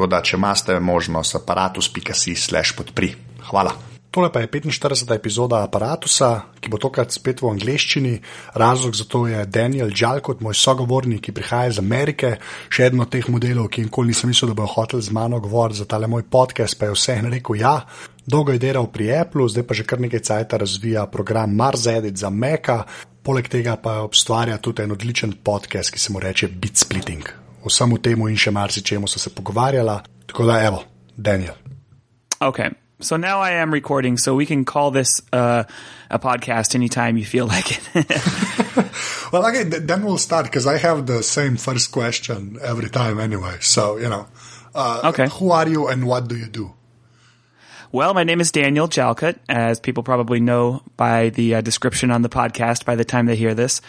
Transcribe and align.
Tako 0.00 0.08
da, 0.08 0.22
če 0.24 0.38
imate 0.38 0.74
možnost, 0.80 1.34
aparatus.si/slash 1.36 2.72
podpri. 2.72 3.10
Hvala. 3.50 3.74
Tole 4.10 4.30
pa 4.32 4.40
je 4.40 4.48
45. 4.48 5.10
epizoda 5.12 5.58
aparata, 5.60 6.30
ki 6.56 6.70
bo 6.72 6.78
tokrat 6.80 7.12
spet 7.12 7.42
v 7.44 7.50
angleščini. 7.50 8.12
Razlog 8.56 8.96
za 8.96 9.04
to 9.04 9.26
je 9.28 9.42
Daniel 9.44 9.92
Džalkot, 9.92 10.40
moj 10.40 10.56
sogovornik, 10.56 11.20
ki 11.26 11.34
prihaja 11.36 11.74
iz 11.74 11.80
Amerike, 11.82 12.30
še 12.72 12.86
eden 12.88 13.04
od 13.04 13.10
teh 13.12 13.28
modelov, 13.28 13.68
ki 13.68 13.84
nikoli 13.90 14.14
nisem 14.14 14.32
mislil, 14.32 14.54
da 14.54 14.56
bo 14.62 14.70
hotel 14.72 15.04
z 15.04 15.12
mano 15.12 15.36
govoriti 15.36 15.82
za 15.82 15.88
tale 15.92 16.08
moj 16.08 16.24
podcast, 16.32 16.78
pa 16.80 16.88
je 16.88 16.96
vseeno 16.96 17.28
rekel 17.28 17.60
ja. 17.60 17.74
Dolgo 18.24 18.56
je 18.56 18.62
delal 18.64 18.88
pri 18.88 19.10
Apple, 19.18 19.50
zdaj 19.52 19.68
pa 19.68 19.76
že 19.76 19.84
kar 19.84 20.00
nekaj 20.00 20.24
cajt 20.30 20.56
razvija 20.64 21.04
program 21.12 21.52
Marzedit 21.60 22.16
za 22.16 22.32
Meka, 22.32 22.86
poleg 23.20 23.52
tega 23.52 23.76
pa 23.76 24.00
ustvarja 24.08 24.56
tudi 24.64 24.88
en 24.88 24.96
odličen 24.96 25.36
podcast, 25.44 25.92
ki 25.92 26.00
se 26.00 26.16
mu 26.16 26.24
reče 26.24 26.48
Bit 26.48 26.86
Splitting 26.86 27.39
vsemu 27.64 27.98
temu 27.98 28.28
in 28.28 28.36
še 28.36 28.50
marsičemu 28.50 29.08
so 29.08 29.18
se 29.18 29.30
pogovarjala. 29.30 30.02
Tako 30.26 30.46
da, 30.46 30.60
evo, 30.64 30.84
Daniel. 31.16 31.54
Okay. 32.40 32.70
So 33.00 33.16
now 33.16 33.40
I 33.40 33.52
am 33.52 33.72
recording, 33.72 34.18
so 34.18 34.34
we 34.34 34.44
can 34.44 34.64
call 34.66 34.90
this 34.90 35.22
uh, 35.32 35.64
a 36.10 36.18
podcast 36.18 36.74
anytime 36.74 37.16
you 37.16 37.24
feel 37.24 37.46
like 37.46 37.70
it. 37.72 37.80
well, 39.32 39.46
okay, 39.46 39.64
then 39.64 40.04
we'll 40.04 40.18
start 40.18 40.44
because 40.44 40.66
I 40.66 40.76
have 40.76 41.06
the 41.06 41.22
same 41.22 41.56
first 41.56 41.92
question 41.92 42.58
every 42.62 42.90
time 42.90 43.18
anyway. 43.18 43.56
So, 43.60 43.96
you 43.96 44.10
know, 44.10 44.26
uh, 44.74 45.00
okay. 45.14 45.28
who 45.32 45.50
are 45.50 45.66
you 45.66 45.88
and 45.88 46.06
what 46.06 46.28
do 46.28 46.36
you 46.36 46.46
do? 46.46 46.74
Well, 47.92 48.14
my 48.14 48.22
name 48.22 48.40
is 48.40 48.52
Daniel 48.52 48.86
Jalkut, 48.86 49.40
as 49.48 49.80
people 49.80 50.04
probably 50.04 50.38
know 50.38 50.84
by 50.96 51.30
the 51.30 51.56
uh, 51.56 51.60
description 51.60 52.12
on 52.12 52.22
the 52.22 52.28
podcast 52.28 52.84
by 52.84 52.94
the 52.94 53.04
time 53.04 53.26
they 53.26 53.34
hear 53.34 53.52
this. 53.52 53.80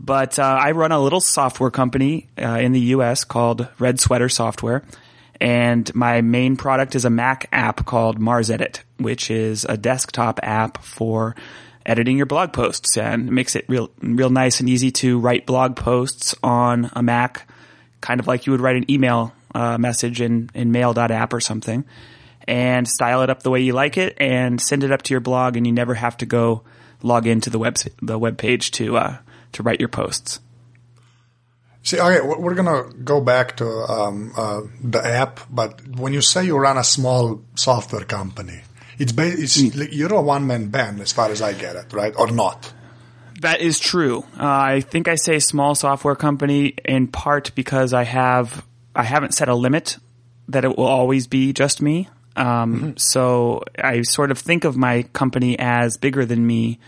But 0.00 0.40
uh, 0.40 0.58
I 0.60 0.72
run 0.72 0.90
a 0.90 1.00
little 1.00 1.20
software 1.20 1.70
company 1.70 2.26
uh, 2.36 2.58
in 2.58 2.72
the 2.72 2.80
U.S. 2.80 3.22
called 3.22 3.68
Red 3.78 4.00
Sweater 4.00 4.28
Software. 4.28 4.82
And 5.40 5.94
my 5.94 6.20
main 6.20 6.56
product 6.56 6.96
is 6.96 7.04
a 7.04 7.10
Mac 7.10 7.48
app 7.52 7.86
called 7.86 8.18
MarsEdit, 8.18 8.80
which 8.98 9.30
is 9.30 9.64
a 9.64 9.76
desktop 9.76 10.40
app 10.42 10.82
for 10.82 11.36
editing 11.86 12.16
your 12.16 12.26
blog 12.26 12.52
posts 12.52 12.96
and 12.96 13.30
makes 13.30 13.54
it 13.54 13.66
real, 13.68 13.88
real 14.00 14.30
nice 14.30 14.58
and 14.58 14.68
easy 14.68 14.90
to 14.90 15.20
write 15.20 15.46
blog 15.46 15.76
posts 15.76 16.34
on 16.42 16.90
a 16.94 17.04
Mac, 17.04 17.48
kind 18.00 18.18
of 18.18 18.26
like 18.26 18.46
you 18.46 18.50
would 18.50 18.60
write 18.60 18.74
an 18.74 18.90
email 18.90 19.32
uh, 19.54 19.78
message 19.78 20.20
in, 20.20 20.50
in 20.54 20.72
mail.app 20.72 21.32
or 21.32 21.38
something 21.38 21.84
and 22.46 22.86
style 22.86 23.22
it 23.22 23.30
up 23.30 23.42
the 23.42 23.50
way 23.50 23.60
you 23.60 23.72
like 23.72 23.96
it 23.96 24.16
and 24.18 24.60
send 24.60 24.84
it 24.84 24.92
up 24.92 25.02
to 25.02 25.14
your 25.14 25.20
blog 25.20 25.56
and 25.56 25.66
you 25.66 25.72
never 25.72 25.94
have 25.94 26.16
to 26.18 26.26
go 26.26 26.62
log 27.02 27.26
into 27.26 27.50
the 27.50 27.58
web 27.58 27.76
the 28.02 28.18
web 28.18 28.38
page 28.38 28.70
to 28.72 28.96
uh, 28.96 29.18
to 29.52 29.62
write 29.62 29.80
your 29.80 29.88
posts. 29.88 30.40
See, 31.82 32.00
okay, 32.00 32.20
we're 32.22 32.54
gonna 32.54 32.90
go 33.04 33.20
back 33.20 33.58
to 33.58 33.66
um, 33.66 34.32
uh, 34.36 34.62
the 34.82 35.04
app, 35.04 35.40
but 35.50 35.86
when 35.86 36.14
you 36.14 36.22
say 36.22 36.46
you 36.46 36.56
run 36.56 36.78
a 36.78 36.84
small 36.84 37.42
software 37.56 38.04
company, 38.04 38.62
it's, 38.98 39.12
ba- 39.12 39.26
it's 39.26 39.60
mm. 39.60 39.88
you're 39.92 40.14
a 40.14 40.22
one 40.22 40.46
man 40.46 40.68
band 40.68 41.00
as 41.00 41.12
far 41.12 41.30
as 41.30 41.42
I 41.42 41.52
get 41.52 41.76
it, 41.76 41.92
right? 41.92 42.14
Or 42.18 42.30
not? 42.30 42.72
That 43.40 43.60
is 43.60 43.78
true. 43.78 44.24
Uh, 44.38 44.46
I 44.46 44.80
think 44.80 45.08
I 45.08 45.16
say 45.16 45.38
small 45.38 45.74
software 45.74 46.16
company 46.16 46.74
in 46.86 47.08
part 47.08 47.54
because 47.54 47.92
I 47.92 48.04
have 48.04 48.64
I 48.96 49.02
haven't 49.02 49.34
set 49.34 49.50
a 49.50 49.54
limit 49.54 49.98
that 50.48 50.64
it 50.64 50.78
will 50.78 50.86
always 50.86 51.26
be 51.26 51.52
just 51.52 51.82
me. 51.82 52.08
Um, 52.36 52.74
mm-hmm. 52.74 52.96
So 52.96 53.62
I 53.78 54.02
sort 54.02 54.30
of 54.30 54.38
think 54.38 54.64
of 54.64 54.76
my 54.76 55.02
company 55.12 55.58
as 55.58 55.96
bigger 55.96 56.24
than 56.24 56.46
me, 56.46 56.78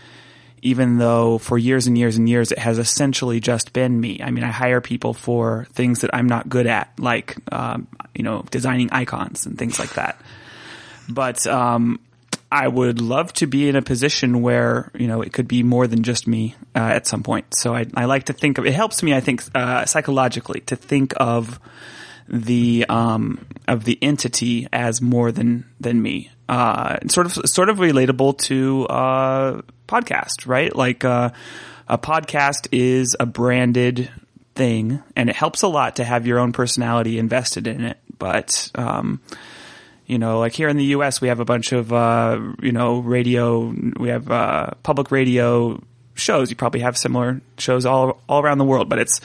even 0.61 0.97
though 0.97 1.37
for 1.37 1.57
years 1.57 1.87
and 1.87 1.97
years 1.97 2.17
and 2.17 2.27
years 2.27 2.51
it 2.51 2.59
has 2.59 2.79
essentially 2.79 3.39
just 3.39 3.73
been 3.73 3.99
me. 3.99 4.21
I 4.21 4.31
mean, 4.31 4.43
I 4.43 4.51
hire 4.51 4.81
people 4.81 5.13
for 5.13 5.67
things 5.73 6.01
that 6.01 6.13
I'm 6.13 6.27
not 6.27 6.49
good 6.49 6.67
at, 6.67 6.91
like 6.99 7.35
um, 7.51 7.87
you 8.13 8.23
know, 8.23 8.43
designing 8.51 8.91
icons 8.91 9.45
and 9.45 9.57
things 9.57 9.79
like 9.79 9.93
that. 9.93 10.19
But 11.09 11.47
um, 11.47 11.99
I 12.51 12.67
would 12.67 13.01
love 13.01 13.33
to 13.33 13.47
be 13.47 13.67
in 13.67 13.75
a 13.75 13.81
position 13.81 14.41
where 14.41 14.91
you 14.95 15.07
know 15.07 15.21
it 15.21 15.33
could 15.33 15.47
be 15.47 15.63
more 15.63 15.87
than 15.87 16.03
just 16.03 16.27
me 16.27 16.55
uh, 16.75 16.79
at 16.79 17.07
some 17.07 17.23
point. 17.23 17.45
So 17.55 17.75
I, 17.75 17.85
I, 17.93 18.05
like 18.05 18.25
to 18.25 18.33
think 18.33 18.57
of 18.57 18.65
it 18.65 18.73
helps 18.73 19.03
me. 19.03 19.13
I 19.13 19.19
think 19.19 19.43
uh, 19.53 19.85
psychologically 19.85 20.61
to 20.61 20.75
think 20.75 21.13
of 21.17 21.59
the 22.27 22.85
um, 22.89 23.45
of 23.67 23.83
the 23.83 23.97
entity 24.01 24.67
as 24.71 25.01
more 25.01 25.31
than 25.31 25.65
than 25.79 26.01
me. 26.01 26.31
Uh, 26.49 26.97
sort 27.07 27.25
of 27.25 27.49
sort 27.49 27.69
of 27.69 27.77
relatable 27.77 28.37
to 28.37 28.85
uh, 28.87 29.61
podcast, 29.87 30.47
right? 30.47 30.75
Like 30.75 31.03
uh, 31.03 31.31
a 31.87 31.97
podcast 31.97 32.67
is 32.71 33.15
a 33.19 33.25
branded 33.25 34.09
thing, 34.55 35.01
and 35.15 35.29
it 35.29 35.35
helps 35.35 35.61
a 35.61 35.67
lot 35.67 35.97
to 35.97 36.03
have 36.03 36.25
your 36.25 36.39
own 36.39 36.53
personality 36.53 37.19
invested 37.19 37.67
in 37.67 37.83
it. 37.83 37.97
But 38.17 38.71
um, 38.75 39.21
you 40.05 40.17
know, 40.17 40.39
like 40.39 40.53
here 40.53 40.69
in 40.69 40.77
the 40.77 40.85
U.S., 40.85 41.19
we 41.21 41.27
have 41.27 41.39
a 41.39 41.45
bunch 41.45 41.71
of 41.71 41.91
uh, 41.91 42.39
you 42.61 42.71
know 42.71 42.99
radio. 42.99 43.73
We 43.97 44.09
have 44.09 44.31
uh, 44.31 44.71
public 44.83 45.11
radio 45.11 45.81
shows. 46.15 46.49
You 46.49 46.55
probably 46.55 46.81
have 46.81 46.97
similar 46.97 47.41
shows 47.57 47.85
all 47.85 48.21
all 48.27 48.41
around 48.41 48.57
the 48.57 48.65
world, 48.65 48.89
but 48.89 48.99
it's 48.99 49.21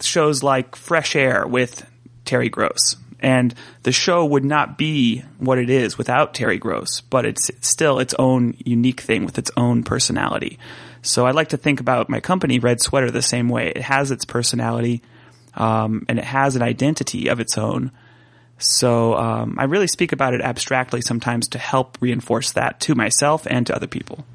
shows 0.00 0.42
like 0.42 0.76
Fresh 0.76 1.16
Air 1.16 1.46
with 1.46 1.86
Terry 2.26 2.48
Gross. 2.48 2.96
And 3.20 3.54
the 3.82 3.92
show 3.92 4.24
would 4.26 4.44
not 4.44 4.76
be 4.76 5.22
what 5.38 5.58
it 5.58 5.70
is 5.70 5.96
without 5.96 6.34
Terry 6.34 6.58
Gross, 6.58 7.00
but 7.00 7.24
it's 7.24 7.50
still 7.60 7.98
its 7.98 8.14
own 8.18 8.54
unique 8.58 9.00
thing 9.00 9.24
with 9.24 9.38
its 9.38 9.50
own 9.56 9.84
personality. 9.84 10.58
So 11.00 11.24
I 11.24 11.30
like 11.30 11.48
to 11.48 11.56
think 11.56 11.80
about 11.80 12.10
my 12.10 12.20
company, 12.20 12.58
Red 12.58 12.80
Sweater, 12.80 13.10
the 13.10 13.22
same 13.22 13.48
way. 13.48 13.68
It 13.68 13.82
has 13.82 14.10
its 14.10 14.24
personality, 14.24 15.02
um, 15.54 16.04
and 16.08 16.18
it 16.18 16.24
has 16.24 16.56
an 16.56 16.62
identity 16.62 17.28
of 17.28 17.40
its 17.40 17.56
own. 17.56 17.90
So 18.58 19.14
um, 19.14 19.56
I 19.58 19.64
really 19.64 19.86
speak 19.86 20.12
about 20.12 20.34
it 20.34 20.40
abstractly 20.40 21.00
sometimes 21.00 21.48
to 21.48 21.58
help 21.58 21.96
reinforce 22.00 22.52
that 22.52 22.80
to 22.80 22.94
myself 22.94 23.46
and 23.48 23.66
to 23.66 23.74
other 23.74 23.86
people. 23.86 24.26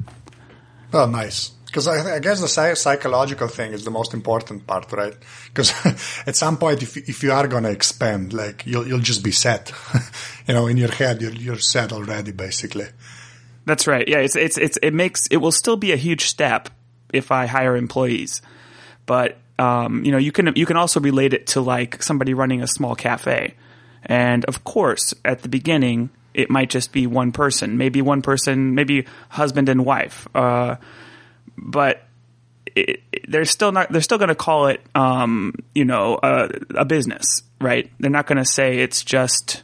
Oh, 0.94 1.06
nice 1.06 1.52
because 1.72 1.88
I, 1.88 2.16
I, 2.16 2.20
guess 2.20 2.42
the 2.42 2.76
psychological 2.76 3.48
thing 3.48 3.72
is 3.72 3.86
the 3.86 3.92
most 3.92 4.14
important 4.14 4.68
part, 4.68 4.92
right? 4.92 5.16
Because 5.48 5.74
at 6.28 6.36
some 6.36 6.58
point, 6.58 6.84
if 6.84 6.98
if 6.98 7.24
you 7.24 7.32
are 7.32 7.48
going 7.48 7.64
to 7.64 7.72
expand, 7.72 8.34
like 8.34 8.66
you'll 8.66 8.86
you'll 8.86 9.00
just 9.00 9.24
be 9.24 9.32
set, 9.32 9.72
you 10.48 10.54
know, 10.54 10.68
in 10.68 10.76
your 10.76 10.92
head, 10.92 11.22
you're 11.22 11.32
you're 11.32 11.60
set 11.60 11.94
already, 11.94 12.34
basically. 12.34 12.88
That's 13.66 13.88
right. 13.88 14.06
Yeah, 14.06 14.18
it's 14.18 14.36
it's 14.36 14.58
it's 14.58 14.78
it 14.84 14.92
makes 14.92 15.28
it 15.28 15.38
will 15.38 15.54
still 15.54 15.78
be 15.78 15.94
a 15.94 15.96
huge 15.96 16.26
step 16.26 16.70
if 17.14 17.32
I 17.32 17.46
hire 17.46 17.78
employees, 17.78 18.42
but 19.06 19.38
um, 19.58 20.04
you 20.04 20.12
know, 20.12 20.18
you 20.18 20.34
can 20.34 20.52
you 20.56 20.66
can 20.66 20.76
also 20.76 21.00
relate 21.00 21.34
it 21.34 21.48
to 21.48 21.62
like 21.62 22.04
somebody 22.04 22.34
running 22.34 22.62
a 22.62 22.68
small 22.68 22.96
cafe, 22.96 23.54
and 24.04 24.44
of 24.46 24.66
course, 24.66 25.14
at 25.24 25.42
the 25.42 25.48
beginning, 25.48 26.10
it 26.34 26.50
might 26.50 26.70
just 26.70 26.92
be 26.92 27.08
one 27.08 27.32
person, 27.32 27.78
maybe 27.78 28.02
one 28.02 28.22
person, 28.22 28.76
maybe 28.76 29.06
husband 29.30 29.70
and 29.70 29.86
wife. 29.86 30.28
Uh, 30.36 30.76
but 31.58 32.04
it, 32.76 33.02
they're 33.28 33.46
still 33.46 33.72
not. 33.72 33.92
They're 33.92 34.02
still 34.02 34.18
going 34.18 34.30
to 34.30 34.36
call 34.36 34.68
it, 34.68 34.82
um, 34.96 35.54
you 35.74 35.86
know, 35.86 36.20
a, 36.22 36.50
a 36.76 36.86
business, 36.86 37.44
right? 37.60 37.90
They're 38.00 38.12
not 38.12 38.28
going 38.28 38.38
to 38.38 38.46
say 38.46 38.80
it's 38.80 39.04
just 39.04 39.64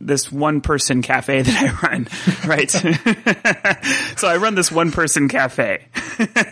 this 0.00 0.32
one 0.32 0.60
person 0.62 1.02
cafe 1.02 1.42
that 1.42 1.62
I 1.62 1.88
run, 1.88 2.08
right? 2.46 2.70
so 4.16 4.28
I 4.28 4.36
run 4.36 4.54
this 4.54 4.72
one 4.72 4.92
person 4.92 5.28
cafe. 5.28 5.86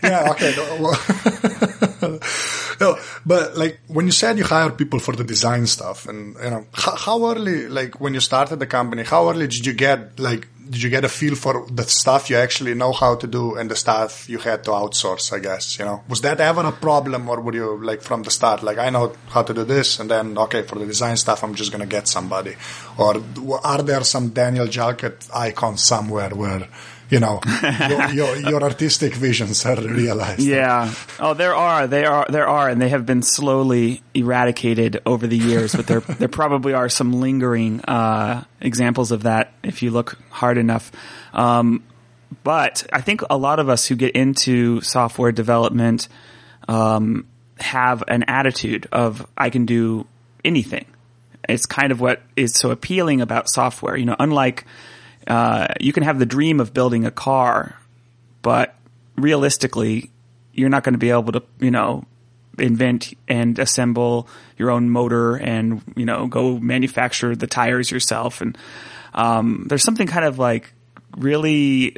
yeah. 0.02 0.28
Okay. 0.30 0.54
no, 2.80 2.98
but 3.24 3.56
like 3.56 3.80
when 3.88 4.06
you 4.06 4.12
said 4.12 4.38
you 4.38 4.44
hire 4.44 4.70
people 4.70 4.98
for 4.98 5.16
the 5.16 5.24
design 5.24 5.66
stuff, 5.66 6.06
and 6.06 6.36
you 6.36 6.50
know 6.50 6.66
how, 6.72 6.96
how 6.96 7.30
early, 7.30 7.68
like 7.68 8.00
when 8.00 8.14
you 8.14 8.20
started 8.20 8.58
the 8.58 8.66
company, 8.66 9.02
how 9.02 9.30
early 9.30 9.46
did 9.46 9.64
you 9.64 9.72
get 9.72 10.20
like 10.20 10.46
did 10.70 10.82
you 10.82 10.90
get 10.90 11.04
a 11.04 11.08
feel 11.08 11.34
for 11.34 11.66
the 11.70 11.82
stuff 11.84 12.30
you 12.30 12.36
actually 12.36 12.74
know 12.74 12.92
how 12.92 13.14
to 13.16 13.26
do 13.26 13.56
and 13.56 13.70
the 13.70 13.76
stuff 13.76 14.28
you 14.28 14.38
had 14.38 14.64
to 14.64 14.70
outsource? 14.70 15.32
I 15.32 15.38
guess 15.38 15.78
you 15.78 15.84
know 15.84 16.02
was 16.08 16.20
that 16.22 16.40
ever 16.40 16.64
a 16.66 16.72
problem, 16.72 17.28
or 17.28 17.40
were 17.40 17.54
you 17.54 17.84
like 17.84 18.02
from 18.02 18.22
the 18.22 18.30
start 18.30 18.62
like 18.62 18.78
I 18.78 18.90
know 18.90 19.12
how 19.28 19.42
to 19.42 19.54
do 19.54 19.64
this, 19.64 19.98
and 20.00 20.10
then 20.10 20.36
okay 20.38 20.62
for 20.62 20.78
the 20.78 20.86
design 20.86 21.16
stuff 21.16 21.42
I'm 21.42 21.54
just 21.54 21.72
gonna 21.72 21.86
get 21.86 22.08
somebody, 22.08 22.56
or 22.96 23.22
are 23.64 23.82
there 23.82 24.04
some 24.04 24.28
Daniel 24.30 24.66
Jalkut 24.66 25.30
icons 25.34 25.82
somewhere 25.82 26.30
where 26.30 26.68
you 27.10 27.20
know 27.20 27.40
your, 27.88 28.10
your, 28.10 28.36
your, 28.36 28.62
artistic 28.62 29.14
visions 29.14 29.64
are 29.64 29.80
realized. 29.80 30.40
Yeah. 30.40 30.92
Oh, 31.18 31.34
there 31.34 31.54
are. 31.54 31.86
They 31.86 32.04
are. 32.04 32.26
There 32.28 32.46
are, 32.46 32.68
and 32.68 32.80
they 32.80 32.90
have 32.90 33.06
been 33.06 33.22
slowly 33.22 34.02
eradicated 34.14 35.00
over 35.06 35.26
the 35.26 35.38
years. 35.38 35.74
But 35.74 35.86
there, 35.86 36.00
there 36.00 36.28
probably 36.28 36.74
are 36.74 36.88
some 36.88 37.12
lingering 37.12 37.80
uh, 37.82 38.44
examples 38.60 39.10
of 39.10 39.22
that 39.22 39.52
if 39.62 39.82
you 39.82 39.90
look 39.90 40.18
hard 40.30 40.58
enough. 40.58 40.92
Um, 41.32 41.82
but 42.44 42.86
I 42.92 43.00
think 43.00 43.22
a 43.30 43.36
lot 43.36 43.58
of 43.58 43.68
us 43.68 43.86
who 43.86 43.96
get 43.96 44.14
into 44.14 44.80
software 44.82 45.32
development 45.32 46.08
um, 46.68 47.26
have 47.58 48.04
an 48.08 48.24
attitude 48.24 48.86
of 48.92 49.26
I 49.36 49.50
can 49.50 49.66
do 49.66 50.06
anything. 50.44 50.84
It's 51.48 51.66
kind 51.66 51.92
of 51.92 52.00
what 52.00 52.20
is 52.36 52.54
so 52.54 52.70
appealing 52.70 53.20
about 53.20 53.48
software. 53.48 53.96
You 53.96 54.06
know, 54.06 54.16
unlike 54.18 54.66
uh, 55.28 55.68
you 55.78 55.92
can 55.92 56.02
have 56.02 56.18
the 56.18 56.26
dream 56.26 56.58
of 56.58 56.72
building 56.72 57.04
a 57.04 57.10
car, 57.10 57.78
but 58.42 58.74
realistically, 59.16 60.10
you're 60.52 60.70
not 60.70 60.82
going 60.82 60.94
to 60.94 60.98
be 60.98 61.10
able 61.10 61.32
to, 61.32 61.42
you 61.60 61.70
know, 61.70 62.04
invent 62.58 63.14
and 63.28 63.58
assemble 63.58 64.26
your 64.56 64.70
own 64.70 64.90
motor 64.90 65.36
and, 65.36 65.82
you 65.94 66.06
know, 66.06 66.26
go 66.26 66.58
manufacture 66.58 67.36
the 67.36 67.46
tires 67.46 67.90
yourself. 67.90 68.40
And 68.40 68.56
um, 69.14 69.66
there's 69.68 69.84
something 69.84 70.06
kind 70.06 70.24
of 70.24 70.38
like 70.38 70.72
really 71.16 71.96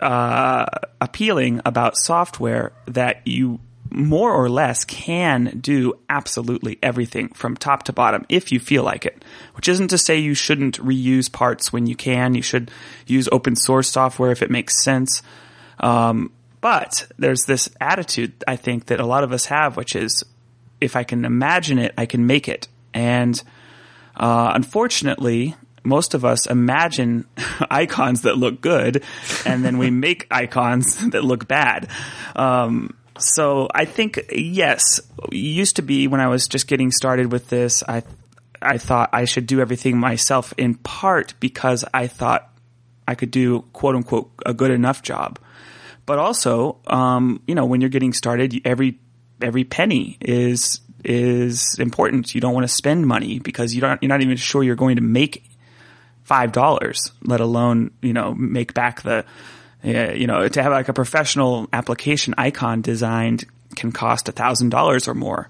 uh, 0.00 0.66
appealing 1.00 1.60
about 1.64 1.96
software 1.96 2.72
that 2.86 3.26
you 3.26 3.60
more 3.90 4.32
or 4.32 4.48
less 4.48 4.84
can 4.84 5.58
do 5.60 5.94
absolutely 6.08 6.78
everything 6.82 7.28
from 7.28 7.56
top 7.56 7.82
to 7.84 7.92
bottom 7.92 8.24
if 8.28 8.52
you 8.52 8.60
feel 8.60 8.82
like 8.82 9.04
it. 9.04 9.24
Which 9.54 9.68
isn't 9.68 9.88
to 9.88 9.98
say 9.98 10.18
you 10.18 10.34
shouldn't 10.34 10.78
reuse 10.78 11.30
parts 11.30 11.72
when 11.72 11.86
you 11.86 11.96
can. 11.96 12.34
You 12.34 12.42
should 12.42 12.70
use 13.06 13.28
open 13.32 13.56
source 13.56 13.88
software 13.88 14.30
if 14.30 14.42
it 14.42 14.50
makes 14.50 14.82
sense. 14.82 15.22
Um, 15.78 16.32
but 16.60 17.06
there's 17.18 17.44
this 17.44 17.68
attitude 17.80 18.44
I 18.46 18.56
think 18.56 18.86
that 18.86 19.00
a 19.00 19.06
lot 19.06 19.24
of 19.24 19.32
us 19.32 19.46
have, 19.46 19.76
which 19.76 19.96
is 19.96 20.24
if 20.80 20.96
I 20.96 21.04
can 21.04 21.24
imagine 21.24 21.78
it, 21.78 21.92
I 21.96 22.06
can 22.06 22.26
make 22.26 22.48
it. 22.48 22.68
And 22.92 23.42
uh, 24.16 24.52
unfortunately, 24.54 25.56
most 25.82 26.14
of 26.14 26.24
us 26.24 26.46
imagine 26.46 27.26
icons 27.70 28.22
that 28.22 28.36
look 28.36 28.60
good, 28.60 29.02
and 29.46 29.64
then 29.64 29.78
we 29.78 29.90
make 29.90 30.26
icons 30.30 31.08
that 31.10 31.24
look 31.24 31.48
bad. 31.48 31.88
Um, 32.36 32.94
so 33.20 33.68
I 33.74 33.84
think 33.84 34.20
yes, 34.32 35.00
used 35.30 35.76
to 35.76 35.82
be 35.82 36.06
when 36.08 36.20
I 36.20 36.28
was 36.28 36.48
just 36.48 36.66
getting 36.66 36.90
started 36.90 37.32
with 37.32 37.48
this, 37.48 37.82
I 37.86 38.02
I 38.62 38.78
thought 38.78 39.10
I 39.12 39.24
should 39.24 39.46
do 39.46 39.60
everything 39.60 39.98
myself 39.98 40.52
in 40.56 40.74
part 40.74 41.34
because 41.40 41.84
I 41.94 42.06
thought 42.06 42.50
I 43.06 43.14
could 43.14 43.30
do 43.30 43.62
quote 43.72 43.96
unquote 43.96 44.30
a 44.44 44.54
good 44.54 44.70
enough 44.70 45.02
job. 45.02 45.38
But 46.06 46.18
also, 46.18 46.78
um, 46.86 47.42
you 47.46 47.54
know, 47.54 47.66
when 47.66 47.80
you're 47.80 47.90
getting 47.90 48.12
started, 48.12 48.60
every 48.64 48.98
every 49.40 49.64
penny 49.64 50.18
is 50.20 50.80
is 51.04 51.78
important. 51.78 52.34
You 52.34 52.40
don't 52.40 52.54
want 52.54 52.64
to 52.64 52.72
spend 52.72 53.06
money 53.06 53.38
because 53.38 53.74
you 53.74 53.80
don't 53.80 54.02
you're 54.02 54.08
not 54.08 54.22
even 54.22 54.36
sure 54.36 54.62
you're 54.62 54.76
going 54.76 54.96
to 54.96 55.02
make 55.02 55.44
five 56.24 56.52
dollars, 56.52 57.12
let 57.22 57.40
alone 57.40 57.92
you 58.02 58.12
know 58.12 58.34
make 58.34 58.74
back 58.74 59.02
the 59.02 59.24
you 59.82 60.26
know, 60.26 60.46
to 60.46 60.62
have 60.62 60.72
like 60.72 60.88
a 60.88 60.92
professional 60.92 61.68
application 61.72 62.34
icon 62.36 62.82
designed 62.82 63.44
can 63.76 63.92
cost 63.92 64.28
a 64.28 64.32
thousand 64.32 64.70
dollars 64.70 65.08
or 65.08 65.14
more. 65.14 65.48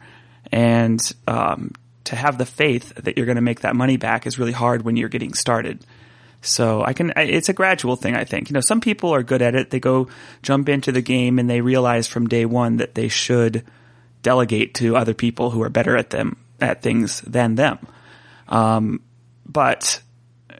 And, 0.53 1.01
um, 1.27 1.73
to 2.05 2.17
have 2.17 2.39
the 2.39 2.47
faith 2.47 2.93
that 2.97 3.17
you're 3.17 3.27
going 3.27 3.37
to 3.37 3.43
make 3.43 3.61
that 3.61 3.77
money 3.77 3.97
back 3.97 4.27
is 4.27 4.39
really 4.39 4.53
hard 4.53 4.83
when 4.83 4.97
you're 4.97 5.09
getting 5.09 5.33
started. 5.33 5.85
So 6.43 6.83
I 6.83 6.93
can, 6.93 7.13
it's 7.17 7.49
a 7.49 7.53
gradual 7.53 7.97
thing, 7.97 8.17
I 8.17 8.25
think. 8.25 8.49
You 8.49 8.55
know, 8.55 8.61
some 8.61 8.81
people 8.81 9.15
are 9.15 9.23
good 9.23 9.43
at 9.43 9.55
it. 9.55 9.71
They 9.71 9.81
go 9.81 10.09
jump 10.43 10.69
into 10.69 10.91
the 10.91 11.03
game 11.03 11.39
and 11.39 11.49
they 11.49 11.61
realize 11.61 12.07
from 12.07 12.27
day 12.27 12.47
one 12.47 12.79
that 12.79 12.95
they 12.95 13.09
should 13.09 13.65
delegate 14.23 14.75
to 14.75 14.97
other 14.97 15.15
people 15.15 15.51
who 15.51 15.63
are 15.63 15.69
better 15.69 15.97
at 15.97 16.11
them, 16.11 16.37
at 16.61 16.83
things 16.83 17.21
than 17.21 17.55
them. 17.55 17.79
Um, 18.49 19.03
but 19.47 20.03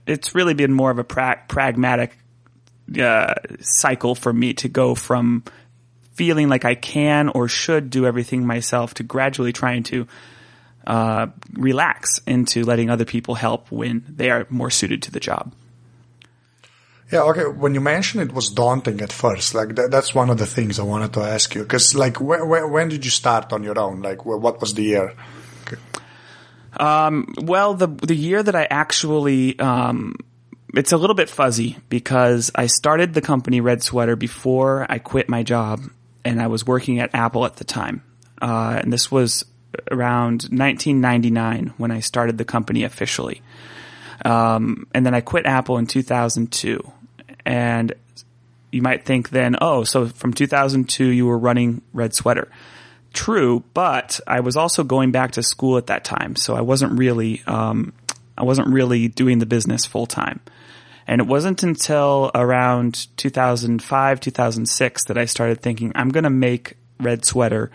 it's 0.07 0.35
really 0.35 0.55
been 0.55 0.73
more 0.73 0.91
of 0.91 0.99
a 0.99 1.05
pra- 1.05 1.43
pragmatic 1.49 2.17
uh, 2.99 3.35
cycle 3.61 4.15
for 4.15 4.33
me 4.33 4.55
to 4.55 4.69
go 4.69 4.95
from 4.95 5.45
feeling 6.15 6.49
like 6.49 6.65
I 6.65 6.75
can 6.75 7.29
or 7.29 7.49
should 7.49 7.91
do 7.91 8.07
everything 8.07 8.47
myself 8.47 8.95
to 8.95 9.03
gradually 9.03 9.53
trying 9.53 9.85
to 9.85 10.07
uh, 10.87 11.29
relax 11.53 12.21
into 12.27 12.65
letting 12.65 12.91
other 12.91 13.05
people 13.05 13.35
help 13.35 13.71
when 13.71 14.05
they 14.09 14.31
are 14.31 14.47
more 14.51 14.71
suited 14.71 15.03
to 15.05 15.11
the 15.11 15.21
job. 15.21 15.53
Yeah, 17.13 17.23
okay. 17.23 17.45
When 17.45 17.75
you 17.75 17.81
mentioned 17.81 18.23
it 18.23 18.33
was 18.33 18.51
daunting 18.51 19.01
at 19.01 19.13
first, 19.13 19.55
like 19.55 19.75
th- 19.75 19.91
that's 19.91 20.15
one 20.15 20.31
of 20.31 20.39
the 20.39 20.47
things 20.47 20.79
I 20.79 20.85
wanted 20.85 21.13
to 21.15 21.21
ask 21.21 21.55
you. 21.55 21.63
Because, 21.63 21.95
like, 21.95 22.17
wh- 22.19 22.45
wh- 22.45 22.71
when 22.71 22.89
did 22.89 23.05
you 23.05 23.11
start 23.11 23.53
on 23.53 23.65
your 23.65 23.79
own? 23.79 24.01
Like, 24.01 24.21
wh- 24.23 24.41
what 24.41 24.61
was 24.61 24.75
the 24.75 24.83
year? 24.83 25.15
Okay. 25.63 25.77
Um, 26.79 27.35
well, 27.43 27.75
the 27.75 27.89
the 27.89 28.15
year 28.15 28.43
that 28.43 28.55
I 28.55 28.69
actually 28.71 29.59
um, 29.59 30.15
it's 30.75 30.93
a 30.93 30.97
little 30.97 31.15
bit 31.15 31.29
fuzzy 31.29 31.79
because 31.89 32.51
I 32.55 32.67
started 32.67 33.15
the 33.15 33.21
company 33.21 33.61
Red 33.61 33.83
Sweater 33.83 34.17
before 34.17 34.87
I 34.89 34.99
quit 34.99 35.29
my 35.29 35.43
job 35.43 35.81
and 36.25 36.41
I 36.41 36.47
was 36.47 36.67
working 36.67 37.01
at 37.01 37.15
Apple 37.15 37.45
at 37.45 37.57
the 37.57 37.65
time. 37.65 38.03
Uh, 38.41 38.79
and 38.83 38.93
this 38.93 39.11
was 39.11 39.45
around 39.91 40.43
1999 40.45 41.75
when 41.77 41.91
I 41.91 42.01
started 42.01 42.39
the 42.39 42.45
company 42.45 42.85
officially. 42.85 43.43
Um, 44.25 44.87
and 44.95 45.05
then 45.05 45.15
I 45.15 45.21
quit 45.21 45.47
Apple 45.47 45.79
in 45.79 45.87
2002. 45.87 46.81
And 47.45 47.95
you 48.71 48.83
might 48.83 49.05
think 49.05 49.31
then, 49.31 49.57
oh, 49.61 49.85
so 49.85 50.07
from 50.09 50.33
2002 50.33 51.07
you 51.07 51.27
were 51.27 51.39
running 51.39 51.83
Red 51.93 52.15
Sweater. 52.15 52.49
True, 53.13 53.65
but 53.75 54.21
I 54.27 54.41
was 54.41 54.57
also 54.57 54.85
going 54.85 55.11
back 55.11 55.33
to 55.33 55.43
school 55.43 55.77
at 55.79 55.89
that 55.89 56.05
time, 56.05 56.37
so 56.37 56.55
I 56.55 56.61
wasn't 56.61 56.97
really, 56.97 57.43
um, 57.47 57.93
I 58.39 58.45
wasn't 58.45 58.69
really 58.69 59.09
doing 59.09 59.41
the 59.41 59.47
business 59.47 59.85
full 59.85 60.07
time. 60.07 60.41
And 61.11 61.21
it 61.21 61.27
wasn't 61.27 61.65
until 61.65 62.31
around 62.37 63.09
2005, 63.17 64.21
2006 64.21 65.05
that 65.07 65.19
I 65.19 65.25
started 65.25 65.61
thinking, 65.61 65.91
I'm 65.97 66.11
going 66.11 66.23
to 66.23 66.31
make 66.31 66.77
Red 67.01 67.25
Sweater 67.25 67.73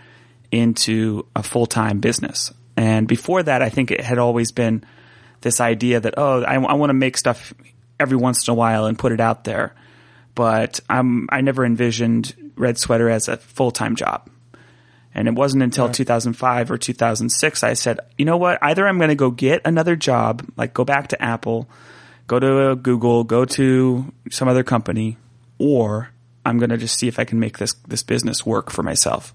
into 0.54 1.28
a 1.36 1.44
full-time 1.44 2.00
business. 2.00 2.54
And 2.78 3.10
before 3.10 3.44
that, 3.44 3.62
I 3.62 3.68
think 3.68 3.92
it 3.92 4.00
had 4.00 4.20
always 4.20 4.54
been 4.54 4.86
this 5.42 5.60
idea 5.60 6.00
that, 6.00 6.14
oh, 6.16 6.44
I, 6.44 6.56
I 6.56 6.76
want 6.76 6.92
to 6.92 6.94
make 6.94 7.18
stuff 7.18 7.54
every 8.00 8.16
once 8.16 8.48
in 8.48 8.54
a 8.54 8.56
while 8.56 8.86
and 8.86 8.98
put 8.98 9.12
it 9.12 9.20
out 9.20 9.44
there. 9.44 9.76
But 10.34 10.80
I'm, 10.90 11.28
I 11.30 11.42
never 11.42 11.66
envisioned 11.66 12.54
Red 12.56 12.78
Sweater 12.78 13.10
as 13.10 13.28
a 13.28 13.36
full-time 13.36 13.98
job. 13.98 14.30
And 15.14 15.28
it 15.28 15.34
wasn't 15.34 15.64
until 15.64 15.88
right. 15.88 15.94
2005 15.94 16.72
or 16.72 16.78
2006 16.78 17.64
I 17.66 17.74
said, 17.74 18.00
you 18.18 18.24
know 18.24 18.38
what? 18.38 18.60
Either 18.62 18.88
I'm 18.88 18.98
going 18.98 19.10
to 19.10 19.16
go 19.16 19.30
get 19.30 19.62
another 19.66 19.98
job, 19.98 20.42
like 20.56 20.74
go 20.74 20.86
back 20.86 21.10
to 21.10 21.22
Apple, 21.22 21.68
go 22.28 22.40
to 22.40 22.76
Google, 22.76 23.24
go 23.24 23.46
to 23.46 24.12
some 24.30 24.48
other 24.48 24.64
company, 24.64 25.18
or 25.58 26.10
I'm 26.46 26.58
going 26.58 26.70
to 26.70 26.78
just 26.78 26.98
see 26.98 27.08
if 27.08 27.20
I 27.20 27.26
can 27.26 27.40
make 27.40 27.58
this 27.58 27.74
this 27.88 28.04
business 28.04 28.46
work 28.46 28.70
for 28.70 28.84
myself. 28.84 29.34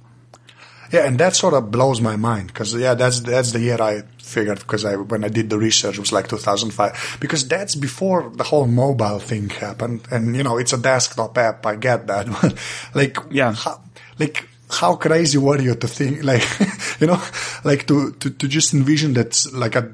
Yeah, 0.92 1.06
and 1.06 1.18
that 1.20 1.36
sort 1.36 1.54
of 1.54 1.70
blows 1.70 2.00
my 2.00 2.16
mind 2.16 2.48
because 2.48 2.74
yeah, 2.74 2.94
that's 2.94 3.20
that's 3.20 3.52
the 3.52 3.60
year 3.60 3.80
I 3.80 4.02
figured 4.18 4.58
because 4.58 4.84
I 4.84 4.96
when 4.96 5.24
I 5.24 5.28
did 5.28 5.48
the 5.48 5.58
research 5.58 5.96
it 5.96 6.00
was 6.00 6.12
like 6.12 6.28
2005 6.28 7.18
because 7.20 7.46
that's 7.46 7.74
before 7.74 8.30
the 8.30 8.44
whole 8.44 8.66
mobile 8.66 9.18
thing 9.18 9.50
happened 9.50 10.06
and 10.10 10.36
you 10.36 10.42
know 10.42 10.56
it's 10.56 10.72
a 10.72 10.78
desktop 10.78 11.36
app 11.38 11.66
I 11.66 11.76
get 11.76 12.06
that 12.06 12.26
but 12.42 12.54
like 12.94 13.16
yeah 13.30 13.52
how, 13.52 13.82
like 14.18 14.48
how 14.68 14.96
crazy 14.96 15.38
were 15.38 15.60
you 15.60 15.74
to 15.74 15.88
think 15.88 16.22
like 16.22 16.46
you 17.00 17.06
know 17.06 17.20
like 17.64 17.86
to, 17.88 18.12
to 18.12 18.30
to 18.30 18.48
just 18.48 18.72
envision 18.72 19.14
that 19.14 19.46
like 19.52 19.74
a 19.76 19.92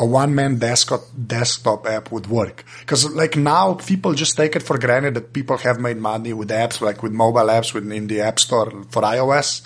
a 0.00 0.06
one 0.06 0.34
man 0.34 0.58
desktop 0.58 1.02
desktop 1.14 1.86
app 1.86 2.10
would 2.10 2.26
work. 2.26 2.64
Because 2.80 3.04
like 3.10 3.36
now 3.36 3.74
people 3.74 4.14
just 4.14 4.34
take 4.34 4.56
it 4.56 4.62
for 4.62 4.78
granted 4.78 5.14
that 5.14 5.34
people 5.34 5.58
have 5.58 5.78
made 5.78 5.98
money 5.98 6.32
with 6.32 6.48
apps, 6.48 6.80
like 6.80 7.02
with 7.02 7.12
mobile 7.12 7.48
apps 7.56 7.74
within 7.74 8.06
the 8.06 8.22
App 8.22 8.40
Store 8.40 8.70
for 8.88 9.02
iOS. 9.02 9.62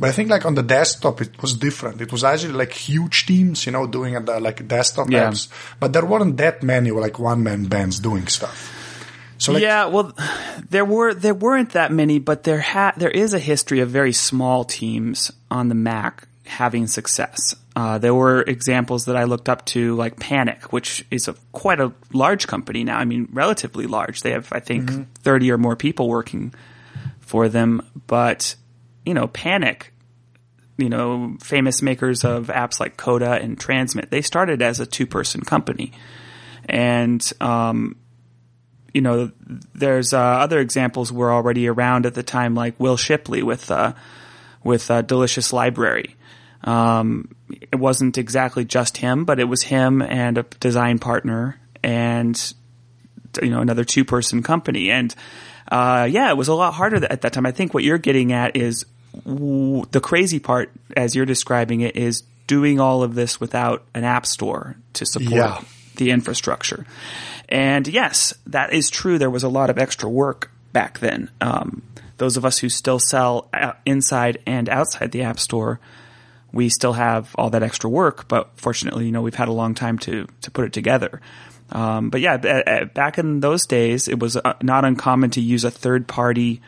But 0.00 0.08
I 0.08 0.12
think 0.12 0.30
like 0.30 0.46
on 0.46 0.54
the 0.54 0.62
desktop 0.62 1.20
it 1.20 1.40
was 1.42 1.52
different. 1.52 2.00
It 2.00 2.10
was 2.10 2.24
actually 2.24 2.54
like 2.54 2.72
huge 2.72 3.26
teams, 3.26 3.66
you 3.66 3.72
know, 3.72 3.86
doing 3.86 4.14
like 4.24 4.66
desktop 4.66 5.10
yeah. 5.10 5.28
apps. 5.28 5.48
But 5.78 5.92
there 5.92 6.06
weren't 6.06 6.38
that 6.38 6.62
many 6.62 6.90
like 6.90 7.18
one 7.18 7.42
man 7.42 7.66
bands 7.66 8.00
doing 8.00 8.26
stuff. 8.26 8.70
So 9.36 9.52
like, 9.52 9.62
yeah, 9.62 9.86
well, 9.86 10.16
there 10.70 10.86
were 10.86 11.12
there 11.12 11.34
weren't 11.34 11.72
that 11.72 11.92
many, 11.92 12.18
but 12.18 12.44
there 12.44 12.60
ha- 12.60 12.94
there 12.96 13.10
is 13.10 13.34
a 13.34 13.38
history 13.38 13.80
of 13.80 13.90
very 13.90 14.14
small 14.14 14.64
teams 14.64 15.30
on 15.50 15.68
the 15.68 15.74
Mac 15.74 16.26
having 16.46 16.86
success. 16.86 17.54
Uh, 17.76 17.98
there 17.98 18.14
were 18.14 18.42
examples 18.42 19.06
that 19.06 19.16
I 19.16 19.24
looked 19.24 19.48
up 19.48 19.64
to, 19.66 19.96
like 19.96 20.18
Panic, 20.20 20.72
which 20.72 21.04
is 21.10 21.28
a, 21.28 21.34
quite 21.52 21.80
a 21.80 21.92
large 22.12 22.46
company 22.46 22.84
now. 22.84 22.98
I 22.98 23.04
mean, 23.04 23.28
relatively 23.32 23.86
large. 23.86 24.20
They 24.22 24.30
have, 24.30 24.52
I 24.52 24.60
think, 24.60 24.90
mm-hmm. 24.90 25.02
30 25.22 25.52
or 25.52 25.58
more 25.58 25.76
people 25.76 26.08
working 26.08 26.54
for 27.20 27.48
them. 27.48 27.82
But, 28.06 28.54
you 29.04 29.14
know, 29.14 29.26
Panic, 29.26 29.92
you 30.76 30.88
know, 30.88 31.36
famous 31.40 31.82
makers 31.82 32.24
of 32.24 32.48
apps 32.48 32.78
like 32.78 32.96
Coda 32.96 33.32
and 33.32 33.58
Transmit, 33.58 34.10
they 34.10 34.22
started 34.22 34.62
as 34.62 34.80
a 34.80 34.86
two 34.86 35.06
person 35.06 35.40
company. 35.40 35.92
And, 36.66 37.28
um, 37.40 37.96
you 38.92 39.00
know, 39.00 39.32
there's 39.74 40.12
uh, 40.12 40.18
other 40.18 40.60
examples 40.60 41.12
were 41.12 41.32
already 41.32 41.68
around 41.68 42.06
at 42.06 42.14
the 42.14 42.22
time, 42.22 42.54
like 42.54 42.78
Wil 42.78 42.96
Shipley 42.96 43.42
with 43.42 43.70
uh, 43.70 43.94
with 44.62 44.90
uh, 44.90 45.02
Delicious 45.02 45.52
Library. 45.52 46.14
Um, 46.64 47.36
it 47.48 47.76
wasn't 47.76 48.18
exactly 48.18 48.64
just 48.64 48.96
him, 48.96 49.24
but 49.24 49.38
it 49.38 49.44
was 49.44 49.62
him 49.62 50.02
and 50.02 50.38
a 50.38 50.42
design 50.60 50.98
partner 50.98 51.60
and 51.82 52.54
you 53.42 53.50
know 53.50 53.60
another 53.60 53.84
two 53.84 54.04
person 54.04 54.42
company. 54.42 54.90
And 54.90 55.14
uh, 55.70 56.08
yeah, 56.10 56.30
it 56.30 56.36
was 56.36 56.48
a 56.48 56.54
lot 56.54 56.74
harder 56.74 57.04
at 57.04 57.22
that 57.22 57.32
time. 57.32 57.46
I 57.46 57.52
think 57.52 57.74
what 57.74 57.84
you're 57.84 57.98
getting 57.98 58.32
at 58.32 58.56
is 58.56 58.86
w- 59.24 59.84
the 59.90 60.00
crazy 60.00 60.38
part, 60.38 60.72
as 60.96 61.14
you're 61.14 61.26
describing 61.26 61.80
it, 61.80 61.96
is 61.96 62.22
doing 62.46 62.80
all 62.80 63.02
of 63.02 63.14
this 63.14 63.40
without 63.40 63.84
an 63.94 64.04
app 64.04 64.26
store 64.26 64.76
to 64.94 65.06
support 65.06 65.32
yeah. 65.32 65.60
the 65.96 66.10
infrastructure. 66.10 66.86
And 67.48 67.86
yes, 67.86 68.34
that 68.46 68.72
is 68.72 68.90
true. 68.90 69.18
There 69.18 69.30
was 69.30 69.42
a 69.42 69.48
lot 69.48 69.70
of 69.70 69.78
extra 69.78 70.08
work 70.08 70.50
back 70.72 70.98
then. 70.98 71.30
Um, 71.40 71.82
those 72.18 72.36
of 72.36 72.44
us 72.44 72.58
who 72.58 72.68
still 72.68 72.98
sell 72.98 73.50
inside 73.84 74.38
and 74.46 74.68
outside 74.68 75.12
the 75.12 75.22
app 75.22 75.38
store, 75.38 75.80
we 76.54 76.68
still 76.68 76.92
have 76.92 77.34
all 77.36 77.50
that 77.50 77.62
extra 77.62 77.90
work. 77.90 78.28
But 78.28 78.50
fortunately, 78.56 79.06
you 79.06 79.12
know, 79.12 79.22
we've 79.22 79.34
had 79.34 79.48
a 79.48 79.52
long 79.52 79.74
time 79.74 79.98
to 80.00 80.26
to 80.42 80.50
put 80.50 80.64
it 80.64 80.72
together. 80.72 81.20
Um, 81.70 82.10
but 82.10 82.20
yeah, 82.20 82.84
back 82.84 83.18
in 83.18 83.40
those 83.40 83.66
days, 83.66 84.06
it 84.08 84.18
was 84.18 84.36
uh, 84.36 84.54
not 84.62 84.84
uncommon 84.84 85.30
to 85.30 85.40
use 85.40 85.64
a 85.64 85.70
third 85.70 86.06
party 86.06 86.60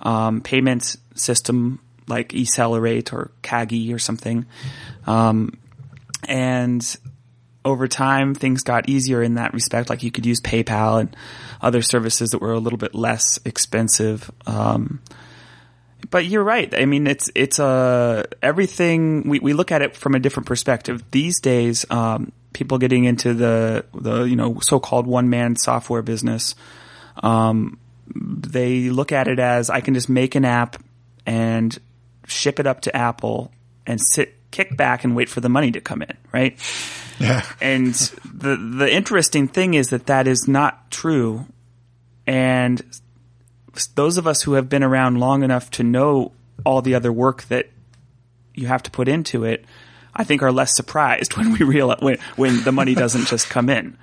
um, 0.00 0.40
payment 0.40 0.96
system 1.14 1.80
like 2.08 2.30
eSellerate 2.30 3.12
or 3.12 3.30
Kagi 3.42 3.94
or 3.94 3.98
something. 3.98 4.46
Um, 5.06 5.58
and 6.26 6.96
over 7.64 7.86
time, 7.86 8.34
things 8.34 8.62
got 8.62 8.88
easier 8.88 9.22
in 9.22 9.34
that 9.34 9.52
respect. 9.52 9.90
Like 9.90 10.02
you 10.02 10.10
could 10.10 10.26
use 10.26 10.40
PayPal 10.40 11.00
and 11.00 11.14
other 11.60 11.82
services 11.82 12.30
that 12.30 12.40
were 12.40 12.52
a 12.52 12.58
little 12.58 12.78
bit 12.78 12.94
less 12.94 13.38
expensive. 13.44 14.30
Um, 14.46 15.00
but 16.10 16.26
you're 16.26 16.44
right. 16.44 16.72
I 16.74 16.84
mean, 16.86 17.06
it's 17.06 17.30
it's 17.34 17.58
a 17.58 17.64
uh, 17.64 18.22
everything. 18.42 19.28
We 19.28 19.40
we 19.40 19.52
look 19.52 19.72
at 19.72 19.82
it 19.82 19.96
from 19.96 20.14
a 20.14 20.18
different 20.18 20.46
perspective 20.46 21.02
these 21.10 21.40
days. 21.40 21.84
Um, 21.90 22.32
people 22.52 22.78
getting 22.78 23.04
into 23.04 23.34
the 23.34 23.84
the 23.94 24.24
you 24.24 24.36
know 24.36 24.58
so 24.60 24.80
called 24.80 25.06
one 25.06 25.28
man 25.28 25.56
software 25.56 26.02
business. 26.02 26.54
Um, 27.22 27.78
they 28.14 28.90
look 28.90 29.12
at 29.12 29.28
it 29.28 29.38
as 29.38 29.70
I 29.70 29.80
can 29.80 29.94
just 29.94 30.08
make 30.08 30.34
an 30.34 30.44
app 30.44 30.82
and 31.26 31.76
ship 32.26 32.58
it 32.60 32.66
up 32.66 32.82
to 32.82 32.96
Apple 32.96 33.52
and 33.86 34.00
sit 34.00 34.34
kick 34.50 34.76
back 34.76 35.04
and 35.04 35.14
wait 35.14 35.28
for 35.28 35.40
the 35.40 35.48
money 35.48 35.72
to 35.72 35.80
come 35.80 36.02
in, 36.02 36.16
right? 36.32 36.58
Yeah. 37.20 37.44
And 37.60 37.94
the 38.32 38.54
the 38.54 38.88
interesting 38.88 39.48
thing 39.48 39.74
is 39.74 39.90
that 39.90 40.06
that 40.06 40.28
is 40.28 40.46
not 40.46 40.88
true. 40.92 41.46
And 42.28 42.80
those 43.94 44.18
of 44.18 44.26
us 44.26 44.42
who 44.42 44.54
have 44.54 44.68
been 44.68 44.82
around 44.82 45.18
long 45.18 45.42
enough 45.42 45.70
to 45.72 45.82
know 45.82 46.32
all 46.64 46.82
the 46.82 46.94
other 46.94 47.12
work 47.12 47.44
that 47.44 47.68
you 48.54 48.66
have 48.66 48.82
to 48.84 48.90
put 48.90 49.08
into 49.08 49.44
it, 49.44 49.64
I 50.14 50.24
think 50.24 50.42
are 50.42 50.52
less 50.52 50.74
surprised 50.74 51.36
when 51.36 51.52
we 51.52 51.64
realize 51.64 52.00
when, 52.00 52.18
when 52.36 52.64
the 52.64 52.72
money 52.72 52.94
doesn't 52.94 53.26
just 53.26 53.48
come 53.48 53.68
in. 53.68 53.96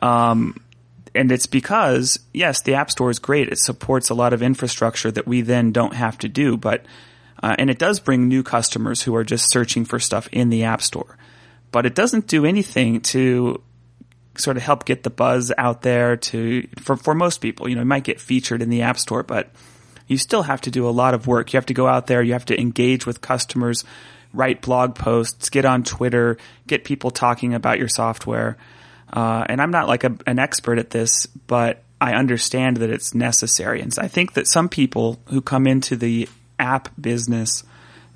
Um, 0.00 0.60
and 1.14 1.32
it's 1.32 1.46
because 1.46 2.18
yes, 2.32 2.62
the 2.62 2.74
App 2.74 2.90
Store 2.90 3.10
is 3.10 3.18
great. 3.18 3.48
It 3.48 3.58
supports 3.58 4.10
a 4.10 4.14
lot 4.14 4.32
of 4.32 4.42
infrastructure 4.42 5.10
that 5.10 5.26
we 5.26 5.40
then 5.40 5.72
don't 5.72 5.94
have 5.94 6.18
to 6.18 6.28
do, 6.28 6.56
but 6.56 6.84
uh, 7.42 7.54
and 7.58 7.70
it 7.70 7.78
does 7.78 8.00
bring 8.00 8.28
new 8.28 8.42
customers 8.42 9.02
who 9.02 9.14
are 9.14 9.24
just 9.24 9.50
searching 9.50 9.84
for 9.84 9.98
stuff 9.98 10.28
in 10.32 10.50
the 10.50 10.64
App 10.64 10.82
Store 10.82 11.16
but 11.70 11.86
it 11.86 11.94
doesn't 11.94 12.26
do 12.26 12.44
anything 12.44 13.00
to 13.00 13.60
sort 14.38 14.56
of 14.56 14.62
help 14.62 14.84
get 14.84 15.02
the 15.02 15.10
buzz 15.10 15.52
out 15.58 15.82
there 15.82 16.16
to 16.16 16.66
for 16.80 16.96
for 16.96 17.14
most 17.14 17.38
people. 17.38 17.68
You 17.68 17.74
know, 17.74 17.82
you 17.82 17.86
might 17.86 18.04
get 18.04 18.20
featured 18.20 18.62
in 18.62 18.70
the 18.70 18.82
App 18.82 18.98
Store, 18.98 19.22
but 19.22 19.50
you 20.06 20.16
still 20.16 20.42
have 20.42 20.60
to 20.62 20.70
do 20.70 20.88
a 20.88 20.90
lot 20.90 21.14
of 21.14 21.26
work. 21.26 21.52
You 21.52 21.58
have 21.58 21.66
to 21.66 21.74
go 21.74 21.86
out 21.86 22.06
there, 22.06 22.22
you 22.22 22.32
have 22.32 22.46
to 22.46 22.60
engage 22.60 23.06
with 23.06 23.20
customers, 23.20 23.84
write 24.32 24.62
blog 24.62 24.94
posts, 24.94 25.50
get 25.50 25.64
on 25.64 25.84
Twitter, 25.84 26.38
get 26.66 26.84
people 26.84 27.10
talking 27.10 27.54
about 27.54 27.78
your 27.78 27.88
software. 27.88 28.56
Uh, 29.12 29.44
and 29.48 29.60
I'm 29.60 29.70
not 29.70 29.88
like 29.88 30.04
a, 30.04 30.16
an 30.26 30.38
expert 30.38 30.78
at 30.78 30.90
this, 30.90 31.26
but 31.46 31.82
I 32.00 32.14
understand 32.14 32.78
that 32.78 32.90
it's 32.90 33.14
necessary. 33.14 33.80
And 33.80 33.94
I 33.98 34.08
think 34.08 34.34
that 34.34 34.46
some 34.46 34.68
people 34.68 35.20
who 35.26 35.40
come 35.40 35.66
into 35.66 35.96
the 35.96 36.28
app 36.58 36.90
business 37.00 37.64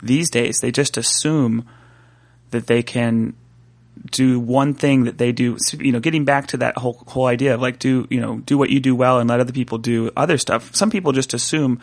these 0.03 0.31
days, 0.31 0.59
they 0.61 0.71
just 0.71 0.97
assume 0.97 1.67
that 2.51 2.67
they 2.67 2.83
can 2.83 3.35
do 4.11 4.41
one 4.41 4.75
thing 4.75 5.05
that 5.05 5.19
they 5.19 5.33
do, 5.33 5.57
you 5.79 5.93
know, 5.93 6.01
getting 6.01 6.25
back 6.25 6.49
to 6.49 6.57
that 6.59 6.77
whole 6.77 7.03
whole 7.07 7.27
idea 7.27 7.55
of 7.55 7.61
like 7.61 7.79
do 7.79 8.07
you 8.11 8.21
know 8.21 8.39
do 8.39 8.59
what 8.59 8.71
you 8.71 8.81
do 8.81 8.95
well 8.95 9.19
and 9.19 9.29
let 9.29 9.41
other 9.41 9.53
people 9.53 9.79
do 9.79 10.11
other 10.17 10.39
stuff. 10.39 10.75
Some 10.75 10.91
people 10.91 11.13
just 11.13 11.35
assume 11.35 11.81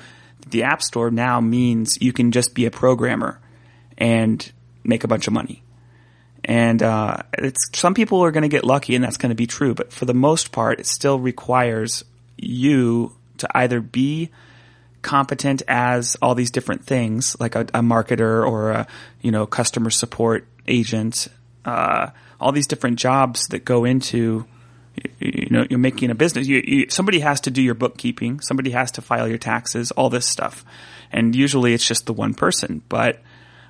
the 0.47 0.63
App 0.63 0.81
Store 0.81 1.11
now 1.11 1.39
means 1.39 1.97
you 2.01 2.13
can 2.13 2.31
just 2.31 2.53
be 2.53 2.65
a 2.65 2.71
programmer 2.71 3.39
and 3.97 4.51
make 4.83 5.03
a 5.03 5.07
bunch 5.07 5.27
of 5.27 5.33
money. 5.33 5.63
And 6.43 6.81
uh, 6.81 7.17
it's 7.37 7.69
some 7.73 7.93
people 7.93 8.23
are 8.23 8.31
going 8.31 8.43
to 8.43 8.49
get 8.49 8.63
lucky, 8.63 8.95
and 8.95 9.03
that's 9.03 9.17
going 9.17 9.29
to 9.29 9.35
be 9.35 9.47
true. 9.47 9.75
But 9.75 9.91
for 9.91 10.05
the 10.05 10.13
most 10.13 10.51
part, 10.51 10.79
it 10.79 10.85
still 10.85 11.19
requires 11.19 12.05
you 12.37 13.15
to 13.37 13.57
either 13.57 13.81
be 13.81 14.29
competent 15.01 15.61
as 15.67 16.17
all 16.21 16.35
these 16.35 16.51
different 16.51 16.85
things, 16.85 17.35
like 17.39 17.55
a, 17.55 17.61
a 17.61 17.81
marketer 17.81 18.45
or 18.47 18.71
a 18.71 18.87
you 19.21 19.31
know 19.31 19.45
customer 19.45 19.89
support 19.89 20.47
agent, 20.67 21.27
uh, 21.65 22.09
all 22.39 22.51
these 22.51 22.67
different 22.67 22.99
jobs 22.99 23.47
that 23.47 23.65
go 23.65 23.85
into 23.85 24.45
you, 25.19 25.47
know 25.49 25.65
you're 25.69 25.79
making 25.79 26.09
a 26.09 26.15
business. 26.15 26.47
You, 26.47 26.63
you, 26.65 26.89
somebody 26.89 27.19
has 27.19 27.41
to 27.41 27.51
do 27.51 27.61
your 27.61 27.75
bookkeeping, 27.75 28.39
somebody 28.39 28.71
has 28.71 28.91
to 28.91 29.01
file 29.01 29.27
your 29.27 29.37
taxes, 29.37 29.91
all 29.91 30.09
this 30.09 30.25
stuff, 30.25 30.65
and 31.11 31.35
usually 31.35 31.73
it's 31.73 31.87
just 31.87 32.05
the 32.05 32.13
one 32.13 32.33
person. 32.33 32.81
But 32.89 33.21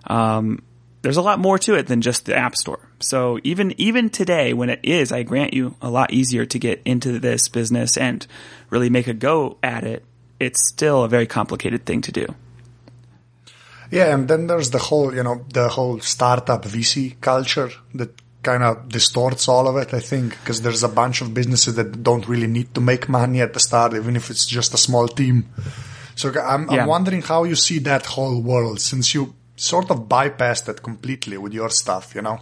um, 0.07 0.61
there's 1.01 1.17
a 1.17 1.21
lot 1.21 1.39
more 1.39 1.57
to 1.59 1.75
it 1.75 1.87
than 1.87 2.01
just 2.01 2.25
the 2.25 2.35
app 2.35 2.55
store. 2.55 2.89
So 2.99 3.39
even 3.43 3.79
even 3.79 4.09
today, 4.09 4.53
when 4.53 4.69
it 4.69 4.79
is, 4.83 5.11
I 5.11 5.23
grant 5.23 5.53
you, 5.53 5.75
a 5.81 5.89
lot 5.89 6.11
easier 6.11 6.45
to 6.45 6.59
get 6.59 6.81
into 6.85 7.19
this 7.19 7.47
business 7.47 7.97
and 7.97 8.25
really 8.69 8.89
make 8.89 9.07
a 9.07 9.13
go 9.13 9.57
at 9.63 9.83
it. 9.83 10.03
It's 10.39 10.69
still 10.69 11.03
a 11.03 11.09
very 11.09 11.27
complicated 11.27 11.85
thing 11.85 12.01
to 12.01 12.11
do. 12.11 12.35
Yeah, 13.91 14.13
and 14.13 14.27
then 14.27 14.47
there's 14.47 14.69
the 14.69 14.77
whole, 14.77 15.13
you 15.13 15.23
know, 15.23 15.45
the 15.51 15.69
whole 15.69 15.99
startup 15.99 16.63
VC 16.63 17.19
culture 17.19 17.71
that 17.95 18.21
kind 18.43 18.63
of 18.63 18.87
distorts 18.87 19.47
all 19.47 19.67
of 19.67 19.75
it, 19.77 19.93
I 19.93 19.99
think, 19.99 20.31
because 20.39 20.61
there's 20.61 20.83
a 20.83 20.89
bunch 20.89 21.21
of 21.21 21.33
businesses 21.33 21.75
that 21.75 22.03
don't 22.03 22.27
really 22.27 22.47
need 22.47 22.73
to 22.75 22.81
make 22.81 23.09
money 23.09 23.41
at 23.41 23.53
the 23.53 23.59
start, 23.59 23.93
even 23.93 24.15
if 24.15 24.29
it's 24.29 24.45
just 24.45 24.73
a 24.73 24.77
small 24.77 25.07
team. 25.07 25.49
So 26.15 26.29
I'm, 26.39 26.69
yeah. 26.69 26.81
I'm 26.81 26.87
wondering 26.87 27.21
how 27.21 27.43
you 27.45 27.55
see 27.55 27.79
that 27.79 28.05
whole 28.05 28.41
world 28.41 28.79
since 28.79 29.13
you 29.13 29.35
sort 29.55 29.89
of 29.91 30.07
bypassed 30.07 30.69
it 30.69 30.81
completely 30.83 31.37
with 31.37 31.53
your 31.53 31.69
stuff, 31.69 32.13
you 32.15 32.21
know? 32.21 32.39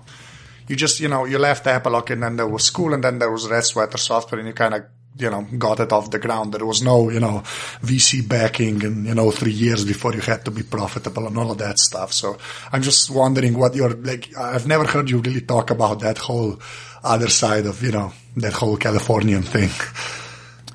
You 0.68 0.76
just, 0.76 1.00
you 1.00 1.08
know, 1.08 1.26
you 1.26 1.40
left 1.40 1.66
Apple, 1.66 1.96
and 1.96 2.24
then 2.24 2.36
there 2.36 2.48
was 2.48 2.66
school, 2.66 2.94
and 2.94 3.04
then 3.04 3.20
there 3.20 3.32
was 3.32 3.48
Red 3.48 3.64
Sweater 3.64 3.98
software, 3.98 4.40
and 4.40 4.48
you 4.48 4.54
kind 4.54 4.74
of 4.74 4.84
you 5.20 5.30
know, 5.30 5.48
got 5.58 5.80
it 5.80 5.92
off 5.92 6.12
the 6.12 6.20
ground. 6.20 6.54
There 6.54 6.66
was 6.66 6.82
no, 6.82 7.10
you 7.10 7.20
know, 7.20 7.44
VC 7.82 8.28
backing 8.28 8.84
and, 8.84 9.06
you 9.06 9.16
know, 9.16 9.32
three 9.32 9.52
years 9.52 9.86
before 9.86 10.14
you 10.14 10.22
had 10.22 10.46
to 10.46 10.52
be 10.52 10.64
profitable 10.64 11.28
and 11.28 11.38
all 11.38 11.52
of 11.52 11.58
that 11.58 11.80
stuff. 11.80 12.14
So 12.14 12.38
I'm 12.72 12.82
just 12.82 13.10
wondering 13.10 13.58
what 13.58 13.76
you're 13.76 13.94
like. 13.94 14.36
I've 14.38 14.68
never 14.68 14.86
heard 14.86 15.10
you 15.10 15.20
really 15.20 15.42
talk 15.42 15.72
about 15.72 16.02
that 16.02 16.18
whole 16.18 16.60
other 17.04 17.30
side 17.30 17.66
of, 17.66 17.82
you 17.84 17.92
know, 17.92 18.14
that 18.38 18.54
whole 18.54 18.78
Californian 18.78 19.42
thing. 19.42 19.70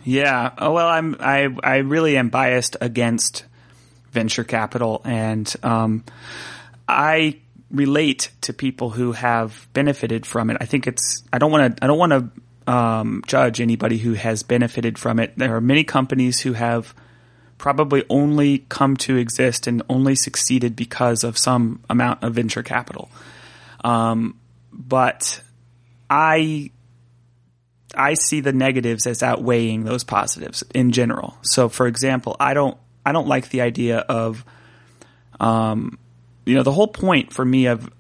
Yeah. 0.05 0.51
Oh, 0.59 0.73
well, 0.73 0.89
I'm, 0.89 1.17
I, 1.21 1.49
I 1.63 1.77
really 1.79 2.17
am 2.17 2.29
biased 2.29 2.77
against 2.81 3.45
venture 4.11 4.45
capital 4.45 5.01
and, 5.05 5.55
um, 5.63 6.05
I 6.89 7.39
relate 7.71 8.31
to 8.43 8.53
people 8.53 8.91
who 8.91 9.13
have 9.13 9.67
benefited 9.73 10.27
from 10.27 10.51
it. 10.51 10.59
I 10.61 10.67
think 10.67 10.87
it's, 10.87 11.23
I 11.33 11.39
don't 11.39 11.51
want 11.51 11.77
to, 11.77 11.85
I 11.85 11.87
don't 11.87 11.99
want 11.99 12.13
to 12.13 12.29
um, 12.67 13.23
judge 13.27 13.61
anybody 13.61 13.99
who 13.99 14.15
has 14.15 14.43
benefited 14.43 14.99
from 14.99 15.19
it. 15.19 15.37
There 15.37 15.55
are 15.57 15.61
many 15.61 15.85
companies 15.85 16.41
who 16.41 16.53
have 16.53 16.95
probably 17.59 18.05
only 18.11 18.59
come 18.69 18.97
to 18.97 19.17
exist 19.17 19.67
and 19.67 19.83
only 19.89 20.15
succeeded 20.15 20.75
because 20.75 21.23
of 21.25 21.39
some 21.39 21.81
amount 21.89 22.23
of 22.23 22.35
venture 22.35 22.63
capital. 22.63 23.11
Um, 23.85 24.39
but 24.73 25.43
I 26.11 26.71
I 27.95 28.15
see 28.15 28.41
the 28.41 28.53
negatives 28.53 29.07
as 29.07 29.23
outweighing 29.23 29.85
those 29.85 30.03
positives 30.05 30.65
in 30.75 30.93
general. 30.93 31.37
So, 31.43 31.69
for 31.69 31.87
example, 31.87 32.37
I 32.41 32.55
don't 32.55 32.77
I 33.05 33.13
don't 33.13 33.29
like 33.29 33.51
the 33.51 33.61
idea 33.61 33.99
of 33.99 34.45
um, 35.41 35.99
you 36.45 36.55
know, 36.55 36.63
the 36.63 36.73
whole 36.73 36.89
point 36.89 37.33
for 37.33 37.45
me 37.45 37.67
of 37.67 37.91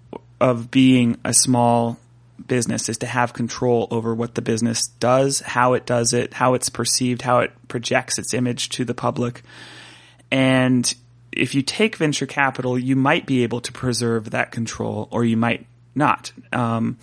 of 0.41 0.71
being 0.71 1.19
a 1.25 1.33
small 1.33 1.99
business 2.47 2.89
is 2.89 2.99
to 2.99 3.07
have 3.07 3.33
control 3.33 3.89
over 3.91 4.15
what 4.15 4.35
the 4.35 4.43
business 4.43 4.87
does, 4.87 5.41
how 5.41 5.75
it 5.75 5.87
does 5.87 6.13
it, 6.13 6.35
how 6.35 6.55
it's 6.55 6.69
perceived, 6.69 7.23
how 7.23 7.41
it 7.41 7.53
projects 7.69 8.19
its 8.19 8.35
image 8.35 8.69
to 8.71 8.85
the 8.85 8.95
public. 8.95 9.43
And 10.31 10.93
if 11.33 11.55
you 11.55 11.63
take 11.63 11.97
venture 11.97 12.27
capital, 12.27 12.79
you 12.79 12.97
might 12.97 13.27
be 13.27 13.43
able 13.43 13.61
to 13.63 13.73
preserve 13.73 14.31
that 14.31 14.51
control 14.51 15.09
or 15.11 15.25
you 15.25 15.37
might 15.37 15.67
not. 15.95 16.33
Um, 16.53 16.99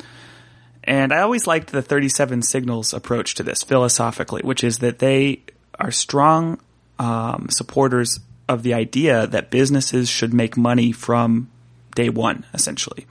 and 0.84 1.14
I 1.14 1.20
always 1.20 1.46
liked 1.46 1.72
the 1.72 1.82
37 1.82 2.42
signals 2.42 2.94
approach 2.94 3.36
to 3.36 3.44
this 3.44 3.64
philosophically, 3.64 4.42
which 4.44 4.64
is 4.64 4.80
that 4.80 5.00
they 5.00 5.44
are 5.80 5.92
strong 5.92 6.60
um, 6.98 7.48
supporters 7.50 8.20
of 8.48 8.64
the 8.64 8.74
idea 8.74 9.28
that 9.28 9.52
businesses 9.52 10.10
should 10.10 10.34
make 10.34 10.58
money 10.58 10.92
from 10.92 11.50
day 11.96 12.10
one, 12.10 12.46
essentially. 12.54 13.06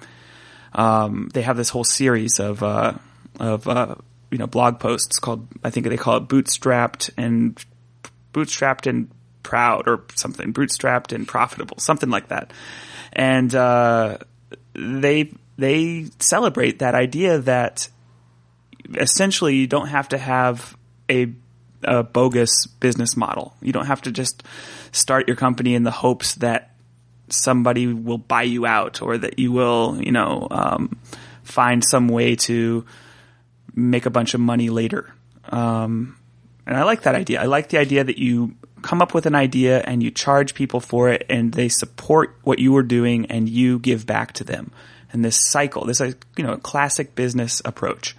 Um, 0.78 1.28
they 1.34 1.42
have 1.42 1.56
this 1.56 1.70
whole 1.70 1.84
series 1.84 2.38
of 2.38 2.62
uh, 2.62 2.94
of 3.40 3.66
uh, 3.66 3.96
you 4.30 4.38
know 4.38 4.46
blog 4.46 4.78
posts 4.78 5.18
called 5.18 5.48
I 5.64 5.70
think 5.70 5.88
they 5.88 5.96
call 5.96 6.18
it 6.18 6.28
bootstrapped 6.28 7.10
and 7.18 7.60
bootstrapped 8.32 8.88
and 8.88 9.10
proud 9.42 9.88
or 9.88 10.04
something 10.14 10.52
bootstrapped 10.52 11.12
and 11.12 11.26
profitable 11.26 11.78
something 11.78 12.10
like 12.10 12.28
that. 12.28 12.52
And 13.12 13.52
uh, 13.54 14.18
they 14.74 15.32
they 15.56 16.06
celebrate 16.20 16.78
that 16.78 16.94
idea 16.94 17.38
that 17.40 17.88
essentially 18.94 19.56
you 19.56 19.66
don't 19.66 19.88
have 19.88 20.08
to 20.10 20.18
have 20.18 20.76
a, 21.10 21.32
a 21.82 22.04
bogus 22.04 22.66
business 22.78 23.16
model. 23.16 23.54
You 23.60 23.72
don't 23.72 23.86
have 23.86 24.02
to 24.02 24.12
just 24.12 24.44
start 24.92 25.26
your 25.26 25.36
company 25.36 25.74
in 25.74 25.82
the 25.82 25.90
hopes 25.90 26.36
that 26.36 26.74
somebody 27.32 27.86
will 27.86 28.18
buy 28.18 28.42
you 28.42 28.66
out 28.66 29.02
or 29.02 29.18
that 29.18 29.38
you 29.38 29.52
will, 29.52 29.98
you 30.00 30.12
know, 30.12 30.48
um, 30.50 30.98
find 31.42 31.84
some 31.84 32.08
way 32.08 32.36
to 32.36 32.84
make 33.74 34.06
a 34.06 34.10
bunch 34.10 34.34
of 34.34 34.40
money 34.40 34.70
later. 34.70 35.12
Um, 35.44 36.16
and 36.66 36.76
I 36.76 36.82
like 36.84 37.02
that 37.02 37.14
idea. 37.14 37.40
I 37.40 37.46
like 37.46 37.68
the 37.68 37.78
idea 37.78 38.04
that 38.04 38.18
you 38.18 38.54
come 38.82 39.02
up 39.02 39.14
with 39.14 39.26
an 39.26 39.34
idea 39.34 39.80
and 39.80 40.02
you 40.02 40.10
charge 40.10 40.54
people 40.54 40.80
for 40.80 41.08
it 41.08 41.24
and 41.28 41.52
they 41.52 41.68
support 41.68 42.36
what 42.42 42.58
you 42.58 42.76
are 42.76 42.82
doing 42.82 43.26
and 43.26 43.48
you 43.48 43.78
give 43.78 44.06
back 44.06 44.32
to 44.34 44.44
them. 44.44 44.70
And 45.12 45.24
this 45.24 45.36
cycle, 45.50 45.84
this 45.84 46.00
is, 46.00 46.14
you 46.36 46.44
know, 46.44 46.52
a 46.52 46.58
classic 46.58 47.14
business 47.14 47.62
approach. 47.64 48.14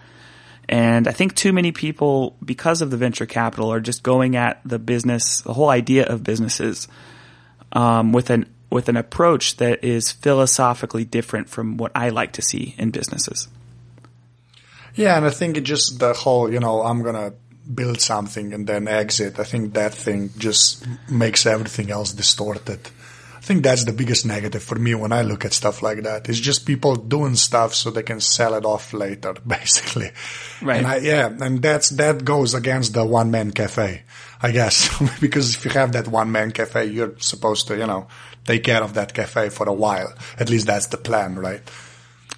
And 0.68 1.08
I 1.08 1.12
think 1.12 1.36
too 1.36 1.54
many 1.54 1.72
people, 1.72 2.38
because 2.44 2.82
of 2.82 2.92
the 2.92 2.98
venture 2.98 3.26
capital, 3.26 3.72
are 3.72 3.80
just 3.80 4.04
going 4.04 4.36
at 4.36 4.62
the 4.64 4.78
business, 4.78 5.42
the 5.42 5.54
whole 5.54 5.70
idea 5.70 6.06
of 6.06 6.24
businesses, 6.24 6.88
um, 7.72 8.12
with 8.12 8.30
an 8.30 8.54
with 8.70 8.90
an 8.90 8.98
approach 8.98 9.58
that 9.58 9.84
is 9.84 10.12
philosophically 10.12 11.06
different 11.06 11.50
from 11.50 11.78
what 11.78 11.92
I 11.96 12.10
like 12.10 12.34
to 12.34 12.42
see 12.42 12.76
in 12.78 12.92
businesses. 12.92 13.48
Yeah, 14.96 15.18
and 15.18 15.26
I 15.26 15.30
think 15.30 15.58
it 15.58 15.62
just 15.62 16.00
the 16.00 16.14
whole, 16.14 16.52
you 16.52 16.60
know, 16.60 16.82
I'm 16.82 17.04
gonna 17.04 17.34
build 17.74 18.02
something 18.02 18.54
and 18.54 18.68
then 18.68 18.88
exit. 18.88 19.40
I 19.40 19.44
think 19.44 19.74
that 19.74 19.94
thing 19.94 20.32
just 20.38 20.86
makes 21.10 21.46
everything 21.46 21.92
else 21.92 22.12
distorted. 22.12 22.80
I 23.40 23.42
think 23.42 23.64
that's 23.64 23.86
the 23.86 23.94
biggest 23.94 24.26
negative 24.26 24.62
for 24.62 24.76
me 24.76 24.94
when 24.96 25.14
I 25.14 25.22
look 25.22 25.46
at 25.46 25.54
stuff 25.54 25.82
like 25.82 26.04
that. 26.04 26.28
It's 26.28 26.40
just 26.40 26.66
people 26.66 26.98
doing 26.98 27.36
stuff 27.36 27.74
so 27.74 27.90
they 27.90 28.04
can 28.04 28.20
sell 28.20 28.54
it 28.54 28.66
off 28.66 28.92
later, 28.92 29.34
basically. 29.48 30.12
Right. 30.62 30.78
And 30.80 30.88
I, 30.88 30.98
yeah, 30.98 31.30
and 31.30 31.62
that's 31.62 31.90
that 31.92 32.26
goes 32.26 32.54
against 32.54 32.94
the 32.94 33.06
one 33.06 33.32
man 33.32 33.52
cafe, 33.52 34.04
I 34.42 34.52
guess, 34.52 34.90
because 35.22 35.56
if 35.56 35.64
you 35.64 35.72
have 35.72 35.94
that 35.94 36.10
one 36.10 36.32
man 36.32 36.52
cafe, 36.52 36.88
you're 36.88 37.18
supposed 37.20 37.68
to, 37.68 37.78
you 37.78 37.88
know, 37.88 38.08
take 38.46 38.64
care 38.64 38.84
of 38.84 38.94
that 38.96 39.14
cafe 39.14 39.50
for 39.50 39.68
a 39.68 39.74
while. 39.74 40.14
At 40.38 40.50
least 40.50 40.68
that's 40.68 40.88
the 40.88 40.98
plan, 40.98 41.38
right? 41.38 41.62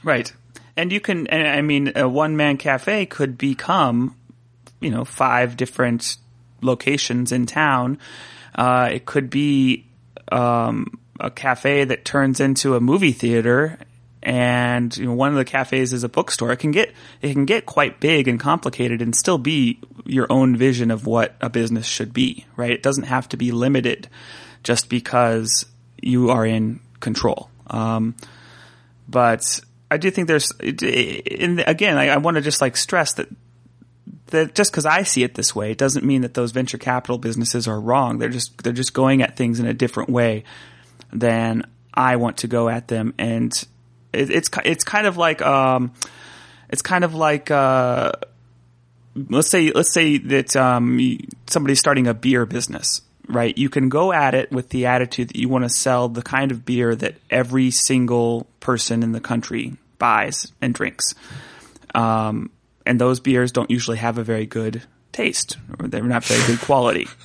Right. 0.04 0.32
And 0.78 0.92
you 0.92 1.00
can, 1.00 1.28
I 1.32 1.62
mean, 1.62 1.94
a 1.96 2.08
one 2.08 2.38
man 2.38 2.58
cafe 2.58 3.06
could 3.06 3.38
become, 3.38 4.16
you 4.80 4.90
know, 4.90 5.06
five 5.06 5.58
different 5.58 6.18
locations 6.62 7.32
in 7.32 7.46
town. 7.46 8.00
Uh, 8.56 8.90
it 8.92 9.06
could 9.06 9.30
be 9.30 9.86
um, 10.32 11.00
a 11.20 11.30
cafe 11.30 11.84
that 11.84 12.06
turns 12.06 12.40
into 12.40 12.76
a 12.76 12.80
movie 12.80 13.12
theater 13.12 13.78
and 14.24 14.96
you 14.98 15.06
know 15.06 15.14
one 15.14 15.30
of 15.30 15.36
the 15.36 15.46
cafes 15.46 15.94
is 15.94 16.04
a 16.04 16.10
bookstore 16.10 16.52
it 16.52 16.58
can 16.58 16.72
get 16.72 16.94
it 17.22 17.34
can 17.34 17.46
get 17.46 17.66
quite 17.66 18.00
big 18.00 18.28
and 18.28 18.40
complicated 18.40 19.02
and 19.02 19.16
still 19.16 19.40
be 19.40 19.80
your 20.06 20.28
own 20.32 20.56
vision 20.56 20.92
of 20.92 21.08
what 21.08 21.36
a 21.42 21.50
business 21.50 21.86
should 21.86 22.14
be 22.14 22.46
right 22.56 22.72
it 22.72 22.84
doesn't 22.84 23.06
have 23.06 23.28
to 23.28 23.38
be 23.38 23.52
limited 23.52 24.08
just 24.64 24.90
because 24.90 25.66
you 26.02 26.30
are 26.32 26.46
in 26.46 26.80
control. 27.00 27.50
Um, 27.68 28.16
but 29.08 29.62
I 29.90 29.98
do 29.98 30.12
think 30.12 30.28
there's, 30.28 30.52
in, 30.60 31.60
again, 31.66 31.98
I, 31.98 32.10
I 32.10 32.18
want 32.18 32.36
to 32.36 32.42
just 32.42 32.62
like 32.62 32.78
stress 32.78 33.14
that 33.14 33.28
that 34.28 34.56
just 34.56 34.72
because 34.72 34.86
I 34.86 35.04
see 35.04 35.24
it 35.24 35.36
this 35.36 35.56
way 35.56 35.74
doesn't 35.74 36.06
mean 36.06 36.22
that 36.22 36.34
those 36.34 36.52
venture 36.52 36.78
capital 36.78 37.18
businesses 37.18 37.68
are 37.68 37.80
wrong. 37.80 38.18
They're 38.18 38.30
just 38.30 38.64
they're 38.64 38.74
just 38.74 38.94
going 38.94 39.22
at 39.22 39.38
things 39.38 39.60
in 39.60 39.68
a 39.68 39.74
different 39.74 40.10
way 40.10 40.44
than 41.14 41.70
I 41.94 42.16
want 42.16 42.38
to 42.38 42.48
go 42.48 42.70
at 42.70 42.88
them, 42.88 43.14
and 43.18 43.52
it, 44.14 44.30
it's 44.30 44.50
it's 44.66 44.84
kind 44.84 45.06
of 45.06 45.18
like 45.18 45.42
um, 45.42 45.94
it's 46.70 46.82
kind 46.82 47.04
of 47.04 47.14
like 47.14 47.52
uh, 47.52 48.14
let's 49.16 49.50
say 49.50 49.72
let's 49.72 49.94
say 49.94 50.18
that 50.18 50.56
um, 50.56 51.18
somebody's 51.48 51.80
starting 51.80 52.08
a 52.08 52.14
beer 52.14 52.46
business 52.46 53.02
right? 53.32 53.58
You 53.58 53.70
can 53.70 53.90
go 53.90 54.12
at 54.12 54.36
it 54.36 54.52
with 54.52 54.70
the 54.70 54.86
attitude 54.86 55.30
that 55.30 55.36
you 55.36 55.50
want 55.50 55.64
to 55.64 55.70
sell 55.70 56.10
the 56.10 56.22
kind 56.22 56.52
of 56.52 56.66
beer 56.66 56.96
that 56.96 57.16
every 57.30 57.72
single 57.72 58.48
person 58.60 59.04
in 59.04 59.12
the 59.12 59.22
country 59.22 59.78
buys 59.98 60.52
and 60.62 60.74
drinks. 60.74 61.16
Um, 61.96 62.52
and 62.86 63.00
those 63.00 63.20
beers 63.20 63.52
don't 63.52 63.70
usually 63.70 63.98
have 63.98 64.18
a 64.18 64.24
very 64.24 64.46
good 64.46 64.84
taste, 65.12 65.58
or 65.80 65.88
they're 65.88 66.04
not 66.04 66.24
very 66.24 66.46
good 66.48 66.60
quality. 66.62 67.08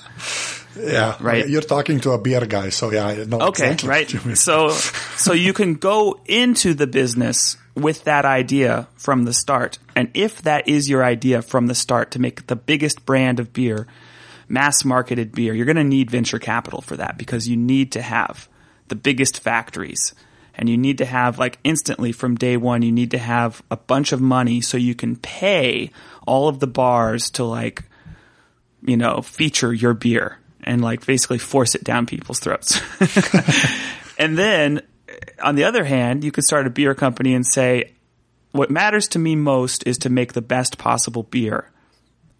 Yeah, 0.78 1.16
right. 1.20 1.48
You're 1.48 1.62
talking 1.62 2.00
to 2.00 2.10
a 2.10 2.18
beer 2.18 2.44
guy, 2.44 2.68
so 2.68 2.90
yeah, 2.92 3.06
I 3.06 3.24
know 3.24 3.40
okay, 3.40 3.72
exactly 3.72 4.18
right. 4.18 4.36
So, 4.36 4.70
so 5.16 5.32
you 5.32 5.54
can 5.54 5.74
go 5.74 6.20
into 6.26 6.74
the 6.74 6.86
business 6.86 7.56
with 7.74 8.04
that 8.04 8.26
idea 8.26 8.86
from 8.96 9.24
the 9.24 9.32
start, 9.32 9.78
and 9.94 10.10
if 10.12 10.42
that 10.42 10.68
is 10.68 10.86
your 10.88 11.02
idea 11.02 11.40
from 11.40 11.66
the 11.66 11.74
start 11.74 12.10
to 12.10 12.18
make 12.18 12.46
the 12.46 12.56
biggest 12.56 13.06
brand 13.06 13.40
of 13.40 13.54
beer, 13.54 13.86
mass 14.48 14.85
marketed 14.85 15.32
beer, 15.32 15.54
you're 15.54 15.66
going 15.66 15.76
to 15.76 15.85
need 15.85 16.11
venture 16.11 16.38
capital 16.38 16.80
for 16.80 16.96
that 16.96 17.18
because 17.18 17.48
you 17.48 17.56
need 17.56 17.92
to 17.92 18.02
have 18.02 18.48
the 18.88 18.94
biggest 18.94 19.40
factories 19.40 20.14
and 20.54 20.68
you 20.68 20.78
need 20.78 20.98
to 20.98 21.04
have 21.04 21.38
like 21.38 21.59
instantly 21.64 22.12
from 22.12 22.35
day 22.35 22.56
one, 22.56 22.82
you 22.82 22.92
need 22.92 23.11
to 23.11 23.18
have 23.18 23.62
a 23.70 23.76
bunch 23.76 24.12
of 24.12 24.20
money 24.20 24.61
so 24.61 24.76
you 24.76 24.94
can 24.94 25.16
pay 25.16 25.90
all 26.26 26.48
of 26.48 26.61
the 26.61 26.66
bars 26.66 27.30
to 27.30 27.44
like, 27.44 27.82
you 28.82 28.96
know, 28.96 29.20
feature 29.20 29.72
your 29.72 29.94
beer 29.94 30.38
and 30.64 30.82
like 30.82 31.04
basically 31.04 31.38
force 31.38 31.74
it 31.74 31.85
down 31.85 32.06
people's 32.06 32.38
throats. 32.38 32.80
and 34.18 34.38
then 34.38 34.82
on 35.42 35.56
the 35.56 35.64
other 35.64 35.85
hand, 35.85 36.24
you 36.24 36.32
could 36.32 36.44
start 36.44 36.66
a 36.66 36.70
beer 36.70 36.94
company 36.94 37.35
and 37.35 37.46
say, 37.46 37.92
what 38.52 38.70
matters 38.70 39.09
to 39.09 39.18
me 39.18 39.37
most 39.37 39.87
is 39.87 39.98
to 39.98 40.09
make 40.09 40.32
the 40.32 40.42
best 40.42 40.78
possible 40.78 41.24
beer. 41.24 41.70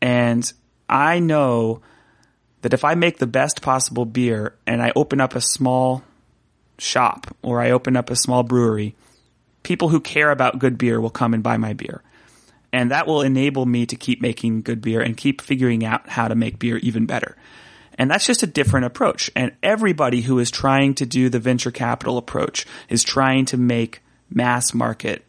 And 0.01 0.51
I 0.89 1.19
know 1.19 1.83
that 2.67 2.75
if 2.75 2.85
I 2.85 2.97
make 2.97 3.19
the 3.19 3.29
best 3.29 3.63
possible 3.63 4.05
beer 4.05 4.57
and 4.67 4.83
I 4.83 4.91
open 4.97 5.21
up 5.21 5.37
a 5.37 5.41
small 5.41 6.03
shop 6.79 7.33
or 7.41 7.61
I 7.61 7.71
open 7.71 7.97
up 7.97 8.11
a 8.11 8.17
small 8.17 8.43
brewery, 8.43 8.97
people 9.63 9.91
who 9.91 10.01
care 10.01 10.33
about 10.33 10.59
good 10.59 10.77
beer 10.77 11.01
will 11.01 11.09
come 11.09 11.33
and 11.33 11.45
buy 11.45 11.59
my 11.59 11.75
beer. 11.75 12.03
And 12.73 12.91
that 12.91 13.07
will 13.07 13.23
enable 13.23 13.67
me 13.67 13.87
to 13.87 13.95
keep 13.95 14.21
making 14.21 14.63
good 14.63 14.81
beer 14.81 15.01
and 15.01 15.17
keep 15.17 15.41
figuring 15.41 15.85
out 15.85 16.09
how 16.09 16.27
to 16.27 16.35
make 16.35 16.59
beer 16.59 16.79
even 16.79 17.07
better. 17.07 17.37
And 17.97 18.11
that's 18.11 18.27
just 18.27 18.43
a 18.43 18.49
different 18.49 18.87
approach. 18.87 19.31
And 19.37 19.53
everybody 19.63 20.23
who 20.23 20.41
is 20.41 20.51
trying 20.51 20.95
to 20.95 21.07
do 21.07 21.29
the 21.29 21.39
venture 21.39 21.71
capital 21.71 22.19
approach 22.19 22.67
is 22.89 23.05
trying 23.05 23.45
to 23.45 23.57
make 23.57 24.03
mass 24.29 24.75
market 24.75 25.25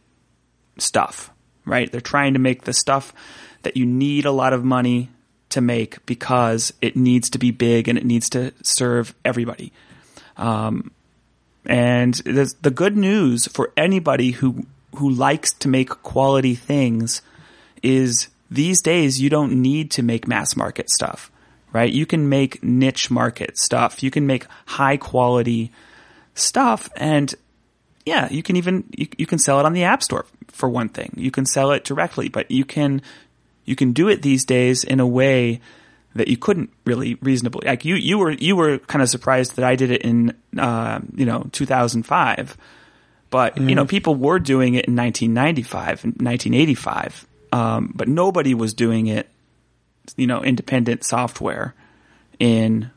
stuff, 0.80 1.30
right? 1.66 1.92
They're 1.92 2.02
trying 2.02 2.34
to 2.34 2.40
make 2.40 2.64
the 2.64 2.74
stuff 2.74 3.14
that 3.62 3.78
you 3.78 3.86
need 3.86 4.26
a 4.26 4.32
lot 4.32 4.54
of 4.54 4.64
money 4.64 5.12
to 5.50 5.62
make 5.62 6.06
because 6.06 6.74
it 6.82 6.96
needs 6.96 7.30
to 7.32 7.38
be 7.38 7.52
big 7.52 7.88
and 7.88 7.98
it 7.98 8.06
needs 8.06 8.30
to 8.30 8.54
serve 8.64 9.14
everybody. 9.24 9.72
Um, 10.36 10.92
and 11.66 12.14
the 12.16 12.72
good 12.74 12.96
news 12.96 13.48
for 13.48 13.72
anybody 13.76 14.32
who 14.32 14.66
who 14.96 15.10
likes 15.10 15.52
to 15.54 15.68
make 15.68 15.90
quality 15.90 16.56
things 16.56 17.22
is 17.84 18.30
these 18.50 18.82
days 18.82 19.22
you 19.22 19.30
don't 19.30 19.62
need 19.62 19.92
to 19.92 20.02
make 20.02 20.28
mass 20.28 20.56
market 20.56 20.90
stuff, 20.90 21.30
right? 21.74 21.92
You 21.92 22.06
can 22.06 22.30
make 22.30 22.64
niche 22.64 23.12
market 23.12 23.58
stuff. 23.58 24.02
You 24.02 24.10
can 24.10 24.26
make 24.26 24.48
high 24.66 24.98
quality 24.98 25.72
stuff 26.34 26.90
and 26.96 27.36
yeah, 28.06 28.30
you 28.32 28.42
can 28.42 28.56
even 28.56 28.86
you, 28.98 29.08
you 29.18 29.26
can 29.26 29.38
sell 29.38 29.60
it 29.60 29.66
on 29.66 29.74
the 29.74 29.84
app 29.84 30.02
store 30.02 30.26
for 30.48 30.70
one 30.70 30.88
thing. 30.88 31.14
You 31.18 31.30
can 31.30 31.46
sell 31.46 31.72
it 31.72 31.84
directly, 31.84 32.30
but 32.30 32.50
you 32.50 32.64
can 32.64 33.02
you 33.68 33.76
can 33.76 33.92
do 33.92 34.08
it 34.08 34.24
these 34.24 34.46
days 34.46 34.84
in 34.84 35.00
a 35.00 35.06
way 35.06 35.62
that 36.16 36.28
you 36.28 36.38
couldn't 36.38 36.72
really 36.86 37.16
reasonably. 37.16 37.68
Like 37.68 37.86
you 37.86 37.96
you 37.96 38.18
were 38.18 38.32
you 38.32 38.56
were 38.56 38.80
kind 38.80 39.04
of 39.04 39.10
surprised 39.10 39.56
that 39.58 39.66
I 39.66 39.76
did 39.76 39.92
it 39.92 40.02
in 40.02 40.36
uh, 40.58 41.00
you 41.16 41.26
know 41.26 41.48
2005 41.52 42.58
but 43.30 43.56
mm-hmm. 43.56 43.70
you 43.70 43.76
know 43.76 43.86
people 43.86 44.16
were 44.16 44.40
doing 44.40 44.76
it 44.76 44.86
in 44.86 44.96
1995 44.96 46.06
and 46.06 46.14
1985 46.14 47.28
um, 47.52 47.92
but 47.96 48.08
nobody 48.08 48.54
was 48.54 48.74
doing 48.74 49.08
it 49.08 49.30
you 50.16 50.28
know 50.28 50.44
independent 50.44 51.04
software 51.04 51.76
in 52.40 52.90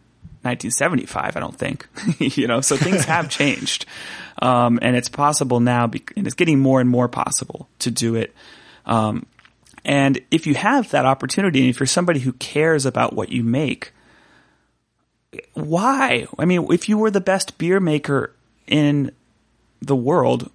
1975 0.43 1.37
I 1.37 1.41
don't 1.41 1.57
think. 1.57 1.87
You 2.19 2.47
know 2.47 2.61
so 2.61 2.77
things 2.77 3.05
have 3.05 3.29
changed. 3.41 3.87
Um, 4.41 4.79
and 4.81 4.97
it's 4.97 5.11
possible 5.11 5.61
now 5.61 5.85
and 6.17 6.27
it's 6.27 6.35
getting 6.35 6.61
more 6.61 6.81
and 6.81 6.89
more 6.89 7.09
possible 7.09 7.69
to 7.81 7.91
do 7.91 8.15
it. 8.15 8.35
Um, 8.87 9.27
and 9.85 10.21
if 10.31 10.47
you 10.47 10.55
have 10.55 10.91
that 10.91 11.07
opportunity, 11.07 11.61
and 11.61 11.69
if 11.71 11.81
you're 11.81 11.87
somebody 11.87 12.21
who 12.21 12.33
cares 12.35 12.87
about 12.87 13.15
what 13.15 13.31
you 13.31 13.43
make, 13.43 13.93
why? 15.55 16.27
I 16.39 16.45
mean, 16.45 16.67
if 16.71 16.89
you 16.89 16.99
were 16.99 17.11
the 17.11 17.21
best 17.21 17.59
beer 17.59 17.81
maker 17.81 18.35
in 18.67 19.13
the 19.81 19.97
world, 19.97 20.51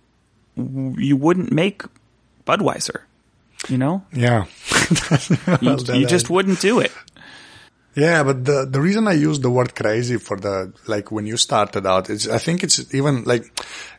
you 0.55 1.17
wouldn't 1.17 1.51
make 1.51 1.83
Budweiser. 2.45 3.01
You 3.67 3.77
know? 3.77 4.05
Yeah. 4.13 4.45
you, 5.61 5.77
you 5.93 6.05
just 6.05 6.29
wouldn't 6.29 6.59
do 6.59 6.79
it. 6.79 6.91
Yeah, 7.95 8.23
but 8.23 8.43
the 8.43 8.67
the 8.69 8.81
reason 8.81 9.07
I 9.07 9.13
use 9.13 9.39
the 9.39 9.49
word 9.49 9.73
crazy 9.73 10.17
for 10.17 10.37
the 10.37 10.73
like 10.85 11.13
when 11.13 11.25
you 11.25 11.37
started 11.37 11.87
out, 11.87 12.09
it's 12.09 12.27
I 12.27 12.39
think 12.39 12.61
it's 12.61 12.93
even 12.93 13.23
like 13.23 13.45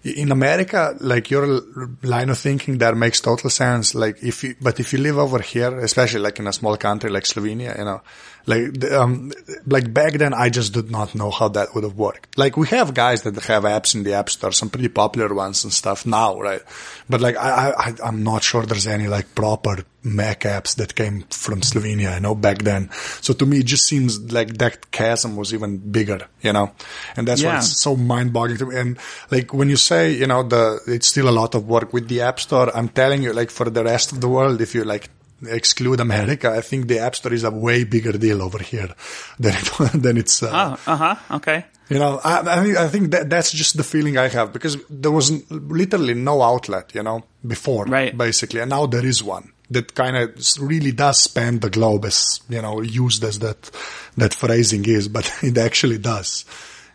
in 0.07 0.33
America, 0.33 0.97
like 1.01 1.31
your 1.31 1.61
line 2.03 2.31
of 2.31 2.39
thinking 2.39 2.79
there 2.79 2.95
makes 2.95 3.21
total 3.21 3.51
sense. 3.51 3.95
Like 3.95 4.23
if 4.23 4.45
you, 4.45 4.55
but 4.61 4.79
if 4.81 4.93
you 4.93 4.99
live 4.99 5.19
over 5.19 5.41
here, 5.41 5.79
especially 5.81 6.21
like 6.21 6.39
in 6.39 6.47
a 6.47 6.53
small 6.53 6.77
country 6.77 7.11
like 7.11 7.25
Slovenia, 7.25 7.77
you 7.79 7.85
know, 7.85 8.03
like, 8.47 8.85
um, 8.93 9.33
like 9.67 9.93
back 9.93 10.15
then, 10.15 10.33
I 10.33 10.51
just 10.51 10.73
did 10.73 10.91
not 10.91 11.15
know 11.15 11.31
how 11.31 11.49
that 11.49 11.75
would 11.75 11.85
have 11.85 11.97
worked. 11.97 12.39
Like 12.39 12.57
we 12.57 12.69
have 12.69 12.95
guys 12.95 13.23
that 13.23 13.35
have 13.35 13.65
apps 13.65 13.95
in 13.95 14.05
the 14.05 14.15
app 14.15 14.31
store, 14.31 14.53
some 14.53 14.71
pretty 14.71 14.89
popular 14.89 15.35
ones 15.35 15.65
and 15.65 15.73
stuff 15.73 16.07
now, 16.07 16.39
right? 16.39 16.63
But 17.09 17.21
like, 17.21 17.37
I, 17.37 17.71
I, 17.71 17.95
I'm 18.05 18.23
not 18.23 18.43
sure 18.43 18.65
there's 18.65 18.87
any 18.87 19.09
like 19.09 19.35
proper 19.35 19.85
Mac 20.07 20.43
apps 20.43 20.77
that 20.77 20.95
came 20.95 21.23
from 21.31 21.63
Slovenia, 21.63 22.15
you 22.15 22.21
know, 22.21 22.35
back 22.37 22.59
then. 22.59 22.91
So 23.21 23.35
to 23.35 23.45
me, 23.45 23.59
it 23.59 23.67
just 23.67 23.87
seems 23.87 24.33
like 24.33 24.59
that 24.59 24.93
chasm 24.93 25.35
was 25.37 25.53
even 25.53 25.79
bigger, 25.79 26.29
you 26.43 26.53
know, 26.53 26.73
and 27.17 27.27
that's 27.27 27.43
yeah. 27.43 27.55
why 27.55 27.57
it's 27.59 27.81
so 27.81 27.97
mind 27.97 28.33
boggling 28.33 28.59
to 28.59 28.67
me. 28.67 28.77
And 28.77 28.99
like 29.31 29.53
when 29.53 29.69
you 29.69 29.77
say, 29.77 30.13
you 30.13 30.29
know, 30.29 30.45
the, 30.45 30.81
it's 30.87 31.09
still 31.09 31.29
a 31.29 31.31
lot 31.31 31.57
of 31.57 31.67
work 31.67 31.93
with 31.93 32.07
the 32.09 32.21
app 32.21 32.39
store. 32.39 32.75
I'm 32.77 32.89
telling 32.89 33.23
you, 33.23 33.33
like 33.33 33.51
for 33.51 33.69
the 33.69 33.83
rest 33.83 34.13
of 34.13 34.21
the 34.21 34.29
world, 34.29 34.61
if 34.61 34.75
you 34.75 34.85
like 34.85 35.11
exclude 35.47 36.01
America, 36.01 36.51
I 36.51 36.61
think 36.61 36.89
the 36.89 36.99
App 37.01 37.17
Store 37.17 37.33
is 37.33 37.45
a 37.45 37.51
way 37.51 37.85
bigger 37.85 38.13
deal 38.13 38.43
over 38.43 38.59
here 38.59 38.89
than 39.39 39.55
it 39.55 40.03
than 40.03 40.17
it's. 40.17 40.43
Uh, 40.43 40.77
oh, 40.87 40.93
uh 40.93 40.97
huh. 40.97 41.37
Okay. 41.37 41.65
You 41.89 42.01
know, 42.01 42.21
I, 42.25 42.41
I, 42.41 42.65
think, 42.65 42.77
I 42.77 42.89
think 42.89 43.11
that 43.13 43.31
that's 43.31 43.53
just 43.53 43.77
the 43.77 43.85
feeling 43.85 44.19
I 44.19 44.27
have 44.27 44.53
because 44.53 44.77
there 44.91 45.13
was 45.13 45.49
literally 45.53 46.15
no 46.15 46.43
outlet, 46.43 46.93
you 46.97 47.03
know, 47.05 47.25
before, 47.47 47.85
right? 47.85 48.17
Basically, 48.17 48.61
and 48.61 48.71
now 48.71 48.87
there 48.87 49.07
is 49.07 49.23
one 49.23 49.53
that 49.71 49.95
kind 49.95 50.17
of 50.17 50.31
really 50.61 50.93
does 50.93 51.21
span 51.21 51.61
the 51.61 51.71
globe, 51.71 52.05
as 52.05 52.41
you 52.49 52.61
know, 52.61 52.81
used 52.81 53.23
as 53.23 53.39
that 53.39 53.71
that 54.17 54.35
phrasing 54.35 54.85
is, 54.85 55.09
but 55.09 55.33
it 55.43 55.59
actually 55.59 55.99
does. 55.99 56.45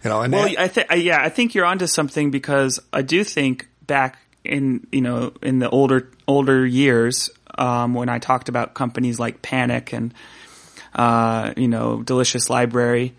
You 0.04 0.10
know, 0.10 0.22
and 0.22 0.34
well, 0.34 0.50
I 0.58 0.68
think 0.68 0.88
yeah, 0.96 1.22
I 1.22 1.30
think 1.30 1.56
you're 1.56 1.66
onto 1.66 1.88
something 1.88 2.32
because 2.32 2.80
I 2.92 3.02
do 3.02 3.24
think 3.24 3.70
back 3.86 4.18
in 4.44 4.88
you 4.92 5.02
know 5.02 5.32
in 5.42 5.60
the 5.60 5.70
older 5.70 6.10
older 6.28 6.66
years 6.66 7.30
um, 7.62 7.94
when 7.94 8.10
I 8.10 8.18
talked 8.18 8.50
about 8.50 8.74
companies 8.74 9.20
like 9.20 9.42
Panic 9.42 9.94
and 9.94 10.14
uh, 10.96 11.54
you 11.56 11.68
know 11.68 12.02
Delicious 12.02 12.50
Library. 12.50 13.14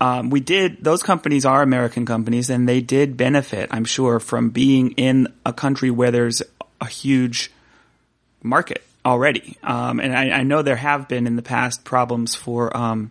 Um, 0.00 0.30
we 0.30 0.40
did 0.40 0.82
those 0.82 1.02
companies 1.02 1.44
are 1.44 1.60
American 1.60 2.06
companies 2.06 2.50
and 2.50 2.68
they 2.68 2.80
did 2.80 3.16
benefit, 3.16 3.68
I'm 3.72 3.84
sure, 3.84 4.20
from 4.20 4.50
being 4.50 4.92
in 4.92 5.28
a 5.44 5.52
country 5.52 5.90
where 5.90 6.10
there's 6.10 6.40
a 6.80 6.86
huge 6.86 7.50
market 8.42 8.82
already. 9.04 9.56
Um, 9.62 9.98
and 10.00 10.16
I, 10.16 10.30
I, 10.30 10.42
know 10.44 10.62
there 10.62 10.76
have 10.76 11.08
been 11.08 11.26
in 11.26 11.34
the 11.34 11.42
past 11.42 11.84
problems 11.84 12.36
for 12.36 12.76
um, 12.76 13.10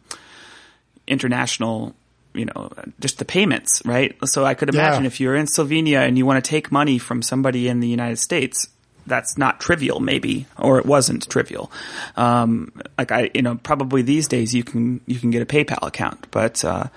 international 1.07 1.93
you 2.33 2.45
know, 2.45 2.71
just 2.99 3.17
the 3.17 3.25
payments, 3.25 3.81
right? 3.83 4.15
So 4.25 4.45
I 4.45 4.53
could 4.53 4.69
imagine 4.69 5.03
yeah. 5.03 5.07
if 5.07 5.19
you're 5.19 5.35
in 5.35 5.47
Slovenia 5.47 6.07
and 6.07 6.17
you 6.17 6.25
want 6.25 6.43
to 6.43 6.47
take 6.47 6.71
money 6.71 6.99
from 6.99 7.23
somebody 7.23 7.67
in 7.67 7.79
the 7.79 7.87
United 7.87 8.19
States, 8.19 8.67
that's 9.07 9.37
not 9.37 9.59
trivial, 9.59 9.99
maybe, 9.99 10.45
or 10.57 10.79
it 10.79 10.85
wasn't 10.85 11.27
trivial. 11.29 11.71
Um, 12.15 12.71
like 12.97 13.11
I, 13.11 13.31
you 13.33 13.41
know, 13.41 13.55
probably 13.55 14.01
these 14.01 14.27
days 14.27 14.53
you 14.53 14.63
can 14.63 15.01
you 15.05 15.19
can 15.19 15.31
get 15.31 15.41
a 15.41 15.45
PayPal 15.45 15.85
account, 15.87 16.27
but 16.31 16.63
uh, 16.63 16.87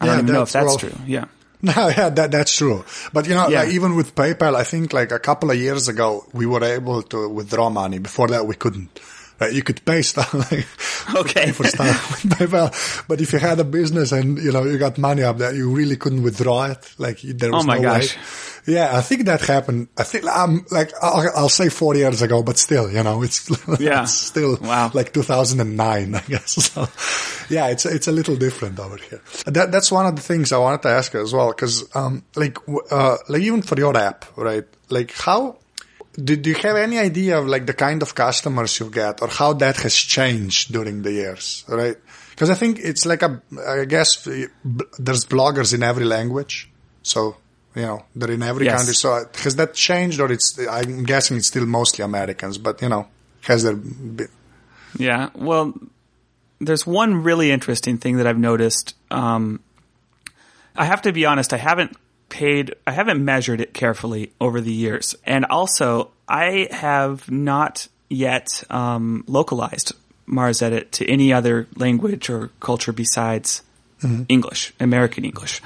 I 0.00 0.06
yeah, 0.06 0.12
don't 0.12 0.24
even 0.24 0.34
know 0.34 0.42
if 0.42 0.52
that's 0.52 0.66
well, 0.66 0.78
true. 0.78 0.94
Yeah. 1.06 1.26
No, 1.62 1.88
yeah, 1.88 2.10
that, 2.10 2.30
that's 2.30 2.54
true. 2.54 2.84
But 3.14 3.26
you 3.26 3.34
know, 3.34 3.48
yeah. 3.48 3.60
like, 3.60 3.70
even 3.70 3.96
with 3.96 4.14
PayPal, 4.14 4.54
I 4.54 4.62
think 4.62 4.92
like 4.92 5.10
a 5.10 5.18
couple 5.18 5.50
of 5.50 5.56
years 5.56 5.88
ago, 5.88 6.26
we 6.34 6.44
were 6.44 6.62
able 6.62 7.02
to 7.04 7.28
withdraw 7.28 7.70
money. 7.70 7.98
Before 7.98 8.28
that, 8.28 8.46
we 8.46 8.54
couldn't. 8.54 9.00
Right? 9.38 9.52
You 9.52 9.62
could 9.62 9.84
pay 9.84 10.02
stuff 10.02 10.32
like 10.50 10.66
okay 11.14 11.52
for 11.52 11.64
stuff 11.64 12.24
with 12.24 12.32
PayPal, 12.38 13.06
but 13.08 13.20
if 13.20 13.32
you 13.32 13.38
had 13.38 13.60
a 13.60 13.64
business 13.64 14.12
and 14.12 14.38
you 14.38 14.52
know 14.52 14.64
you 14.64 14.78
got 14.78 14.98
money 14.98 15.22
up 15.22 15.38
there, 15.38 15.54
you 15.54 15.70
really 15.70 15.96
couldn't 15.96 16.22
withdraw 16.22 16.66
it. 16.66 16.94
Like 16.98 17.20
there 17.20 17.52
was 17.52 17.64
oh 17.64 17.66
my 17.66 17.76
no 17.76 17.82
gosh. 17.82 18.16
way. 18.16 18.22
Yeah, 18.66 18.96
I 18.96 19.00
think 19.00 19.26
that 19.26 19.42
happened. 19.42 19.88
I 19.96 20.02
think 20.02 20.24
I'm 20.26 20.50
um, 20.50 20.66
like 20.72 20.90
I'll, 21.00 21.30
I'll, 21.36 21.48
say 21.48 21.68
four 21.68 21.94
years 21.94 22.20
ago, 22.20 22.42
but 22.42 22.58
still, 22.58 22.90
you 22.90 23.00
know, 23.04 23.22
it's 23.22 23.48
yeah, 23.78 24.02
it's 24.02 24.14
still 24.14 24.58
wow. 24.60 24.90
like 24.92 25.12
2009, 25.12 26.14
I 26.14 26.20
guess. 26.22 26.52
So, 26.72 26.88
yeah, 27.48 27.68
it's 27.68 27.86
it's 27.86 28.08
a 28.08 28.12
little 28.12 28.34
different 28.34 28.80
over 28.80 28.96
here. 28.96 29.22
That 29.46 29.70
that's 29.70 29.92
one 29.92 30.06
of 30.06 30.16
the 30.16 30.22
things 30.22 30.52
I 30.52 30.58
wanted 30.58 30.82
to 30.82 30.88
ask 30.88 31.14
you 31.14 31.22
as 31.22 31.32
well, 31.32 31.48
because 31.48 31.84
um, 31.94 32.24
like 32.34 32.58
uh, 32.90 33.18
like 33.28 33.42
even 33.42 33.62
for 33.62 33.78
your 33.78 33.96
app, 33.96 34.24
right? 34.36 34.64
Like 34.90 35.12
how 35.12 35.58
do, 36.22 36.36
do 36.36 36.50
you 36.50 36.56
have 36.56 36.76
any 36.76 36.98
idea 36.98 37.38
of 37.38 37.46
like 37.46 37.66
the 37.66 37.74
kind 37.74 38.02
of 38.02 38.14
customers 38.14 38.80
you 38.80 38.90
get 38.90 39.22
or 39.22 39.28
how 39.28 39.52
that 39.54 39.76
has 39.76 39.94
changed 39.94 40.72
during 40.72 41.02
the 41.02 41.12
years, 41.12 41.64
right? 41.68 41.96
Because 42.30 42.50
I 42.50 42.54
think 42.54 42.78
it's 42.80 43.06
like 43.06 43.22
a, 43.22 43.40
I 43.66 43.84
guess 43.84 44.24
there's 44.24 45.24
bloggers 45.26 45.74
in 45.74 45.82
every 45.82 46.04
language. 46.04 46.70
So, 47.02 47.36
you 47.74 47.82
know, 47.82 48.04
they're 48.14 48.32
in 48.32 48.42
every 48.42 48.66
yes. 48.66 48.76
country. 48.76 48.94
So 48.94 49.24
has 49.42 49.56
that 49.56 49.74
changed 49.74 50.20
or 50.20 50.32
it's, 50.32 50.58
I'm 50.70 51.04
guessing 51.04 51.36
it's 51.36 51.48
still 51.48 51.66
mostly 51.66 52.04
Americans, 52.04 52.58
but 52.58 52.82
you 52.82 52.88
know, 52.88 53.08
has 53.42 53.62
there 53.62 53.76
been? 53.76 54.28
Yeah. 54.98 55.30
Well, 55.34 55.74
there's 56.60 56.86
one 56.86 57.22
really 57.22 57.50
interesting 57.50 57.98
thing 57.98 58.16
that 58.16 58.26
I've 58.26 58.38
noticed. 58.38 58.94
Um, 59.10 59.60
I 60.74 60.84
have 60.86 61.02
to 61.02 61.12
be 61.12 61.26
honest, 61.26 61.52
I 61.52 61.58
haven't 61.58 61.96
paid, 62.28 62.74
I 62.86 62.92
haven't 62.92 63.24
measured 63.24 63.60
it 63.60 63.74
carefully 63.74 64.32
over 64.40 64.60
the 64.60 64.72
years. 64.72 65.14
And 65.24 65.44
also, 65.46 66.10
I 66.28 66.68
have 66.70 67.30
not 67.30 67.88
yet 68.08 68.62
um, 68.70 69.24
localized 69.26 69.92
MarsEdit 70.28 70.90
to 70.92 71.06
any 71.08 71.32
other 71.32 71.68
language 71.76 72.28
or 72.30 72.50
culture 72.60 72.92
besides 72.92 73.62
mm-hmm. 74.00 74.24
English, 74.28 74.72
American 74.80 75.24
English. 75.24 75.60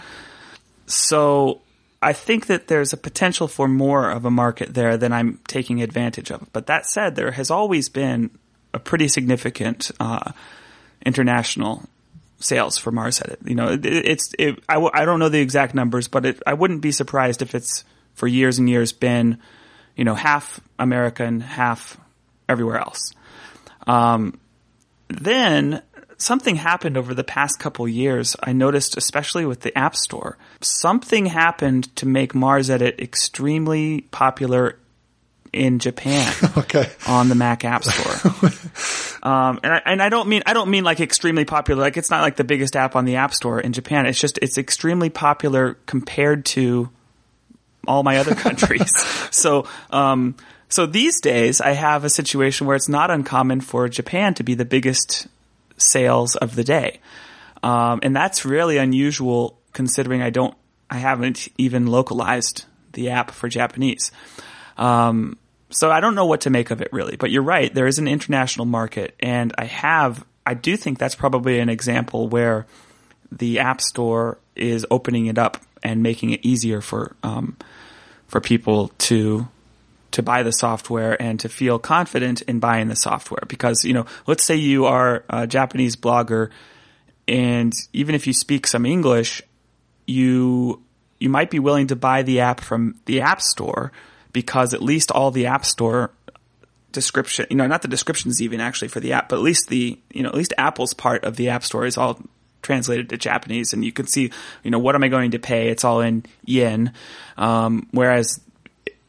So 0.87 1.61
I 2.03 2.13
think 2.13 2.47
that 2.47 2.69
there's 2.69 2.93
a 2.93 2.97
potential 2.97 3.49
for 3.49 3.69
more 3.69 4.11
of 4.11 4.25
a 4.25 4.31
market 4.31 4.75
there 4.75 4.97
than 4.97 5.13
I'm 5.13 5.39
taking 5.47 5.83
advantage 5.83 6.31
of. 6.31 6.51
But 6.53 6.67
that 6.67 6.87
said, 6.87 7.15
there 7.15 7.33
has 7.33 7.51
always 7.51 7.89
been 7.89 8.31
a 8.73 8.79
pretty 8.79 9.09
significant 9.09 9.91
uh, 10.01 10.33
international 11.05 11.89
sales 12.41 12.79
for 12.79 12.91
MarsEdit. 12.91 13.49
You 13.49 13.55
know, 13.55 13.69
it, 13.69 13.87
it's 13.87 14.35
it, 14.39 14.59
I 14.69 14.75
w- 14.75 14.91
I 14.93 15.05
don't 15.05 15.19
know 15.19 15.29
the 15.29 15.41
exact 15.41 15.75
numbers, 15.75 16.09
but 16.09 16.27
it, 16.27 16.43
I 16.47 16.55
wouldn't 16.55 16.81
be 16.81 16.93
surprised 16.93 17.43
if 17.43 17.55
it's 17.55 17.85
for 18.15 18.27
years 18.27 18.59
and 18.59 18.69
years 18.69 18.93
been, 18.93 19.39
you 19.97 20.05
know, 20.05 20.15
half 20.15 20.61
American, 20.79 21.41
half 21.41 21.97
everywhere 22.49 22.79
else. 22.79 23.13
Um, 23.87 24.39
then 25.09 25.83
something 26.17 26.57
happened 26.57 26.97
over 26.97 27.15
the 27.15 27.25
past 27.25 27.59
couple 27.59 27.87
years. 27.89 28.37
I 28.43 28.53
noticed, 28.53 28.97
especially 28.97 29.47
with 29.47 29.61
the 29.61 29.77
App 29.77 29.97
Store, 29.97 30.37
something 30.61 31.27
happened 31.27 31.95
to 31.97 32.07
make 32.07 32.33
MarsEdit 32.33 33.01
extremely 33.01 34.03
popular 34.11 34.79
in 35.53 35.79
Japan 35.79 36.33
okay. 36.57 36.91
on 37.07 37.29
the 37.29 37.35
Mac 37.35 37.65
App 37.65 37.85
Store. 37.85 38.33
um, 39.23 39.61
and 39.63 39.73
I, 39.73 39.83
and 39.85 40.03
I 40.03 40.09
don't 40.09 40.29
mean 40.29 40.43
I 40.47 40.53
don't 40.53 40.71
mean 40.71 40.85
like 40.85 41.01
extremely 41.01 41.45
popular. 41.45 41.83
Like 41.83 41.97
it's 41.97 42.11
not 42.11 42.23
like 42.23 42.37
the 42.37 42.45
biggest 42.45 42.77
app 42.77 42.97
on 42.97 43.05
the 43.05 43.17
App 43.17 43.35
Store 43.35 43.61
in 43.61 43.73
Japan. 43.73 44.07
It's 44.07 44.21
just 44.21 44.39
it's 44.43 44.59
extremely 44.59 45.11
popular 45.11 45.75
compared 45.87 46.45
to 46.47 46.91
all 47.87 48.03
my 48.03 48.19
other 48.19 48.35
countries. 48.47 48.91
so 49.31 49.67
um, 49.91 50.37
so 50.69 50.87
these 50.87 51.21
days 51.21 51.61
I 51.61 51.73
have 51.73 52.05
a 52.05 52.11
situation 52.11 52.67
where 52.67 52.77
it's 52.77 52.89
not 52.89 53.11
uncommon 53.11 53.61
for 53.61 53.89
Japan 53.89 54.35
to 54.35 54.45
be 54.45 54.55
the 54.55 54.65
biggest 54.65 55.27
sales 55.77 56.37
of 56.37 56.55
the 56.55 56.65
day, 56.65 57.01
um, 57.63 58.01
and 58.03 58.15
that's 58.15 58.45
really 58.45 58.77
unusual 58.77 59.59
considering 59.73 60.23
I 60.23 60.31
don't 60.31 60.55
I 60.89 60.99
haven't 60.99 61.49
even 61.59 61.87
localized 61.87 62.65
the 62.93 63.11
app 63.11 63.31
for 63.31 63.49
Japanese. 63.49 64.11
Um, 64.81 65.37
so 65.71 65.91
I 65.91 66.01
don't 66.01 66.17
know 66.17 66.27
what 66.27 66.41
to 66.43 66.51
make 66.51 66.73
of 66.73 66.81
it 66.81 66.93
really, 66.93 67.15
but 67.17 67.31
you're 67.31 67.43
right. 67.43 67.73
There 67.73 67.87
is 67.87 68.01
an 68.01 68.09
international 68.09 68.67
market 68.67 69.15
and 69.21 69.53
I 69.57 69.67
have 69.67 70.25
I 70.45 70.55
do 70.55 70.77
think 70.77 70.99
that's 70.99 71.15
probably 71.15 71.61
an 71.61 71.69
example 71.69 72.27
where 72.29 72.67
the 73.31 73.61
App 73.61 73.81
Store 73.81 74.39
is 74.57 74.85
opening 74.91 75.27
it 75.27 75.39
up 75.39 75.59
and 75.83 76.03
making 76.03 76.31
it 76.31 76.45
easier 76.45 76.81
for 76.81 77.15
um, 77.23 77.57
for 78.27 78.41
people 78.41 78.89
to 78.99 79.47
to 80.13 80.23
buy 80.23 80.43
the 80.43 80.51
software 80.51 81.21
and 81.23 81.39
to 81.41 81.49
feel 81.49 81.79
confident 81.79 82.43
in 82.43 82.59
buying 82.59 82.89
the 82.89 82.97
software. 82.97 83.45
Because 83.47 83.85
you 83.85 83.93
know, 83.93 84.07
let's 84.27 84.45
say 84.45 84.57
you 84.57 84.87
are 84.87 85.25
a 85.29 85.47
Japanese 85.47 85.95
blogger, 85.95 86.51
and 87.29 87.73
even 87.93 88.15
if 88.15 88.27
you 88.27 88.33
speak 88.33 88.67
some 88.67 88.85
English, 88.85 89.43
you 90.07 90.83
you 91.19 91.29
might 91.29 91.51
be 91.51 91.59
willing 91.59 91.87
to 91.89 91.97
buy 91.97 92.23
the 92.23 92.41
app 92.41 92.61
from 92.61 92.97
the 93.05 93.21
App 93.21 93.41
Store 93.41 93.93
because 94.33 94.75
at 94.75 94.83
least 94.83 95.11
all 95.11 95.31
the 95.31 95.47
App 95.47 95.65
Store 95.65 96.11
description, 96.93 97.47
you 97.51 97.57
know, 97.57 97.67
not 97.67 97.83
the 97.83 97.89
descriptions 97.89 98.41
even 98.41 98.61
actually 98.61 98.89
for 98.89 99.01
the 99.01 99.13
app, 99.13 99.29
but 99.29 99.37
at 99.37 99.43
least 99.43 99.69
the, 99.69 99.99
you 100.11 100.23
know, 100.23 100.29
at 100.29 100.35
least 100.35 100.53
Apple's 100.59 100.95
part 100.95 101.25
of 101.25 101.37
the 101.37 101.49
App 101.49 101.65
Store 101.65 101.87
is 101.87 101.97
all 101.97 102.21
translated 102.63 103.09
to 103.09 103.17
Japanese, 103.17 103.73
and 103.73 103.85
you 103.85 103.93
can 103.93 104.07
see, 104.07 104.31
you 104.63 104.71
know, 104.71 104.79
what 104.79 104.95
am 104.95 105.03
I 105.03 105.09
going 105.09 105.31
to 105.33 105.39
pay? 105.39 105.69
It's 105.69 105.85
all 105.85 106.01
in 106.01 106.25
yen. 106.45 106.93
Um, 107.37 107.89
whereas 107.93 108.41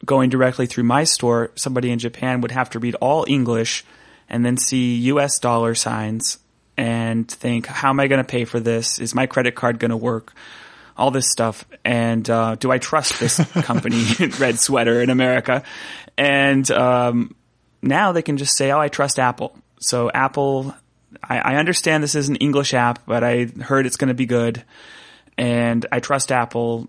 going 0.06 0.30
directly 0.30 0.66
through 0.66 0.86
my 0.86 1.04
store, 1.04 1.52
somebody 1.56 1.92
in 1.92 2.00
Japan 2.00 2.42
would 2.42 2.52
have 2.52 2.70
to 2.72 2.80
read 2.80 2.96
all 2.96 3.26
English 3.28 3.84
and 4.30 4.46
then 4.46 4.58
see 4.58 4.96
U.S. 4.96 5.40
dollar 5.40 5.76
signs 5.76 6.40
and 6.78 7.30
think, 7.30 7.68
how 7.68 7.90
am 7.90 8.00
I 8.00 8.08
going 8.08 8.24
to 8.24 8.28
pay 8.28 8.46
for 8.46 8.60
this? 8.60 9.00
Is 9.00 9.14
my 9.14 9.28
credit 9.28 9.56
card 9.56 9.80
going 9.80 9.92
to 9.92 9.98
work? 9.98 10.34
All 11.02 11.10
this 11.10 11.32
stuff, 11.32 11.66
and 11.84 12.30
uh, 12.30 12.54
do 12.54 12.72
I 12.72 12.78
trust 12.78 13.20
this 13.20 13.38
company, 13.64 14.06
Red 14.38 14.60
Sweater 14.60 15.02
in 15.02 15.10
America? 15.10 15.64
And 16.16 16.70
um, 16.70 17.36
now 17.82 18.12
they 18.12 18.22
can 18.22 18.38
just 18.38 18.56
say, 18.56 18.72
"Oh, 18.72 18.80
I 18.80 18.88
trust 18.88 19.18
Apple." 19.18 19.58
So 19.80 20.12
Apple, 20.12 20.76
I, 21.24 21.40
I 21.40 21.56
understand 21.56 22.04
this 22.04 22.14
is 22.14 22.30
an 22.30 22.36
English 22.36 22.76
app, 22.76 23.00
but 23.08 23.24
I 23.24 23.46
heard 23.46 23.88
it's 23.88 23.98
going 23.98 24.10
to 24.10 24.14
be 24.14 24.28
good, 24.28 24.64
and 25.40 25.84
I 25.92 26.02
trust 26.02 26.32
Apple. 26.32 26.88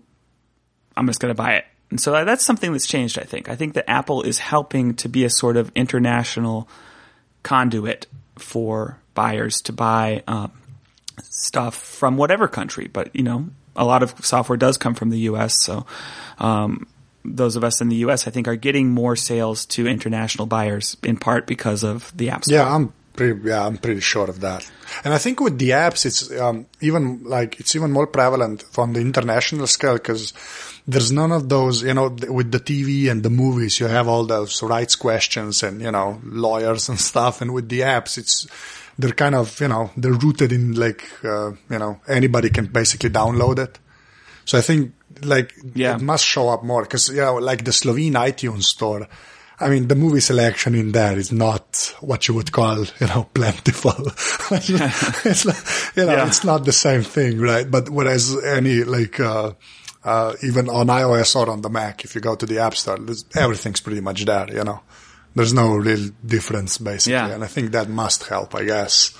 I'm 0.95 1.07
just 1.07 1.19
going 1.19 1.33
to 1.33 1.35
buy 1.35 1.55
it. 1.55 1.65
And 1.89 1.99
so 1.99 2.23
that's 2.23 2.45
something 2.45 2.71
that's 2.71 2.85
changed. 2.85 3.17
I 3.17 3.23
think. 3.23 3.49
I 3.49 3.55
think 3.55 3.73
that 3.73 3.89
Apple 3.89 4.21
is 4.21 4.37
helping 4.37 4.93
to 4.97 5.09
be 5.09 5.25
a 5.25 5.29
sort 5.31 5.57
of 5.57 5.71
international 5.73 6.69
conduit 7.41 8.05
for 8.37 8.99
buyers 9.15 9.61
to 9.63 9.73
buy 9.73 10.21
um, 10.27 10.51
stuff 11.23 11.75
from 11.75 12.15
whatever 12.15 12.47
country. 12.47 12.87
But 12.87 13.15
you 13.15 13.23
know, 13.23 13.49
a 13.75 13.85
lot 13.85 14.03
of 14.03 14.13
software 14.25 14.57
does 14.57 14.77
come 14.77 14.95
from 14.95 15.09
the 15.09 15.19
U.S. 15.19 15.61
So 15.61 15.85
um, 16.39 16.87
those 17.25 17.55
of 17.55 17.63
us 17.63 17.81
in 17.81 17.89
the 17.89 17.95
U.S. 17.97 18.27
I 18.27 18.31
think 18.31 18.47
are 18.47 18.55
getting 18.55 18.89
more 18.89 19.15
sales 19.15 19.65
to 19.67 19.87
international 19.87 20.45
buyers 20.45 20.97
in 21.03 21.17
part 21.17 21.47
because 21.47 21.83
of 21.83 22.15
the 22.15 22.27
apps. 22.27 22.49
Yeah, 22.49 22.73
I'm 22.73 22.93
pretty. 23.13 23.47
Yeah, 23.47 23.65
I'm 23.65 23.77
pretty 23.77 24.01
sure 24.01 24.29
of 24.29 24.41
that. 24.41 24.69
And 25.03 25.13
I 25.13 25.17
think 25.17 25.39
with 25.39 25.57
the 25.57 25.71
apps, 25.71 26.05
it's 26.05 26.31
um, 26.39 26.67
even 26.81 27.23
like 27.23 27.59
it's 27.59 27.75
even 27.75 27.91
more 27.91 28.07
prevalent 28.07 28.63
on 28.77 28.93
the 28.93 29.01
international 29.01 29.67
scale 29.67 29.93
because 29.93 30.33
there's 30.87 31.11
none 31.11 31.31
of 31.31 31.49
those. 31.49 31.83
You 31.83 31.93
know, 31.93 32.09
with 32.09 32.51
the 32.51 32.59
TV 32.59 33.09
and 33.09 33.23
the 33.23 33.29
movies, 33.29 33.79
you 33.79 33.87
have 33.87 34.07
all 34.07 34.25
those 34.25 34.61
rights 34.61 34.95
questions 34.95 35.63
and 35.63 35.81
you 35.81 35.91
know 35.91 36.19
lawyers 36.23 36.89
and 36.89 36.99
stuff. 37.11 37.41
And 37.41 37.53
with 37.53 37.69
the 37.69 37.81
apps, 37.81 38.17
it's 38.17 38.47
they're 38.97 39.11
kind 39.13 39.35
of 39.35 39.59
you 39.59 39.67
know 39.67 39.91
they're 39.97 40.13
rooted 40.13 40.51
in 40.51 40.73
like 40.73 41.03
uh, 41.23 41.51
you 41.69 41.79
know 41.79 41.99
anybody 42.07 42.49
can 42.49 42.67
basically 42.67 43.09
download 43.09 43.59
it. 43.59 43.79
So 44.45 44.57
I 44.57 44.61
think 44.61 44.93
like 45.23 45.53
Yeah. 45.75 45.95
it 45.95 46.01
must 46.01 46.25
show 46.25 46.49
up 46.49 46.63
more 46.63 46.83
because 46.83 47.09
you 47.09 47.21
know 47.21 47.35
like 47.35 47.63
the 47.63 47.73
Slovene 47.73 48.13
iTunes 48.13 48.63
store. 48.63 49.07
I 49.59 49.69
mean, 49.69 49.87
the 49.87 49.95
movie 49.95 50.19
selection 50.19 50.73
in 50.75 50.91
there 50.91 51.17
is 51.17 51.31
not 51.31 51.95
what 52.01 52.27
you 52.27 52.33
would 52.33 52.51
call, 52.51 52.79
you 52.99 53.07
know, 53.07 53.29
plentiful. 53.33 53.93
it's 54.51 55.45
not, 55.45 55.91
you 55.95 56.05
know, 56.05 56.11
Yeah. 56.13 56.27
it's 56.27 56.43
not 56.43 56.65
the 56.65 56.71
same 56.73 57.03
thing, 57.03 57.39
right? 57.39 57.69
But 57.69 57.87
whereas 57.89 58.35
any 58.43 58.83
like, 58.83 59.19
uh, 59.19 59.53
uh, 60.03 60.33
even 60.43 60.67
on 60.69 60.87
iOS 60.87 61.35
or 61.35 61.49
on 61.49 61.61
the 61.61 61.69
Mac, 61.69 62.03
if 62.03 62.15
you 62.15 62.19
go 62.19 62.35
to 62.35 62.45
the 62.45 62.59
App 62.59 62.75
Store, 62.75 62.97
everything's 63.35 63.79
pretty 63.79 64.01
much 64.01 64.25
there, 64.25 64.47
you 64.51 64.63
know. 64.63 64.81
There's 65.35 65.53
no 65.53 65.75
real 65.75 66.09
difference 66.25 66.77
basically. 66.77 67.13
Yeah. 67.13 67.27
And 67.27 67.43
I 67.43 67.47
think 67.47 67.71
that 67.71 67.89
must 67.89 68.27
help, 68.27 68.55
I 68.55 68.65
guess, 68.65 69.17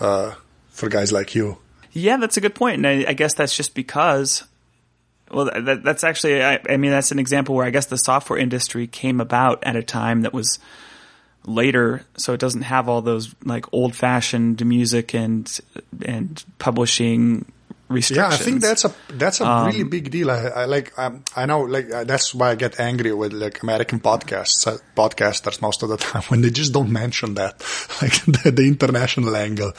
uh, 0.00 0.34
for 0.70 0.88
guys 0.88 1.12
like 1.12 1.34
you. 1.34 1.58
Yeah, 1.92 2.16
that's 2.16 2.36
a 2.36 2.40
good 2.40 2.54
point, 2.54 2.84
and 2.84 2.86
I, 2.86 3.10
I 3.10 3.12
guess 3.14 3.34
that's 3.34 3.56
just 3.56 3.74
because. 3.74 4.44
Well, 5.30 5.46
that, 5.46 5.82
that's 5.82 6.04
actually, 6.04 6.44
I, 6.44 6.60
I 6.68 6.76
mean, 6.76 6.90
that's 6.90 7.10
an 7.10 7.18
example 7.18 7.54
where 7.54 7.64
I 7.64 7.70
guess 7.70 7.86
the 7.86 7.96
software 7.96 8.38
industry 8.38 8.86
came 8.86 9.20
about 9.20 9.64
at 9.64 9.74
a 9.74 9.82
time 9.82 10.22
that 10.22 10.34
was 10.34 10.58
later, 11.46 12.02
so 12.16 12.32
it 12.34 12.40
doesn't 12.40 12.62
have 12.62 12.88
all 12.88 13.00
those 13.00 13.34
like 13.44 13.64
old-fashioned 13.72 14.64
music 14.66 15.14
and 15.14 15.60
and 16.04 16.44
publishing 16.58 17.50
Yeah. 18.16 18.28
I 18.28 18.36
think 18.36 18.60
that's 18.62 18.84
a 18.84 18.94
that's 19.12 19.40
a 19.40 19.46
Um, 19.46 19.66
really 19.66 19.84
big 19.84 20.10
deal. 20.10 20.30
I, 20.30 20.46
I 20.48 20.64
like 20.64 20.98
um, 20.98 21.22
I 21.36 21.46
know 21.46 21.60
like 21.62 21.90
uh, 21.92 22.04
that's 22.04 22.34
why 22.34 22.50
I 22.50 22.54
get 22.54 22.80
angry 22.80 23.12
with 23.12 23.32
like 23.32 23.62
American 23.62 24.00
podcasts 24.00 24.66
uh, 24.66 24.78
podcasters 24.96 25.60
most 25.60 25.82
of 25.82 25.88
the 25.90 25.96
time 26.08 26.22
when 26.28 26.40
they 26.40 26.50
just 26.50 26.72
don't 26.72 26.90
mention 26.90 27.34
that 27.34 27.60
like 28.02 28.24
the, 28.42 28.50
the 28.50 28.66
international 28.66 29.36
angle. 29.36 29.72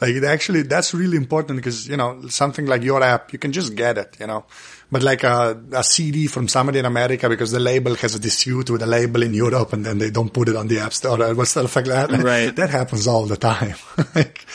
Like 0.00 0.14
it 0.14 0.24
actually 0.24 0.62
that's 0.62 0.92
really 0.94 1.16
important 1.16 1.56
because 1.56 1.88
you 1.88 1.96
know 1.96 2.26
something 2.28 2.66
like 2.66 2.82
your 2.82 3.02
app 3.02 3.32
you 3.32 3.38
can 3.38 3.52
just 3.52 3.74
get 3.74 3.96
it 3.98 4.16
you 4.20 4.26
know. 4.26 4.44
But 4.88 5.02
like 5.02 5.24
a, 5.24 5.60
a 5.72 5.82
CD 5.82 6.28
from 6.28 6.46
somebody 6.46 6.78
in 6.78 6.84
America 6.84 7.28
because 7.28 7.50
the 7.50 7.58
label 7.58 7.96
has 7.96 8.14
a 8.14 8.20
dispute 8.20 8.70
with 8.70 8.82
a 8.82 8.86
label 8.86 9.24
in 9.24 9.34
Europe 9.34 9.72
and 9.72 9.84
then 9.84 9.98
they 9.98 10.10
don't 10.10 10.32
put 10.32 10.48
it 10.48 10.54
on 10.54 10.68
the 10.68 10.78
app 10.78 10.92
store 10.92 11.20
or 11.20 11.44
stuff 11.44 11.74
like 11.74 11.86
that. 11.86 12.10
Right. 12.12 12.54
That 12.54 12.70
happens 12.70 13.08
all 13.08 13.26
the 13.26 13.36
time. 13.36 13.74
like, 14.14 14.46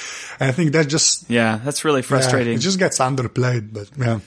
I 0.41 0.51
think 0.51 0.71
that's 0.71 0.87
just 0.87 1.29
yeah, 1.29 1.59
that's 1.63 1.85
really 1.85 2.01
frustrating. 2.01 2.53
yeah, 2.53 2.57
it 2.57 2.61
just 2.61 2.79
gets 2.79 2.99
underplayed, 2.99 3.71
but 3.71 3.89
yeah. 3.97 4.19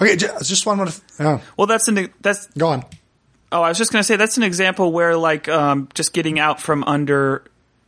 Okay, 0.00 0.16
ju- 0.16 0.28
just 0.42 0.66
one 0.66 0.76
more. 0.76 0.88
Yeah, 1.18 1.40
well, 1.56 1.66
that's 1.66 1.88
an 1.88 2.10
that's 2.20 2.46
go 2.48 2.68
on. 2.68 2.84
Oh, 3.50 3.62
I 3.62 3.68
was 3.68 3.78
just 3.78 3.92
going 3.92 4.00
to 4.00 4.04
say 4.04 4.16
that's 4.16 4.36
an 4.36 4.42
example 4.42 4.92
where 4.92 5.16
like 5.16 5.48
um, 5.48 5.88
just 5.94 6.12
getting 6.12 6.38
out 6.38 6.60
from 6.60 6.84
under 6.84 7.44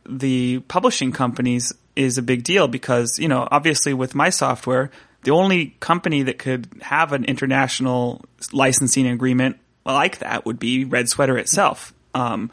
the 0.09 0.59
publishing 0.67 1.11
companies 1.11 1.73
is 1.95 2.17
a 2.17 2.21
big 2.21 2.43
deal 2.43 2.67
because 2.67 3.19
you 3.19 3.27
know 3.27 3.47
obviously 3.51 3.93
with 3.93 4.15
my 4.15 4.29
software, 4.29 4.89
the 5.23 5.31
only 5.31 5.75
company 5.79 6.23
that 6.23 6.39
could 6.39 6.67
have 6.81 7.13
an 7.13 7.25
international 7.25 8.23
licensing 8.53 9.07
agreement 9.07 9.57
like 9.85 10.19
that 10.19 10.45
would 10.45 10.57
be 10.57 10.85
Red 10.85 11.09
Sweater 11.09 11.37
itself. 11.37 11.93
Um, 12.13 12.49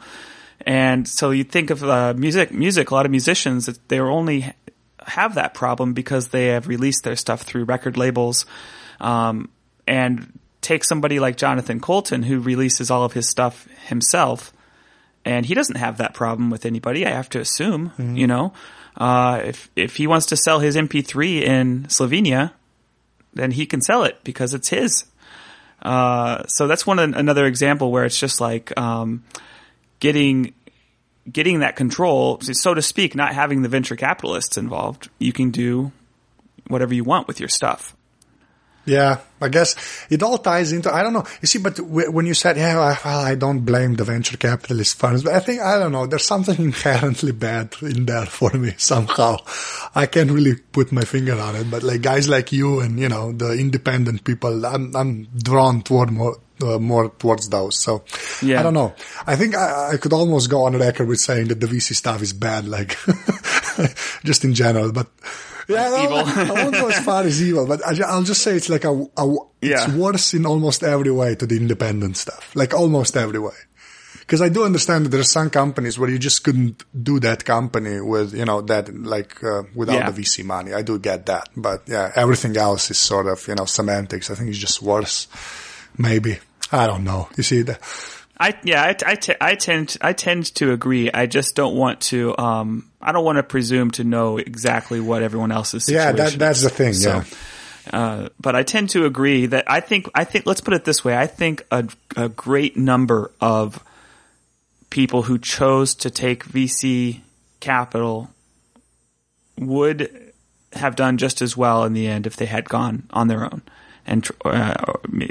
and 0.65 1.07
so 1.07 1.31
you 1.31 1.43
think 1.43 1.69
of 1.69 1.83
uh, 1.83 2.13
music, 2.15 2.51
music. 2.51 2.91
A 2.91 2.93
lot 2.93 3.05
of 3.05 3.11
musicians 3.11 3.65
that 3.67 3.87
they 3.87 3.99
only 3.99 4.53
have 5.05 5.35
that 5.35 5.53
problem 5.53 5.93
because 5.93 6.29
they 6.29 6.47
have 6.47 6.67
released 6.67 7.03
their 7.03 7.15
stuff 7.15 7.41
through 7.41 7.65
record 7.65 7.97
labels. 7.97 8.45
Um, 8.99 9.49
and 9.87 10.39
take 10.65 10.83
somebody 10.83 11.19
like 11.19 11.37
Jonathan 11.37 11.79
Coulton 11.79 12.23
who 12.23 12.39
releases 12.39 12.89
all 12.89 13.03
of 13.03 13.13
his 13.13 13.29
stuff 13.29 13.67
himself, 13.87 14.51
and 15.23 15.45
he 15.45 15.53
doesn't 15.53 15.77
have 15.77 15.97
that 15.97 16.13
problem 16.13 16.49
with 16.49 16.65
anybody. 16.65 17.05
I 17.05 17.11
have 17.11 17.29
to 17.29 17.39
assume, 17.39 17.91
you 18.17 18.27
know, 18.27 18.53
uh, 18.97 19.41
if 19.43 19.69
if 19.75 19.95
he 19.97 20.07
wants 20.07 20.25
to 20.27 20.37
sell 20.37 20.59
his 20.59 20.75
MP3 20.75 21.41
in 21.41 21.83
Slovenia, 21.83 22.51
then 23.33 23.51
he 23.51 23.65
can 23.65 23.81
sell 23.81 24.03
it 24.03 24.23
because 24.23 24.53
it's 24.53 24.69
his. 24.69 25.05
Uh, 25.81 26.43
so 26.47 26.67
that's 26.67 26.87
one 26.87 26.97
another 26.97 27.45
example 27.45 27.91
where 27.91 28.05
it's 28.05 28.19
just 28.19 28.41
like 28.41 28.75
um, 28.79 29.23
getting 29.99 30.53
getting 31.31 31.59
that 31.59 31.75
control, 31.75 32.39
so 32.41 32.73
to 32.73 32.81
speak, 32.81 33.15
not 33.15 33.33
having 33.33 33.61
the 33.61 33.69
venture 33.69 33.95
capitalists 33.95 34.57
involved. 34.57 35.09
You 35.19 35.33
can 35.33 35.51
do 35.51 35.91
whatever 36.67 36.93
you 36.93 37.03
want 37.03 37.27
with 37.27 37.39
your 37.39 37.49
stuff. 37.49 37.95
Yeah, 38.85 39.21
I 39.41 39.49
guess 39.49 39.75
it 40.11 40.21
all 40.21 40.37
ties 40.37 40.71
into. 40.71 40.93
I 40.93 41.01
don't 41.01 41.13
know. 41.13 41.25
You 41.41 41.47
see, 41.47 41.57
but 41.57 41.79
when 41.79 42.27
you 42.27 42.35
said, 42.35 42.55
"Yeah, 42.55 42.75
well, 42.75 42.99
I 43.03 43.33
don't 43.33 43.61
blame 43.61 43.95
the 43.95 44.03
venture 44.03 44.37
capitalist 44.37 44.99
firms," 44.99 45.23
but 45.23 45.33
I 45.33 45.39
think 45.39 45.59
I 45.59 45.79
don't 45.79 45.91
know. 45.91 46.05
There's 46.05 46.23
something 46.23 46.55
inherently 46.63 47.31
bad 47.31 47.73
in 47.81 48.05
there 48.05 48.27
for 48.27 48.51
me 48.51 48.75
somehow. 48.77 49.37
I 49.95 50.05
can't 50.05 50.29
really 50.29 50.55
put 50.55 50.91
my 50.91 51.03
finger 51.03 51.33
on 51.39 51.55
it, 51.55 51.71
but 51.71 51.81
like 51.81 52.01
guys 52.03 52.29
like 52.29 52.51
you 52.51 52.79
and 52.79 52.99
you 52.99 53.09
know 53.09 53.31
the 53.31 53.53
independent 53.53 54.23
people, 54.23 54.63
I'm 54.65 54.95
I'm 54.95 55.29
drawn 55.35 55.81
toward 55.81 56.11
more. 56.11 56.37
Uh, 56.63 56.79
more 56.79 57.09
towards 57.09 57.49
those. 57.49 57.77
So 57.77 58.03
Yeah. 58.41 58.61
I 58.61 58.63
don't 58.63 58.73
know. 58.73 58.93
I 59.27 59.35
think 59.35 59.55
I, 59.55 59.91
I 59.93 59.97
could 59.97 60.13
almost 60.13 60.49
go 60.49 60.63
on 60.63 60.77
record 60.77 61.07
with 61.09 61.19
saying 61.19 61.49
that 61.49 61.59
the 61.59 61.67
VC 61.67 61.93
stuff 61.93 62.21
is 62.21 62.31
bad, 62.31 62.65
like 62.65 62.95
just 64.23 64.45
in 64.45 64.53
general. 64.53 64.91
But 64.91 65.07
yeah, 65.67 65.89
no, 65.89 66.03
Evil. 66.03 66.17
I 66.17 66.63
won't 66.63 66.75
go 66.75 66.87
as 66.87 66.99
far 67.03 67.23
as 67.23 67.41
evil, 67.41 67.65
but 67.67 67.81
I, 67.85 68.15
will 68.15 68.23
just 68.23 68.41
say 68.41 68.55
it's 68.55 68.69
like 68.69 68.85
a, 68.85 68.93
a 69.17 69.35
it's 69.61 69.87
worse 69.89 70.33
in 70.33 70.45
almost 70.45 70.83
every 70.83 71.11
way 71.11 71.35
to 71.35 71.45
the 71.45 71.57
independent 71.57 72.17
stuff, 72.17 72.55
like 72.55 72.73
almost 72.73 73.17
every 73.17 73.39
way. 73.39 73.55
Because 74.19 74.41
I 74.41 74.49
do 74.49 74.63
understand 74.63 75.05
that 75.05 75.09
there 75.09 75.19
are 75.19 75.23
some 75.23 75.49
companies 75.51 75.99
where 75.99 76.09
you 76.09 76.17
just 76.17 76.43
couldn't 76.43 76.83
do 77.03 77.19
that 77.19 77.45
company 77.45 78.01
with, 78.01 78.33
you 78.33 78.45
know, 78.45 78.61
that 78.61 78.91
like 78.95 79.43
uh, 79.43 79.63
without 79.75 79.95
Yeah. 79.97 80.09
the 80.09 80.21
VC 80.23 80.43
money. 80.43 80.73
I 80.73 80.81
do 80.83 80.97
get 80.99 81.25
that, 81.27 81.49
but 81.55 81.83
yeah, 81.87 82.11
everything 82.15 82.57
else 82.57 82.89
is 82.89 82.97
sort 82.97 83.27
of, 83.27 83.47
you 83.47 83.53
know, 83.55 83.65
semantics. 83.65 84.31
I 84.31 84.35
think 84.35 84.49
it's 84.49 84.57
just 84.57 84.81
worse. 84.81 85.27
Maybe 85.97 86.39
I 86.71 86.87
don't 86.87 87.03
know. 87.03 87.29
You 87.37 87.43
see, 87.43 87.61
that? 87.63 87.81
I 88.37 88.57
yeah, 88.63 88.83
I, 88.83 88.95
I, 89.05 89.15
t- 89.15 89.35
I 89.39 89.55
tend 89.55 89.97
I 90.01 90.13
tend 90.13 90.53
to 90.55 90.71
agree. 90.71 91.09
I 91.11 91.25
just 91.25 91.55
don't 91.55 91.75
want 91.75 92.01
to. 92.01 92.37
Um, 92.37 92.91
I 93.01 93.11
don't 93.11 93.23
want 93.23 93.37
to 93.37 93.43
presume 93.43 93.91
to 93.91 94.03
know 94.03 94.37
exactly 94.37 94.99
what 94.99 95.23
everyone 95.23 95.51
else's 95.51 95.89
Yeah, 95.89 96.11
that, 96.11 96.33
that's 96.33 96.61
the 96.61 96.69
thing. 96.69 96.93
So, 96.93 97.23
yeah. 97.93 97.97
uh, 97.97 98.29
but 98.39 98.55
I 98.55 98.63
tend 98.63 98.89
to 98.91 99.05
agree 99.05 99.45
that 99.45 99.65
I 99.67 99.79
think 99.79 100.09
I 100.13 100.25
think 100.25 100.45
let's 100.45 100.61
put 100.61 100.73
it 100.73 100.83
this 100.83 101.03
way. 101.05 101.15
I 101.15 101.27
think 101.27 101.65
a, 101.71 101.87
a 102.17 102.27
great 102.27 102.75
number 102.75 103.31
of 103.39 103.81
people 104.89 105.23
who 105.23 105.37
chose 105.37 105.95
to 105.95 106.09
take 106.09 106.45
VC 106.45 107.21
capital 107.61 108.29
would 109.57 110.33
have 110.73 110.97
done 110.97 111.17
just 111.17 111.41
as 111.41 111.55
well 111.55 111.85
in 111.85 111.93
the 111.93 112.05
end 112.05 112.27
if 112.27 112.35
they 112.35 112.45
had 112.45 112.67
gone 112.67 113.07
on 113.11 113.29
their 113.29 113.45
own 113.45 113.61
and 114.05 114.27
uh, 114.43 114.75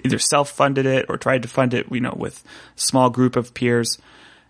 either 0.04 0.18
self-funded 0.18 0.87
it 0.87 1.06
or 1.08 1.16
tried 1.16 1.42
to 1.42 1.48
fund 1.48 1.74
it, 1.74 1.87
you 1.90 2.00
know, 2.00 2.14
with 2.16 2.44
a 2.76 2.80
small 2.80 3.10
group 3.10 3.37
of 3.37 3.54
peers 3.54 3.98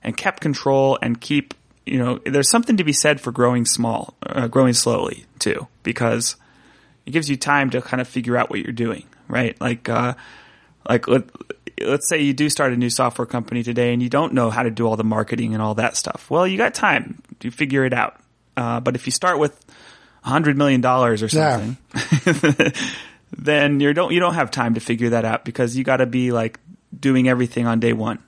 and 0.03 0.17
kept 0.17 0.41
control 0.41 0.99
and 1.03 1.21
keep, 1.21 1.55
you 1.87 1.99
know, 1.99 2.19
there's 2.25 2.51
something 2.51 2.77
to 2.77 2.85
be 2.85 2.93
said 2.93 3.21
for 3.21 3.33
growing 3.33 3.65
small, 3.65 4.15
uh, 4.23 4.47
growing 4.49 4.73
slowly 4.73 5.27
too, 5.39 5.67
because 5.83 6.37
it 7.07 7.11
gives 7.11 7.29
you 7.29 7.37
time 7.37 7.71
to 7.71 7.83
kind 7.83 8.01
of 8.01 8.09
figure 8.09 8.37
out 8.37 8.51
what 8.51 8.61
you're 8.61 8.73
doing, 8.73 9.05
right? 9.29 9.61
Like, 9.61 9.89
uh, 9.89 10.15
like 10.89 11.07
let, 11.09 11.25
let's 11.81 12.09
say 12.09 12.21
you 12.23 12.33
do 12.33 12.49
start 12.49 12.73
a 12.73 12.77
new 12.77 12.91
software 12.91 13.27
company 13.27 13.63
today 13.63 13.93
and 13.93 14.03
you 14.03 14.09
don't 14.09 14.33
know 14.33 14.51
how 14.51 14.63
to 14.63 14.71
do 14.71 14.87
all 14.87 14.97
the 14.97 15.05
marketing 15.05 15.55
and 15.55 15.63
all 15.63 15.75
that 15.75 15.97
stuff. 15.97 16.31
Well, 16.31 16.47
you 16.47 16.57
got 16.57 16.75
time 16.75 17.23
to 17.41 17.51
figure 17.51 17.85
it 17.85 17.93
out. 17.93 18.19
Uh, 18.57 18.81
but 18.81 18.95
if 18.95 19.07
you 19.07 19.13
start 19.13 19.39
with 19.39 19.59
a 20.25 20.29
hundred 20.29 20.57
million 20.57 20.81
dollars 20.81 21.23
or 21.23 21.29
Yeah. 21.95 22.71
then 23.39 23.81
you 23.81 23.93
don't 23.93 24.13
you 24.13 24.21
don't 24.21 24.35
have 24.35 24.51
time 24.51 24.75
to 24.75 24.81
figure 24.81 25.11
that 25.11 25.25
out 25.25 25.45
because 25.45 25.77
you 25.77 25.85
got 25.85 25.99
to 25.99 26.07
be 26.07 26.31
like 26.33 26.59
doing 26.99 27.29
everything 27.29 27.67
on 27.67 27.81
day 27.81 27.93
one. 27.93 28.19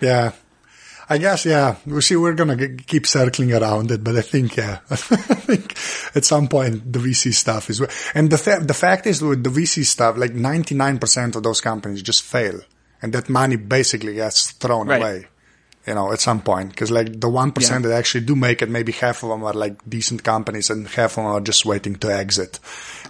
Yeah. 0.00 0.32
I 1.12 1.18
guess, 1.18 1.44
yeah. 1.44 1.74
We 1.86 2.00
see, 2.02 2.14
we're 2.14 2.34
going 2.34 2.56
to 2.56 2.68
keep 2.84 3.04
circling 3.04 3.52
around 3.52 3.90
it, 3.90 4.04
but 4.04 4.14
I 4.14 4.20
think, 4.22 4.56
yeah, 4.56 4.78
I 4.90 4.94
think 4.96 5.72
at 6.14 6.24
some 6.24 6.46
point 6.46 6.92
the 6.92 7.00
VC 7.00 7.34
stuff 7.34 7.68
is, 7.68 7.82
and 8.14 8.30
the, 8.30 8.38
fa- 8.38 8.60
the 8.62 8.74
fact 8.74 9.08
is 9.08 9.20
with 9.20 9.42
the 9.42 9.50
VC 9.50 9.84
stuff, 9.84 10.16
like 10.16 10.30
99% 10.34 11.34
of 11.34 11.42
those 11.42 11.60
companies 11.60 12.02
just 12.02 12.22
fail 12.22 12.60
and 13.02 13.12
that 13.12 13.28
money 13.28 13.56
basically 13.56 14.14
gets 14.14 14.52
thrown 14.52 14.86
Right. 14.86 15.00
away, 15.00 15.26
you 15.86 15.94
know, 15.94 16.12
at 16.12 16.20
some 16.20 16.40
point. 16.42 16.76
Cause 16.76 16.90
like 16.90 17.06
the 17.20 17.28
1% 17.28 17.56
Yeah. 17.60 17.78
that 17.78 17.92
actually 17.92 18.24
do 18.26 18.36
make 18.36 18.62
it, 18.62 18.68
maybe 18.68 18.92
half 18.92 19.22
of 19.22 19.30
them 19.30 19.42
are 19.44 19.54
like 19.54 19.76
decent 19.88 20.22
companies 20.22 20.70
and 20.70 20.86
half 20.86 21.12
of 21.12 21.16
them 21.16 21.26
are 21.26 21.40
just 21.40 21.64
waiting 21.64 21.96
to 21.96 22.08
exit. 22.14 22.58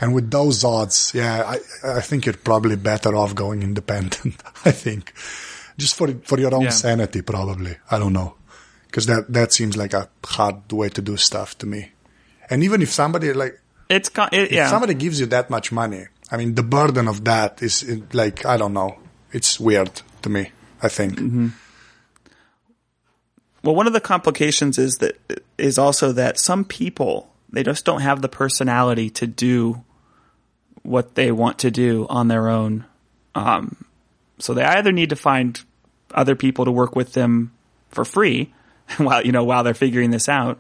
And 0.01 0.15
with 0.15 0.31
those 0.31 0.63
odds, 0.65 1.13
yeah, 1.15 1.43
I, 1.85 1.99
I 1.99 2.01
think 2.01 2.27
you're 2.27 2.35
probably 2.37 2.77
better 2.77 3.15
off 3.17 3.35
going 3.35 3.63
independent. 3.63 4.43
I 4.65 4.71
think 4.71 5.13
just 5.79 5.95
for 5.97 6.09
for 6.25 6.39
your 6.39 6.55
own 6.55 6.63
Yeah. 6.63 6.71
sanity, 6.71 7.23
probably. 7.23 7.77
I 7.91 7.99
don't 7.99 8.13
know, 8.13 8.35
because 8.87 9.07
that 9.07 9.33
that 9.33 9.53
seems 9.53 9.77
like 9.77 9.93
a 9.95 10.09
hard 10.25 10.71
way 10.73 10.89
to 10.91 11.03
do 11.03 11.17
stuff 11.17 11.57
to 11.59 11.67
me. 11.67 11.91
And 12.51 12.63
even 12.63 12.83
if 12.83 12.91
somebody 12.91 13.33
like 13.33 13.61
It's 13.89 14.09
co- 14.09 14.29
it, 14.31 14.43
if 14.43 14.53
yeah. 14.53 14.69
somebody 14.71 14.95
gives 14.95 15.19
you 15.21 15.27
that 15.27 15.51
much 15.51 15.73
money, 15.73 16.07
I 16.31 16.37
mean, 16.37 16.55
the 16.55 16.63
burden 16.63 17.09
of 17.09 17.25
that 17.25 17.63
is 17.63 17.85
like 18.13 18.47
I 18.47 18.57
don't 18.57 18.73
know. 18.75 18.99
It's 19.33 19.59
weird 19.59 20.03
to 20.23 20.29
me. 20.31 20.53
I 20.83 20.89
think. 20.89 21.19
Mm-hmm. 21.19 21.49
Well, 23.63 23.75
one 23.75 23.87
of 23.87 23.93
the 23.93 24.01
complications 24.01 24.79
is 24.79 24.99
that 24.99 25.19
is 25.59 25.79
also 25.79 26.13
that 26.13 26.39
some 26.39 26.65
people 26.65 27.31
they 27.53 27.63
just 27.63 27.85
don't 27.85 28.01
have 28.01 28.23
the 28.23 28.29
personality 28.29 29.11
to 29.11 29.27
do 29.27 29.85
what 30.83 31.15
they 31.15 31.33
want 31.33 31.59
to 31.59 31.71
do 31.71 32.07
on 32.09 32.29
their 32.29 32.49
own. 32.49 32.85
Um, 33.35 33.85
so 34.39 34.55
they 34.55 34.65
either 34.65 34.93
need 34.93 35.11
to 35.11 35.17
find 35.17 35.61
other 36.15 36.35
people 36.35 36.65
to 36.65 36.73
work 36.73 36.97
with 36.97 37.13
them 37.13 37.53
for 37.89 38.05
free 38.05 38.53
while 38.97 39.25
you 39.25 39.33
know 39.33 39.45
while 39.45 39.63
they're 39.63 39.75
figuring 39.75 40.11
this 40.11 40.29
out, 40.29 40.59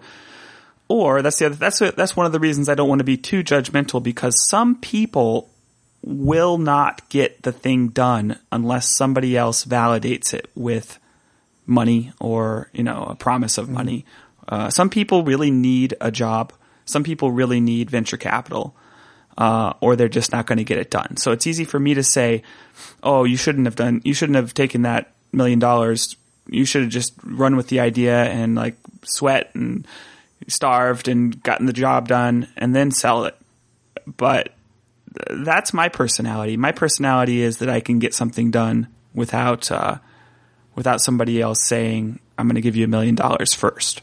or 0.89 1.23
that's 1.23 1.39
the 1.39 1.47
other, 1.47 1.55
that's 1.55 1.79
that's 1.79 2.17
one 2.17 2.27
of 2.27 2.33
the 2.33 2.41
reasons 2.41 2.69
I 2.69 2.75
don't 2.75 2.89
want 2.89 3.01
to 3.01 3.05
be 3.05 3.17
too 3.17 3.43
judgmental 3.43 4.03
because 4.03 4.49
some 4.49 4.77
people 4.77 5.51
will 6.03 6.59
not 6.59 7.07
get 7.09 7.43
the 7.43 7.53
thing 7.53 7.89
done 7.89 8.39
unless 8.51 8.97
somebody 8.97 9.37
else 9.37 9.65
validates 9.65 10.33
it 10.33 10.51
with 10.55 10.99
money 11.71 12.13
or 12.21 12.69
you 12.73 12.83
know 12.83 13.05
a 13.05 13.15
promise 13.15 13.59
of 13.59 13.69
money. 13.69 14.05
Uh, 14.49 14.69
some 14.69 14.91
people 14.91 15.23
really 15.25 15.51
need 15.51 15.95
a 16.01 16.11
job. 16.11 16.53
Some 16.85 17.05
people 17.05 17.31
really 17.31 17.61
need 17.61 17.91
venture 17.91 18.17
capital, 18.17 18.75
uh, 19.39 19.75
or 19.81 19.97
they're 19.97 20.09
just 20.09 20.33
not 20.33 20.47
going 20.47 20.59
to 20.59 20.65
get 20.65 20.79
it 20.79 20.91
done. 20.91 21.17
So 21.17 21.33
it's 21.33 21.47
easy 21.47 21.65
for 21.65 21.79
me 21.79 21.95
to 21.95 22.03
say, 22.03 22.43
"Oh, 23.03 23.25
you 23.25 23.37
shouldn't 23.37 23.67
have 23.67 23.77
done. 23.77 24.03
You 24.05 24.13
shouldn't 24.13 24.37
have 24.37 24.53
taken 24.53 24.83
that 24.83 25.13
million 25.33 25.59
dollars. 25.59 26.17
You 26.49 26.65
should 26.65 26.83
have 26.83 26.91
just 26.91 27.15
run 27.23 27.57
with 27.57 27.69
the 27.69 27.81
idea 27.81 28.25
and 28.25 28.57
like 28.57 28.77
sweat 29.05 29.55
and 29.55 29.87
starved 30.49 31.07
and 31.07 31.41
gotten 31.43 31.67
the 31.67 31.73
job 31.73 32.09
done 32.09 32.49
and 32.57 32.75
then 32.75 32.91
sell 32.91 33.25
it." 33.25 33.37
But 34.07 34.53
that's 35.31 35.73
my 35.73 35.89
personality. 35.89 36.57
My 36.57 36.73
personality 36.73 37.43
is 37.43 37.59
that 37.59 37.69
I 37.69 37.81
can 37.81 37.99
get 37.99 38.15
something 38.15 38.51
done 38.51 38.89
without 39.15 39.71
uh, 39.71 39.99
without 40.81 41.03
somebody 41.03 41.43
else 41.43 41.62
saying 41.62 42.19
I'm 42.38 42.47
going 42.47 42.55
to 42.55 42.62
give 42.62 42.75
you 42.75 42.87
a 42.87 42.88
million 42.88 43.14
dollars 43.14 43.53
first. 43.53 44.01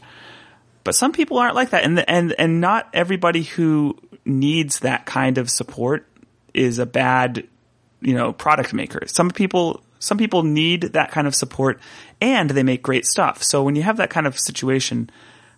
But 0.84 0.94
some 0.94 1.10
people 1.10 1.38
aren't 1.38 1.56
like 1.56 1.70
that, 1.70 1.82
and 1.82 2.08
and 2.08 2.32
and 2.38 2.60
not 2.60 2.88
everybody 2.94 3.42
who 3.42 3.98
needs 4.24 4.78
that 4.80 5.06
kind 5.06 5.38
of 5.38 5.50
support 5.50 6.06
is 6.54 6.78
a 6.78 6.86
bad, 6.86 7.48
you 8.00 8.14
know, 8.14 8.32
product 8.32 8.72
maker. 8.72 9.00
Some 9.06 9.30
people 9.30 9.82
some 9.98 10.18
people 10.18 10.44
need 10.44 10.82
that 10.82 11.10
kind 11.10 11.26
of 11.26 11.34
support, 11.34 11.80
and 12.20 12.48
they 12.48 12.62
make 12.62 12.80
great 12.80 13.06
stuff. 13.06 13.42
So 13.42 13.64
when 13.64 13.74
you 13.74 13.82
have 13.82 13.96
that 13.96 14.08
kind 14.08 14.28
of 14.28 14.38
situation. 14.38 15.10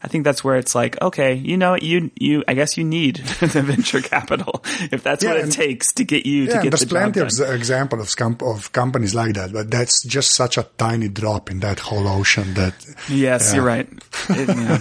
I 0.03 0.09
think 0.09 0.25
that's 0.25 0.43
where 0.43 0.57
it's 0.57 0.75
like, 0.75 1.01
okay, 1.03 1.35
you 1.35 1.57
know, 1.57 1.75
you 1.77 2.11
you, 2.19 2.43
I 2.49 2.55
guess 2.55 2.77
you 2.79 2.85
need 2.85 3.17
the 3.41 3.63
venture 3.63 4.01
capital 4.01 4.65
if 4.93 5.03
that's 5.03 5.23
Yeah, 5.23 5.31
what 5.31 5.39
it 5.39 5.43
and- 5.45 5.53
takes 5.53 5.93
to 5.95 6.05
get 6.05 6.25
you 6.27 6.45
Yeah, 6.45 6.57
to 6.57 6.63
get 6.63 6.71
there's 6.71 6.81
the 6.81 6.87
plenty 6.87 7.21
of 7.21 7.27
ex- 7.27 7.41
example 7.41 8.01
of, 8.01 8.09
scum- 8.09 8.39
of 8.41 8.73
companies 8.73 9.15
like 9.15 9.35
that, 9.35 9.53
but 9.53 9.71
that's 9.71 10.03
just 10.05 10.35
such 10.35 10.57
a 10.59 10.63
tiny 10.79 11.09
drop 11.09 11.51
in 11.51 11.61
that 11.61 11.79
whole 11.81 12.07
ocean 12.09 12.55
that 12.55 12.75
Yes, 13.09 13.49
Yeah. 13.51 13.55
you're 13.57 13.65
right. 13.65 13.89
It- 14.31 14.49
yeah. 14.49 14.79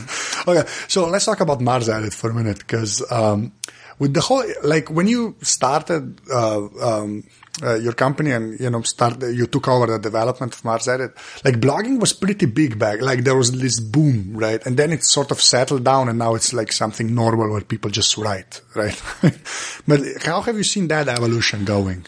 okay, 0.47 0.69
so 0.88 1.08
let's 1.08 1.25
talk 1.25 1.41
about 1.41 1.60
MarsEdit 1.60 2.13
for 2.13 2.29
a 2.29 2.34
minute 2.34 2.60
because 2.60 3.03
um, 3.12 3.51
with 3.99 4.13
the 4.13 4.21
whole 4.21 4.43
like 4.63 4.89
when 4.89 5.08
you 5.08 5.36
started 5.41 6.21
uh, 6.32 6.67
um, 6.82 7.23
uh, 7.62 7.75
your 7.75 7.93
company 7.93 8.31
and 8.31 8.59
you 8.59 8.69
know 8.69 8.81
start 8.81 9.21
you 9.21 9.47
took 9.47 9.67
over 9.67 9.88
the 9.88 9.99
development 9.99 10.53
of 10.53 10.62
MarsEdit, 10.62 11.13
like 11.43 11.59
blogging 11.59 11.99
was 11.99 12.13
pretty 12.13 12.45
big 12.45 12.79
back. 12.79 13.01
Like 13.01 13.23
there 13.23 13.35
was 13.35 13.51
this 13.51 13.79
boom, 13.79 14.31
right? 14.35 14.65
And 14.65 14.77
then 14.77 14.91
it 14.91 15.03
sort 15.03 15.31
of 15.31 15.41
settled 15.41 15.83
down, 15.83 16.09
and 16.09 16.19
now 16.19 16.35
it's 16.35 16.53
like 16.53 16.71
something 16.71 17.13
normal 17.13 17.51
where 17.51 17.62
people 17.62 17.91
just 17.91 18.17
write, 18.17 18.62
right? 18.75 19.01
but 19.88 19.99
how 20.23 20.41
have 20.41 20.57
you 20.57 20.63
seen 20.63 20.88
that 20.89 21.07
evolution 21.07 21.65
going? 21.65 22.05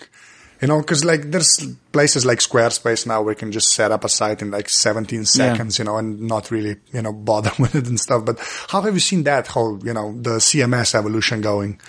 You 0.61 0.67
know, 0.67 0.79
because 0.79 1.03
like 1.03 1.31
there's 1.31 1.65
places 1.91 2.23
like 2.23 2.37
Squarespace 2.37 3.07
now 3.07 3.23
where 3.23 3.33
you 3.33 3.37
can 3.37 3.51
just 3.51 3.69
set 3.69 3.91
up 3.91 4.03
a 4.03 4.09
site 4.09 4.43
in 4.43 4.51
like 4.51 4.69
17 4.69 5.25
seconds, 5.25 5.79
you 5.79 5.85
know, 5.85 5.97
and 5.97 6.21
not 6.21 6.51
really, 6.51 6.75
you 6.93 7.01
know, 7.01 7.11
bother 7.29 7.51
with 7.57 7.73
it 7.73 7.87
and 7.87 7.99
stuff. 7.99 8.23
But 8.25 8.39
how 8.69 8.81
have 8.81 8.93
you 8.93 8.99
seen 8.99 9.23
that 9.23 9.47
whole, 9.47 9.83
you 9.83 9.93
know, 9.93 10.13
the 10.13 10.37
CMS 10.37 10.93
evolution 10.93 11.41
going 11.41 11.79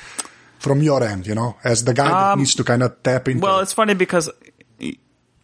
from 0.62 0.81
your 0.81 1.03
end, 1.03 1.27
you 1.27 1.35
know, 1.35 1.57
as 1.64 1.85
the 1.85 1.92
guy 1.92 2.09
that 2.09 2.38
needs 2.38 2.55
to 2.55 2.62
kind 2.64 2.83
of 2.83 3.03
tap 3.03 3.27
into 3.29 3.38
Um, 3.38 3.42
Well, 3.42 3.59
it? 3.59 3.62
it's 3.64 3.72
funny 3.72 3.94
because, 3.94 4.31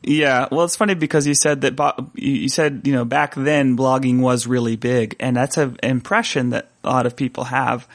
yeah, 0.03 0.47
well, 0.53 0.65
it's 0.65 0.77
funny 0.77 0.95
because 0.95 1.27
you 1.27 1.35
said 1.35 1.63
that, 1.63 1.75
you 2.15 2.49
said, 2.49 2.83
you 2.85 2.93
know, 2.93 3.05
back 3.05 3.35
then 3.35 3.77
blogging 3.77 4.21
was 4.21 4.47
really 4.47 4.77
big 4.77 5.17
and 5.19 5.37
that's 5.37 5.57
an 5.59 5.77
impression 5.83 6.51
that 6.51 6.71
a 6.85 6.89
lot 6.89 7.07
of 7.07 7.17
people 7.17 7.45
have. 7.45 7.89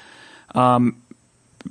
Um, 0.53 0.97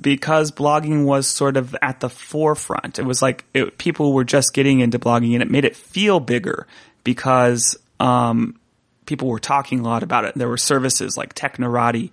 because 0.01 0.51
blogging 0.51 1.05
was 1.05 1.27
sort 1.27 1.55
of 1.55 1.75
at 1.81 1.99
the 1.99 2.09
forefront. 2.09 2.97
It 2.97 3.05
was 3.05 3.21
like 3.21 3.45
it, 3.53 3.77
people 3.77 4.11
were 4.11 4.23
just 4.23 4.53
getting 4.55 4.79
into 4.79 4.97
blogging 4.97 5.33
and 5.33 5.43
it 5.43 5.51
made 5.51 5.65
it 5.65 5.75
feel 5.75 6.19
bigger 6.19 6.65
because, 7.03 7.77
um, 7.99 8.59
people 9.05 9.27
were 9.27 9.39
talking 9.39 9.81
a 9.81 9.83
lot 9.83 10.01
about 10.01 10.25
it. 10.25 10.33
There 10.35 10.49
were 10.49 10.57
services 10.57 11.15
like 11.15 11.35
Technorati 11.35 12.09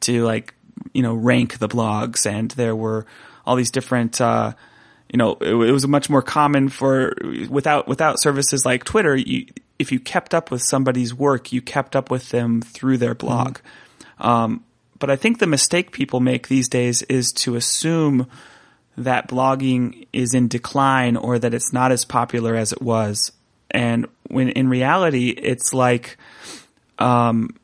to 0.00 0.24
like, 0.24 0.54
you 0.92 1.02
know, 1.02 1.14
rank 1.14 1.58
the 1.58 1.68
blogs 1.68 2.26
and 2.26 2.50
there 2.52 2.76
were 2.76 3.06
all 3.46 3.56
these 3.56 3.70
different, 3.70 4.20
uh, 4.20 4.52
you 5.12 5.16
know, 5.16 5.36
it, 5.40 5.54
it 5.54 5.72
was 5.72 5.86
much 5.86 6.10
more 6.10 6.22
common 6.22 6.68
for 6.68 7.14
without, 7.48 7.88
without 7.88 8.20
services 8.20 8.64
like 8.66 8.84
Twitter, 8.84 9.16
you, 9.16 9.46
if 9.78 9.92
you 9.92 10.00
kept 10.00 10.34
up 10.34 10.50
with 10.50 10.62
somebody's 10.62 11.14
work, 11.14 11.52
you 11.52 11.62
kept 11.62 11.96
up 11.96 12.10
with 12.10 12.30
them 12.30 12.60
through 12.60 12.98
their 12.98 13.14
blog. 13.14 13.58
Um, 14.18 14.64
but 14.98 15.10
I 15.10 15.16
think 15.16 15.38
the 15.38 15.46
mistake 15.46 15.92
people 15.92 16.20
make 16.20 16.48
these 16.48 16.68
days 16.68 17.02
is 17.02 17.32
to 17.32 17.54
assume 17.54 18.26
that 18.96 19.28
blogging 19.28 20.06
is 20.12 20.34
in 20.34 20.48
decline 20.48 21.16
or 21.16 21.38
that 21.38 21.54
it's 21.54 21.72
not 21.72 21.92
as 21.92 22.04
popular 22.04 22.56
as 22.56 22.72
it 22.72 22.82
was. 22.82 23.30
And 23.70 24.08
when 24.28 24.48
in 24.48 24.68
reality, 24.68 25.28
it's 25.28 25.72
like, 25.72 26.16
um, 26.98 27.56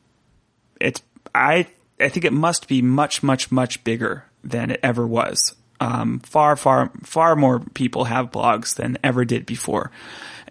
it's, 0.79 1.01
I, 1.33 1.67
I 1.99 2.09
think 2.09 2.25
it 2.25 2.33
must 2.33 2.67
be 2.67 2.81
much, 2.81 3.23
much, 3.23 3.51
much 3.51 3.83
bigger 3.83 4.25
than 4.43 4.71
it 4.71 4.79
ever 4.83 5.05
was. 5.05 5.55
Um, 5.79 6.19
far, 6.19 6.55
far, 6.55 6.91
far 7.03 7.35
more 7.35 7.59
people 7.59 8.05
have 8.05 8.31
blogs 8.31 8.75
than 8.75 8.97
ever 9.03 9.25
did 9.25 9.45
before. 9.45 9.91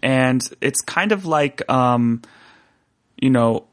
And 0.03 0.43
it's 0.61 0.81
kind 0.83 1.13
of 1.13 1.25
like, 1.25 1.69
um, 1.71 2.23
you 3.17 3.31
know, 3.31 3.67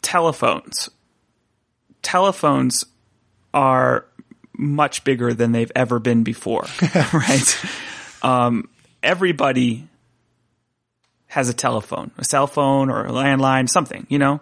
telephones. 0.00 0.90
Telephones 2.02 2.84
are 3.52 4.06
much 4.56 5.04
bigger 5.04 5.34
than 5.34 5.52
they've 5.52 5.72
ever 5.74 5.98
been 5.98 6.24
before, 6.24 6.66
right? 7.12 7.64
Um, 8.22 8.68
everybody 9.02 9.88
has 11.26 11.48
a 11.48 11.54
telephone, 11.54 12.12
a 12.16 12.24
cell 12.24 12.46
phone 12.46 12.90
or 12.90 13.04
a 13.04 13.10
landline, 13.10 13.68
something, 13.68 14.06
you 14.08 14.18
know? 14.18 14.40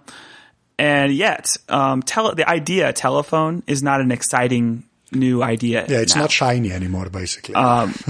And 0.78 1.12
yet, 1.12 1.56
um, 1.68 2.02
tele- 2.02 2.34
the 2.34 2.48
idea 2.48 2.88
a 2.88 2.92
telephone 2.92 3.62
is 3.66 3.82
not 3.82 4.00
an 4.00 4.10
exciting 4.10 4.84
new 5.12 5.42
idea. 5.42 5.84
Yeah, 5.88 6.00
it's 6.00 6.14
now. 6.14 6.22
not 6.22 6.30
shiny 6.30 6.72
anymore, 6.72 7.08
basically. 7.10 7.54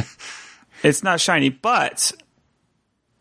It's 0.82 1.04
not 1.04 1.20
shiny, 1.20 1.48
but 1.48 2.10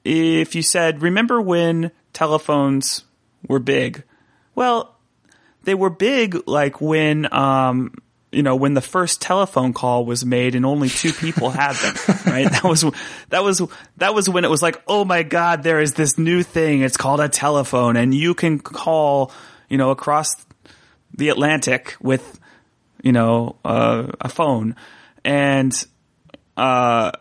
if 0.03 0.55
you 0.55 0.63
said, 0.63 1.01
remember 1.01 1.39
when 1.39 1.91
telephones 2.11 3.03
were 3.47 3.59
big? 3.59 4.03
Well, 4.55 4.97
they 5.63 5.75
were 5.75 5.91
big 5.91 6.47
like 6.47 6.81
when, 6.81 7.31
um, 7.31 7.93
you 8.31 8.43
know, 8.43 8.55
when 8.55 8.73
the 8.73 8.81
first 8.81 9.21
telephone 9.21 9.73
call 9.73 10.05
was 10.05 10.23
made 10.23 10.55
and 10.55 10.65
only 10.65 10.87
two 10.87 11.11
people 11.11 11.49
had 11.49 11.75
them, 11.75 11.95
right? 12.25 12.49
That 12.49 12.63
was, 12.63 12.85
that 13.29 13.43
was, 13.43 13.61
that 13.97 14.13
was 14.13 14.29
when 14.29 14.45
it 14.45 14.49
was 14.49 14.61
like, 14.61 14.81
oh 14.87 15.03
my 15.03 15.23
God, 15.23 15.63
there 15.63 15.81
is 15.81 15.93
this 15.95 16.17
new 16.17 16.41
thing. 16.41 16.81
It's 16.81 16.97
called 16.97 17.19
a 17.19 17.27
telephone 17.27 17.97
and 17.97 18.13
you 18.13 18.33
can 18.33 18.59
call, 18.59 19.33
you 19.67 19.77
know, 19.77 19.91
across 19.91 20.29
the 21.15 21.29
Atlantic 21.29 21.95
with, 21.99 22.39
you 23.03 23.11
know, 23.11 23.57
uh, 23.65 24.07
a 24.21 24.29
phone. 24.29 24.77
And, 25.25 25.73
uh, 26.55 27.11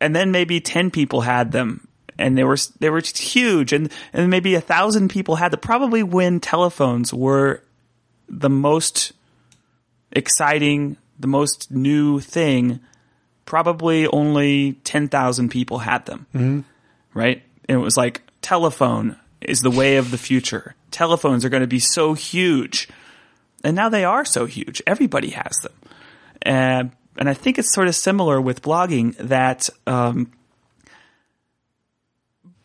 and 0.00 0.14
then 0.14 0.30
maybe 0.30 0.60
10 0.60 0.92
people 0.92 1.20
had 1.20 1.50
them 1.50 1.88
and 2.16 2.38
they 2.38 2.44
were 2.44 2.56
they 2.78 2.90
were 2.90 3.00
huge 3.00 3.72
and 3.72 3.90
and 4.12 4.30
maybe 4.30 4.54
a 4.54 4.60
thousand 4.60 5.08
people 5.08 5.34
had 5.34 5.50
them 5.50 5.58
probably 5.58 6.02
when 6.02 6.38
telephones 6.38 7.12
were 7.12 7.60
the 8.28 8.48
most 8.48 9.12
exciting 10.14 10.96
the 11.18 11.26
most 11.26 11.70
new 11.70 12.20
thing 12.20 12.80
probably 13.46 14.06
only 14.06 14.72
10,000 14.84 15.48
people 15.50 15.78
had 15.78 16.06
them. 16.06 16.26
Right? 17.12 17.42
And 17.68 17.78
it 17.78 17.82
was 17.82 17.96
like 17.96 18.22
telephone 18.42 19.16
is 19.40 19.60
the 19.60 19.70
way 19.70 19.96
of 19.96 20.10
the 20.10 20.18
future. 20.18 20.74
Telephones 20.90 21.44
are 21.44 21.48
going 21.48 21.62
to 21.62 21.66
be 21.66 21.78
so 21.78 22.14
huge. 22.14 22.88
And 23.62 23.76
now 23.76 23.88
they 23.88 24.04
are 24.04 24.24
so 24.24 24.46
huge. 24.46 24.82
Everybody 24.86 25.30
has 25.30 25.52
them. 25.62 25.72
And 26.42 26.92
and 27.16 27.28
I 27.28 27.34
think 27.34 27.58
it's 27.58 27.72
sort 27.72 27.86
of 27.86 27.94
similar 27.94 28.40
with 28.40 28.62
blogging 28.62 29.16
that 29.18 29.68
um, 29.86 30.32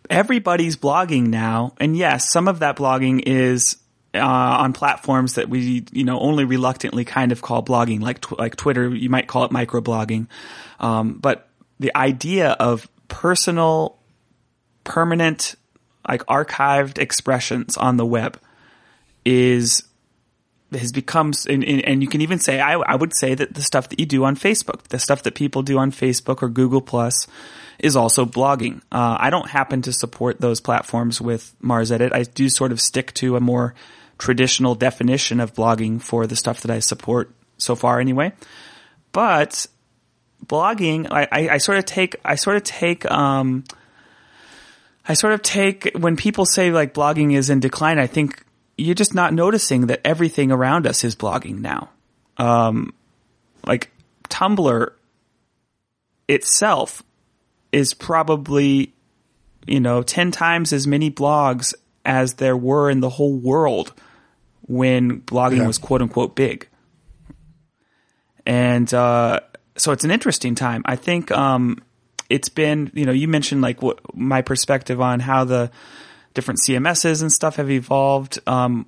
everybody's 0.10 0.76
blogging 0.76 1.28
now, 1.28 1.74
and 1.80 1.96
yes, 1.96 2.32
some 2.32 2.48
of 2.48 2.60
that 2.60 2.76
blogging 2.76 3.22
is 3.26 3.78
uh, 4.14 4.20
on 4.20 4.74
platforms 4.74 5.36
that 5.36 5.50
we 5.50 5.86
you 5.92 6.04
know 6.04 6.20
only 6.20 6.46
reluctantly 6.46 7.06
kind 7.06 7.32
of 7.32 7.42
call 7.42 7.64
blogging, 7.64 8.02
like 8.02 8.22
tw- 8.22 8.40
like 8.40 8.56
Twitter. 8.56 8.90
You 8.90 9.10
might 9.10 9.28
call 9.28 9.46
it 9.46 9.52
microblogging, 9.52 10.28
um, 10.80 11.14
but 11.14 11.48
the 11.80 11.96
idea 11.96 12.50
of 12.52 12.90
personal, 13.08 13.98
permanent, 14.84 15.56
like 16.08 16.26
archived 16.26 16.98
expressions 16.98 17.78
on 17.78 17.98
the 17.98 18.06
web 18.06 18.40
is 19.26 19.84
has 20.72 20.92
become, 20.92 21.34
and, 21.48 21.64
and 21.64 22.02
you 22.02 22.08
can 22.08 22.22
even 22.22 22.38
say, 22.40 22.60
I, 22.60 22.74
I 22.74 22.96
would 22.96 23.16
say 23.16 23.34
that 23.34 23.56
the 23.56 23.62
stuff 23.62 23.90
that 23.90 24.00
you 24.00 24.06
do 24.06 24.24
on 24.24 24.36
Facebook, 24.36 24.84
the 24.90 25.00
stuff 25.00 25.24
that 25.24 25.34
people 25.34 25.64
do 25.64 25.80
on 25.80 25.92
Facebook 25.92 26.44
or 26.44 26.50
Google 26.50 26.82
Plus, 26.82 27.26
is 27.80 27.96
also 27.96 28.26
blogging. 28.26 28.82
Uh, 28.92 29.18
I 29.20 29.30
don't 29.30 29.50
happen 29.50 29.82
to 29.84 29.94
support 29.94 30.40
those 30.40 30.62
platforms 30.62 31.22
with 31.22 31.56
MarsEdit. 31.64 32.14
I 32.14 32.24
do 32.24 32.50
sort 32.50 32.72
of 32.72 32.82
stick 32.82 33.14
to 33.16 33.36
a 33.36 33.40
more 33.40 33.74
traditional 34.18 34.76
definition 34.76 35.40
of 35.40 35.54
blogging 35.54 36.02
for 36.02 36.28
the 36.28 36.36
stuff 36.36 36.62
that 36.62 36.72
I 36.72 36.80
support 36.80 37.32
so 37.58 37.76
far, 37.76 38.00
anyway. 38.00 38.34
But 39.12 39.66
blogging, 40.46 41.08
I, 41.12 41.28
I, 41.32 41.50
I 41.50 41.58
sort 41.58 41.78
of 41.78 41.86
take, 41.86 42.16
I 42.24 42.36
sort 42.36 42.58
of 42.58 42.64
take, 42.64 43.10
um, 43.10 43.64
I 45.08 45.14
sort 45.14 45.34
of 45.34 45.42
take 45.42 45.92
when 45.98 46.16
people 46.16 46.46
say 46.46 46.72
like 46.72 46.94
blogging 46.94 47.34
is 47.36 47.50
in 47.50 47.60
decline. 47.60 47.98
I 47.98 48.08
think 48.08 48.44
you're 48.78 48.96
just 48.96 49.16
not 49.16 49.34
noticing 49.34 49.88
that 49.88 50.02
everything 50.06 50.52
around 50.52 50.86
us 50.86 51.04
is 51.04 51.16
blogging 51.16 51.60
now. 51.60 51.90
Um, 52.38 52.94
like 53.66 53.90
Tumblr 54.30 54.92
itself 56.28 57.04
is 57.72 57.94
probably, 57.94 58.94
you 59.68 59.80
know, 59.80 60.02
10 60.02 60.32
times 60.32 60.74
as 60.74 60.88
many 60.88 61.12
blogs 61.12 61.74
as 62.06 62.36
there 62.36 62.58
were 62.58 62.90
in 62.90 63.00
the 63.02 63.10
whole 63.10 63.36
world 63.38 63.94
when 64.62 65.22
blogging 65.22 65.58
Yeah. 65.58 65.68
was 65.68 65.78
quote 65.78 66.02
unquote 66.02 66.36
big. 66.36 66.68
And, 68.46 68.92
uh, 68.94 69.42
so 69.78 69.92
it's 69.92 70.04
an 70.04 70.12
interesting 70.12 70.56
time. 70.56 70.82
I 70.86 70.96
think, 70.96 71.32
um, 71.32 71.78
it's 72.30 72.50
been, 72.50 72.92
you 72.94 73.06
know, 73.06 73.12
you 73.12 73.28
mentioned 73.28 73.62
like 73.62 73.82
what 73.82 74.00
my 74.16 74.42
perspective 74.42 75.02
on 75.02 75.20
how 75.20 75.46
the 75.46 75.72
different 76.34 76.60
CMSs 76.66 77.22
and 77.22 77.32
stuff 77.32 77.56
have 77.56 77.72
evolved. 77.72 78.40
Um, 78.46 78.86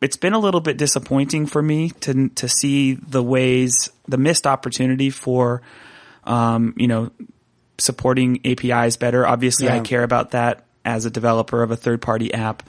it's 0.00 0.16
been 0.16 0.32
a 0.32 0.38
little 0.38 0.60
bit 0.60 0.76
disappointing 0.76 1.46
for 1.46 1.62
me 1.62 1.90
to 2.00 2.30
to 2.30 2.48
see 2.48 2.94
the 2.94 3.22
ways 3.22 3.90
the 4.08 4.16
missed 4.16 4.44
opportunity 4.46 5.10
for 5.10 5.62
um, 6.24 6.74
you 6.76 6.88
know 6.88 7.10
supporting 7.80 8.40
APIs 8.44 8.96
better. 8.96 9.26
Obviously, 9.26 9.68
I 9.68 9.80
care 9.80 10.02
about 10.02 10.32
that 10.32 10.64
as 10.84 11.04
a 11.04 11.10
developer 11.10 11.62
of 11.62 11.70
a 11.70 11.76
third 11.76 12.00
party 12.00 12.32
app. 12.32 12.62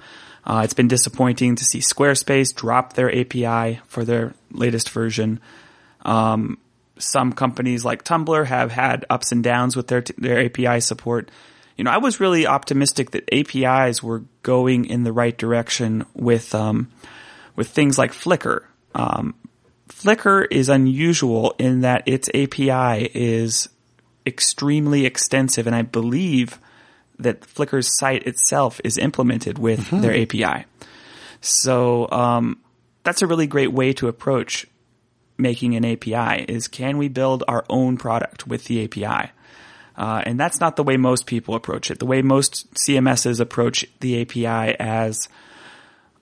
Uh, 0.44 0.62
it's 0.64 0.74
been 0.74 0.88
disappointing 0.88 1.56
to 1.56 1.64
see 1.64 1.80
Squarespace 1.80 2.54
drop 2.54 2.94
their 2.94 3.16
API 3.16 3.80
for 3.88 4.04
their 4.04 4.34
latest 4.52 4.90
version. 4.90 5.40
Um, 6.04 6.58
some 6.98 7.34
companies 7.34 7.86
like 7.86 8.04
Tumblr 8.04 8.46
have 8.46 8.72
had 8.72 9.06
ups 9.10 9.32
and 9.32 9.44
downs 9.44 9.76
with 9.76 9.88
their 9.88 10.04
their 10.18 10.46
API 10.46 10.82
support. 10.82 11.30
You 11.78 11.84
know, 11.84 11.92
I 11.92 11.98
was 11.98 12.20
really 12.20 12.46
optimistic 12.48 13.12
that 13.12 13.30
APIs 13.32 14.04
were 14.04 14.24
going 14.44 14.86
in 14.86 15.04
the 15.04 15.14
right 15.14 15.38
direction 15.38 16.06
with 16.14 16.54
um, 16.56 16.92
with 17.56 17.70
things 17.70 17.98
like 17.98 18.12
Flickr. 18.12 18.64
Um, 18.94 19.36
Flickr 19.90 20.46
is 20.50 20.70
unusual 20.70 21.56
in 21.60 21.82
that 21.82 22.08
its 22.08 22.30
API 22.30 23.10
is 23.14 23.70
extremely 24.26 25.06
extensive, 25.06 25.68
and 25.68 25.76
I 25.76 25.82
believe 25.82 26.60
that 27.20 27.46
Flickr's 27.46 27.98
site 27.98 28.26
itself 28.26 28.82
is 28.84 28.98
implemented 28.98 29.60
with 29.60 29.90
their 29.90 30.20
API. 30.22 30.66
So 31.42 32.10
um, 32.12 32.60
that's 33.04 33.22
a 33.22 33.28
really 33.28 33.48
great 33.48 33.72
way 33.72 33.94
to 33.94 34.08
approach 34.08 34.68
making 35.38 35.76
an 35.76 35.84
API 35.84 36.44
is 36.48 36.68
can 36.68 36.98
we 36.98 37.08
build 37.08 37.44
our 37.48 37.66
own 37.70 37.98
product 37.98 38.48
with 38.48 38.66
the 38.66 38.84
API? 38.84 39.32
Uh, 39.98 40.22
and 40.26 40.40
that's 40.40 40.60
not 40.60 40.76
the 40.76 40.84
way 40.84 40.98
most 40.98 41.26
people 41.26 41.56
approach 41.56 41.92
it. 41.92 42.00
The 42.00 42.06
way 42.06 42.22
most 42.22 42.74
CMSs 42.76 43.40
approach 43.40 43.86
the 44.00 44.22
API 44.22 44.76
as, 44.80 45.28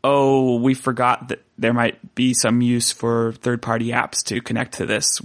oh, 0.04 0.56
we 0.56 0.74
forgot 0.74 1.28
that 1.30 1.44
there 1.58 1.74
might 1.74 2.16
be 2.16 2.34
some 2.34 2.62
use 2.62 2.92
for 2.92 3.34
third 3.34 3.62
party 3.62 3.90
apps 3.90 4.24
to 4.26 4.42
connect 4.42 4.76
to 4.76 4.86
this. 4.86 5.22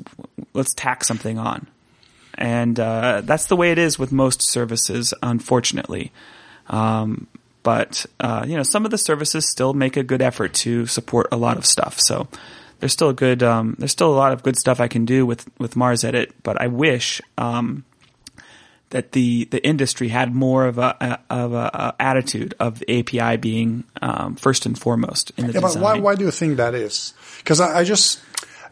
Let's 0.52 0.74
tack 0.74 1.04
something 1.04 1.38
on. 1.38 1.68
And 2.36 2.78
uh, 2.80 3.22
that's 3.24 3.46
the 3.46 3.56
way 3.56 3.72
it 3.72 3.78
is 3.78 3.98
with 3.98 4.12
most 4.12 4.42
services, 4.42 5.14
unfortunately. 5.22 6.12
Um, 6.68 7.26
but 7.62 8.06
uh, 8.20 8.44
you 8.46 8.56
know, 8.56 8.62
some 8.62 8.84
of 8.84 8.90
the 8.90 8.98
services 8.98 9.50
still 9.50 9.72
make 9.72 9.96
a 9.96 10.02
good 10.02 10.20
effort 10.22 10.54
to 10.54 10.86
support 10.86 11.28
a 11.32 11.36
lot 11.36 11.56
of 11.56 11.64
stuff. 11.64 11.98
So 11.98 12.28
there's 12.80 12.92
still 12.92 13.08
a 13.10 13.14
good, 13.14 13.42
um, 13.42 13.76
there's 13.78 13.92
still 13.92 14.12
a 14.12 14.16
lot 14.16 14.32
of 14.32 14.42
good 14.42 14.56
stuff 14.56 14.80
I 14.80 14.88
can 14.88 15.04
do 15.04 15.24
with 15.24 15.48
with 15.58 15.74
MarsEdit. 15.74 16.32
But 16.42 16.60
I 16.60 16.66
wish 16.66 17.22
um, 17.38 17.84
that 18.90 19.12
the 19.12 19.46
the 19.46 19.64
industry 19.66 20.08
had 20.08 20.34
more 20.34 20.66
of 20.66 20.78
a, 20.78 20.96
a 21.30 21.34
of 21.34 21.52
a, 21.54 21.70
a 21.72 21.94
attitude 21.98 22.54
of 22.60 22.80
the 22.80 22.98
API 23.00 23.38
being 23.38 23.84
um, 24.02 24.36
first 24.36 24.66
and 24.66 24.78
foremost 24.78 25.32
in 25.36 25.46
the 25.46 25.52
Yeah, 25.54 25.60
but 25.60 25.68
design. 25.68 25.82
why, 25.82 25.98
why 25.98 26.14
do 26.16 26.24
you 26.24 26.30
think 26.30 26.58
that 26.58 26.74
is? 26.74 27.14
Because 27.38 27.60
I, 27.60 27.80
I 27.80 27.84
just 27.84 28.20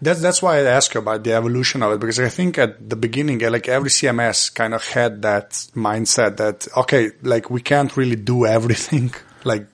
that's 0.03 0.21
that's 0.21 0.43
why 0.43 0.59
I 0.59 0.65
ask 0.65 0.93
you 0.95 1.01
about 1.01 1.23
the 1.23 1.33
evolution 1.33 1.83
of 1.83 1.93
it 1.93 2.01
because 2.01 2.19
I 2.19 2.29
think 2.29 2.59
at 2.59 2.91
the 2.91 2.97
beginning, 2.97 3.39
like 3.39 3.69
every 3.69 3.89
CMS 3.89 4.53
kind 4.53 4.75
of 4.75 4.85
had 4.85 5.23
that 5.23 5.51
mindset 5.75 6.37
that 6.39 6.67
okay, 6.77 7.13
like 7.23 7.51
we 7.51 7.63
can't 7.63 7.97
really 7.97 8.17
do 8.17 8.45
everything 8.45 9.15
like 9.45 9.67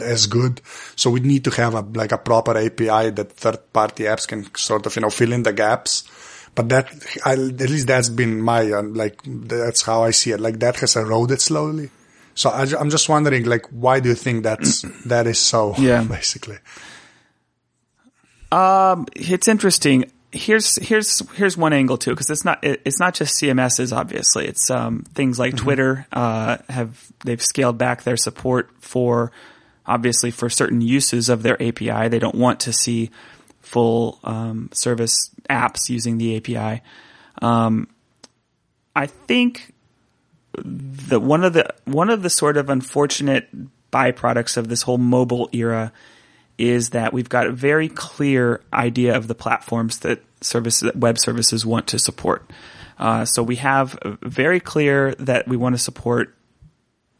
as 0.00 0.26
good, 0.26 0.60
so 0.96 1.10
we 1.10 1.20
need 1.20 1.44
to 1.44 1.50
have 1.50 1.74
a 1.74 1.82
like 1.82 2.10
a 2.10 2.18
proper 2.18 2.58
API 2.58 3.10
that 3.10 3.32
third 3.32 3.72
party 3.72 4.04
apps 4.04 4.26
can 4.26 4.52
sort 4.56 4.86
of 4.86 4.96
you 4.96 5.02
know 5.02 5.10
fill 5.10 5.32
in 5.32 5.44
the 5.44 5.52
gaps. 5.52 6.02
But 6.52 6.68
that 6.70 6.90
I, 7.24 7.32
at 7.34 7.70
least 7.70 7.86
that's 7.86 8.08
been 8.08 8.40
my 8.40 8.72
uh, 8.72 8.82
like 8.82 9.20
that's 9.24 9.82
how 9.82 10.02
I 10.02 10.10
see 10.10 10.32
it. 10.32 10.40
Like 10.40 10.58
that 10.58 10.80
has 10.80 10.96
eroded 10.96 11.40
slowly. 11.40 11.90
So 12.34 12.50
I, 12.50 12.62
am 12.80 12.90
just 12.90 13.08
wondering, 13.08 13.44
like, 13.44 13.66
why 13.70 14.00
do 14.00 14.08
you 14.08 14.14
think 14.14 14.44
that's 14.44 14.82
that 15.06 15.26
is 15.26 15.38
so? 15.38 15.74
Yeah. 15.78 16.02
basically. 16.08 16.58
Um, 18.52 19.06
it's 19.14 19.48
interesting. 19.48 20.10
here's 20.32 20.76
here's 20.76 21.28
here's 21.30 21.56
one 21.56 21.72
angle 21.72 21.98
too 21.98 22.10
because 22.10 22.30
it's 22.30 22.44
not 22.44 22.62
it, 22.62 22.80
it's 22.84 23.00
not 23.00 23.14
just 23.14 23.40
CMSs 23.40 23.96
obviously 23.96 24.46
it's 24.46 24.70
um, 24.70 25.02
things 25.14 25.38
like 25.38 25.54
Mm-hmm. 25.54 25.64
Twitter 25.64 26.06
uh, 26.12 26.58
have 26.68 27.10
they've 27.24 27.42
scaled 27.42 27.78
back 27.78 28.04
their 28.04 28.16
support 28.16 28.70
for 28.80 29.32
obviously 29.86 30.30
for 30.30 30.48
certain 30.48 30.80
uses 30.80 31.28
of 31.28 31.42
their 31.42 31.60
API 31.60 32.08
they 32.08 32.18
don't 32.18 32.36
want 32.36 32.60
to 32.60 32.72
see 32.72 33.10
full 33.60 34.18
um, 34.24 34.68
service 34.72 35.30
apps 35.48 35.88
using 35.88 36.18
the 36.18 36.36
API. 36.36 36.82
Um, 37.42 37.88
I 38.94 39.06
think 39.06 39.72
that 40.54 41.20
one 41.20 41.44
of 41.44 41.52
the 41.52 41.72
one 41.84 42.10
of 42.10 42.22
the 42.22 42.30
sort 42.30 42.56
of 42.56 42.70
unfortunate 42.70 43.48
byproducts 43.92 44.56
of 44.56 44.68
this 44.68 44.82
whole 44.82 44.98
mobile 44.98 45.48
era 45.52 45.92
is 46.60 46.90
that 46.90 47.12
we've 47.12 47.28
got 47.28 47.46
a 47.46 47.52
very 47.52 47.88
clear 47.88 48.60
idea 48.72 49.16
of 49.16 49.28
the 49.28 49.34
platforms 49.34 50.00
that 50.00 50.22
services 50.40 50.94
web 50.94 51.18
services 51.18 51.64
want 51.64 51.86
to 51.88 51.98
support. 51.98 52.48
Uh, 52.98 53.24
so 53.24 53.42
we 53.42 53.56
have 53.56 53.98
very 54.22 54.60
clear 54.60 55.14
that 55.14 55.48
we 55.48 55.56
want 55.56 55.74
to 55.74 55.78
support 55.78 56.34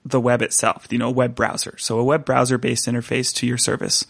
the 0.04 0.20
web 0.20 0.42
itself, 0.42 0.86
you 0.90 0.98
know, 0.98 1.08
a 1.08 1.12
web 1.12 1.34
browser. 1.34 1.76
So 1.78 1.98
a 1.98 2.04
web 2.04 2.24
browser 2.24 2.58
based 2.58 2.86
interface 2.86 3.34
to 3.36 3.46
your 3.46 3.58
service 3.58 4.06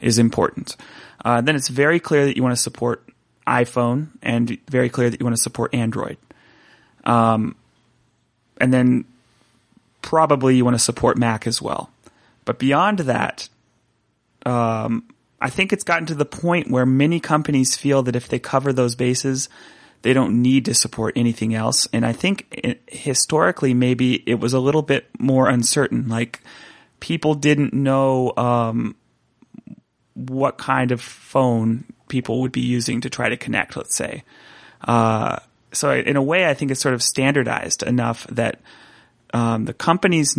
is 0.00 0.18
important. 0.18 0.76
Uh, 1.24 1.40
then 1.40 1.54
it's 1.56 1.68
very 1.68 2.00
clear 2.00 2.24
that 2.24 2.36
you 2.36 2.42
want 2.42 2.56
to 2.56 2.62
support 2.62 3.06
iPhone 3.46 4.08
and 4.22 4.58
very 4.68 4.88
clear 4.88 5.10
that 5.10 5.20
you 5.20 5.24
want 5.24 5.36
to 5.36 5.42
support 5.42 5.74
Android. 5.74 6.16
Um, 7.04 7.56
and 8.58 8.72
then 8.72 9.04
probably 10.00 10.56
you 10.56 10.64
want 10.64 10.74
to 10.74 10.82
support 10.82 11.18
Mac 11.18 11.46
as 11.46 11.60
well. 11.60 11.90
But 12.44 12.58
beyond 12.58 13.00
that, 13.00 13.48
um, 14.46 15.08
I 15.40 15.50
think 15.50 15.72
it's 15.72 15.84
gotten 15.84 16.06
to 16.06 16.14
the 16.14 16.24
point 16.24 16.70
where 16.70 16.86
many 16.86 17.20
companies 17.20 17.76
feel 17.76 18.02
that 18.04 18.16
if 18.16 18.28
they 18.28 18.38
cover 18.38 18.72
those 18.72 18.94
bases, 18.94 19.48
they 20.02 20.12
don't 20.12 20.42
need 20.42 20.64
to 20.66 20.74
support 20.74 21.14
anything 21.16 21.54
else. 21.54 21.88
And 21.92 22.06
I 22.06 22.12
think 22.12 22.46
it, 22.50 22.82
historically, 22.86 23.74
maybe 23.74 24.22
it 24.26 24.40
was 24.40 24.52
a 24.52 24.60
little 24.60 24.82
bit 24.82 25.08
more 25.18 25.48
uncertain. 25.48 26.08
Like 26.08 26.40
people 27.00 27.34
didn't 27.34 27.72
know 27.72 28.32
um, 28.36 28.94
what 30.14 30.58
kind 30.58 30.92
of 30.92 31.00
phone 31.00 31.84
people 32.08 32.40
would 32.42 32.52
be 32.52 32.60
using 32.60 33.00
to 33.00 33.10
try 33.10 33.28
to 33.28 33.36
connect. 33.36 33.76
Let's 33.76 33.96
say. 33.96 34.24
Uh, 34.80 35.38
so 35.72 35.92
in 35.92 36.16
a 36.16 36.22
way, 36.22 36.48
I 36.48 36.54
think 36.54 36.70
it's 36.70 36.80
sort 36.80 36.94
of 36.94 37.02
standardized 37.02 37.82
enough 37.82 38.26
that 38.28 38.60
um, 39.32 39.64
the 39.64 39.72
companies 39.72 40.36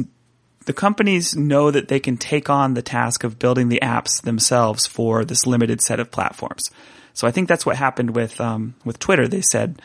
the 0.66 0.74
companies 0.74 1.36
know 1.36 1.72
that 1.72 1.88
they 1.88 2.00
can 2.00 2.18
take 2.18 2.50
on 2.50 2.74
the 2.74 2.82
task 2.82 3.24
of 3.24 3.40
building 3.40 3.70
the 3.70 3.80
apps 3.82 4.22
themselves 4.22 4.86
for 4.86 5.26
this 5.26 5.46
limited 5.46 5.82
set 5.82 6.00
of 6.00 6.12
platforms. 6.12 6.70
So 7.14 7.28
I 7.28 7.32
think 7.32 7.48
that's 7.48 7.66
what 7.66 7.76
happened 7.76 8.16
with 8.16 8.40
um, 8.42 8.76
with 8.84 9.00
Twitter. 9.00 9.28
They 9.28 9.42
said, 9.42 9.82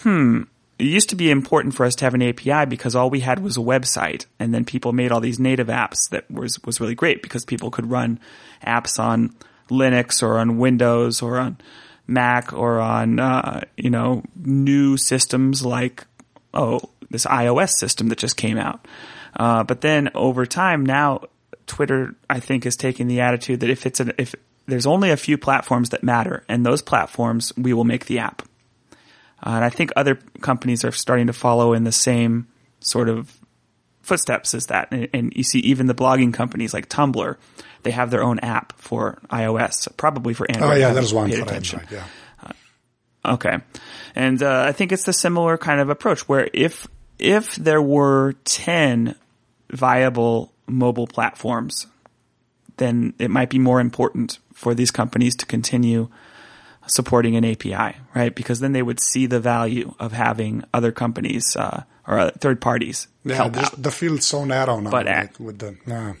"Hmm, 0.00 0.42
it 0.78 0.84
used 0.84 1.08
to 1.10 1.16
be 1.16 1.30
important 1.30 1.74
for 1.74 1.84
us 1.84 1.94
to 1.96 2.04
have 2.04 2.14
an 2.14 2.22
API 2.22 2.66
because 2.66 2.94
all 2.94 3.10
we 3.10 3.20
had 3.20 3.40
was 3.40 3.56
a 3.56 3.60
website, 3.60 4.26
and 4.38 4.54
then 4.54 4.64
people 4.64 4.92
made 4.92 5.10
all 5.10 5.20
these 5.20 5.40
native 5.40 5.68
apps 5.68 6.08
that 6.10 6.30
was 6.30 6.62
was 6.64 6.80
really 6.80 6.94
great 6.94 7.22
because 7.22 7.44
people 7.44 7.70
could 7.70 7.90
run 7.90 8.20
apps 8.64 8.98
on 8.98 9.34
Linux 9.70 10.22
or 10.22 10.38
on 10.38 10.58
Windows 10.58 11.22
or 11.22 11.38
on 11.38 11.58
Mac 12.06 12.52
or 12.52 12.78
on 12.78 13.18
uh, 13.18 13.62
you 13.76 13.90
know 13.90 14.22
new 14.36 14.96
systems 14.96 15.64
like 15.64 16.06
oh 16.54 16.80
this 17.10 17.26
iOS 17.26 17.70
system 17.70 18.08
that 18.08 18.18
just 18.18 18.36
came 18.36 18.58
out." 18.58 18.86
Uh, 19.36 19.62
but 19.64 19.82
then 19.82 20.10
over 20.14 20.46
time 20.46 20.84
now, 20.84 21.22
Twitter 21.66 22.14
I 22.28 22.40
think 22.40 22.66
is 22.66 22.76
taking 22.76 23.06
the 23.06 23.20
attitude 23.20 23.60
that 23.60 23.70
if 23.70 23.86
it's 23.86 24.00
an, 24.00 24.12
if 24.18 24.34
there's 24.66 24.86
only 24.86 25.10
a 25.10 25.16
few 25.16 25.38
platforms 25.38 25.90
that 25.90 26.02
matter, 26.02 26.44
and 26.48 26.64
those 26.64 26.82
platforms 26.82 27.52
we 27.56 27.72
will 27.72 27.84
make 27.84 28.06
the 28.06 28.18
app. 28.18 28.42
Uh, 29.44 29.50
and 29.50 29.64
I 29.64 29.70
think 29.70 29.90
other 29.94 30.16
companies 30.40 30.84
are 30.84 30.92
starting 30.92 31.26
to 31.26 31.32
follow 31.32 31.74
in 31.74 31.84
the 31.84 31.92
same 31.92 32.48
sort 32.80 33.08
of 33.08 33.38
footsteps 34.00 34.54
as 34.54 34.66
that. 34.66 34.88
And, 34.90 35.08
and 35.12 35.32
you 35.36 35.42
see 35.42 35.58
even 35.60 35.86
the 35.86 35.94
blogging 35.94 36.32
companies 36.32 36.72
like 36.72 36.88
Tumblr, 36.88 37.36
they 37.82 37.90
have 37.90 38.10
their 38.10 38.22
own 38.22 38.38
app 38.38 38.78
for 38.78 39.18
iOS, 39.30 39.94
probably 39.96 40.32
for 40.32 40.50
Android. 40.50 40.70
Oh 40.70 40.74
yeah, 40.74 40.88
haven't 40.88 40.94
there's 40.94 41.14
one 41.14 41.30
for 41.30 41.42
attention. 41.42 41.80
Android. 41.80 42.00
Yeah. 42.00 42.52
Okay. 43.26 43.58
And 44.14 44.42
uh, 44.42 44.64
I 44.66 44.72
think 44.72 44.92
it's 44.92 45.04
the 45.04 45.12
similar 45.12 45.58
kind 45.58 45.80
of 45.80 45.90
approach 45.90 46.28
where 46.28 46.48
if 46.52 46.86
if 47.18 47.56
there 47.56 47.82
were 47.82 48.34
10 48.44 49.16
viable 49.70 50.52
mobile 50.66 51.06
platforms, 51.06 51.86
then 52.76 53.14
it 53.18 53.30
might 53.30 53.50
be 53.50 53.58
more 53.58 53.80
important 53.80 54.38
for 54.52 54.74
these 54.74 54.90
companies 54.90 55.34
to 55.36 55.46
continue 55.46 56.08
supporting 56.86 57.36
an 57.36 57.44
API, 57.44 57.96
right? 58.14 58.34
Because 58.34 58.60
then 58.60 58.72
they 58.72 58.82
would 58.82 59.00
see 59.00 59.26
the 59.26 59.40
value 59.40 59.94
of 59.98 60.12
having 60.12 60.62
other 60.72 60.92
companies 60.92 61.56
uh, 61.56 61.82
or 62.06 62.18
uh, 62.18 62.30
third 62.38 62.60
parties 62.60 63.08
Yeah, 63.24 63.36
help 63.36 63.54
the, 63.54 63.60
out. 63.60 63.82
the 63.82 63.90
field's 63.90 64.26
so 64.26 64.44
narrow 64.44 64.78
now. 64.80 64.90
But, 64.90 65.08
uh, 65.08 65.26
with, 65.38 65.40
with 65.40 65.58
the 65.58 65.76
yeah. 65.86 66.12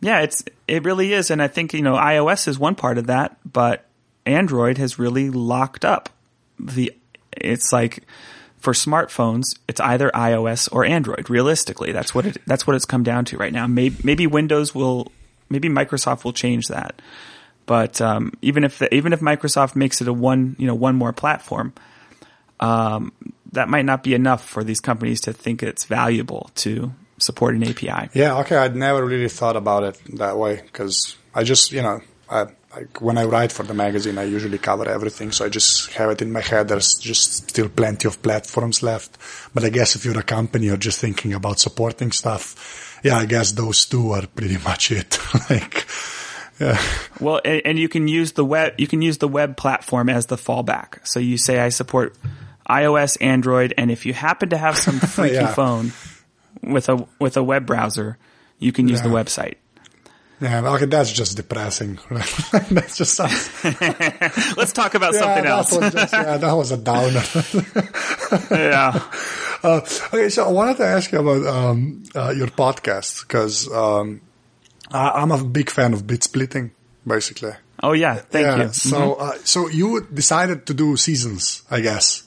Yeah, 0.00 0.20
it's 0.22 0.42
it 0.66 0.84
really 0.84 1.12
is, 1.12 1.30
and 1.30 1.40
I 1.40 1.46
think 1.46 1.72
you 1.74 1.82
know 1.82 1.94
iOS 1.94 2.48
is 2.48 2.58
one 2.58 2.74
part 2.74 2.98
of 2.98 3.06
that, 3.06 3.36
but 3.50 3.86
Android 4.26 4.76
has 4.78 4.98
really 4.98 5.30
locked 5.30 5.84
up 5.84 6.08
the. 6.58 6.92
It's 7.36 7.72
like 7.72 8.04
for 8.62 8.72
smartphones, 8.72 9.58
it's 9.66 9.80
either 9.80 10.10
iOS 10.14 10.68
or 10.72 10.84
Android. 10.84 11.28
Realistically, 11.28 11.92
that's 11.92 12.14
what 12.14 12.26
it 12.26 12.38
that's 12.46 12.66
what 12.66 12.76
it's 12.76 12.84
come 12.84 13.02
down 13.02 13.24
to 13.26 13.36
right 13.36 13.52
now. 13.52 13.66
Maybe 13.66 13.96
maybe 14.02 14.26
Windows 14.26 14.74
will, 14.74 15.10
maybe 15.50 15.68
Microsoft 15.68 16.24
will 16.24 16.32
change 16.32 16.68
that, 16.68 17.02
but 17.66 18.00
um, 18.00 18.32
even 18.40 18.62
if 18.64 18.78
the, 18.78 18.92
even 18.94 19.12
if 19.12 19.20
Microsoft 19.20 19.74
makes 19.74 20.00
it 20.00 20.08
a 20.08 20.12
one 20.12 20.54
you 20.58 20.66
know 20.68 20.76
one 20.76 20.94
more 20.94 21.12
platform, 21.12 21.72
um, 22.60 23.12
that 23.50 23.68
might 23.68 23.84
not 23.84 24.04
be 24.04 24.14
enough 24.14 24.48
for 24.48 24.62
these 24.62 24.80
companies 24.80 25.20
to 25.22 25.32
think 25.32 25.62
it's 25.62 25.84
valuable 25.84 26.50
to 26.54 26.92
support 27.18 27.56
an 27.56 27.64
API. 27.64 28.10
Yeah, 28.14 28.38
okay. 28.40 28.56
I'd 28.56 28.76
never 28.76 29.04
really 29.04 29.28
thought 29.28 29.56
about 29.56 29.82
it 29.82 30.00
that 30.18 30.38
way 30.38 30.60
because 30.62 31.16
I 31.34 31.42
just, 31.42 31.72
you 31.72 31.82
know, 31.82 32.00
I, 32.30 32.46
like 32.74 33.00
when 33.02 33.18
I 33.18 33.24
write 33.24 33.52
for 33.52 33.64
the 33.64 33.74
magazine, 33.74 34.16
I 34.18 34.24
usually 34.24 34.58
cover 34.58 34.88
everything, 34.88 35.30
so 35.32 35.44
I 35.44 35.48
just 35.48 35.92
have 35.92 36.10
it 36.10 36.22
in 36.22 36.32
my 36.32 36.40
head. 36.40 36.68
There's 36.68 36.94
just 36.94 37.48
still 37.50 37.68
plenty 37.68 38.08
of 38.08 38.22
platforms 38.22 38.82
left, 38.82 39.18
but 39.54 39.64
I 39.64 39.68
guess 39.70 39.94
if 39.96 40.04
you're 40.04 40.18
a 40.18 40.22
company, 40.22 40.66
you're 40.66 40.76
just 40.78 40.98
thinking 41.00 41.34
about 41.34 41.58
supporting 41.60 42.12
stuff. 42.12 43.00
Yeah, 43.04 43.16
I 43.18 43.26
guess 43.26 43.52
those 43.52 43.84
two 43.86 44.12
are 44.12 44.26
pretty 44.26 44.58
much 44.64 44.90
it. 44.92 45.18
like, 45.50 45.86
yeah, 46.60 46.80
Well, 47.20 47.40
and, 47.44 47.62
and 47.64 47.78
you 47.78 47.88
can 47.88 48.08
use 48.08 48.32
the 48.32 48.44
web 48.44 48.74
you 48.78 48.86
can 48.86 49.02
use 49.02 49.18
the 49.18 49.28
web 49.28 49.56
platform 49.56 50.08
as 50.08 50.26
the 50.26 50.36
fallback. 50.36 51.06
So 51.06 51.18
you 51.20 51.36
say 51.36 51.58
I 51.60 51.68
support 51.70 52.16
iOS, 52.70 53.16
Android, 53.20 53.74
and 53.76 53.90
if 53.90 54.06
you 54.06 54.12
happen 54.14 54.50
to 54.50 54.56
have 54.56 54.78
some 54.78 54.98
freaky 55.14 55.34
Yeah. 55.34 55.52
phone 55.54 55.92
with 56.62 56.88
a 56.88 57.06
with 57.18 57.36
a 57.36 57.42
web 57.42 57.66
browser, 57.66 58.16
you 58.58 58.70
can 58.72 58.86
use 58.88 59.02
the 59.02 59.08
website. 59.08 59.56
Yeah. 60.42 60.68
Okay, 60.74 60.86
that's 60.86 61.12
just 61.12 61.36
depressing. 61.36 62.00
that's 62.10 62.96
just 62.96 63.14
sounds, 63.14 63.64
Let's 64.56 64.72
talk 64.72 64.94
about 64.94 65.14
yeah, 65.14 65.20
something 65.20 65.46
else. 65.46 65.70
Just, 65.70 66.12
yeah, 66.12 66.36
that 66.36 66.52
was 66.52 66.72
a 66.72 66.76
downer. 66.76 67.22
yeah. 68.50 69.08
Uh, 69.62 69.80
okay, 70.12 70.28
so 70.30 70.46
I 70.46 70.50
wanted 70.50 70.78
to 70.78 70.84
ask 70.84 71.12
you 71.12 71.20
about 71.20 71.46
um, 71.46 72.02
uh, 72.16 72.34
your 72.36 72.48
podcast 72.48 73.22
because 73.22 73.70
um, 73.72 74.20
I, 74.90 75.10
I'm 75.22 75.30
a 75.30 75.44
big 75.44 75.70
fan 75.70 75.92
of 75.92 76.08
Bitsplitting, 76.08 76.72
basically. 77.06 77.52
Oh 77.80 77.92
yeah. 77.92 78.16
Thank 78.16 78.46
yeah, 78.46 78.56
you. 78.56 78.62
Mm-hmm. 78.64 78.88
So, 78.90 79.14
uh, 79.14 79.34
so 79.44 79.68
you 79.68 80.08
decided 80.12 80.66
to 80.66 80.74
do 80.74 80.96
seasons, 80.96 81.62
I 81.70 81.82
guess, 81.82 82.24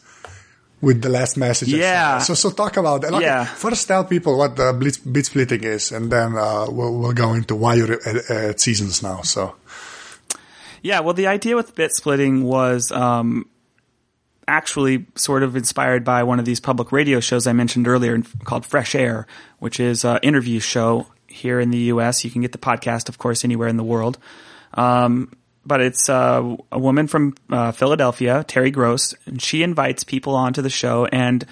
with 0.82 1.02
the 1.02 1.10
last 1.10 1.38
message. 1.38 1.70
Yeah. 1.70 2.20
So, 2.20 2.34
so 2.34 2.50
talk 2.52 2.78
about 2.78 3.02
that. 3.02 3.14
Okay, 3.14 3.24
Yeah. 3.24 3.46
First, 3.46 3.88
tell 3.88 4.04
people 4.04 4.38
what 4.38 4.56
the 4.56 4.74
bit, 4.74 5.00
Bitsplitting 5.06 5.64
is, 5.64 5.92
and 5.92 6.12
then 6.12 6.36
uh, 6.36 6.68
we'll, 6.70 6.94
we'll 6.98 7.14
go 7.14 7.34
into 7.34 7.56
why 7.56 7.76
you're 7.76 7.94
at, 7.94 8.30
at 8.30 8.60
seasons 8.60 9.02
now. 9.02 9.22
So. 9.22 9.56
Yeah, 10.82 11.00
well, 11.00 11.16
the 11.16 11.28
idea 11.28 11.56
with 11.56 11.76
Bitsplitting 11.76 12.44
was 12.44 12.92
um, 12.92 13.50
actually 14.48 15.08
sort 15.16 15.42
of 15.42 15.56
inspired 15.56 16.04
by 16.04 16.24
one 16.24 16.40
of 16.40 16.46
these 16.46 16.60
public 16.60 16.92
radio 16.92 17.20
shows 17.20 17.48
I 17.48 17.54
mentioned 17.54 17.88
earlier 17.88 18.22
called 18.44 18.66
Fresh 18.66 18.94
Air, 18.94 19.26
which 19.60 19.80
is 19.80 20.06
an 20.06 20.20
interview 20.22 20.60
show 20.60 21.08
here 21.28 21.60
in 21.60 21.72
the 21.72 21.78
U.S. 21.78 22.24
You 22.24 22.30
can 22.30 22.42
get 22.42 22.52
the 22.52 22.60
podcast, 22.60 23.10
of 23.10 23.18
course, 23.18 23.44
anywhere 23.44 23.68
in 23.68 23.78
the 23.78 23.84
world. 23.84 24.20
Um, 24.76 25.32
but 25.66 25.82
it's 25.82 26.10
uh, 26.10 26.56
a 26.72 26.80
woman 26.80 27.08
from 27.08 27.36
uh, 27.50 27.72
Philadelphia, 27.72 28.44
Terry 28.48 28.72
Gross, 28.72 29.14
and 29.26 29.42
she 29.42 29.64
invites 29.64 30.04
people 30.04 30.36
onto 30.36 30.62
the 30.62 30.70
show, 30.70 31.06
and 31.06 31.46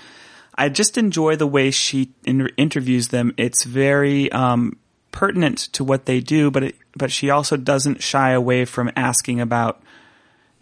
I 0.55 0.69
just 0.69 0.97
enjoy 0.97 1.35
the 1.35 1.47
way 1.47 1.71
she 1.71 2.11
in- 2.23 2.51
interviews 2.57 3.07
them. 3.07 3.33
It's 3.37 3.63
very 3.63 4.31
um, 4.31 4.77
pertinent 5.11 5.59
to 5.73 5.83
what 5.83 6.05
they 6.05 6.19
do, 6.19 6.51
but 6.51 6.63
it, 6.63 6.75
but 6.95 7.11
she 7.11 7.29
also 7.29 7.57
doesn't 7.57 8.03
shy 8.03 8.31
away 8.31 8.65
from 8.65 8.91
asking 8.95 9.41
about, 9.41 9.81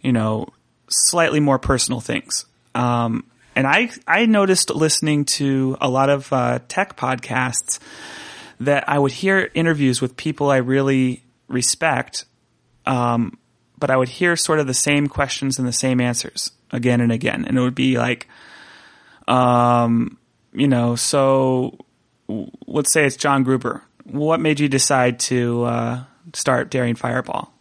you 0.00 0.12
know, 0.12 0.48
slightly 0.88 1.40
more 1.40 1.58
personal 1.58 2.00
things. 2.00 2.46
Um, 2.74 3.24
and 3.54 3.66
I 3.66 3.90
I 4.06 4.26
noticed 4.26 4.70
listening 4.70 5.26
to 5.26 5.76
a 5.80 5.88
lot 5.88 6.08
of 6.08 6.32
uh, 6.32 6.60
tech 6.68 6.96
podcasts 6.96 7.78
that 8.60 8.88
I 8.88 8.98
would 8.98 9.12
hear 9.12 9.50
interviews 9.54 10.00
with 10.00 10.16
people 10.16 10.50
I 10.50 10.58
really 10.58 11.22
respect, 11.48 12.24
um, 12.86 13.38
but 13.82 13.90
I 13.90 13.96
would 13.96 14.08
hear 14.08 14.36
sort 14.36 14.60
of 14.60 14.68
the 14.68 14.74
same 14.74 15.08
questions 15.08 15.58
and 15.58 15.66
the 15.66 15.72
same 15.72 16.00
answers 16.00 16.52
again 16.70 17.00
and 17.00 17.10
again. 17.10 17.44
And 17.44 17.58
it 17.58 17.60
would 17.60 17.74
be 17.74 17.98
like, 17.98 18.28
um, 19.26 20.18
you 20.52 20.68
know, 20.68 20.94
so 20.94 21.78
let's 22.68 22.92
say 22.92 23.04
it's 23.06 23.16
John 23.16 23.42
Gruber. 23.42 23.82
What 24.04 24.38
made 24.38 24.60
you 24.60 24.68
decide 24.68 25.18
to 25.20 25.64
uh, 25.64 26.04
start 26.32 26.70
Daring 26.70 26.94
Fireball? 26.94 27.52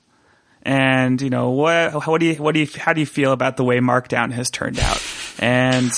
And 0.61 1.19
you 1.19 1.31
know, 1.31 1.49
what 1.49 2.05
what 2.05 2.19
do 2.19 2.27
you 2.27 2.35
what 2.35 2.53
do 2.53 2.59
you 2.59 2.67
how 2.77 2.93
do 2.93 2.99
you 2.99 3.07
feel 3.07 3.31
about 3.31 3.57
the 3.57 3.63
way 3.63 3.79
Markdown 3.79 4.31
has 4.31 4.51
turned 4.51 4.77
out? 4.77 5.01
And 5.39 5.91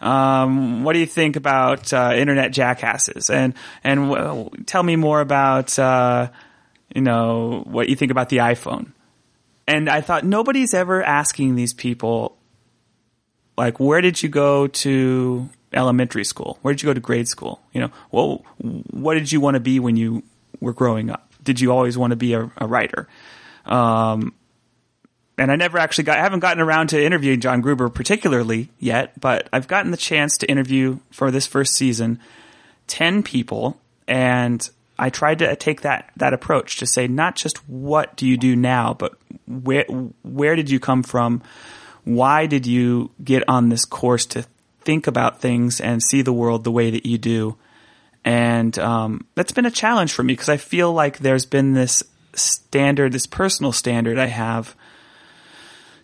um, 0.00 0.82
what 0.82 0.94
do 0.94 0.98
you 0.98 1.06
think 1.06 1.36
about 1.36 1.92
uh, 1.92 2.14
internet 2.16 2.50
jackasses? 2.50 3.30
And 3.30 3.54
and 3.84 4.10
w- 4.10 4.50
tell 4.66 4.82
me 4.82 4.96
more 4.96 5.20
about 5.20 5.78
uh, 5.78 6.30
you 6.92 7.00
know 7.00 7.62
what 7.64 7.88
you 7.88 7.94
think 7.94 8.10
about 8.10 8.28
the 8.28 8.38
iPhone. 8.38 8.90
And 9.68 9.90
I 9.90 10.00
thought 10.00 10.24
nobody's 10.24 10.72
ever 10.72 11.02
asking 11.02 11.54
these 11.54 11.74
people 11.74 12.38
like 13.58 13.78
where 13.78 14.00
did 14.00 14.22
you 14.22 14.30
go 14.30 14.66
to 14.66 15.48
elementary 15.74 16.24
school? 16.24 16.58
Where 16.62 16.72
did 16.72 16.82
you 16.82 16.86
go 16.86 16.94
to 16.94 17.00
grade 17.00 17.28
school? 17.28 17.60
You 17.72 17.82
know, 17.82 17.90
well, 18.10 18.44
what 18.58 19.14
did 19.14 19.30
you 19.30 19.42
want 19.42 19.56
to 19.56 19.60
be 19.60 19.78
when 19.78 19.96
you 19.96 20.22
were 20.60 20.72
growing 20.72 21.10
up? 21.10 21.30
Did 21.42 21.60
you 21.60 21.70
always 21.70 21.98
want 21.98 22.12
to 22.12 22.16
be 22.16 22.32
a, 22.32 22.50
a 22.56 22.66
writer? 22.66 23.08
Um, 23.66 24.32
and 25.36 25.52
I 25.52 25.56
never 25.56 25.76
actually 25.76 26.04
got, 26.04 26.18
I 26.18 26.22
haven't 26.22 26.40
gotten 26.40 26.62
around 26.62 26.88
to 26.88 27.04
interviewing 27.04 27.40
John 27.40 27.60
Gruber 27.60 27.90
particularly 27.90 28.70
yet, 28.78 29.20
but 29.20 29.50
I've 29.52 29.68
gotten 29.68 29.90
the 29.90 29.98
chance 29.98 30.38
to 30.38 30.50
interview 30.50 30.98
for 31.10 31.30
this 31.30 31.46
first 31.46 31.74
season 31.74 32.20
10 32.86 33.22
people. 33.22 33.78
And 34.06 34.68
I 34.98 35.10
tried 35.10 35.38
to 35.40 35.54
take 35.56 35.82
that, 35.82 36.10
that 36.16 36.32
approach 36.32 36.76
to 36.78 36.86
say, 36.86 37.06
not 37.06 37.36
just 37.36 37.58
what 37.68 38.16
do 38.16 38.26
you 38.26 38.36
do 38.36 38.56
now, 38.56 38.94
but 38.94 39.14
where, 39.46 39.84
where 39.84 40.56
did 40.56 40.70
you 40.70 40.80
come 40.80 41.02
from? 41.02 41.42
Why 42.04 42.46
did 42.46 42.66
you 42.66 43.10
get 43.22 43.44
on 43.48 43.68
this 43.68 43.84
course 43.84 44.26
to 44.26 44.46
think 44.80 45.06
about 45.06 45.40
things 45.40 45.80
and 45.80 46.02
see 46.02 46.22
the 46.22 46.32
world 46.32 46.64
the 46.64 46.72
way 46.72 46.90
that 46.90 47.06
you 47.06 47.18
do? 47.18 47.56
And 48.24 48.78
um, 48.78 49.26
that's 49.34 49.52
been 49.52 49.66
a 49.66 49.70
challenge 49.70 50.12
for 50.12 50.22
me 50.22 50.32
because 50.32 50.48
I 50.48 50.56
feel 50.56 50.92
like 50.92 51.18
there's 51.18 51.46
been 51.46 51.74
this 51.74 52.02
standard, 52.34 53.12
this 53.12 53.26
personal 53.26 53.72
standard 53.72 54.18
I 54.18 54.26
have 54.26 54.74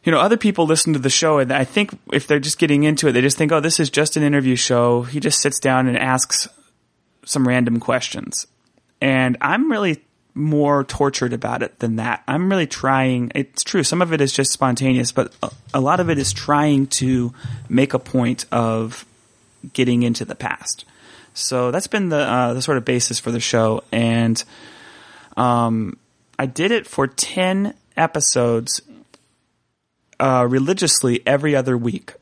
you 0.04 0.12
know, 0.12 0.20
other 0.20 0.36
people 0.36 0.66
listen 0.66 0.92
to 0.92 0.98
the 0.98 1.10
show 1.10 1.38
and 1.38 1.50
I 1.50 1.64
think 1.64 1.98
if 2.12 2.26
they're 2.26 2.38
just 2.38 2.58
getting 2.58 2.84
into 2.84 3.08
it, 3.08 3.12
they 3.12 3.22
just 3.22 3.38
think, 3.38 3.50
oh, 3.52 3.60
this 3.60 3.80
is 3.80 3.88
just 3.88 4.16
an 4.16 4.22
interview 4.22 4.54
show. 4.54 5.02
He 5.02 5.18
just 5.18 5.40
sits 5.40 5.58
down 5.58 5.86
and 5.86 5.98
asks 5.98 6.46
some 7.24 7.48
random 7.48 7.80
questions. 7.80 8.46
And 9.04 9.36
I'm 9.42 9.70
really 9.70 10.02
more 10.32 10.82
tortured 10.82 11.34
about 11.34 11.62
it 11.62 11.78
than 11.78 11.96
that. 11.96 12.22
I'm 12.26 12.48
really 12.48 12.66
trying, 12.66 13.32
it's 13.34 13.62
true, 13.62 13.82
some 13.82 14.00
of 14.00 14.14
it 14.14 14.22
is 14.22 14.32
just 14.32 14.50
spontaneous, 14.50 15.12
but 15.12 15.34
a 15.74 15.80
lot 15.80 16.00
of 16.00 16.08
it 16.08 16.16
is 16.16 16.32
trying 16.32 16.86
to 16.86 17.34
make 17.68 17.92
a 17.92 17.98
point 17.98 18.46
of 18.50 19.04
getting 19.74 20.04
into 20.04 20.24
the 20.24 20.34
past. 20.34 20.86
So 21.34 21.70
that's 21.70 21.86
been 21.86 22.08
the, 22.08 22.20
uh, 22.20 22.54
the 22.54 22.62
sort 22.62 22.78
of 22.78 22.86
basis 22.86 23.18
for 23.18 23.30
the 23.30 23.40
show. 23.40 23.84
And, 23.92 24.42
um, 25.36 25.98
I 26.38 26.46
did 26.46 26.70
it 26.70 26.86
for 26.86 27.06
10 27.06 27.74
episodes 27.98 28.80
uh, 30.18 30.46
religiously 30.48 31.20
every 31.26 31.54
other 31.54 31.76
week, 31.76 32.14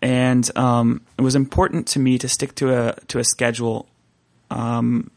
and 0.00 0.50
um, 0.56 1.02
it 1.18 1.22
was 1.22 1.36
important 1.36 1.86
to 1.88 1.98
me 1.98 2.16
to 2.16 2.28
stick 2.28 2.54
to 2.54 2.72
a 2.72 2.94
to 3.08 3.18
a 3.18 3.24
schedule. 3.24 3.86
Um, 4.50 5.10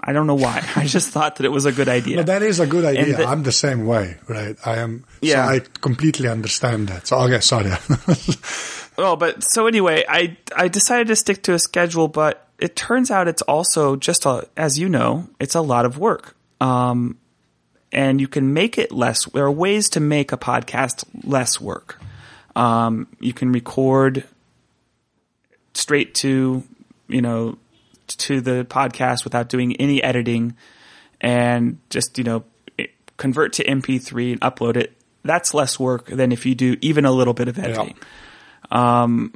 I 0.00 0.12
don't 0.12 0.26
know 0.26 0.34
why. 0.34 0.66
I 0.76 0.86
just 0.86 1.10
thought 1.10 1.36
that 1.36 1.44
it 1.44 1.50
was 1.50 1.66
a 1.66 1.72
good 1.72 1.88
idea. 1.88 2.16
No, 2.16 2.22
that 2.22 2.42
is 2.42 2.60
a 2.60 2.66
good 2.66 2.84
idea. 2.84 3.16
The, 3.16 3.24
I'm 3.24 3.42
the 3.42 3.52
same 3.52 3.86
way, 3.86 4.16
right? 4.28 4.56
I 4.64 4.76
am. 4.76 5.04
Yeah. 5.20 5.46
So 5.46 5.52
I 5.52 5.60
completely 5.80 6.28
understand 6.28 6.88
that. 6.88 7.06
So 7.06 7.18
okay, 7.18 7.40
sorry. 7.40 7.72
oh, 8.98 9.16
but 9.16 9.42
so 9.42 9.66
anyway, 9.66 10.04
I 10.08 10.36
I 10.56 10.68
decided 10.68 11.08
to 11.08 11.16
stick 11.16 11.42
to 11.44 11.54
a 11.54 11.58
schedule, 11.58 12.08
but 12.08 12.48
it 12.58 12.74
turns 12.76 13.10
out 13.10 13.28
it's 13.28 13.42
also 13.42 13.96
just 13.96 14.26
a, 14.26 14.48
as 14.56 14.78
you 14.78 14.88
know, 14.88 15.28
it's 15.38 15.54
a 15.54 15.60
lot 15.60 15.86
of 15.86 15.98
work. 15.98 16.34
Um, 16.60 17.18
and 17.92 18.20
you 18.20 18.28
can 18.28 18.52
make 18.52 18.76
it 18.76 18.92
less. 18.92 19.24
There 19.26 19.44
are 19.44 19.50
ways 19.50 19.88
to 19.90 20.00
make 20.00 20.32
a 20.32 20.36
podcast 20.36 21.04
less 21.24 21.60
work. 21.60 22.00
Um, 22.56 23.06
you 23.20 23.32
can 23.32 23.52
record 23.52 24.24
straight 25.74 26.14
to, 26.16 26.64
you 27.06 27.22
know, 27.22 27.56
to 28.08 28.40
the 28.40 28.66
podcast 28.68 29.24
without 29.24 29.48
doing 29.48 29.76
any 29.76 30.02
editing 30.02 30.56
and 31.20 31.78
just, 31.90 32.18
you 32.18 32.24
know, 32.24 32.44
convert 33.16 33.52
to 33.54 33.64
MP3 33.64 34.32
and 34.32 34.40
upload 34.40 34.76
it. 34.76 34.96
That's 35.24 35.52
less 35.52 35.78
work 35.78 36.06
than 36.06 36.32
if 36.32 36.46
you 36.46 36.54
do 36.54 36.76
even 36.80 37.04
a 37.04 37.12
little 37.12 37.34
bit 37.34 37.48
of 37.48 37.58
editing. 37.58 37.96
Yeah. 38.70 39.02
Um, 39.02 39.34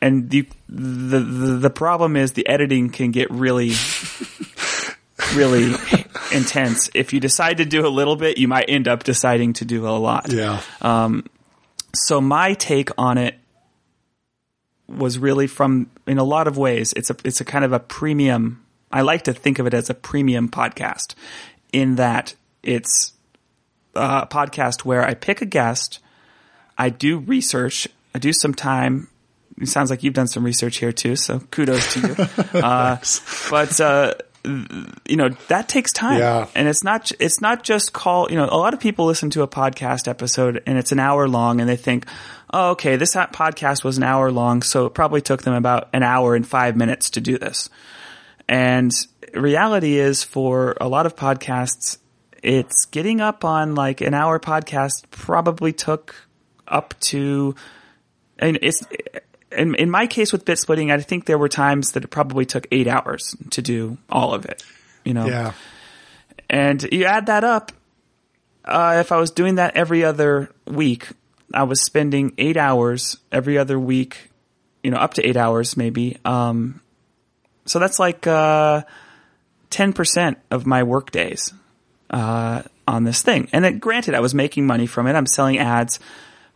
and 0.00 0.28
the, 0.28 0.48
the, 0.68 1.20
the, 1.20 1.56
the 1.56 1.70
problem 1.70 2.16
is 2.16 2.32
the 2.32 2.46
editing 2.48 2.90
can 2.90 3.10
get 3.10 3.30
really, 3.30 3.72
really 5.34 5.74
intense. 6.32 6.90
If 6.94 7.12
you 7.12 7.20
decide 7.20 7.58
to 7.58 7.64
do 7.64 7.86
a 7.86 7.88
little 7.88 8.16
bit, 8.16 8.38
you 8.38 8.48
might 8.48 8.66
end 8.68 8.88
up 8.88 9.04
deciding 9.04 9.54
to 9.54 9.64
do 9.64 9.86
a 9.86 9.96
lot. 9.96 10.32
Yeah. 10.32 10.60
Um, 10.82 11.24
so 11.94 12.20
my 12.20 12.54
take 12.54 12.90
on 12.98 13.18
it 13.18 13.38
was 14.88 15.18
really 15.18 15.46
from, 15.46 15.90
in 16.06 16.18
a 16.18 16.24
lot 16.24 16.46
of 16.46 16.58
ways, 16.58 16.92
it's 16.94 17.10
a, 17.10 17.16
it's 17.24 17.40
a 17.40 17.44
kind 17.44 17.64
of 17.64 17.72
a 17.72 17.80
premium. 17.80 18.64
I 18.92 19.00
like 19.02 19.22
to 19.22 19.32
think 19.32 19.58
of 19.58 19.66
it 19.66 19.74
as 19.74 19.90
a 19.90 19.94
premium 19.94 20.48
podcast 20.48 21.14
in 21.72 21.96
that 21.96 22.34
it's 22.62 23.12
a 23.94 24.26
podcast 24.26 24.84
where 24.84 25.04
I 25.04 25.14
pick 25.14 25.40
a 25.42 25.46
guest, 25.46 26.00
I 26.76 26.90
do 26.90 27.18
research, 27.18 27.88
I 28.14 28.18
do 28.18 28.32
some 28.32 28.54
time. 28.54 29.08
It 29.60 29.68
sounds 29.68 29.90
like 29.90 30.02
you've 30.02 30.14
done 30.14 30.26
some 30.26 30.44
research 30.44 30.78
here 30.78 30.92
too, 30.92 31.16
so 31.16 31.40
kudos 31.50 31.94
to 31.94 32.00
you. 32.00 32.60
uh, 32.60 32.96
but, 33.50 33.80
uh, 33.80 34.14
you 34.44 35.16
know 35.16 35.30
that 35.48 35.68
takes 35.68 35.90
time 35.90 36.18
yeah. 36.18 36.46
and 36.54 36.68
it's 36.68 36.84
not 36.84 37.10
it's 37.18 37.40
not 37.40 37.62
just 37.62 37.94
call 37.94 38.30
you 38.30 38.36
know 38.36 38.44
a 38.44 38.58
lot 38.58 38.74
of 38.74 38.80
people 38.80 39.06
listen 39.06 39.30
to 39.30 39.40
a 39.40 39.48
podcast 39.48 40.06
episode 40.06 40.62
and 40.66 40.76
it's 40.76 40.92
an 40.92 41.00
hour 41.00 41.26
long 41.26 41.60
and 41.60 41.68
they 41.68 41.76
think 41.76 42.06
oh 42.54 42.70
okay 42.70 42.96
this 42.96 43.14
podcast 43.14 43.84
was 43.84 43.98
an 43.98 44.02
hour 44.02 44.30
long 44.30 44.62
so 44.62 44.86
it 44.86 44.94
probably 44.94 45.20
took 45.20 45.42
them 45.42 45.54
about 45.54 45.88
an 45.92 46.02
hour 46.02 46.34
and 46.34 46.46
5 46.46 46.76
minutes 46.76 47.10
to 47.10 47.20
do 47.20 47.36
this 47.36 47.68
and 48.48 48.90
reality 49.34 49.98
is 49.98 50.22
for 50.22 50.76
a 50.80 50.88
lot 50.88 51.04
of 51.04 51.16
podcasts 51.16 51.98
it's 52.42 52.86
getting 52.86 53.20
up 53.20 53.44
on 53.44 53.74
like 53.74 54.00
an 54.00 54.14
hour 54.14 54.38
podcast 54.38 55.10
probably 55.10 55.72
took 55.72 56.14
up 56.66 56.94
to 57.00 57.54
and 58.38 58.58
it's 58.62 58.82
in, 59.56 59.74
in 59.76 59.90
my 59.90 60.06
case 60.06 60.32
with 60.32 60.44
Bitsplitting, 60.44 60.92
I 60.92 61.00
think 61.00 61.26
there 61.26 61.38
were 61.38 61.48
times 61.48 61.92
that 61.92 62.04
it 62.04 62.08
probably 62.08 62.44
took 62.44 62.66
eight 62.72 62.88
hours 62.88 63.36
to 63.50 63.62
do 63.62 63.98
all 64.10 64.34
of 64.34 64.44
it. 64.44 64.64
You 65.04 65.14
know, 65.14 65.26
yeah. 65.26 65.52
And 66.50 66.82
you 66.92 67.04
add 67.04 67.26
that 67.26 67.44
up. 67.44 67.72
Uh, 68.64 68.96
if 69.00 69.12
I 69.12 69.18
was 69.18 69.30
doing 69.30 69.56
that 69.56 69.76
every 69.76 70.04
other 70.04 70.50
week, 70.66 71.08
I 71.54 71.64
was 71.64 71.84
spending 71.84 72.34
eight 72.38 72.56
hours 72.56 73.18
every 73.32 73.58
other 73.58 73.78
week. 73.78 74.30
You 74.82 74.90
know, 74.90 74.98
up 74.98 75.14
to 75.14 75.26
eight 75.26 75.36
hours 75.36 75.76
maybe. 75.76 76.18
Um, 76.24 76.80
so 77.64 77.78
that's 77.78 77.98
like 77.98 78.26
uh, 78.26 78.82
ten 79.70 79.92
percent 79.92 80.38
of 80.50 80.66
my 80.66 80.82
work 80.82 81.10
days 81.10 81.52
uh, 82.10 82.62
on 82.86 83.04
this 83.04 83.22
thing. 83.22 83.48
And 83.52 83.64
it, 83.64 83.80
granted, 83.80 84.14
I 84.14 84.20
was 84.20 84.34
making 84.34 84.66
money 84.66 84.86
from 84.86 85.06
it. 85.06 85.14
I'm 85.14 85.26
selling 85.26 85.58
ads, 85.58 86.00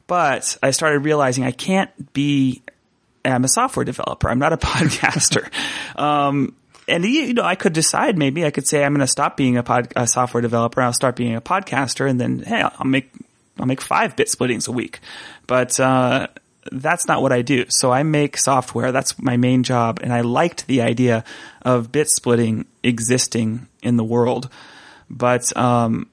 but 0.06 0.58
I 0.62 0.72
started 0.72 1.00
realizing 1.00 1.44
I 1.44 1.52
can't 1.52 2.12
be 2.12 2.62
I'm 3.24 3.44
a 3.44 3.48
software 3.48 3.84
developer. 3.84 4.28
I'm 4.28 4.38
not 4.38 4.52
a 4.52 4.56
podcaster. 4.58 5.50
um, 5.98 6.54
and 6.86 7.04
you 7.04 7.34
know, 7.34 7.42
I 7.42 7.54
could 7.54 7.74
decide 7.74 8.16
maybe 8.16 8.46
I 8.46 8.50
could 8.50 8.66
say 8.66 8.82
I'm 8.82 8.94
going 8.94 9.00
to 9.00 9.06
stop 9.06 9.36
being 9.36 9.58
a, 9.58 9.62
pod, 9.62 9.92
a 9.94 10.06
software 10.06 10.40
developer. 10.40 10.80
I'll 10.80 10.94
start 10.94 11.16
being 11.16 11.34
a 11.34 11.40
podcaster, 11.40 12.08
and 12.08 12.18
then 12.18 12.40
hey, 12.40 12.62
I'll 12.62 12.86
make 12.86 13.10
I'll 13.58 13.66
make 13.66 13.80
five 13.80 14.16
Bitsplittings 14.16 14.68
a 14.68 14.72
week. 14.72 15.00
But 15.46 15.78
uh, 15.80 16.28
that's 16.70 17.06
not 17.06 17.22
what 17.22 17.32
I 17.32 17.42
do. 17.42 17.66
So 17.68 17.90
I 17.90 18.02
make 18.02 18.36
software. 18.36 18.92
That's 18.92 19.18
my 19.18 19.36
main 19.36 19.62
job, 19.62 20.00
and 20.02 20.12
I 20.12 20.20
liked 20.20 20.66
the 20.66 20.82
idea 20.82 21.24
of 21.62 21.92
Bitsplitting 21.92 22.66
existing 22.82 23.66
in 23.82 23.96
the 23.96 24.04
world. 24.04 24.48
But 25.10 25.56
um, 25.56 26.08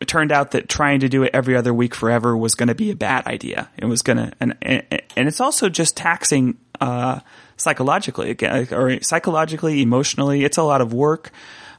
it 0.00 0.08
turned 0.08 0.32
out 0.32 0.50
that 0.50 0.68
trying 0.68 1.00
to 1.00 1.08
do 1.08 1.22
it 1.22 1.30
every 1.32 1.56
other 1.56 1.72
week 1.72 1.94
forever 1.94 2.36
was 2.36 2.54
going 2.54 2.68
to 2.68 2.74
be 2.74 2.90
a 2.90 2.96
bad 2.96 3.26
idea. 3.26 3.70
It 3.76 3.86
was 3.86 4.02
going 4.02 4.18
to, 4.18 4.32
and, 4.40 4.56
and, 4.60 4.84
and 5.16 5.28
it's 5.28 5.40
also 5.40 5.68
just 5.68 5.96
taxing, 5.96 6.58
uh, 6.80 7.20
psychologically 7.56 8.36
or 8.72 9.00
psychologically, 9.02 9.80
emotionally. 9.80 10.44
It's 10.44 10.58
a 10.58 10.62
lot 10.62 10.80
of 10.80 10.92
work. 10.92 11.30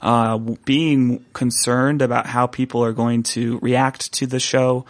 Uh, 0.04 0.38
being 0.66 1.24
concerned 1.32 2.02
about 2.02 2.28
how 2.28 2.46
people 2.46 2.84
are 2.84 2.92
going 2.92 3.24
to 3.24 3.58
react 3.62 4.12
to 4.12 4.28
the 4.28 4.38
show, 4.40 4.86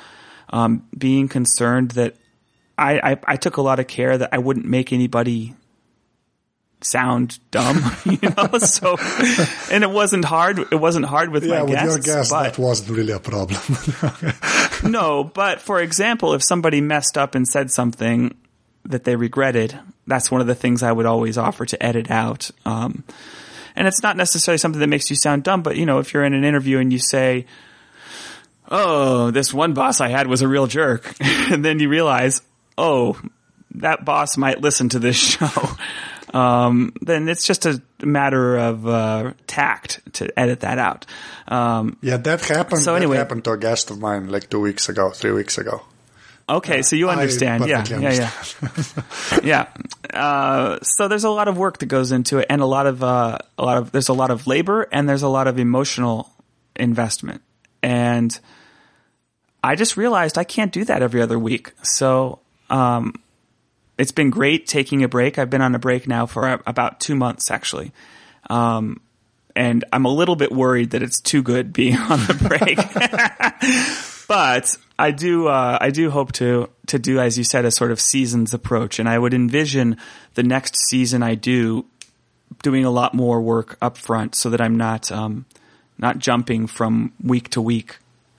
um, 0.49 0.87
being 0.97 1.27
concerned 1.27 1.91
that 1.91 2.15
I, 2.79 3.11
I, 3.11 3.17
I 3.27 3.35
took 3.35 3.57
a 3.57 3.61
lot 3.61 3.79
of 3.79 3.85
care 3.85 4.17
that 4.17 4.29
I 4.33 4.39
wouldn't 4.39 4.65
make 4.65 4.91
anybody 4.91 5.53
sound 6.81 7.37
dumb, 7.51 7.77
you 8.05 8.17
know. 8.35 8.49
So, 8.59 8.97
and 9.71 9.83
it 9.83 9.91
wasn't 9.91 10.25
hard. 10.25 10.57
It 10.71 10.79
wasn't 10.79 11.05
hard 11.05 11.29
with 11.29 11.43
Yeah, 11.43 11.59
my 11.59 11.63
with 11.63 11.71
guests. 11.73 12.07
your 12.07 12.15
guest, 12.17 12.31
but, 12.31 12.43
that 12.43 12.57
wasn't 12.57 12.97
really 12.97 13.13
a 13.13 13.19
problem. 13.19 13.61
no, 14.91 15.23
but 15.23 15.61
for 15.61 15.79
example, 15.79 16.33
if 16.33 16.43
somebody 16.43 16.81
messed 16.81 17.19
up 17.19 17.35
and 17.35 17.47
said 17.47 17.69
something 17.69 18.35
that 18.85 19.03
they 19.03 19.15
regretted, 19.15 19.79
that's 20.07 20.31
one 20.31 20.41
of 20.41 20.47
the 20.47 20.55
things 20.55 20.81
I 20.81 20.91
would 20.91 21.05
always 21.05 21.37
offer 21.37 21.67
to 21.67 21.81
edit 21.85 22.09
out. 22.09 22.49
Um, 22.65 23.03
and 23.75 23.87
it's 23.87 24.03
not 24.03 24.17
necessarily 24.17 24.57
something 24.57 24.79
that 24.79 24.87
makes 24.87 25.09
you 25.09 25.15
sound 25.15 25.43
dumb, 25.43 25.61
but 25.63 25.75
you 25.77 25.85
know, 25.85 25.99
if 25.99 26.13
you're 26.13 26.23
in 26.23 26.33
an 26.33 26.43
interview 26.43 26.79
and 26.79 26.91
you 26.91 26.99
say, 26.99 27.45
"Oh, 28.69 29.31
this 29.31 29.53
one 29.53 29.73
boss 29.73 30.01
I 30.01 30.09
had 30.09 30.27
was 30.27 30.41
a 30.41 30.47
real 30.47 30.67
jerk," 30.67 31.15
and 31.21 31.63
then 31.63 31.79
you 31.79 31.89
realize, 31.89 32.41
"Oh, 32.77 33.19
that 33.75 34.05
boss 34.05 34.37
might 34.37 34.61
listen 34.61 34.89
to 34.89 34.99
this 34.99 35.15
show," 35.37 35.49
um, 36.33 36.93
then 37.01 37.27
it's 37.29 37.45
just 37.45 37.65
a 37.65 37.81
matter 38.01 38.57
of 38.57 38.87
uh, 38.87 39.33
tact 39.47 40.01
to 40.13 40.39
edit 40.39 40.61
that 40.61 40.77
out. 40.79 41.05
Um, 41.47 41.97
yeah, 42.01 42.17
that 42.17 42.41
happened. 42.45 42.81
So 42.81 42.95
anyway- 42.95 43.17
that 43.17 43.23
happened 43.23 43.43
to 43.45 43.51
a 43.51 43.57
guest 43.57 43.91
of 43.91 43.99
mine 43.99 44.29
like 44.29 44.49
two 44.49 44.59
weeks 44.59 44.89
ago, 44.89 45.09
three 45.11 45.31
weeks 45.31 45.57
ago. 45.57 45.81
Okay, 46.47 46.81
so 46.81 46.95
you 46.95 47.09
I 47.09 47.13
understand. 47.13 47.65
Yeah, 47.65 47.83
perfectly 47.83 48.03
yeah, 48.03 48.33
yeah, 49.43 49.67
yeah. 50.11 50.19
Uh, 50.19 50.79
so 50.81 51.07
there's 51.07 51.23
a 51.23 51.29
lot 51.29 51.47
of 51.47 51.57
work 51.57 51.77
that 51.79 51.85
goes 51.85 52.11
into 52.11 52.39
it, 52.39 52.47
and 52.49 52.61
a 52.61 52.65
lot 52.65 52.85
of 52.85 53.03
uh, 53.03 53.37
a 53.57 53.63
lot 53.63 53.77
of 53.77 53.91
there's 53.91 54.09
a 54.09 54.13
lot 54.13 54.29
of 54.29 54.45
labor, 54.45 54.87
and 54.91 55.07
there's 55.07 55.23
a 55.23 55.29
lot 55.29 55.47
of 55.47 55.57
emotional 55.57 56.29
investment, 56.75 57.41
and 57.81 58.37
I 59.63 59.75
just 59.75 59.95
realized 59.95 60.37
I 60.37 60.43
can't 60.43 60.71
do 60.71 60.83
that 60.85 61.01
every 61.01 61.21
other 61.21 61.39
week. 61.39 61.71
So 61.83 62.39
um, 62.69 63.13
it's 63.97 64.11
been 64.11 64.29
great 64.29 64.67
taking 64.67 65.03
a 65.03 65.07
break. 65.07 65.39
I've 65.39 65.49
been 65.49 65.61
on 65.61 65.73
a 65.73 65.79
break 65.79 66.07
now 66.07 66.25
for 66.25 66.61
about 66.67 66.99
two 66.99 67.15
months, 67.15 67.49
actually. 67.49 67.93
Um, 68.49 68.99
and 69.55 69.85
I'm 69.93 70.05
a 70.05 70.13
little 70.13 70.35
bit 70.35 70.51
worried 70.51 70.91
that 70.91 71.01
it's 71.01 71.21
too 71.21 71.41
good 71.41 71.71
being 71.71 71.95
on 71.97 72.19
the 72.19 72.33
break. 72.33 72.77
but 74.27 74.75
I 74.97 75.11
do, 75.11 75.47
uh, 75.47 75.77
I 75.81 75.89
do 75.89 76.09
hope 76.11 76.31
to, 76.33 76.69
to 76.87 76.99
do, 76.99 77.19
as 77.19 77.37
you 77.37 77.43
said, 77.43 77.65
a 77.65 77.71
sort 77.71 77.91
of 77.91 77.99
seasons 77.99 78.53
approach. 78.53 78.99
And 78.99 79.09
I 79.09 79.17
would 79.17 79.33
envision 79.33 79.97
the 80.35 80.43
next 80.43 80.75
season 80.75 81.23
I 81.23 81.35
do 81.35 81.85
doing 82.61 82.85
a 82.85 82.91
lot 82.91 83.13
more 83.13 83.41
work 83.41 83.77
up 83.81 83.97
front 83.97 84.35
so 84.35 84.49
that 84.51 84.61
I'm 84.61 84.77
not, 84.77 85.11
um, 85.11 85.45
not 85.97 86.19
jumping 86.19 86.67
from 86.67 87.11
week 87.23 87.49
to 87.51 87.61
week, 87.61 87.97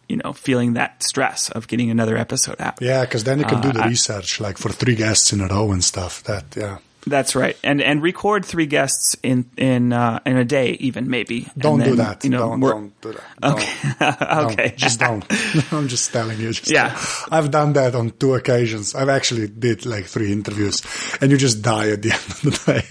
you 0.09 0.17
know, 0.19 0.33
feeling 0.33 0.75
that 0.75 1.03
stress 1.03 1.51
of 1.51 1.67
getting 1.67 1.91
another 1.91 2.17
episode 2.17 2.61
out. 2.61 2.81
Yeah, 2.81 3.03
because 3.05 3.25
then 3.25 3.39
you 3.41 3.45
can 3.47 3.61
do 3.61 3.73
the 3.73 3.81
Uh, 3.81 3.85
I- 3.85 3.89
research, 3.89 4.41
like 4.41 4.57
for 4.59 4.71
three 4.71 4.95
guests 4.95 5.33
in 5.33 5.41
a 5.41 5.49
row 5.49 5.73
and 5.73 5.83
stuff. 5.83 6.23
That 6.25 6.45
yeah. 6.57 6.79
That's 7.07 7.35
right, 7.37 7.57
and 7.63 7.83
and 7.83 8.03
record 8.03 8.47
three 8.47 8.65
guests 8.67 9.15
in 9.23 9.45
in 9.59 9.93
uh, 9.93 10.21
in 10.25 10.37
a 10.39 10.45
day, 10.45 10.71
even 10.81 11.11
maybe. 11.11 11.49
Don't 11.59 11.85
do 11.85 11.97
that. 11.97 12.25
You 12.25 12.31
know, 12.31 12.39
don't, 12.57 12.61
don't 12.61 13.01
do 13.03 13.13
that. 13.13 13.23
Don't. 13.41 13.53
Okay, 13.55 13.73
Don't. 14.01 14.53
okay, 14.53 14.75
Just 14.77 15.01
don't. 15.01 15.25
I'm 15.73 15.89
just 15.89 16.13
telling 16.13 16.41
you. 16.41 16.53
Just 16.53 16.71
Yeah. 16.71 16.97
I've 17.31 17.51
done 17.51 17.75
that 17.75 17.95
on 17.95 18.11
two 18.13 18.35
occasions. 18.35 18.95
I've 18.95 19.11
actually 19.11 19.49
did 19.49 19.85
like 19.85 20.07
three 20.07 20.33
interviews, 20.33 20.83
and 21.21 21.31
you 21.31 21.37
just 21.37 21.61
die 21.61 21.91
at 21.91 22.01
the 22.01 22.13
end 22.17 22.23
of 22.25 22.41
the 22.43 22.73
day. 22.73 22.83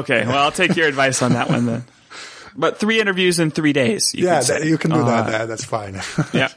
okay. 0.00 0.26
Well, 0.26 0.38
I'll 0.38 0.52
take 0.52 0.76
your 0.76 0.86
advice 0.88 1.22
on 1.22 1.32
that 1.32 1.48
one 1.48 1.64
then. 1.66 1.84
But 2.56 2.78
three 2.78 3.00
interviews 3.00 3.40
in 3.40 3.50
three 3.50 3.72
days. 3.72 4.12
You 4.14 4.26
yeah, 4.26 4.40
that, 4.42 4.64
you 4.64 4.78
can 4.78 4.90
do 4.92 5.00
Uh, 5.00 5.22
that. 5.22 5.48
That's 5.48 5.64
fine. 5.64 6.00
yeah. 6.32 6.48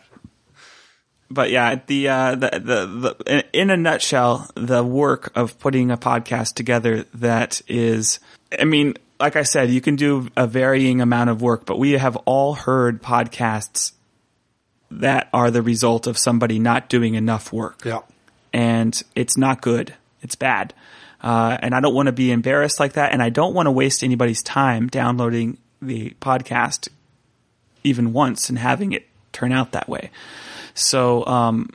But 1.30 1.52
yeah, 1.52 1.80
the, 1.86 2.08
uh, 2.08 2.36
the, 2.36 2.50
the, 2.52 3.16
the, 3.26 3.46
in 3.54 3.70
a 3.70 3.78
nutshell, 3.78 4.50
the 4.56 4.84
work 4.84 5.32
of 5.36 5.60
putting 5.60 5.92
a 5.92 5.98
podcast 5.98 6.54
together 6.54 7.04
that 7.16 7.62
is, 7.68 8.20
I 8.58 8.64
mean, 8.64 8.94
like 9.20 9.36
I 9.36 9.44
said, 9.44 9.70
you 9.70 9.82
can 9.82 9.96
do 9.96 10.30
a 10.38 10.48
varying 10.48 11.02
amount 11.02 11.30
of 11.30 11.42
work, 11.42 11.66
but 11.66 11.80
we 11.80 11.94
have 11.94 12.16
all 12.18 12.54
heard 12.54 13.02
podcasts 13.04 13.92
that 14.90 15.28
are 15.34 15.52
the 15.52 15.62
result 15.62 16.08
of 16.08 16.18
somebody 16.18 16.60
not 16.60 16.88
doing 16.88 17.16
enough 17.16 17.52
work. 17.52 17.84
yeah. 17.84 18.00
and 18.54 19.04
it's 19.16 19.36
not 19.38 19.62
good. 19.62 19.94
It's 20.22 20.36
bad. 20.36 20.74
Uh, 21.22 21.58
and 21.62 21.74
I 21.74 21.82
don't 21.82 21.94
want 21.94 22.06
to 22.08 22.12
be 22.14 22.32
embarrassed 22.32 22.80
like 22.80 22.94
that. 22.94 23.12
And 23.12 23.22
I 23.22 23.30
don't 23.30 23.54
want 23.54 23.66
to 23.68 23.72
waste 23.72 24.04
anybody's 24.04 24.42
time 24.42 24.88
downloading 24.88 25.58
the 25.82 26.12
podcast 26.22 26.90
even 27.84 28.14
once 28.14 28.50
and 28.50 28.58
having 28.58 28.94
it 28.94 29.08
turn 29.34 29.52
out 29.52 29.72
that 29.74 29.90
way. 29.90 30.12
So, 30.78 31.26
um, 31.26 31.70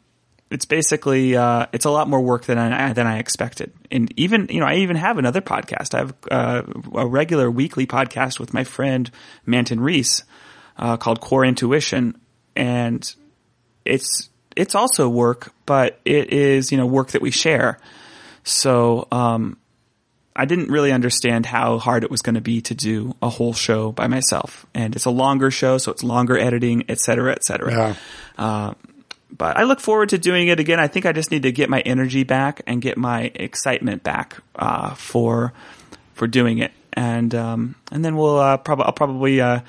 it's 0.50 0.66
basically, 0.66 1.34
uh, 1.34 1.66
it's 1.72 1.86
a 1.86 1.90
lot 1.90 2.09
more 2.09 2.20
work 2.20 2.44
than 2.44 2.59
I, 2.59 2.92
than 2.92 3.07
I 3.07 3.18
expected. 3.18 3.72
And 3.90 4.12
even, 4.18 4.48
you 4.50 4.61
know, 4.61 4.66
I 4.66 4.76
even 4.76 4.96
have 4.96 5.16
another 5.16 5.40
podcast. 5.40 5.94
I 5.94 5.98
have, 5.98 6.14
uh, 6.30 6.62
a 6.94 7.07
regular 7.07 7.50
weekly 7.50 7.86
podcast 7.86 8.38
with 8.38 8.53
my 8.53 8.64
friend 8.64 9.11
Manton 9.46 9.80
Reece, 9.80 10.24
uh, 10.76 10.98
called 10.98 11.20
Core 11.22 11.44
Intuition. 11.44 12.18
And 12.55 13.03
it's 13.84 14.28
it's 14.55 14.74
also 14.74 15.09
work, 15.09 15.55
but 15.64 15.98
it 16.05 16.32
is 16.32 16.70
you 16.70 16.76
know 16.76 16.86
work 16.86 17.12
that 17.12 17.22
we 17.22 17.30
share. 17.30 17.78
So 18.44 19.09
um, 19.11 19.57
I 20.36 20.44
didn't 20.44 20.68
really 20.68 20.92
understand 20.92 21.46
how 21.46 21.78
hard 21.78 22.05
it 22.05 22.11
was 22.11 22.22
going 22.22 22.34
to 22.34 22.40
be 22.42 22.61
to 22.62 22.74
do 22.74 23.16
a 23.22 23.28
whole 23.28 23.55
show 23.55 23.92
by 23.92 24.07
myself, 24.07 24.66
and 24.74 24.94
it's 24.94 25.07
a 25.07 25.11
longer 25.11 25.50
show, 25.50 25.78
so 25.78 25.92
it's 25.92 26.03
longer 26.03 26.36
editing, 26.36 26.84
et 26.88 26.98
cetera, 27.00 27.32
et 27.32 27.44
cetera. 27.44 27.96
Yeah. 28.38 28.74
But 29.37 29.57
I 29.57 29.62
look 29.62 29.80
forward 29.80 30.11
to 30.11 30.18
doing 30.18 30.49
it 30.49 30.61
again. 30.61 30.78
I 30.78 30.89
think 30.89 31.07
I 31.07 31.12
just 31.12 31.30
need 31.30 31.43
to 31.45 31.53
get 31.53 31.70
my 31.70 31.80
energy 31.80 32.22
back 32.22 32.61
and 32.66 32.83
get 32.83 32.99
my 32.99 33.33
excitement 33.35 34.03
back 34.03 34.37
uh, 34.57 34.95
for 34.95 35.53
for 36.14 36.26
doing 36.26 36.59
it, 36.59 36.70
and 36.93 37.35
um, 37.35 37.74
and 37.91 38.05
then 38.05 38.16
we'll 38.16 38.39
uh, 38.39 38.57
probably 38.59 38.85
I'll 38.85 38.93
probably 38.93 39.41
uh, 39.41 39.61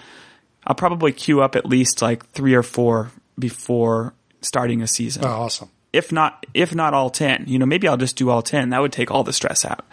I'll 0.67 0.75
probably 0.75 1.13
queue 1.13 1.41
up 1.41 1.55
at 1.55 1.65
least 1.65 2.01
like 2.01 2.29
three 2.31 2.53
or 2.55 2.63
four 2.63 3.11
before 3.39 4.13
starting 4.41 4.81
a 4.81 4.87
season. 4.87 5.23
Oh, 5.25 5.29
awesome. 5.29 5.69
If 5.93 6.11
not, 6.11 6.45
if 6.53 6.75
not 6.75 6.93
all 6.93 7.09
ten, 7.09 7.45
you 7.47 7.57
know, 7.59 7.65
maybe 7.65 7.87
I'll 7.87 7.97
just 7.97 8.15
do 8.17 8.29
all 8.29 8.41
ten. 8.41 8.71
That 8.71 8.81
would 8.81 8.91
take 8.91 9.11
all 9.11 9.23
the 9.23 9.33
stress 9.33 9.63
out. 9.63 9.85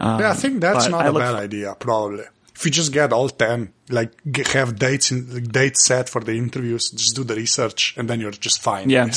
yeah, 0.00 0.30
I 0.30 0.34
think 0.34 0.60
that's 0.60 0.88
not 0.88 1.06
a 1.06 1.12
bad 1.12 1.34
f- 1.34 1.40
idea. 1.42 1.74
Probably. 1.78 2.24
If 2.54 2.64
you 2.64 2.70
just 2.70 2.92
get 2.92 3.12
all 3.12 3.28
ten, 3.28 3.72
like 3.90 4.12
have 4.48 4.78
dates 4.78 5.10
in 5.10 5.32
like, 5.34 5.50
dates 5.50 5.84
set 5.84 6.08
for 6.08 6.20
the 6.20 6.32
interviews, 6.32 6.90
just 6.90 7.16
do 7.16 7.24
the 7.24 7.34
research, 7.34 7.94
and 7.96 8.08
then 8.08 8.20
you're 8.20 8.30
just 8.30 8.62
fine. 8.62 8.88
Yeah. 8.90 9.08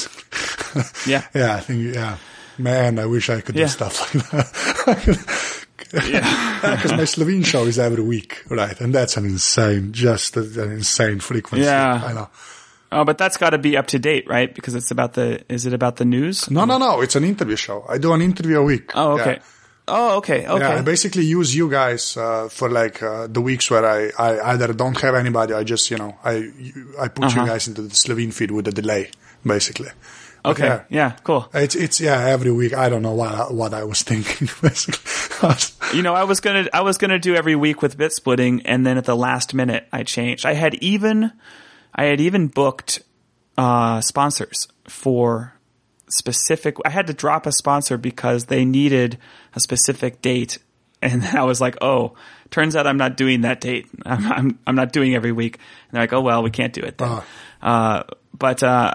Yeah. 1.05 1.23
yeah. 1.35 1.55
I 1.55 1.59
think 1.61 1.95
yeah. 1.95 2.17
Man, 2.57 2.97
I 2.97 3.05
wish 3.05 3.29
I 3.29 3.41
could 3.41 3.55
Yeah. 3.55 3.65
do 3.65 3.69
stuff 3.69 4.15
like 4.15 4.29
that. 4.31 5.63
Yeah. 5.93 6.75
Because 6.75 6.91
my 6.93 7.05
Slovene 7.05 7.43
show 7.43 7.63
is 7.65 7.79
every 7.79 8.03
week, 8.03 8.43
right? 8.49 8.77
And 8.81 8.93
that's 8.93 9.15
an 9.15 9.23
insane, 9.25 9.93
just 9.93 10.35
an 10.35 10.71
insane 10.71 11.19
frequency. 11.21 11.63
Yeah. 11.65 12.01
I 12.03 12.13
know. 12.13 12.29
Oh, 12.91 13.05
but 13.05 13.17
that's 13.17 13.37
got 13.37 13.51
to 13.51 13.57
be 13.57 13.77
up 13.77 13.87
to 13.87 13.99
date, 13.99 14.27
right? 14.27 14.53
Because 14.53 14.75
it's 14.75 14.91
about 14.91 15.13
the. 15.13 15.43
Is 15.49 15.65
it 15.65 15.73
about 15.73 15.95
the 15.97 16.03
news? 16.05 16.49
No, 16.51 16.65
no, 16.65 16.77
no. 16.77 16.99
It's 17.01 17.15
an 17.15 17.23
interview 17.23 17.55
show. 17.55 17.85
I 17.87 17.99
do 17.99 18.11
an 18.13 18.21
interview 18.21 18.59
a 18.59 18.63
week. 18.63 18.91
Oh, 18.95 19.19
okay. 19.19 19.33
Yeah. 19.33 19.39
Oh, 19.87 20.17
okay. 20.17 20.45
Okay. 20.47 20.59
Yeah, 20.59 20.79
I 20.79 20.81
basically 20.81 21.23
use 21.23 21.55
you 21.55 21.69
guys 21.69 22.17
uh, 22.17 22.49
for 22.49 22.69
like 22.69 23.01
uh, 23.01 23.27
the 23.27 23.39
weeks 23.41 23.71
where 23.71 23.85
I, 23.85 24.11
I 24.19 24.51
either 24.53 24.73
don't 24.73 24.99
have 25.01 25.15
anybody, 25.15 25.53
I 25.53 25.63
just 25.63 25.89
you 25.89 25.97
know 25.97 26.17
I 26.25 26.51
I 26.99 27.07
put 27.07 27.25
Uh-huh. 27.25 27.41
you 27.41 27.47
guys 27.47 27.67
into 27.67 27.81
the 27.83 27.95
Slovene 27.95 28.31
feed 28.31 28.51
with 28.51 28.67
a 28.67 28.71
delay, 28.71 29.09
basically. 29.45 29.89
Okay. 30.45 30.65
yeah. 30.67 30.83
Yeah. 30.89 31.11
Cool. 31.23 31.49
It's 31.53 31.75
it's 31.75 31.99
yeah 32.01 32.27
every 32.27 32.51
week. 32.51 32.73
I 32.73 32.89
don't 32.89 33.01
know 33.01 33.13
what 33.13 33.53
what 33.53 33.73
I 33.73 33.83
was 33.83 34.01
thinking. 34.03 34.47
Basically, 34.61 35.01
You 35.93 36.03
know, 36.03 36.13
I 36.15 36.23
was 36.23 36.39
gonna 36.39 36.67
I 36.73 36.81
was 36.81 36.97
gonna 36.97 37.19
do 37.19 37.35
every 37.35 37.55
week 37.55 37.81
with 37.81 37.97
Bitsplitting, 37.97 38.61
and 38.65 38.85
then 38.85 38.97
at 38.97 39.05
the 39.05 39.15
last 39.15 39.53
minute, 39.53 39.87
I 39.91 40.03
changed. 40.03 40.45
I 40.45 40.53
had 40.53 40.75
even 40.75 41.31
I 41.95 42.05
had 42.05 42.21
even 42.21 42.47
booked 42.47 43.01
uh, 43.57 43.99
sponsors 44.01 44.67
for 44.87 45.53
specific. 46.09 46.77
I 46.85 46.89
had 46.89 47.07
to 47.07 47.13
drop 47.13 47.45
a 47.45 47.51
sponsor 47.51 47.97
because 47.97 48.45
they 48.45 48.65
needed 48.65 49.17
a 49.55 49.59
specific 49.59 50.21
date, 50.21 50.57
and 51.01 51.23
I 51.23 51.43
was 51.43 51.61
like, 51.61 51.77
oh. 51.81 52.15
Turns 52.49 52.77
out 52.77 52.87
I'm 52.87 52.95
not 52.95 53.17
doing 53.17 53.41
that 53.41 53.59
date. 53.59 53.87
I'm 54.05 54.31
I'm, 54.31 54.59
I'm 54.65 54.75
not 54.75 54.93
doing 54.93 55.13
every 55.13 55.33
week. 55.33 55.55
And 55.57 55.91
they're 55.91 56.03
like, 56.03 56.13
oh 56.13 56.21
well, 56.21 56.43
we 56.43 56.49
can't 56.49 56.71
do 56.71 56.79
it 56.79 56.97
then. 56.97 57.09
Uh-huh. 57.09 57.21
Uh, 57.61 58.03
but 58.33 58.63
uh, 58.63 58.93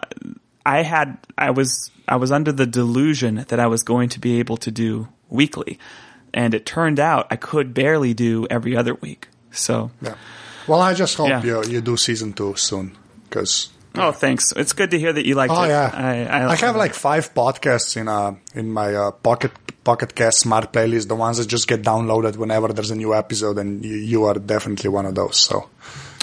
I 0.64 0.82
had 0.82 1.18
I 1.36 1.50
was 1.50 1.90
I 2.08 2.16
was 2.16 2.32
under 2.32 2.50
the 2.50 2.64
delusion 2.64 3.44
that 3.48 3.60
I 3.60 3.66
was 3.66 3.82
going 3.82 4.08
to 4.08 4.20
be 4.20 4.38
able 4.38 4.56
to 4.56 4.70
do 4.70 5.08
weekly, 5.28 5.78
and 6.32 6.54
it 6.54 6.64
turned 6.64 6.98
out 6.98 7.26
I 7.30 7.36
could 7.36 7.74
barely 7.74 8.14
do 8.14 8.46
every 8.48 8.74
other 8.74 8.94
week. 8.94 9.28
So, 9.50 9.90
yeah. 10.00 10.14
Well, 10.66 10.80
I 10.80 10.94
just 10.94 11.14
hope 11.18 11.28
Yeah. 11.28 11.42
you 11.44 11.62
you 11.64 11.80
do 11.82 11.98
season 11.98 12.32
two 12.32 12.54
soon 12.56 12.96
because. 13.28 13.68
Oh, 13.96 14.12
thanks. 14.12 14.52
It's 14.56 14.72
good 14.72 14.90
to 14.90 14.98
hear 14.98 15.12
that 15.12 15.24
you 15.26 15.34
liked 15.34 15.52
Oh 15.52 15.62
it. 15.64 15.68
yeah, 15.68 15.90
I, 15.92 16.52
I, 16.52 16.56
have 16.56 16.76
like 16.76 16.94
five 16.94 17.32
podcasts 17.34 17.96
in 17.96 18.08
uh 18.08 18.34
in 18.54 18.70
my 18.72 18.94
uh, 18.94 19.10
pocket 19.10 19.52
Pocket 19.84 20.14
Cast 20.14 20.40
Smart 20.40 20.72
playlist. 20.72 21.08
The 21.08 21.16
ones 21.16 21.38
that 21.38 21.48
just 21.48 21.66
get 21.66 21.82
downloaded 21.82 22.36
whenever 22.36 22.68
there's 22.72 22.90
a 22.90 22.96
new 22.96 23.14
episode, 23.14 23.58
and 23.58 23.84
you, 23.84 23.96
you 23.96 24.24
are 24.24 24.34
definitely 24.34 24.90
one 24.90 25.06
of 25.06 25.14
those. 25.14 25.38
So. 25.40 25.68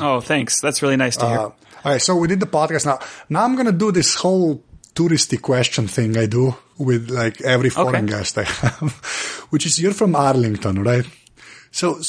Oh, 0.02 0.22
thanks. 0.22 0.62
That's 0.62 0.82
really 0.82 0.96
nice 0.98 1.18
to 1.18 1.28
hear. 1.28 1.38
Uh, 1.40 1.42
all 1.84 1.92
right, 1.94 2.02
so 2.02 2.16
we 2.16 2.28
did 2.28 2.40
the 2.40 2.48
podcast 2.48 2.86
now. 2.86 3.00
Now 3.30 3.44
I'm 3.44 3.56
gonna 3.56 3.72
do 3.74 3.92
this 3.92 4.16
whole 4.16 4.64
touristy 4.96 5.42
question 5.42 5.88
thing 5.88 6.18
I 6.18 6.26
do 6.26 6.56
with 6.78 7.10
like 7.10 7.42
every 7.42 7.70
foreign 7.70 8.06
Okay. 8.06 8.14
guest 8.18 8.38
I 8.38 8.44
have, 8.44 8.92
which 9.50 9.66
is 9.66 9.80
you're 9.80 9.94
from 9.94 10.16
Arlington, 10.16 10.82
right? 10.84 11.06
So, 11.72 12.02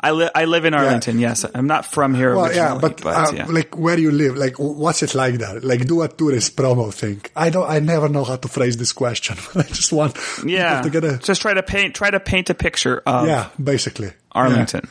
I 0.00 0.12
live 0.12 0.30
I 0.34 0.46
live 0.46 0.64
in 0.64 0.74
Arlington. 0.74 1.18
Yes, 1.18 1.44
I'm 1.54 1.66
not 1.66 1.84
from 1.84 2.14
here 2.14 2.34
well, 2.34 2.46
originally, 2.46 2.72
yeah, 2.72 2.78
but, 2.80 3.04
uh, 3.04 3.32
yeah. 3.34 3.46
like 3.46 3.76
where 3.76 3.98
you 3.98 4.10
live, 4.10 4.36
like 4.36 4.58
what's 4.58 5.02
it 5.02 5.14
like 5.14 5.34
there? 5.34 5.60
Like 5.60 5.86
do 5.86 6.02
a 6.02 6.08
tourist 6.08 6.56
promo 6.56 6.92
thing. 6.92 7.20
I 7.36 7.50
don't, 7.50 7.68
I 7.68 7.80
never 7.80 8.08
know 8.08 8.24
how 8.24 8.36
to 8.36 8.48
phrase 8.48 8.76
this 8.76 8.92
question. 8.92 9.36
I 9.54 9.64
just 9.64 9.92
want 9.92 10.16
yeah, 10.44 10.80
to 10.80 10.90
get 10.90 11.04
a, 11.04 11.18
just 11.18 11.42
try 11.42 11.52
to 11.54 11.62
paint 11.62 11.94
try 11.94 12.10
to 12.10 12.20
paint 12.20 12.48
a 12.50 12.54
picture 12.54 13.02
of 13.04 13.26
yeah, 13.26 13.50
basically. 13.62 14.12
Arlington. 14.32 14.88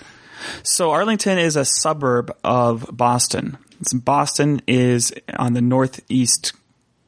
So 0.64 0.92
Arlington 0.92 1.38
is 1.38 1.56
a 1.56 1.66
suburb 1.66 2.36
of 2.44 2.86
Boston. 2.92 3.58
Boston 3.94 4.62
is 4.68 5.14
on 5.38 5.54
the 5.54 5.62
northeast, 5.62 6.54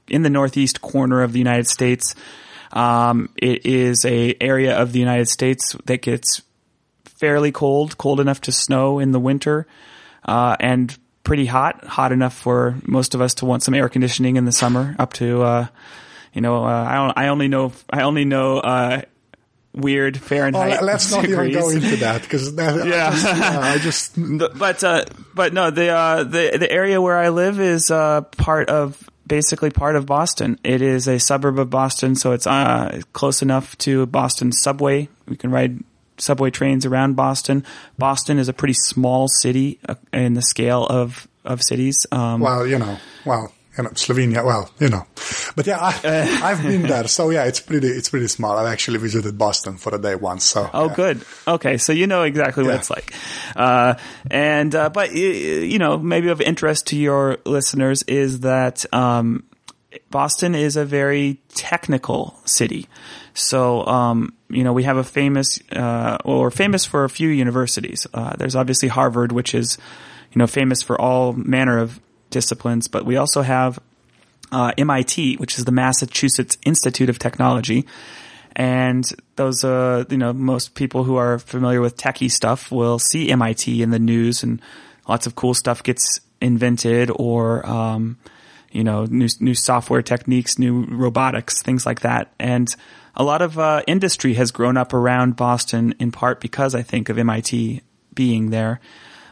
in 0.08 0.24
the 0.24 0.30
northeast 0.30 0.82
corner 0.82 1.22
of 1.22 1.34
the 1.34 1.40
United 1.40 1.68
States. 1.68 2.16
Um, 2.72 3.30
it 3.38 3.66
is 3.66 4.04
a 4.06 4.36
area 4.42 4.76
of 4.78 4.92
the 4.92 5.00
United 5.00 5.30
States 5.30 5.76
that 5.86 6.02
gets 6.02 6.42
fairly 7.16 7.52
cold, 7.52 7.98
cold 7.98 8.20
enough 8.20 8.42
to 8.42 8.52
snow 8.52 9.00
in 9.00 9.12
the 9.12 9.20
winter, 9.20 9.66
uh, 10.26 10.56
and 10.60 10.98
pretty 11.24 11.46
hot, 11.46 11.84
hot 11.86 12.12
enough 12.12 12.34
for 12.36 12.76
most 12.86 13.16
of 13.16 13.22
us 13.22 13.34
to 13.36 13.46
want 13.46 13.64
some 13.64 13.74
air 13.74 13.88
conditioning 13.90 14.36
in 14.36 14.46
the 14.46 14.52
summer. 14.52 14.96
Up 15.00 15.14
to, 15.14 15.42
uh, 15.42 15.68
you 16.34 16.42
know, 16.42 16.64
uh, 16.66 16.68
I 16.90 16.96
don't, 16.96 17.14
I 17.18 17.28
only 17.30 17.48
know, 17.48 17.72
I 17.90 18.02
only 18.04 18.26
know. 18.26 18.58
Uh, 18.60 19.02
Weird 19.76 20.18
Oh, 20.18 20.20
Fahrenheit. 20.20 20.70
let- 20.70 20.84
let's 20.84 21.12
not 21.12 21.26
even 21.26 21.52
go 21.52 21.70
into 21.70 21.96
that 21.96 22.22
because 22.22 22.54
Yeah. 22.54 23.08
I 23.10 23.12
just, 23.12 23.26
yeah, 23.26 23.60
I 23.60 23.78
just 23.80 24.12
but 24.60 24.84
uh, 24.84 25.06
but 25.34 25.52
no, 25.52 25.72
the 25.72 25.88
uh, 25.90 26.24
the 26.24 26.58
the 26.60 26.72
area 26.72 27.02
where 27.02 27.18
I 27.18 27.30
live 27.30 27.60
is 27.60 27.90
uh, 27.90 28.22
part 28.22 28.70
of 28.70 29.10
basically 29.26 29.72
part 29.72 29.96
of 29.96 30.06
Boston. 30.06 30.60
It 30.64 30.84
is 30.84 31.08
a 31.08 31.18
suburb 31.18 31.58
of 31.58 31.72
Boston, 31.72 32.14
so 32.14 32.34
it's 32.34 32.46
uh, 32.46 33.02
close 33.14 33.42
enough 33.42 33.76
to 33.80 34.06
Boston 34.06 34.52
subway. 34.52 35.10
We 35.28 35.38
can 35.38 35.50
ride 35.50 35.80
subway 36.18 36.50
trains 36.52 36.86
around 36.86 37.16
Boston. 37.16 37.66
Boston 37.98 38.40
is 38.40 38.48
a 38.50 38.54
pretty 38.54 38.74
small 38.76 39.28
city 39.28 39.80
uh, 39.88 39.96
in 40.12 40.34
the 40.34 40.42
scale 40.42 40.86
of 40.86 41.28
of 41.46 41.62
cities. 41.62 42.06
Um, 42.12 42.40
well, 42.40 42.66
you 42.66 42.80
know, 42.80 42.98
well, 43.26 43.52
you 43.78 43.84
know, 43.84 43.90
Slovenia, 43.92 44.46
well, 44.46 44.70
you 44.80 44.88
know, 44.90 45.06
but 45.56 45.66
yeah, 45.68 45.78
I, 45.82 46.40
I've 46.44 46.62
been 46.62 46.84
there, 46.84 47.08
so 47.08 47.32
yeah, 47.32 47.46
it's 47.46 47.60
pretty, 47.60 47.88
it's 47.88 48.08
pretty 48.08 48.28
small. 48.28 48.56
I've 48.58 48.72
actually 48.72 49.00
visited 49.00 49.38
Boston 49.38 49.78
for 49.78 49.94
a 49.96 49.98
day 49.98 50.16
once, 50.16 50.46
so. 50.46 50.70
Oh, 50.74 50.88
yeah. 50.90 50.96
good. 50.96 51.26
Okay, 51.48 51.78
so 51.78 51.92
you 51.92 52.06
know 52.08 52.22
exactly 52.24 52.64
what 52.64 52.70
Yeah. 52.74 52.78
it's 52.78 52.90
like. 52.92 53.14
Uh, 53.56 53.96
and 54.30 54.74
uh, 54.76 54.90
but 54.90 55.14
you 55.14 55.80
know, 55.80 55.98
maybe 55.98 56.30
of 56.30 56.40
interest 56.40 56.88
to 56.88 56.96
your 56.96 57.40
listeners 57.46 58.04
is 58.04 58.42
that 58.42 58.86
um, 58.94 59.44
Boston 60.12 60.54
is 60.56 60.78
a 60.78 60.86
very 60.86 61.42
technical 61.56 62.40
city. 62.46 62.88
So 63.34 63.86
um, 63.88 64.34
you 64.54 64.64
know, 64.64 64.74
we 64.74 64.84
have 64.84 64.98
a 64.98 65.04
famous, 65.04 65.60
uh, 65.72 66.18
well, 66.26 66.40
we're 66.40 66.52
famous 66.52 66.86
for 66.86 67.04
a 67.04 67.10
few 67.10 67.30
universities. 67.30 68.08
Uh, 68.14 68.36
there's 68.36 68.56
obviously 68.56 68.90
Harvard, 68.90 69.32
which 69.32 69.54
is 69.54 69.78
you 70.32 70.40
know 70.40 70.48
famous 70.48 70.82
for 70.82 71.00
all 71.00 71.34
manner 71.34 71.78
of 71.78 72.00
disciplines, 72.30 72.88
but 72.88 73.06
we 73.06 73.16
also 73.16 73.42
have 73.42 73.80
uh, 74.52 74.72
MIT, 74.78 75.38
which 75.38 75.58
is 75.58 75.66
the 75.66 75.72
Massachusetts 75.72 76.58
Institute 76.64 77.10
of 77.10 77.20
Technology. 77.20 77.86
And 78.56 79.04
those, 79.36 79.64
uh, 79.64 80.06
you 80.10 80.18
know, 80.18 80.32
most 80.32 80.76
people 80.76 81.04
who 81.04 81.16
are 81.16 81.40
familiar 81.40 81.82
with 81.82 81.98
techie 81.98 82.30
stuff 82.30 82.72
will 82.72 83.00
see 83.00 83.32
MIT 83.32 83.82
in 83.82 83.90
the 83.90 84.00
news 84.00 84.44
and 84.44 84.62
lots 85.08 85.26
of 85.26 85.36
cool 85.36 85.56
stuff 85.56 85.82
gets 85.82 86.20
invented 86.40 87.10
or, 87.16 87.66
um, 87.66 88.18
you 88.72 88.84
know, 88.84 89.06
new, 89.06 89.28
new 89.40 89.56
software 89.56 90.04
techniques, 90.04 90.60
new 90.60 90.86
robotics, 90.86 91.64
things 91.64 91.86
like 91.86 92.02
that. 92.02 92.32
And 92.40 92.74
a 93.16 93.24
lot 93.24 93.42
of, 93.42 93.60
uh, 93.60 93.82
industry 93.88 94.34
has 94.36 94.52
grown 94.52 94.78
up 94.78 94.94
around 94.94 95.36
Boston 95.36 95.96
in 96.00 96.12
part 96.12 96.42
because 96.42 96.76
I 96.76 96.82
think 96.82 97.10
of 97.10 97.18
MIT 97.18 97.82
being 98.14 98.50
there. 98.50 98.80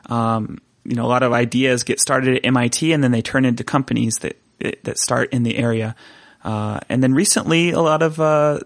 Um, 0.08 0.60
you 0.84 0.96
know, 0.96 1.06
a 1.06 1.08
lot 1.08 1.24
of 1.24 1.34
ideas 1.34 1.84
get 1.84 2.00
started 2.00 2.38
at 2.38 2.46
MIT 2.46 2.92
and 2.92 3.04
then 3.04 3.12
they 3.12 3.22
turn 3.22 3.46
into 3.46 3.64
companies 3.64 4.18
that, 4.20 4.38
that 4.84 4.98
start 4.98 5.32
in 5.34 5.44
the 5.44 5.58
area. 5.58 5.96
Uh, 6.44 6.80
and 6.90 7.04
then 7.04 7.14
recently 7.14 7.72
a 7.72 7.82
lot 7.82 8.02
of, 8.02 8.20
uh, 8.20 8.60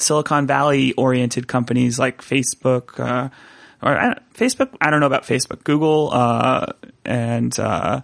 Silicon 0.00 0.46
Valley 0.46 0.92
oriented 0.94 1.46
companies 1.46 1.98
like 1.98 2.22
Facebook, 2.22 2.98
uh, 2.98 3.28
or 3.82 3.98
I 3.98 4.18
Facebook. 4.34 4.74
I 4.80 4.90
don't 4.90 5.00
know 5.00 5.06
about 5.06 5.24
Facebook, 5.24 5.64
Google, 5.64 6.10
uh, 6.12 6.66
and 7.04 7.58
uh, 7.58 8.00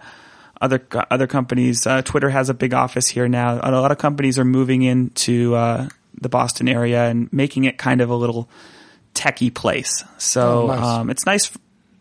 other 0.61 0.87
other 1.11 1.27
companies. 1.27 1.87
Twitter 2.05 2.31
has 2.31 2.49
a 2.49 2.55
big 2.55 2.75
office 2.75 3.09
here 3.09 3.29
now. 3.29 3.61
A 3.63 3.71
lot 3.71 3.93
of 3.93 3.99
companies 3.99 4.39
are 4.39 4.45
moving 4.45 4.83
into 4.83 5.55
uh, 5.55 5.89
the 6.21 6.29
Boston 6.29 6.69
area 6.69 7.05
and 7.05 7.33
making 7.33 7.65
it 7.65 7.79
kind 7.79 8.01
of 8.01 8.11
a 8.11 8.15
little 8.15 8.49
techie 9.15 9.53
place. 9.55 10.05
So 10.19 10.63
Oh, 10.63 10.67
nice. 10.69 10.85
um, 10.85 11.11
it's 11.11 11.27
nice. 11.27 11.51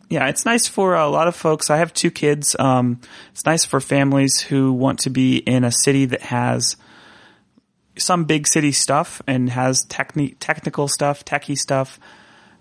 Yeah, 0.10 0.28
it's 0.28 0.46
nice 0.46 0.68
for 0.68 0.94
a 0.96 1.08
lot 1.08 1.28
of 1.28 1.36
folks. 1.36 1.70
I 1.70 1.78
have 1.78 1.94
two 1.94 2.12
kids. 2.12 2.56
Um, 2.60 3.00
it's 3.32 3.46
nice 3.46 3.66
for 3.66 3.80
families 3.82 4.40
who 4.40 4.72
want 4.74 5.00
to 5.00 5.10
be 5.10 5.38
in 5.38 5.64
a 5.64 5.72
city 5.72 6.06
that 6.06 6.22
has 6.22 6.76
some 7.98 8.26
big 8.26 8.48
city 8.48 8.72
stuff 8.72 9.22
and 9.26 9.50
has 9.50 9.86
techni- 9.86 10.36
technical 10.40 10.88
stuff, 10.88 11.24
techie 11.26 11.58
stuff, 11.58 12.00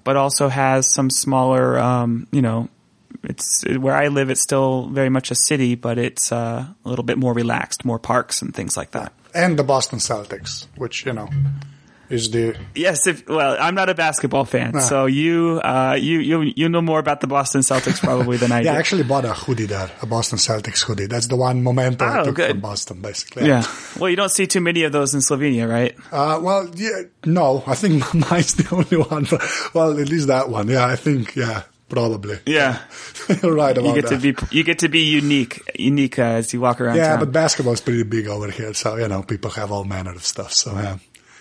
but 0.05 0.17
also 0.17 0.49
has 0.49 0.91
some 0.93 1.11
smaller, 1.11 1.79
um, 1.79 2.27
you 2.31 2.41
know, 2.41 2.69
it's 3.25 3.65
where 3.79 3.95
I 3.95 4.09
live. 4.09 4.31
It's 4.31 4.41
still 4.43 4.89
very 4.89 5.09
much 5.09 5.31
a 5.31 5.35
city, 5.35 5.75
but 5.75 5.99
it's 5.99 6.31
uh, 6.33 6.67
a 6.85 6.89
little 6.89 7.05
bit 7.05 7.19
more 7.19 7.33
relaxed, 7.33 7.85
more 7.85 7.99
parks 7.99 8.43
and 8.43 8.55
things 8.55 8.77
like 8.77 8.93
that. 8.93 9.13
And 9.35 9.59
the 9.59 9.65
Boston 9.65 9.99
Celtics, 9.99 10.67
which, 10.77 11.05
you 11.07 11.13
know, 11.13 11.29
is 12.11 12.31
the, 12.31 12.55
Yes, 12.75 13.07
if 13.07 13.27
well, 13.29 13.57
I'm 13.59 13.75
not 13.75 13.89
a 13.89 13.95
basketball 13.95 14.45
fan, 14.45 14.79
so 14.81 15.07
you, 15.07 15.61
uh, 15.65 15.97
you, 15.99 16.19
you, 16.21 16.43
you 16.55 16.69
know 16.69 16.83
more 16.83 16.99
about 16.99 17.21
the 17.23 17.27
Boston 17.27 17.63
Celtics 17.63 17.99
probably 17.99 18.37
than 18.37 18.53
I 18.53 18.61
do. 18.63 18.67
yeah, 18.67 18.75
I 18.75 18.77
actually 18.77 19.03
bought 19.05 19.25
a 19.25 19.33
hoodie 19.33 19.65
there, 19.67 19.91
a 20.03 20.07
Boston 20.07 20.39
Celtics 20.39 20.85
hoodie. 20.85 21.07
That's 21.07 21.27
the 21.29 21.37
one 21.37 21.63
memento 21.65 22.05
I 22.05 22.21
Oh, 22.21 22.25
took 22.25 22.37
good. 22.37 22.51
from 22.51 22.61
Boston, 22.61 23.01
basically. 23.01 23.47
yeah. 23.49 23.65
Well, 23.99 24.11
you 24.11 24.17
don't 24.17 24.31
see 24.31 24.47
too 24.47 24.61
many 24.61 24.83
of 24.85 24.93
those 24.93 25.15
in 25.15 25.21
Slovenia, 25.21 25.69
right? 25.69 25.97
Uh, 26.13 26.39
well, 26.43 26.71
yeah, 26.77 27.03
no, 27.25 27.65
I 27.67 27.75
think 27.75 28.05
mine's 28.31 28.55
the 28.55 28.69
only 28.71 28.99
one. 29.09 29.27
But, 29.29 29.43
well, 29.75 29.99
at 29.99 30.09
least 30.09 30.29
that 30.29 30.51
one. 30.51 30.69
Yeah, 30.69 30.87
I 30.87 30.97
think, 30.97 31.35
yeah, 31.35 31.63
probably. 31.89 32.39
Yeah. 32.47 32.79
Right 33.43 33.77
about 33.79 33.95
You 33.97 34.03
get 34.03 34.09
to 34.09 34.17
that. 34.19 34.51
be 34.51 34.57
you 34.57 34.65
get 34.65 34.79
to 34.81 34.89
be 34.89 35.01
unique, 35.01 35.61
unique 35.79 36.19
uh, 36.19 36.23
as 36.41 36.53
you 36.53 36.61
walk 36.61 36.81
around 36.81 36.97
yeah, 36.97 37.11
town. 37.11 37.21
but 37.21 37.33
basketball's 37.33 37.81
pretty 37.81 38.03
big 38.03 38.27
over 38.27 38.51
here, 38.51 38.75
so 38.75 38.97
you 38.97 39.09
know 39.09 39.23
people 39.23 39.51
have 39.53 39.73
all 39.73 39.85
manner 39.85 40.13
of 40.13 40.25
stuff. 40.25 40.53
So 40.53 40.73
yeah, 40.75 40.99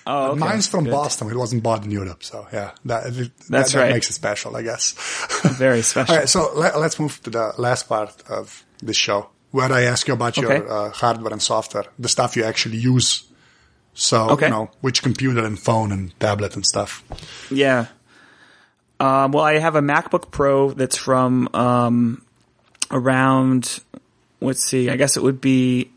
oh, 0.08 0.32
okay. 0.32 0.40
mine's 0.40 0.68
from 0.68 0.86
Good. 0.86 0.92
Boston. 0.92 1.30
It 1.30 1.36
wasn't 1.36 1.62
bought 1.64 1.84
in 1.84 1.92
Europe, 1.92 2.24
so 2.24 2.48
yeah, 2.54 2.72
that, 2.86 3.14
that, 3.14 3.32
That's 3.50 3.74
that 3.74 3.80
right. 3.80 3.92
makes 3.92 4.10
it 4.10 4.14
special, 4.14 4.56
I 4.56 4.62
guess. 4.62 4.94
Very 5.58 5.82
special. 5.82 6.14
all 6.14 6.20
right, 6.20 6.30
so 6.30 6.52
let, 6.56 6.80
let's 6.80 6.98
move 7.00 7.22
to 7.24 7.30
the 7.30 7.54
last 7.58 7.90
part 7.90 8.24
of 8.30 8.64
the 8.82 8.94
show, 8.94 9.30
where 9.52 9.72
I 9.72 9.82
ask 9.84 10.08
you 10.08 10.14
about 10.14 10.38
Okay. 10.38 10.48
your 10.60 10.72
uh, 10.72 10.90
hardware 10.92 11.34
and 11.34 11.42
software, 11.42 11.86
the 12.00 12.08
stuff 12.10 12.38
you 12.38 12.46
actually 12.46 12.78
use. 12.78 13.24
So 13.96 14.30
Okay. 14.32 14.46
you 14.46 14.52
know 14.52 14.72
which 14.82 15.04
computer 15.04 15.44
and 15.46 15.60
phone 15.60 15.92
and 15.92 16.18
tablet 16.20 16.56
and 16.56 16.66
stuff. 16.66 17.04
Yeah. 17.52 17.88
Um, 19.00 19.32
well, 19.32 19.44
I 19.44 19.60
have 19.60 19.76
a 19.76 19.82
MacBook 19.82 20.32
Pro 20.32 20.72
that's 20.72 20.98
from 20.98 21.50
um, 21.54 22.24
around. 22.92 23.80
Let's 24.40 24.64
see. 24.64 24.90
I 24.90 24.96
guess 24.96 25.18
it 25.18 25.24
would 25.24 25.42
be. 25.42 25.90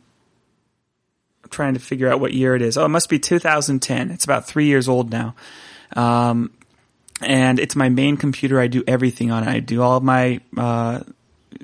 I'm 1.44 1.51
trying 1.51 1.74
to 1.74 1.80
figure 1.80 2.11
out 2.11 2.20
what 2.20 2.32
year 2.32 2.57
it 2.57 2.62
is. 2.62 2.76
Oh, 2.76 2.84
it 2.84 2.88
must 2.88 3.09
be 3.09 3.18
2010. 3.18 4.11
It's 4.11 4.24
about 4.24 4.47
three 4.47 4.66
years 4.66 4.88
old 4.88 5.11
now. 5.11 5.34
Um, 5.94 6.51
and 7.22 7.59
it's 7.59 7.76
my 7.76 7.88
main 7.88 8.16
computer. 8.16 8.61
I 8.61 8.66
do 8.66 8.82
everything 8.86 9.30
on 9.30 9.44
it. 9.44 9.49
I 9.49 9.61
do 9.61 9.82
all 9.82 9.97
of 9.97 10.03
my 10.03 10.40
uh, 10.57 11.01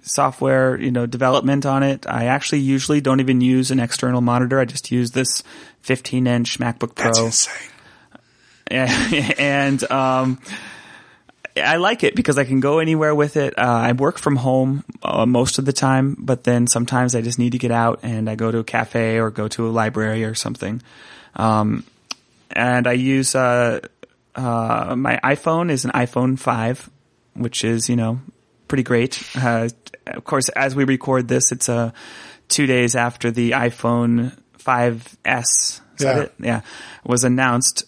software, 0.03 0.81
you 0.81 0.91
know, 0.91 1.07
development 1.07 1.67
on 1.67 1.83
it. 1.83 2.07
I 2.07 2.27
actually 2.27 2.61
usually 2.61 3.01
don't 3.01 3.21
even 3.21 3.41
use 3.41 3.71
an 3.71 3.81
external 3.81 4.21
monitor. 4.21 4.61
I 4.61 4.65
just 4.65 4.91
use 4.91 5.11
this 5.11 5.43
15 5.83 6.27
inch 6.27 6.59
MacBook 6.59 6.95
Pro. 6.95 7.13
That's 7.13 7.21
insane. 7.21 7.69
and 9.39 9.91
um, 9.91 10.39
I 11.57 11.77
like 11.77 12.03
it 12.05 12.15
because 12.15 12.39
I 12.39 12.45
can 12.45 12.61
go 12.61 12.79
anywhere 12.79 13.15
with 13.15 13.37
it. 13.37 13.59
Uh, 13.59 13.63
I 13.63 13.93
work 13.93 14.19
from 14.19 14.37
home 14.37 14.85
uh, 15.03 15.27
most 15.27 15.59
of 15.59 15.65
the 15.65 15.73
time, 15.73 16.17
but 16.19 16.45
then 16.45 16.67
sometimes 16.67 17.15
I 17.15 17.21
just 17.21 17.39
need 17.39 17.53
to 17.53 17.59
get 17.59 17.71
out 17.71 18.01
and 18.03 18.29
I 18.31 18.35
go 18.37 18.51
to 18.51 18.59
a 18.59 18.65
cafe 18.65 19.19
or 19.19 19.31
go 19.31 19.49
to 19.49 19.67
a 19.67 19.71
library 19.71 20.25
or 20.25 20.35
something. 20.35 20.81
Um, 21.37 21.85
and 22.51 22.87
I 22.87 22.93
use 22.93 23.35
uh, 23.35 23.81
uh, 24.35 24.95
my 24.97 25.21
iPhone 25.23 25.71
is 25.71 25.85
an 25.85 25.91
iPhone 25.93 26.39
five, 26.39 26.89
which 27.35 27.65
is 27.65 27.89
you 27.89 27.97
know 27.97 28.21
pretty 28.69 28.83
great. 28.83 29.23
Uh, 29.37 29.69
of 30.07 30.25
course, 30.25 30.49
as 30.51 30.75
we 30.75 30.85
record 30.85 31.29
this, 31.29 31.53
it's 31.53 31.69
uh, 31.69 31.93
two 32.49 32.67
days 32.67 32.95
after 32.97 33.31
the 33.31 33.53
iPhone 33.53 34.37
5S. 34.59 35.01
Is 35.25 35.81
that 35.99 36.17
Yeah. 36.17 36.23
it? 36.23 36.33
Yeah, 36.39 36.61
was 37.05 37.25
announced 37.25 37.85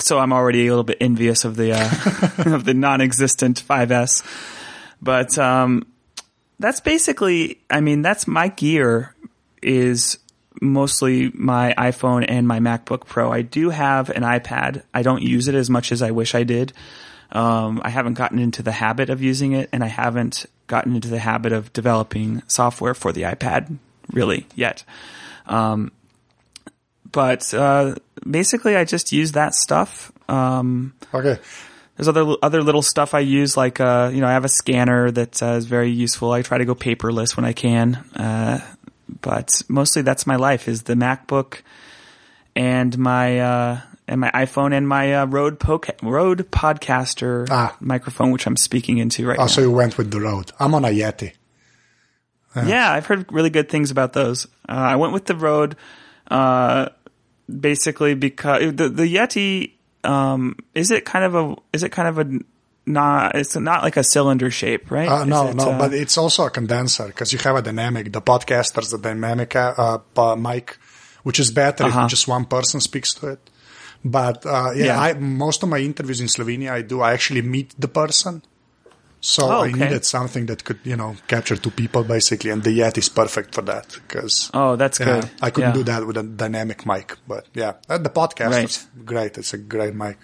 so 0.00 0.18
I'm 0.18 0.32
already 0.32 0.66
a 0.66 0.70
little 0.70 0.84
bit 0.84 0.98
envious 1.00 1.44
of 1.44 1.56
the 1.56 1.72
uh, 1.72 2.54
of 2.54 2.64
the 2.64 2.74
non-existent 2.74 3.62
5S. 3.66 4.24
But 5.02 5.38
um, 5.38 5.86
that's 6.58 6.80
basically, 6.80 7.60
I 7.70 7.80
mean, 7.80 8.02
that's 8.02 8.26
my 8.26 8.48
gear 8.48 9.14
is 9.62 10.18
mostly 10.60 11.30
my 11.34 11.74
iPhone 11.78 12.24
and 12.28 12.46
my 12.46 12.60
MacBook 12.60 13.06
Pro. 13.06 13.32
I 13.32 13.42
do 13.42 13.70
have 13.70 14.10
an 14.10 14.22
iPad. 14.22 14.82
I 14.92 15.02
don't 15.02 15.22
use 15.22 15.48
it 15.48 15.54
as 15.54 15.70
much 15.70 15.92
as 15.92 16.02
I 16.02 16.10
wish 16.10 16.34
I 16.34 16.44
did. 16.44 16.72
Um, 17.32 17.80
I 17.84 17.90
haven't 17.90 18.14
gotten 18.14 18.38
into 18.38 18.62
the 18.62 18.72
habit 18.72 19.08
of 19.08 19.22
using 19.22 19.52
it, 19.52 19.68
and 19.72 19.84
I 19.84 19.86
haven't 19.86 20.46
gotten 20.66 20.94
into 20.96 21.08
the 21.08 21.18
habit 21.18 21.52
of 21.52 21.72
developing 21.72 22.42
software 22.46 22.94
for 22.94 23.12
the 23.12 23.22
iPad 23.22 23.78
really 24.12 24.46
yet. 24.54 24.84
Um, 25.46 25.92
but 27.12 27.52
uh, 27.54 27.94
basically, 28.28 28.76
I 28.76 28.84
just 28.84 29.12
use 29.12 29.32
that 29.32 29.54
stuff. 29.54 30.12
Um, 30.28 30.94
Okay. 31.14 31.38
there's 31.96 32.08
other 32.08 32.34
other 32.42 32.62
little 32.62 32.82
stuff 32.82 33.14
I 33.14 33.20
use, 33.20 33.56
like 33.56 33.80
uh, 33.80 34.10
you 34.12 34.20
know, 34.20 34.26
I 34.28 34.32
have 34.32 34.44
a 34.44 34.48
scanner 34.48 35.10
that 35.10 35.42
uh, 35.42 35.52
is 35.56 35.66
very 35.66 35.90
useful. 35.90 36.32
I 36.32 36.42
try 36.42 36.58
to 36.58 36.64
go 36.64 36.74
paperless 36.74 37.36
when 37.36 37.44
I 37.44 37.52
can, 37.52 37.96
uh, 38.16 38.60
but 39.20 39.62
mostly 39.68 40.02
that's 40.02 40.26
my 40.26 40.36
life: 40.36 40.68
is 40.68 40.82
the 40.84 40.94
MacBook 40.94 41.62
and 42.56 42.96
my 42.98 43.38
uh, 43.40 43.80
and 44.08 44.20
my 44.20 44.30
iPhone 44.32 44.72
and 44.76 44.86
my 44.88 45.14
uh, 45.14 45.26
Rode 45.26 45.58
Poca- 45.60 45.94
Rode 46.02 46.50
Podcaster 46.50 47.46
Ah. 47.50 47.76
microphone, 47.80 48.30
which 48.30 48.46
I'm 48.46 48.56
speaking 48.56 48.98
into 48.98 49.26
right 49.26 49.38
Oh, 49.38 49.42
now. 49.42 49.46
so 49.48 49.60
you 49.60 49.70
went 49.70 49.98
with 49.98 50.10
the 50.10 50.20
Rode. 50.20 50.52
I'm 50.60 50.74
on 50.74 50.84
a 50.84 50.88
Yeti. 50.88 51.32
Yeah, 52.56 52.90
I've 52.92 53.06
heard 53.06 53.30
really 53.32 53.50
good 53.50 53.68
things 53.68 53.92
about 53.92 54.12
those. 54.12 54.46
Uh, 54.68 54.72
I 54.72 54.96
went 54.96 55.12
with 55.12 55.24
the 55.26 55.36
Rode, 55.36 55.76
uh, 56.28 56.88
basically 57.58 58.14
because 58.14 58.74
the 58.74 58.88
the 58.88 59.04
Yeti 59.16 59.72
um, 60.04 60.56
is 60.74 60.90
it 60.90 61.04
kind 61.04 61.24
of 61.24 61.34
a 61.34 61.56
is 61.72 61.82
it 61.82 61.90
kind 61.92 62.08
of 62.08 62.18
a 62.18 62.26
not 62.86 63.34
it's 63.34 63.54
not 63.56 63.82
like 63.82 63.96
a 63.96 64.04
cylinder 64.04 64.50
shape, 64.50 64.90
right? 64.90 65.08
Uh, 65.08 65.24
no, 65.24 65.48
it, 65.48 65.56
no, 65.56 65.70
uh, 65.72 65.78
but 65.78 65.92
it's 65.92 66.16
also 66.16 66.46
a 66.46 66.50
condenser 66.50 67.06
because 67.06 67.32
you 67.32 67.38
have 67.40 67.56
a 67.56 67.62
dynamic. 67.62 68.12
The 68.12 68.22
podcaster's 68.22 68.90
the 68.90 68.98
dynamic 68.98 69.54
uh, 69.54 69.98
uh, 70.16 70.36
mic, 70.36 70.78
which 71.22 71.38
is 71.38 71.50
better 71.50 71.84
Uh-huh. 71.84 72.04
if 72.04 72.10
just 72.10 72.26
one 72.26 72.44
person 72.46 72.80
speaks 72.80 73.12
to 73.14 73.28
it. 73.28 73.50
But 74.02 74.46
uh, 74.46 74.72
yeah, 74.74 74.86
Yeah. 74.86 75.00
I, 75.00 75.12
most 75.14 75.62
of 75.62 75.68
my 75.68 75.78
interviews 75.78 76.20
in 76.22 76.26
Slovenia, 76.28 76.72
I 76.72 76.82
do. 76.82 77.02
I 77.02 77.12
actually 77.12 77.42
meet 77.42 77.74
the 77.78 77.88
person, 77.88 78.42
so 79.20 79.42
Oh, 79.50 79.64
I 79.64 79.72
needed 79.72 80.04
something 80.04 80.46
that 80.46 80.64
could, 80.64 80.78
you 80.84 80.96
know, 80.96 81.14
capture 81.28 81.56
two 81.56 81.70
people 81.70 82.04
basically, 82.04 82.50
and 82.50 82.62
the 82.62 82.70
Yeti 82.70 82.98
is 82.98 83.08
perfect 83.08 83.54
for 83.54 83.62
that 83.62 83.86
because. 84.08 84.50
oh, 84.54 84.76
that's 84.76 84.98
good. 84.98 85.28
I 85.42 85.50
couldn't 85.50 85.70
Yeah. 85.70 85.74
do 85.74 85.82
that 85.84 86.06
with 86.06 86.16
a 86.16 86.22
dynamic 86.22 86.86
mic, 86.86 87.16
but 87.28 87.46
yeah, 87.54 87.74
uh, 87.88 87.98
the 87.98 88.10
podcast 88.10 88.50
Right. 88.50 88.64
is 88.70 88.86
great. 89.04 89.36
It's 89.38 89.52
a 89.54 89.58
great 89.58 89.94
mic. 89.94 90.16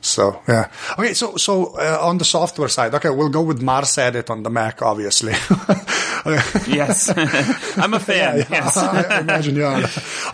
So 0.00 0.42
yeah. 0.48 0.68
Okay. 0.98 1.14
So 1.14 1.36
so 1.36 1.74
uh, 1.78 1.98
on 2.02 2.18
the 2.18 2.24
software 2.24 2.68
side, 2.68 2.94
okay, 2.94 3.10
we'll 3.10 3.30
go 3.30 3.42
with 3.42 3.60
MarsEdit 3.62 4.28
on 4.30 4.42
the 4.42 4.50
Mac, 4.50 4.82
obviously. 4.82 5.32
Yes, 6.66 7.12
I'm 7.76 7.94
a 7.94 8.00
fan. 8.00 8.46
Yes. 8.50 8.76
I 8.78 9.20
imagine 9.20 9.56
you 9.56 9.64
are. 9.64 9.82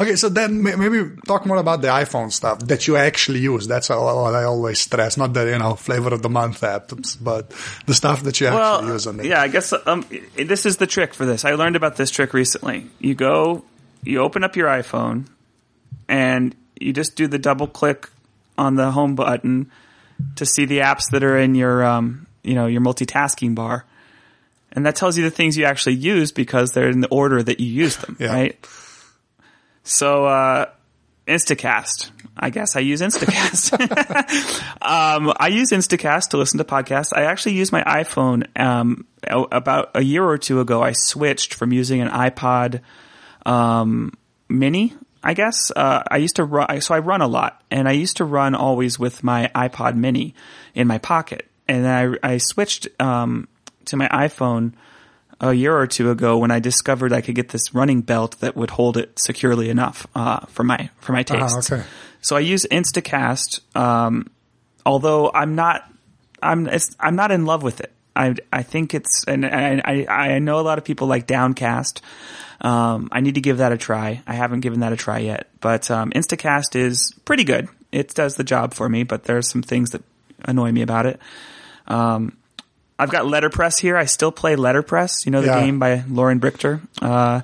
Okay, 0.01 0.17
so 0.17 0.29
then 0.29 0.63
maybe 0.63 1.11
talk 1.27 1.47
more 1.47 1.57
about 1.57 1.83
the 1.83 1.89
iPhone 1.89 2.33
stuff 2.33 2.61
that 2.61 2.87
you 2.87 2.97
actually 2.97 3.41
use. 3.41 3.67
That's 3.67 3.89
what 3.89 4.35
I 4.35 4.45
always 4.45 4.81
stress. 4.81 5.17
Not 5.17 5.33
the 5.33 5.47
you 5.47 5.59
know 5.59 5.75
flavor 5.75 6.15
of 6.15 6.23
the 6.23 6.29
month 6.29 6.61
apps, 6.61 7.17
but 7.21 7.51
the 7.87 7.95
stuff 7.95 8.23
that 8.23 8.41
you 8.41 8.47
actually 8.47 8.61
well, 8.61 8.87
use 8.87 9.07
on 9.07 9.21
it. 9.21 9.27
yeah, 9.27 9.43
I 9.43 9.49
guess 9.49 9.73
um, 9.87 10.07
this 10.37 10.67
is 10.67 10.77
the 10.77 10.87
trick 10.87 11.15
for 11.15 11.27
this. 11.27 11.45
I 11.45 11.55
learned 11.55 11.77
about 11.77 11.97
this 11.97 12.11
trick 12.11 12.33
recently. 12.35 12.87
You 13.01 13.15
go, 13.15 13.65
you 14.05 14.21
open 14.21 14.45
up 14.45 14.57
your 14.57 14.69
iPhone, 14.69 15.27
and 16.09 16.55
you 16.79 16.93
just 16.93 17.17
do 17.17 17.27
the 17.27 17.39
double 17.39 17.67
click 17.67 18.09
on 18.57 18.77
the 18.77 18.91
home 18.91 19.15
button 19.15 19.71
to 20.37 20.47
see 20.47 20.65
the 20.67 20.79
apps 20.79 21.11
that 21.11 21.23
are 21.23 21.39
in 21.39 21.55
your, 21.55 21.85
um, 21.85 22.27
you 22.43 22.55
know, 22.55 22.67
your 22.67 22.81
multitasking 22.81 23.55
bar, 23.55 23.85
and 24.73 24.87
that 24.87 24.97
tells 24.97 25.17
you 25.19 25.25
the 25.25 25.31
things 25.31 25.57
you 25.57 25.65
actually 25.65 25.97
use 25.97 26.33
because 26.33 26.73
they're 26.73 26.89
in 26.91 27.01
the 27.01 27.09
order 27.09 27.43
that 27.43 27.61
you 27.61 27.67
use 27.67 27.97
them, 27.97 28.17
Yeah. 28.21 28.33
right? 28.33 28.67
So, 29.83 30.27
uh, 30.27 30.67
Instacast. 31.27 32.11
I 32.37 32.51
guess 32.51 32.75
I 32.77 32.81
use 32.81 33.01
Instacast. 33.01 33.73
um, 34.83 35.33
I 35.39 35.49
use 35.49 35.71
Instacast 35.71 36.29
to 36.31 36.37
listen 36.39 36.59
to 36.59 36.65
podcasts. 36.65 37.13
I 37.15 37.25
actually 37.25 37.55
use 37.55 37.71
my 37.73 37.83
iPhone. 37.85 38.47
Um, 38.59 39.07
about 39.29 39.91
a 39.95 40.03
year 40.03 40.25
or 40.25 40.39
two 40.39 40.61
ago, 40.61 40.83
I 40.83 40.93
switched 40.93 41.55
from 41.55 41.73
using 41.73 42.01
an 42.01 42.09
iPod 42.09 42.81
um, 43.45 44.13
Mini. 44.49 44.95
I 45.23 45.35
guess 45.35 45.71
uh, 45.77 46.03
I 46.11 46.17
used 46.17 46.37
to 46.37 46.45
run. 46.45 46.81
So 46.81 46.95
I 46.95 46.99
run 47.01 47.21
a 47.21 47.27
lot, 47.29 47.63
and 47.71 47.87
I 47.89 47.93
used 47.93 48.17
to 48.19 48.25
run 48.25 48.55
always 48.55 48.99
with 48.99 49.23
my 49.23 49.51
iPod 49.55 49.97
Mini 49.97 50.35
in 50.75 50.87
my 50.87 50.99
pocket. 50.99 51.47
And 51.69 51.85
then 51.85 52.19
I, 52.23 52.35
I 52.35 52.39
switched 52.39 52.89
um, 53.01 53.47
to 53.87 53.97
my 53.97 54.09
iPhone 54.09 54.73
a 55.41 55.53
year 55.53 55.77
or 55.77 55.87
two 55.87 56.11
ago 56.11 56.37
when 56.39 56.51
I 56.51 56.59
discovered 56.59 57.13
I 57.13 57.21
could 57.21 57.35
get 57.35 57.49
this 57.49 57.75
running 57.75 58.03
belt 58.03 58.41
that 58.41 58.57
would 58.57 58.71
hold 58.71 58.97
it 58.97 59.19
securely 59.19 59.71
enough 59.71 60.07
uh, 60.15 60.41
for 60.47 60.65
my 60.65 60.91
for 61.01 61.13
my 61.13 61.23
tastes. 61.23 61.73
okay. 61.73 61.83
So 62.21 62.37
I 62.37 62.41
use 62.41 62.67
Instacast, 62.71 63.61
um, 63.75 64.29
although 64.85 65.31
I'm 65.33 65.55
not 65.55 65.91
I'm 66.43 66.67
it's, 66.67 66.95
I'm 67.01 67.17
not 67.17 67.31
in 67.31 67.47
love 67.47 67.63
with 67.63 67.81
it. 67.81 67.93
I 68.15 68.35
I 68.53 68.63
think 68.63 68.95
it's 68.95 69.25
and 69.25 69.47
I 69.47 69.81
I, 69.85 70.07
I 70.35 70.39
know 70.39 70.61
a 70.61 70.63
lot 70.63 70.79
of 70.79 70.85
people 70.85 71.07
like 71.07 71.27
Downcast. 71.27 72.03
Um, 72.61 73.09
I 73.11 73.21
need 73.21 73.37
to 73.37 73.41
give 73.41 73.59
that 73.59 73.73
a 73.73 73.79
try. 73.79 74.23
I 74.27 74.35
haven't 74.35 74.61
given 74.61 74.81
that 74.81 74.93
a 74.93 74.97
try 74.97 75.21
yet, 75.21 75.49
but 75.61 75.91
um, 75.91 76.11
Instacast 76.11 76.77
is 76.77 77.15
pretty 77.25 77.45
good. 77.45 77.69
It 77.91 78.15
does 78.15 78.37
the 78.37 78.45
job 78.45 78.75
for 78.75 78.87
me, 78.87 79.03
but 79.03 79.25
there's 79.25 79.49
some 79.49 79.63
things 79.63 79.91
that 79.91 80.03
annoy 80.45 80.71
me 80.71 80.83
about 80.83 81.07
it. 81.07 81.19
Um, 81.87 82.37
I've 83.01 83.11
got 83.11 83.25
Letterpress 83.25 83.79
here. 83.79 83.97
I 83.97 84.05
still 84.05 84.31
play 84.33 84.57
Letterpress. 84.57 85.25
You 85.27 85.33
know 85.33 85.41
the 85.41 85.49
Yeah. 85.49 85.61
game 85.61 85.79
by 85.79 86.05
Loren 86.09 86.39
Brichter. 86.41 86.81
Uh, 87.01 87.41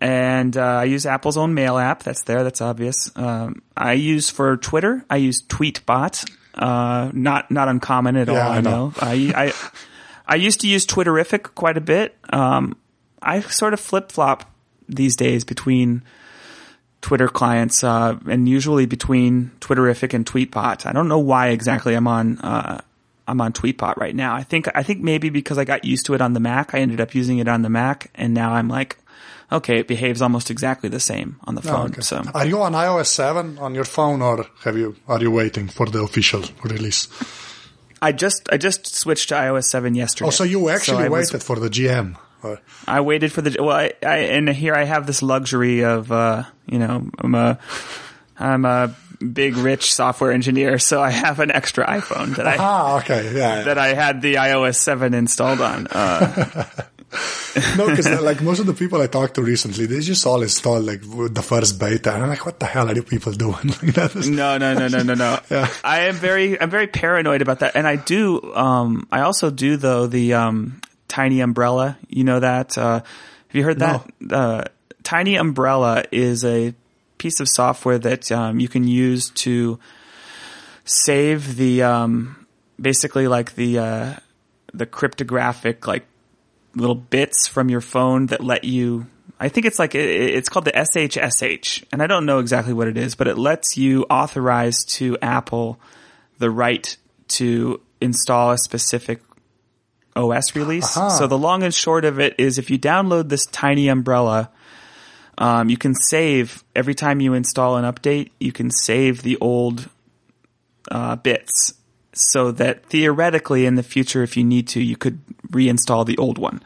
and 0.00 0.56
uh, 0.56 0.60
I 0.60 0.84
use 0.84 1.06
Apple's 1.06 1.36
own 1.36 1.54
mail 1.54 1.78
app. 1.78 2.02
That's 2.02 2.22
there. 2.24 2.44
That's 2.44 2.60
obvious. 2.60 3.10
Um, 3.16 3.62
I 3.76 3.94
use 3.94 4.28
for 4.30 4.56
Twitter. 4.58 5.04
I 5.08 5.16
use 5.16 5.40
Tweetbot. 5.42 6.30
Uh, 6.54 7.10
not 7.14 7.50
not 7.50 7.68
uncommon 7.68 8.16
at 8.16 8.28
Yeah, 8.28 8.46
all. 8.46 8.52
I 8.52 8.60
know. 8.60 8.92
I, 9.00 9.32
I 9.34 9.52
I 10.26 10.36
used 10.36 10.60
to 10.60 10.68
use 10.68 10.86
Twitterrific 10.86 11.54
quite 11.54 11.76
a 11.76 11.80
bit. 11.80 12.16
Um, 12.32 12.76
I 13.22 13.40
sort 13.40 13.72
of 13.72 13.80
flip 13.80 14.12
flop 14.12 14.50
these 14.88 15.16
days 15.16 15.44
between 15.44 16.02
Twitter 17.00 17.28
clients 17.28 17.82
uh, 17.82 18.18
and 18.28 18.48
usually 18.48 18.86
between 18.86 19.50
Twitterrific 19.60 20.12
and 20.14 20.24
Tweetbot. 20.26 20.86
I 20.86 20.92
don't 20.92 21.08
know 21.08 21.18
why 21.18 21.48
exactly 21.48 21.94
I'm 21.94 22.06
on. 22.06 22.38
Uh, 22.38 22.80
I'm 23.26 23.40
on 23.40 23.52
Tweetbot 23.52 23.96
right 23.96 24.14
now. 24.14 24.34
I 24.34 24.42
think 24.42 24.68
I 24.74 24.82
think 24.82 25.00
maybe 25.00 25.30
because 25.30 25.58
I 25.58 25.64
got 25.64 25.84
used 25.84 26.06
to 26.06 26.14
it 26.14 26.20
on 26.20 26.32
the 26.34 26.40
Mac, 26.40 26.74
I 26.74 26.78
ended 26.80 27.00
up 27.00 27.14
using 27.14 27.38
it 27.38 27.48
on 27.48 27.62
the 27.62 27.70
Mac, 27.70 28.10
and 28.14 28.34
now 28.34 28.52
I'm 28.52 28.68
like, 28.68 28.98
okay, 29.50 29.78
it 29.78 29.88
behaves 29.88 30.20
almost 30.20 30.50
exactly 30.50 30.88
the 30.88 31.00
same 31.00 31.36
on 31.44 31.54
the 31.54 31.62
phone. 31.62 31.80
Oh, 31.80 31.84
Okay. 31.86 32.02
So 32.02 32.22
Are 32.34 32.46
you 32.46 32.60
on 32.62 32.72
iOS 32.72 33.06
seven 33.06 33.58
on 33.58 33.74
your 33.74 33.84
phone, 33.84 34.20
or 34.22 34.46
have 34.64 34.76
you? 34.76 34.96
Are 35.08 35.20
you 35.20 35.30
waiting 35.30 35.68
for 35.68 35.86
the 35.86 36.02
official 36.02 36.42
release? 36.62 37.08
I 38.02 38.12
just 38.12 38.48
I 38.52 38.58
just 38.58 38.94
switched 38.94 39.30
to 39.30 39.34
iOS 39.36 39.64
seven 39.64 39.94
yesterday. 39.94 40.28
Oh, 40.28 40.30
so 40.30 40.44
you 40.44 40.68
actually 40.68 41.08
was- 41.08 41.32
waited 41.32 41.42
for 41.42 41.58
the 41.58 41.70
GM. 41.70 42.16
Or, 42.42 42.60
I 42.86 43.00
waited 43.00 43.32
for 43.32 43.40
the 43.40 43.56
well, 43.58 43.74
I, 43.74 43.92
I 44.02 44.16
and 44.36 44.46
here 44.50 44.74
I 44.74 44.84
have 44.84 45.06
this 45.06 45.22
luxury 45.22 45.82
of 45.82 46.12
uh, 46.12 46.42
you 46.66 46.78
know 46.78 47.08
I'm 47.18 47.34
a 47.34 47.58
I'm 48.38 48.66
a 48.66 48.94
big 49.32 49.56
rich 49.56 49.94
software 49.94 50.32
engineer, 50.32 50.78
so 50.78 51.02
I 51.02 51.10
have 51.10 51.40
an 51.40 51.50
extra 51.50 51.86
iPhone 51.86 52.36
that 52.36 52.46
I 52.46 52.56
ah, 52.58 52.98
okay, 52.98 53.34
yeah. 53.34 53.62
that 53.62 53.78
I 53.78 53.94
had 53.94 54.22
the 54.22 54.34
iOS 54.34 54.76
seven 54.76 55.14
installed 55.14 55.60
on. 55.60 55.86
Uh, 55.88 56.64
no, 57.76 57.88
because 57.88 58.08
like 58.22 58.42
most 58.42 58.58
of 58.58 58.66
the 58.66 58.74
people 58.74 59.00
I 59.00 59.06
talked 59.06 59.34
to 59.34 59.42
recently, 59.42 59.86
they 59.86 60.00
just 60.00 60.26
all 60.26 60.42
installed 60.42 60.84
like 60.84 61.00
the 61.02 61.42
first 61.42 61.78
beta, 61.78 62.12
and 62.12 62.22
I'm 62.22 62.28
like, 62.28 62.44
what 62.44 62.58
the 62.58 62.66
hell 62.66 62.88
are 62.88 62.94
you 62.94 63.02
people 63.02 63.32
doing? 63.32 63.54
like 63.82 64.16
is, 64.16 64.28
no, 64.28 64.58
no, 64.58 64.74
no, 64.74 64.88
no, 64.88 65.02
no, 65.02 65.14
no. 65.14 65.40
Yeah. 65.50 65.68
I 65.84 66.02
am 66.02 66.14
very 66.14 66.60
I'm 66.60 66.70
very 66.70 66.86
paranoid 66.86 67.42
about 67.42 67.60
that, 67.60 67.76
and 67.76 67.86
I 67.86 67.96
do. 67.96 68.54
Um, 68.54 69.06
I 69.12 69.20
also 69.20 69.50
do 69.50 69.76
though 69.76 70.06
the 70.06 70.34
um, 70.34 70.80
TinyUmbrella. 71.08 71.96
You 72.08 72.24
know 72.24 72.40
that? 72.40 72.76
Uh, 72.76 73.00
have 73.00 73.04
you 73.52 73.62
heard 73.62 73.78
that? 73.80 74.06
Uh, 74.30 74.64
TinyUmbrella 75.02 76.06
is 76.10 76.44
a 76.44 76.74
piece 77.24 77.40
of 77.40 77.48
software 77.48 77.98
that 77.98 78.30
um, 78.30 78.60
you 78.60 78.68
can 78.68 78.86
use 78.86 79.30
to 79.30 79.78
save 80.84 81.56
the 81.56 81.82
um, 81.82 82.46
basically 82.80 83.28
like 83.28 83.54
the 83.54 83.78
uh, 83.78 84.12
the 84.74 84.86
cryptographic 84.86 85.86
like 85.86 86.04
little 86.74 86.94
bits 86.94 87.46
from 87.48 87.68
your 87.70 87.80
phone 87.80 88.26
that 88.26 88.42
let 88.42 88.64
you. 88.64 89.06
I 89.40 89.48
think 89.48 89.66
it's 89.66 89.78
like 89.78 89.94
it- 89.94 90.34
it's 90.36 90.48
called 90.48 90.66
the 90.66 90.72
SHSH, 90.76 91.84
and 91.92 92.02
I 92.02 92.06
don't 92.06 92.26
know 92.26 92.38
exactly 92.40 92.72
what 92.72 92.88
it 92.88 92.96
is, 92.96 93.14
but 93.14 93.26
it 93.26 93.38
lets 93.38 93.76
you 93.76 94.04
authorize 94.10 94.84
to 94.98 95.16
Apple 95.22 95.78
the 96.38 96.50
right 96.50 96.96
to 97.28 97.80
install 98.00 98.50
a 98.52 98.58
specific 98.58 99.20
OS 100.14 100.54
release. 100.54 100.96
Aha. 100.96 101.08
So 101.08 101.26
the 101.26 101.38
long 101.38 101.62
and 101.62 101.74
short 101.74 102.04
of 102.04 102.20
it 102.20 102.34
is, 102.38 102.58
if 102.58 102.70
you 102.70 102.78
download 102.78 103.28
this 103.28 103.46
TinyUmbrella, 103.46 104.48
um, 105.38 105.68
you 105.68 105.76
can 105.76 105.94
save 105.94 106.64
every 106.74 106.94
time 106.94 107.20
you 107.20 107.34
install 107.34 107.76
an 107.76 107.84
update. 107.84 108.30
You 108.40 108.52
can 108.52 108.70
save 108.70 109.22
the 109.22 109.36
old 109.40 109.88
uh, 110.90 111.16
bits, 111.16 111.74
so 112.12 112.52
that 112.52 112.86
theoretically 112.86 113.66
in 113.66 113.74
the 113.74 113.82
future, 113.82 114.22
if 114.22 114.36
you 114.36 114.44
need 114.44 114.68
to, 114.68 114.80
you 114.80 114.96
could 114.96 115.20
reinstall 115.50 116.06
the 116.06 116.18
old 116.18 116.38
one. 116.38 116.62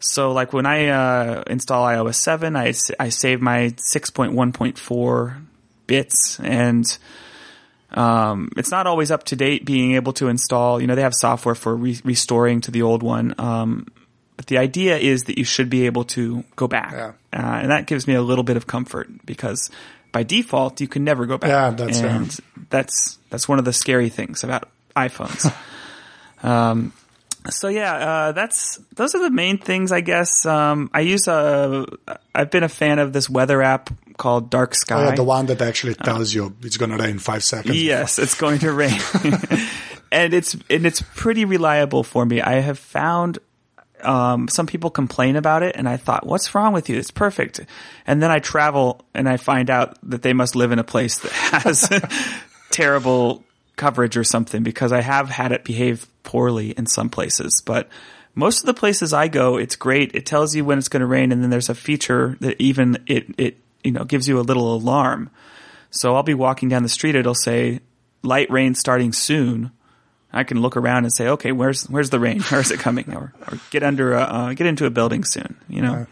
So, 0.00 0.32
like 0.32 0.52
when 0.52 0.66
I 0.66 0.88
uh, 0.88 1.42
install 1.46 1.84
iOS 1.86 2.16
seven, 2.16 2.56
I, 2.56 2.72
I 2.98 3.08
save 3.08 3.40
my 3.40 3.74
six 3.76 4.10
point 4.10 4.32
one 4.32 4.52
point 4.52 4.78
four 4.78 5.38
bits, 5.86 6.38
and 6.40 6.84
Um, 7.90 8.50
it's 8.58 8.70
not 8.70 8.86
always 8.86 9.10
up 9.10 9.24
to 9.24 9.34
date 9.34 9.64
being 9.64 9.94
able 9.96 10.12
to 10.12 10.28
install. 10.28 10.78
You 10.78 10.86
know, 10.86 10.94
they 10.94 11.00
have 11.02 11.14
software 11.14 11.54
for 11.54 11.74
re- 11.74 11.98
restoring 12.04 12.60
to 12.60 12.70
the 12.70 12.82
old 12.82 13.02
one. 13.02 13.34
Um, 13.38 13.86
but 14.38 14.46
the 14.46 14.56
idea 14.56 14.96
is 14.96 15.24
that 15.24 15.36
you 15.36 15.42
should 15.44 15.68
be 15.68 15.86
able 15.86 16.04
to 16.04 16.44
go 16.54 16.68
back. 16.68 16.92
Yeah. 16.92 17.12
Uh, 17.32 17.58
and 17.62 17.70
that 17.72 17.86
gives 17.88 18.06
me 18.06 18.14
a 18.14 18.22
little 18.22 18.44
bit 18.44 18.56
of 18.56 18.68
comfort 18.68 19.08
because 19.26 19.68
by 20.12 20.22
default, 20.22 20.80
you 20.80 20.86
can 20.86 21.02
never 21.02 21.26
go 21.26 21.38
back. 21.38 21.50
Yeah, 21.50 21.70
that's 21.70 21.98
and 21.98 22.40
that's, 22.70 23.18
that's 23.30 23.48
one 23.48 23.58
of 23.58 23.64
the 23.64 23.72
scary 23.72 24.10
things 24.10 24.44
about 24.44 24.68
iPhones. 24.94 25.52
um, 26.44 26.92
so 27.50 27.66
yeah, 27.66 27.94
uh, 27.94 28.32
that's 28.32 28.76
those 28.94 29.16
are 29.16 29.22
the 29.22 29.30
main 29.30 29.58
things, 29.58 29.90
I 29.90 30.02
guess. 30.02 30.46
Um, 30.46 30.88
I 30.94 31.00
use 31.00 31.26
a. 31.26 31.86
I've 32.32 32.50
been 32.52 32.62
a 32.62 32.68
fan 32.68 33.00
of 33.00 33.12
this 33.12 33.28
weather 33.28 33.60
app 33.60 33.90
called 34.16 34.50
Dark 34.50 34.70
Oh, 34.70 34.78
Sky. 34.78 35.04
yeah, 35.06 35.14
the 35.14 35.24
one 35.24 35.46
that 35.46 35.60
actually 35.62 35.94
tells 35.94 36.32
you 36.32 36.54
it's 36.62 36.76
going 36.76 36.90
to 36.90 36.96
rain 36.96 37.10
in 37.10 37.18
five 37.18 37.42
seconds. 37.42 37.82
Yes, 37.82 38.18
it's 38.18 38.34
going 38.34 38.60
to 38.60 38.72
rain, 38.72 39.00
and 40.12 40.34
it's 40.34 40.54
and 40.70 40.86
it's 40.86 41.02
pretty 41.16 41.44
reliable 41.44 42.04
for 42.04 42.24
me. 42.24 42.40
I 42.40 42.60
have 42.60 42.78
found 42.78 43.38
um, 44.04 44.48
some 44.48 44.66
people 44.66 44.90
complain 44.90 45.36
about 45.36 45.62
it, 45.62 45.76
and 45.76 45.88
I 45.88 45.96
thought, 45.96 46.26
"What's 46.26 46.54
wrong 46.54 46.72
with 46.72 46.88
you? 46.88 46.96
It's 46.96 47.10
perfect." 47.10 47.60
And 48.06 48.22
then 48.22 48.30
I 48.30 48.38
travel, 48.38 49.04
and 49.14 49.28
I 49.28 49.36
find 49.36 49.70
out 49.70 49.98
that 50.10 50.22
they 50.22 50.32
must 50.32 50.56
live 50.56 50.72
in 50.72 50.78
a 50.78 50.84
place 50.84 51.18
that 51.18 51.32
has 51.64 51.88
terrible 52.70 53.44
coverage 53.76 54.16
or 54.16 54.24
something 54.24 54.62
because 54.62 54.92
I 54.92 55.00
have 55.00 55.28
had 55.28 55.52
it 55.52 55.64
behave 55.64 56.06
poorly 56.22 56.70
in 56.70 56.86
some 56.86 57.08
places, 57.08 57.62
but. 57.64 57.88
Most 58.34 58.60
of 58.60 58.66
the 58.66 58.74
places 58.74 59.12
I 59.12 59.26
go, 59.26 59.56
it's 59.56 59.74
great. 59.74 60.14
It 60.14 60.24
tells 60.24 60.54
you 60.54 60.64
when 60.64 60.78
it's 60.78 60.88
going 60.88 61.00
to 61.00 61.06
rain, 61.06 61.32
and 61.32 61.42
then 61.42 61.50
there's 61.50 61.70
a 61.70 61.74
feature 61.74 62.36
that 62.38 62.60
even 62.60 63.02
it 63.08 63.26
it 63.36 63.56
you 63.82 63.90
know 63.90 64.04
gives 64.04 64.28
you 64.28 64.38
a 64.38 64.42
little 64.42 64.76
alarm. 64.76 65.30
So 65.90 66.14
I'll 66.14 66.22
be 66.22 66.34
walking 66.34 66.68
down 66.68 66.84
the 66.84 66.88
street. 66.88 67.16
It'll 67.16 67.34
say 67.34 67.80
light 68.22 68.50
rain 68.50 68.74
starting 68.74 69.12
soon. 69.12 69.72
I 70.32 70.44
can 70.44 70.60
look 70.60 70.76
around 70.76 71.04
and 71.04 71.12
say, 71.12 71.28
okay, 71.28 71.52
where's 71.52 71.88
where's 71.88 72.10
the 72.10 72.20
rain? 72.20 72.40
Where's 72.50 72.70
it 72.70 72.80
coming? 72.80 73.14
Or, 73.14 73.32
or 73.50 73.58
get 73.70 73.82
under 73.82 74.14
a, 74.14 74.22
uh, 74.22 74.52
get 74.52 74.66
into 74.66 74.84
a 74.86 74.90
building 74.90 75.24
soon. 75.24 75.56
You 75.68 75.82
know. 75.82 76.06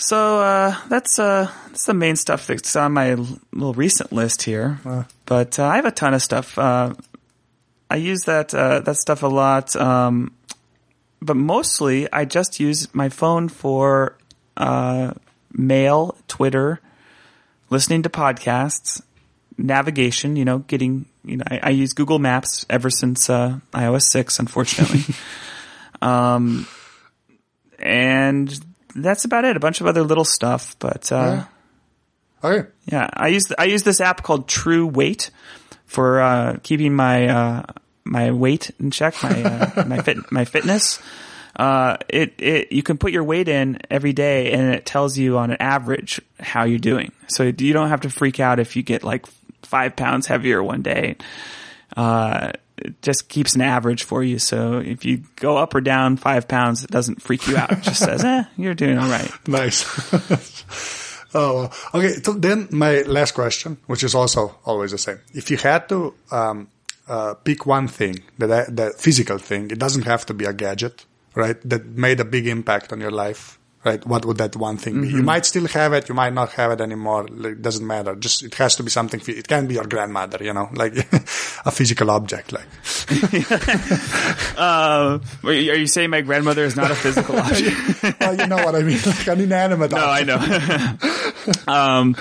So 0.00 0.40
uh, 0.40 0.74
that's 0.88 1.18
uh, 1.18 1.50
that's 1.66 1.84
the 1.84 1.94
main 1.94 2.16
stuff 2.16 2.46
that's 2.46 2.74
on 2.74 2.92
my 2.92 3.14
little 3.52 3.74
recent 3.74 4.12
list 4.12 4.42
here. 4.42 4.80
But 5.26 5.58
uh, 5.58 5.66
I 5.66 5.76
have 5.76 5.84
a 5.84 5.90
ton 5.90 6.14
of 6.14 6.22
stuff. 6.22 6.58
Uh, 6.58 6.94
I 7.90 7.96
use 7.96 8.22
that 8.22 8.54
uh, 8.54 8.80
that 8.80 8.96
stuff 8.96 9.22
a 9.22 9.26
lot. 9.26 9.76
Um, 9.76 10.32
but 11.20 11.36
mostly, 11.36 12.10
I 12.10 12.24
just 12.24 12.58
use 12.58 12.92
my 12.94 13.10
phone 13.10 13.48
for 13.50 14.16
uh, 14.56 15.12
mail, 15.52 16.16
Twitter, 16.28 16.80
listening 17.68 18.02
to 18.04 18.08
podcasts, 18.08 19.02
navigation. 19.58 20.34
You 20.34 20.46
know, 20.46 20.60
getting 20.60 21.04
you 21.24 21.36
know, 21.36 21.44
I, 21.50 21.60
I 21.62 21.70
use 21.70 21.92
Google 21.92 22.18
Maps 22.18 22.64
ever 22.70 22.90
since 22.90 23.28
uh, 23.30 23.58
iOS 23.72 24.02
six, 24.02 24.38
unfortunately. 24.38 25.02
um, 26.02 26.66
and 27.78 28.58
that's 28.94 29.24
about 29.24 29.44
it. 29.44 29.56
A 29.56 29.60
bunch 29.60 29.80
of 29.80 29.86
other 29.86 30.02
little 30.02 30.24
stuff, 30.24 30.76
but 30.78 31.10
uh, 31.12 31.44
Okay. 32.42 32.68
yeah, 32.86 33.08
I 33.12 33.28
use 33.28 33.52
I 33.58 33.64
use 33.64 33.82
this 33.82 34.00
app 34.00 34.22
called 34.22 34.48
True 34.48 34.86
Weight 34.86 35.30
for 35.84 36.20
uh, 36.20 36.56
keeping 36.62 36.94
my 36.94 37.28
uh, 37.28 37.62
my 38.04 38.30
weight 38.30 38.70
in 38.80 38.90
check, 38.90 39.14
my 39.22 39.42
uh, 39.42 39.84
my 39.86 40.00
fit 40.02 40.16
my 40.32 40.44
fitness. 40.44 41.00
Uh, 41.54 41.98
it 42.08 42.34
it 42.38 42.72
you 42.72 42.82
can 42.82 42.96
put 42.96 43.12
your 43.12 43.24
weight 43.24 43.48
in 43.48 43.78
every 43.90 44.14
day, 44.14 44.52
and 44.52 44.74
it 44.74 44.86
tells 44.86 45.18
you 45.18 45.36
on 45.36 45.50
an 45.50 45.58
average 45.60 46.20
how 46.38 46.64
you're 46.64 46.78
doing. 46.78 47.12
So 47.28 47.42
you 47.44 47.72
don't 47.74 47.88
have 47.88 48.02
to 48.02 48.10
freak 48.10 48.40
out 48.40 48.58
if 48.58 48.74
you 48.76 48.82
get 48.82 49.04
like 49.04 49.26
five 49.70 49.94
pounds 49.94 50.26
heavier 50.26 50.62
one 50.62 50.82
day. 50.82 51.16
Uh, 51.96 52.50
it 52.76 53.00
just 53.02 53.28
keeps 53.28 53.54
an 53.54 53.60
average 53.60 54.02
for 54.02 54.22
you. 54.22 54.38
So 54.38 54.78
if 54.78 55.04
you 55.04 55.22
go 55.36 55.56
up 55.56 55.74
or 55.74 55.80
down 55.80 56.16
five 56.16 56.48
pounds, 56.48 56.82
it 56.82 56.90
doesn't 56.90 57.22
freak 57.22 57.46
you 57.46 57.56
out. 57.56 57.70
It 57.72 57.82
just 57.82 58.00
says, 58.00 58.24
eh, 58.24 58.44
you're 58.56 58.74
doing 58.74 58.98
all 58.98 59.08
right. 59.08 59.30
Nice. 59.46 59.84
oh, 61.34 61.70
okay. 61.94 62.14
So 62.22 62.32
then 62.32 62.68
my 62.70 63.02
last 63.02 63.32
question, 63.32 63.78
which 63.86 64.02
is 64.02 64.14
also 64.14 64.56
always 64.64 64.90
the 64.90 64.98
same. 64.98 65.20
If 65.34 65.50
you 65.50 65.56
had 65.56 65.88
to 65.90 66.14
um, 66.30 66.68
uh, 67.06 67.34
pick 67.34 67.66
one 67.66 67.86
thing, 67.86 68.22
that 68.38 68.76
that 68.76 68.98
physical 68.98 69.38
thing, 69.38 69.70
it 69.70 69.78
doesn't 69.78 70.04
have 70.04 70.26
to 70.26 70.34
be 70.34 70.46
a 70.46 70.52
gadget, 70.52 71.04
right? 71.34 71.60
That 71.68 71.84
made 71.86 72.20
a 72.20 72.24
big 72.24 72.46
impact 72.46 72.92
on 72.92 73.00
your 73.00 73.12
life, 73.12 73.58
right? 73.84 74.04
What 74.06 74.24
would 74.24 74.38
that 74.38 74.56
one 74.56 74.76
thing 74.76 75.00
be? 75.00 75.08
You 75.08 75.22
might 75.22 75.46
still 75.46 75.66
have 75.68 75.92
it, 75.92 76.08
you 76.08 76.14
might 76.14 76.32
not 76.34 76.52
have 76.52 76.70
it 76.72 76.80
anymore. 76.80 77.26
Like, 77.28 77.52
it 77.52 77.62
doesn't 77.62 77.86
matter. 77.86 78.14
Just 78.14 78.42
it 78.42 78.54
has 78.56 78.76
to 78.76 78.82
be 78.82 78.90
something. 78.90 79.20
It 79.26 79.48
can 79.48 79.66
be 79.66 79.74
your 79.74 79.86
grandmother, 79.86 80.42
you 80.44 80.52
know, 80.52 80.68
like 80.74 80.96
a 81.64 81.70
physical 81.70 82.10
object, 82.10 82.52
like. 82.52 82.66
Uh, 84.56 85.18
are 85.44 85.52
you 85.52 85.86
saying 85.86 86.10
my 86.10 86.20
grandmother 86.20 86.64
is 86.64 86.76
not 86.76 86.90
a 86.90 86.94
physical 86.94 87.38
object? 87.38 88.20
well, 88.20 88.36
you 88.36 88.46
know 88.46 88.56
what 88.56 88.74
I 88.74 88.82
mean, 88.82 88.98
like 89.06 89.26
an 89.26 89.40
inanimate 89.40 89.92
object. 89.94 90.26
No, 90.26 90.34
I 90.36 90.96
know. 91.66 91.72
um, 91.72 92.16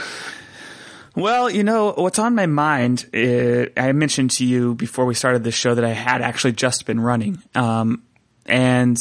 well, 1.16 1.50
you 1.50 1.64
know 1.64 1.92
what's 1.98 2.20
on 2.20 2.36
my 2.36 2.46
mind. 2.46 3.06
uh 3.14 3.66
I 3.76 3.92
mentioned 3.92 4.32
to 4.32 4.46
you 4.46 4.76
before 4.76 5.06
we 5.06 5.14
started 5.16 5.44
the 5.44 5.52
show 5.52 5.76
that 5.76 5.84
I 5.84 5.90
had 5.90 6.22
actually 6.22 6.54
just 6.54 6.86
been 6.86 7.02
running, 7.02 7.42
um, 7.56 8.04
and 8.46 8.98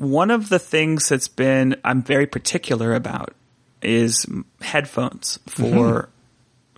one 0.00 0.30
of 0.30 0.48
the 0.48 0.58
things 0.58 1.08
that's 1.08 1.28
been 1.28 1.76
I'm 1.84 2.02
very 2.02 2.26
particular 2.26 2.94
about 2.94 3.34
is 3.82 4.26
headphones 4.60 5.38
for 5.46 6.08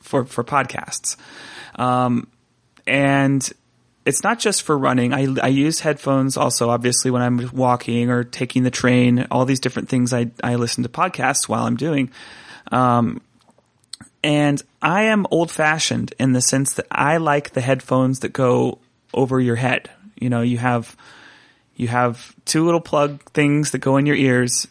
for 0.01 0.25
for 0.25 0.45
podcasts, 0.45 1.17
um, 1.77 2.29
and 2.87 3.49
it's 4.05 4.25
not 4.25 4.39
just 4.39 4.63
for 4.63 4.77
running. 4.77 5.13
I, 5.13 5.29
I 5.41 5.49
use 5.49 5.81
headphones 5.81 6.37
also, 6.37 6.71
obviously, 6.71 7.11
when 7.11 7.23
I'm 7.23 7.51
walking 7.53 8.11
or 8.11 8.25
taking 8.25 8.65
the 8.65 8.71
train, 8.71 9.27
all 9.31 9.45
these 9.45 9.61
different 9.61 9.89
things. 9.89 10.13
I, 10.13 10.31
I 10.43 10.57
listen 10.57 10.83
to 10.83 10.89
podcasts 10.89 11.49
while 11.49 11.67
I'm 11.67 11.77
doing. 11.77 12.11
Um, 12.73 13.21
and 14.25 14.61
I 14.81 15.05
am 15.05 15.27
old 15.31 15.51
fashioned 15.51 16.15
in 16.19 16.33
the 16.33 16.41
sense 16.41 16.75
that 16.75 16.87
I 16.91 17.19
like 17.19 17.53
the 17.53 17.61
headphones 17.61 18.21
that 18.21 18.33
go 18.33 18.79
over 19.15 19.41
your 19.41 19.57
head. 19.57 19.91
You 20.19 20.31
know, 20.31 20.43
you 20.43 20.59
have, 20.59 20.97
you 21.77 21.89
have 21.89 22.35
two 22.45 22.65
little 22.65 22.81
plug 22.81 23.23
things 23.33 23.71
that 23.73 23.79
go 23.79 23.97
in 23.97 24.07
your 24.07 24.17
ears 24.17 24.67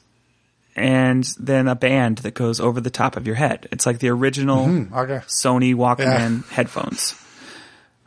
and 0.76 1.26
then 1.40 1.68
a 1.68 1.76
band 1.76 2.20
that 2.20 2.34
goes 2.34 2.60
over 2.60 2.80
the 2.80 2.90
top 2.90 3.18
of 3.18 3.28
your 3.28 3.36
head. 3.36 3.68
It's 3.72 3.86
like 3.86 4.00
the 4.00 4.10
original 4.10 4.66
Okay. 4.94 5.20
Sony 5.28 5.76
Walkman 5.76 6.48
headphones. 6.50 7.16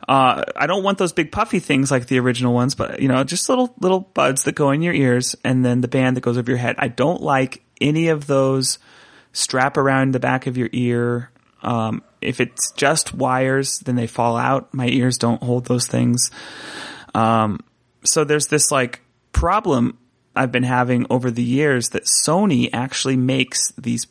Uh, 0.07 0.43
I 0.55 0.67
don't 0.67 0.83
want 0.83 0.97
those 0.97 1.13
big 1.13 1.31
puffy 1.31 1.59
things 1.59 1.89
like 1.89 2.07
the 2.07 2.19
original 2.19 2.53
ones, 2.53 2.75
but 2.75 3.01
you 3.01 3.07
know, 3.07 3.23
just 3.23 3.49
little 3.49 3.73
little 3.79 4.01
buds 4.01 4.43
that 4.43 4.53
go 4.53 4.69
in 4.71 4.81
your 4.83 4.93
ears, 4.93 5.35
and 5.43 5.65
then 5.65 5.81
the 5.81 5.87
band 5.87 6.15
that 6.15 6.21
goes 6.21 6.37
over 6.37 6.49
your 6.51 6.59
head. 6.59 6.75
I 6.77 6.89
don't 6.89 7.21
like 7.21 7.63
any 7.81 8.09
of 8.09 8.27
those 8.27 8.77
strap 9.33 9.77
around 9.77 10.13
the 10.13 10.19
back 10.19 10.45
of 10.47 10.57
your 10.57 10.69
ear. 10.71 11.31
Um, 11.63 12.03
if 12.21 12.39
it's 12.39 12.71
just 12.71 13.15
wires, 13.15 13.79
then 13.79 13.95
they 13.95 14.05
fall 14.05 14.37
out. 14.37 14.73
My 14.73 14.87
ears 14.87 15.17
don't 15.17 15.41
hold 15.41 15.65
those 15.65 15.87
things. 15.87 16.29
Um, 17.15 17.61
so 18.05 18.23
there's 18.23 18.47
this 18.47 18.71
like 18.71 19.01
problem 19.31 19.97
I've 20.35 20.51
been 20.51 20.63
having 20.63 21.05
over 21.09 21.31
the 21.31 21.43
years 21.43 21.89
that 21.89 22.03
Sony 22.25 22.69
actually 22.73 23.17
makes 23.17 23.71
these. 23.71 24.07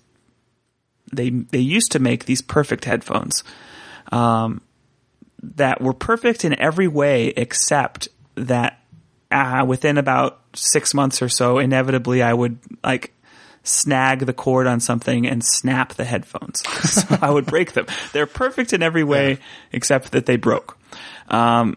They 1.13 1.31
they 1.31 1.61
used 1.61 1.93
to 1.93 1.99
make 1.99 2.25
these 2.25 2.43
perfect 2.43 2.87
headphones 2.87 3.45
um, 4.11 4.63
that 5.43 5.81
were 5.81 5.93
perfect 5.93 6.45
in 6.45 6.59
every 6.59 6.89
way 6.89 7.29
except 7.29 8.09
that 8.37 8.81
uh, 9.31 9.65
within 9.67 9.99
about 9.99 10.41
six 10.55 10.95
months 10.95 11.21
or 11.23 11.29
so, 11.29 11.59
inevitably 11.59 12.23
I 12.23 12.33
would 12.33 12.59
like 12.83 13.13
snag 13.65 14.21
the 14.21 14.33
cord 14.33 14.67
on 14.67 14.79
something 14.79 15.27
and 15.27 15.45
snap 15.45 15.95
the 15.95 16.05
headphones. 16.05 16.63
so 16.91 17.19
I 17.21 17.31
would 17.31 17.47
break 17.47 17.73
them. 17.73 17.87
They're 18.13 18.27
perfect 18.27 18.73
in 18.73 18.83
every 18.83 19.05
way 19.05 19.39
except 19.73 20.13
that 20.13 20.27
they 20.27 20.37
broke. 20.37 20.79
Um, 21.29 21.77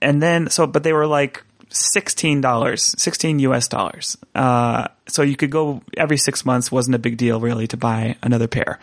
and 0.00 0.22
then 0.22 0.50
so, 0.50 0.66
but 0.66 0.82
they 0.82 0.92
were 0.92 1.06
like 1.06 1.42
sixteen 1.68 2.40
dollars, 2.40 2.94
sixteen 3.00 3.38
U.S. 3.40 3.68
dollars. 3.68 4.16
Uh, 4.34 4.88
so 5.06 5.22
you 5.22 5.36
could 5.36 5.50
go 5.50 5.82
every 5.96 6.16
six 6.16 6.44
months. 6.44 6.72
wasn't 6.72 6.94
a 6.94 6.98
big 6.98 7.16
deal 7.16 7.40
really 7.40 7.66
to 7.68 7.76
buy 7.76 8.16
another 8.22 8.48
pair. 8.48 8.78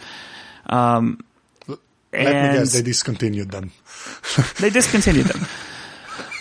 Um, 0.67 1.23
and 2.13 2.59
guess, 2.59 2.73
they 2.73 2.81
discontinued 2.81 3.51
them. 3.51 3.71
they 4.59 4.69
discontinued 4.69 5.27
them 5.27 5.45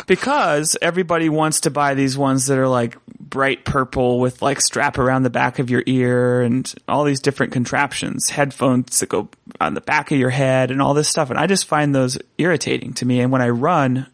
because 0.07 0.77
everybody 0.83 1.29
wants 1.29 1.63
to 1.63 1.71
buy 1.71 1.95
these 1.95 2.17
ones 2.17 2.47
that 2.47 2.59
are 2.59 2.69
like 2.69 2.97
bright 3.07 3.65
purple 3.65 4.21
with 4.21 4.43
like 4.43 4.61
strap 4.61 4.99
around 4.99 5.23
the 5.23 5.31
back 5.31 5.59
of 5.59 5.71
your 5.71 5.83
ear 5.87 6.43
and 6.43 6.73
all 6.89 7.05
these 7.05 7.21
different 7.21 7.53
contraptions, 7.53 8.29
headphones 8.29 9.01
that 9.01 9.09
go 9.09 9.29
on 9.61 9.75
the 9.75 9.81
back 9.81 10.11
of 10.11 10.19
your 10.19 10.31
head 10.31 10.71
and 10.71 10.81
all 10.81 10.95
this 10.95 11.09
stuff. 11.09 11.31
And 11.31 11.39
I 11.39 11.47
just 11.47 11.67
find 11.67 11.95
those 11.95 12.19
irritating 12.39 12.93
to 12.95 13.07
me. 13.07 13.21
And 13.21 13.33
when 13.33 13.43
I 13.43 13.49
run, 13.49 14.07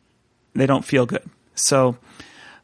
they 0.54 0.66
don't 0.66 0.84
feel 0.84 1.06
good. 1.06 1.28
So, 1.54 1.96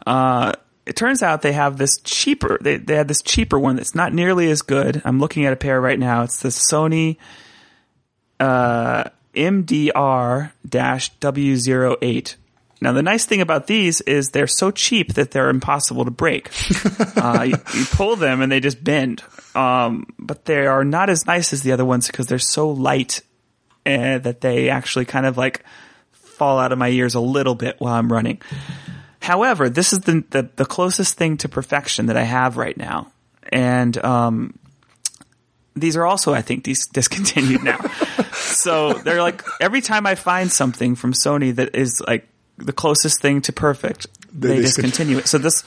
uh, 0.07 0.53
it 0.87 0.95
turns 0.95 1.23
out 1.23 1.43
they 1.43 1.53
have 1.53 1.79
this 1.79 1.99
cheaper, 1.99 2.59
they, 2.61 2.77
they 2.77 2.95
had 2.95 3.09
this 3.09 3.21
cheaper 3.23 3.59
one 3.59 3.77
that's 3.77 3.95
not 3.95 4.15
nearly 4.15 4.51
as 4.51 4.63
good. 4.63 5.03
I'm 5.05 5.19
looking 5.19 5.45
at 5.45 5.53
a 5.53 5.57
pair 5.57 5.81
right 5.81 5.99
now. 5.99 6.23
It's 6.23 6.41
the 6.41 6.51
Sony, 6.51 7.17
uh, 8.39 9.05
MDR 9.35 10.53
W08. 10.69 12.37
Now, 12.81 12.93
the 12.93 13.03
nice 13.03 13.25
thing 13.25 13.41
about 13.41 13.67
these 13.67 14.01
is 14.03 14.29
they're 14.29 14.47
so 14.47 14.71
cheap 14.71 15.15
that 15.15 15.31
they're 15.31 15.49
impossible 15.49 16.05
to 16.05 16.11
break. 16.11 16.51
uh, 17.17 17.43
you, 17.43 17.57
you, 17.75 17.85
pull 17.87 18.17
them 18.17 18.43
and 18.43 18.53
they 18.53 18.61
just 18.61 18.85
bend. 18.85 19.23
Um, 19.55 20.07
but 20.19 20.45
they 20.45 20.67
are 20.67 20.85
not 20.85 21.09
as 21.09 21.27
nice 21.27 21.53
as 21.53 21.63
the 21.63 21.73
other 21.73 21.85
ones 21.85 22.07
because 22.07 22.27
they're 22.27 22.39
so 22.39 22.69
light 22.69 23.23
uh, 23.87 24.19
that 24.19 24.43
they 24.43 24.69
actually 24.69 25.07
kind 25.07 25.25
of 25.25 25.39
like 25.39 25.65
fall 26.37 26.59
out 26.59 26.73
of 26.73 26.79
my 26.79 26.89
ears 26.89 27.15
a 27.15 27.21
little 27.21 27.55
bit 27.55 27.77
while 27.79 27.95
I'm 27.95 28.13
running. 28.13 28.41
However, 29.21 29.69
this 29.69 29.93
is 29.93 30.01
the, 30.01 30.25
the, 30.31 30.49
the 30.57 30.65
closest 30.65 31.17
thing 31.17 31.37
to 31.39 31.49
perfection 31.49 32.07
that 32.07 32.17
I 32.17 32.23
have 32.23 32.57
right 32.57 32.77
now. 32.77 33.11
And, 33.51 33.97
um, 34.05 34.59
these 35.75 35.97
are 35.97 36.07
also, 36.07 36.33
I 36.33 36.43
think, 36.43 36.65
dis- 36.65 36.87
discontinued 36.87 37.63
now. 37.63 37.79
so 38.33 38.95
they're 38.95 39.21
like, 39.21 39.43
every 39.61 39.83
time 39.83 40.07
I 40.07 40.15
find 40.15 40.51
something 40.51 40.95
from 40.95 41.13
Sony 41.13 41.55
that 41.55 41.77
is 41.77 42.01
like 42.07 42.27
the 42.57 42.73
closest 42.73 43.21
thing 43.21 43.43
to 43.43 43.53
perfect, 43.53 44.07
they, 44.33 44.57
they 44.57 44.63
discontinue 44.63 45.19
it. 45.19 45.29
So 45.29 45.39
this, 45.39 45.65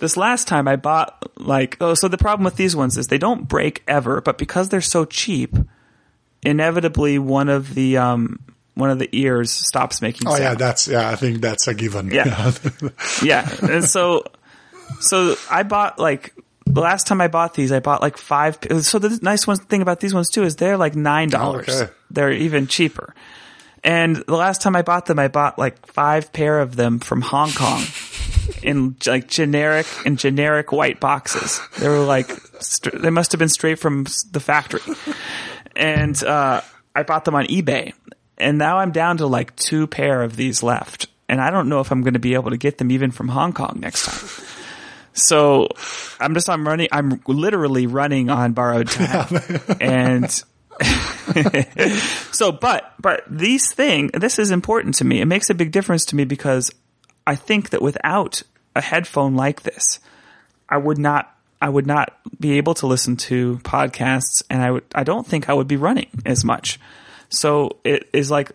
this 0.00 0.16
last 0.16 0.48
time 0.48 0.66
I 0.66 0.76
bought 0.76 1.30
like, 1.38 1.76
oh, 1.80 1.94
so 1.94 2.08
the 2.08 2.18
problem 2.18 2.44
with 2.44 2.56
these 2.56 2.74
ones 2.74 2.98
is 2.98 3.06
they 3.06 3.18
don't 3.18 3.48
break 3.48 3.82
ever, 3.86 4.20
but 4.20 4.38
because 4.38 4.68
they're 4.68 4.80
so 4.80 5.04
cheap, 5.04 5.56
inevitably 6.42 7.18
one 7.18 7.48
of 7.48 7.74
the, 7.74 7.96
um, 7.96 8.40
one 8.74 8.90
of 8.90 8.98
the 8.98 9.08
ears 9.12 9.50
stops 9.50 10.02
making 10.02 10.26
oh 10.28 10.32
sound. 10.32 10.42
yeah 10.42 10.54
that's 10.54 10.88
yeah 10.88 11.08
i 11.08 11.16
think 11.16 11.40
that's 11.40 11.68
a 11.68 11.74
given. 11.74 12.10
Yeah. 12.10 12.52
Yeah 13.22 13.48
and 13.62 13.84
so 13.84 14.24
so 15.00 15.36
i 15.50 15.62
bought 15.62 15.98
like 15.98 16.34
the 16.66 16.80
last 16.80 17.06
time 17.06 17.20
i 17.20 17.28
bought 17.28 17.54
these 17.54 17.72
i 17.72 17.80
bought 17.80 18.02
like 18.02 18.16
five 18.16 18.58
so 18.80 18.98
the 18.98 19.18
nice 19.22 19.46
one 19.46 19.56
thing 19.56 19.82
about 19.82 20.00
these 20.00 20.12
ones 20.14 20.30
too 20.30 20.42
is 20.42 20.56
they're 20.56 20.76
like 20.76 20.94
nine 20.96 21.28
dollars. 21.30 21.68
Okay. 21.68 21.92
they're 22.10 22.32
even 22.32 22.66
cheaper. 22.66 23.14
And 23.82 24.16
the 24.16 24.36
last 24.36 24.62
time 24.62 24.74
i 24.76 24.82
bought 24.82 25.06
them 25.06 25.18
i 25.18 25.28
bought 25.28 25.58
like 25.58 25.86
five 25.86 26.32
pair 26.32 26.60
of 26.60 26.74
them 26.74 26.98
from 27.00 27.20
hong 27.20 27.52
kong 27.52 27.82
in 28.62 28.96
like 29.06 29.28
generic 29.28 29.86
in 30.04 30.16
generic 30.16 30.72
white 30.72 31.00
boxes. 31.00 31.60
They 31.78 31.88
were 31.88 31.98
like 32.04 32.30
st- 32.60 33.00
they 33.02 33.10
must 33.10 33.32
have 33.32 33.38
been 33.38 33.48
straight 33.48 33.78
from 33.78 34.04
the 34.32 34.40
factory. 34.40 34.80
And 35.76 36.22
uh 36.24 36.60
I 36.96 37.02
bought 37.02 37.24
them 37.24 37.34
on 37.34 37.46
eBay 37.46 37.92
and 38.38 38.58
now 38.58 38.78
I'm 38.78 38.92
down 38.92 39.18
to 39.18 39.26
like 39.26 39.54
two 39.56 39.86
pair 39.86 40.22
of 40.22 40.36
these 40.36 40.62
left. 40.62 41.06
And 41.28 41.40
I 41.40 41.50
don't 41.50 41.68
know 41.68 41.80
if 41.80 41.90
I'm 41.90 42.02
going 42.02 42.14
to 42.14 42.20
be 42.20 42.34
able 42.34 42.50
to 42.50 42.56
get 42.56 42.78
them 42.78 42.90
even 42.90 43.10
from 43.10 43.28
Hong 43.28 43.52
Kong 43.52 43.78
next 43.80 44.06
time. 44.06 44.46
So 45.16 45.68
I'm 46.18 46.34
just, 46.34 46.50
I'm 46.50 46.66
running, 46.66 46.88
I'm 46.90 47.22
literally 47.28 47.86
running 47.86 48.30
on 48.30 48.52
borrowed 48.52 48.88
time. 48.88 49.60
and 49.80 50.28
so, 52.32 52.50
but, 52.50 52.94
but 53.00 53.22
these 53.30 53.72
thing, 53.72 54.08
this 54.08 54.40
is 54.40 54.50
important 54.50 54.96
to 54.96 55.04
me. 55.04 55.20
It 55.20 55.26
makes 55.26 55.50
a 55.50 55.54
big 55.54 55.70
difference 55.70 56.06
to 56.06 56.16
me 56.16 56.24
because 56.24 56.72
I 57.28 57.36
think 57.36 57.70
that 57.70 57.80
without 57.80 58.42
a 58.74 58.80
headphone 58.80 59.36
like 59.36 59.62
this, 59.62 60.00
I 60.68 60.78
would 60.78 60.98
not 60.98 61.30
I 61.60 61.68
would 61.68 61.86
not 61.86 62.16
be 62.38 62.58
able 62.58 62.74
to 62.74 62.86
listen 62.86 63.16
to 63.16 63.58
podcasts 63.58 64.42
and 64.50 64.62
I 64.62 64.70
would 64.72 64.84
I 64.94 65.04
don't 65.04 65.26
think 65.26 65.48
I 65.48 65.54
would 65.54 65.68
be 65.68 65.76
running 65.76 66.08
as 66.26 66.44
much. 66.44 66.78
So 67.34 67.78
it 67.84 68.08
is 68.12 68.30
like 68.30 68.52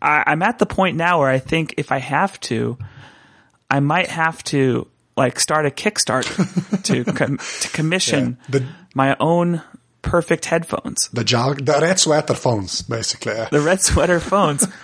I, 0.00 0.24
I'm 0.26 0.42
at 0.42 0.58
the 0.58 0.66
point 0.66 0.96
now 0.96 1.20
where 1.20 1.28
I 1.28 1.38
think 1.38 1.74
if 1.76 1.92
I 1.92 1.98
have 1.98 2.38
to, 2.40 2.78
I 3.70 3.80
might 3.80 4.08
have 4.08 4.42
to 4.44 4.88
like 5.16 5.40
start 5.40 5.66
a 5.66 5.70
Kickstarter 5.70 6.82
to 6.84 7.04
com- 7.04 7.38
to 7.38 7.68
commission 7.70 8.38
yeah, 8.48 8.58
the, 8.58 8.66
my 8.94 9.16
own 9.18 9.62
perfect 10.02 10.46
headphones. 10.46 11.08
The 11.08 11.24
jog, 11.24 11.64
the 11.64 11.78
red 11.80 11.98
sweater 11.98 12.34
phones, 12.34 12.82
basically. 12.82 13.34
The 13.50 13.60
red 13.60 13.80
sweater 13.80 14.20
phones. 14.20 14.66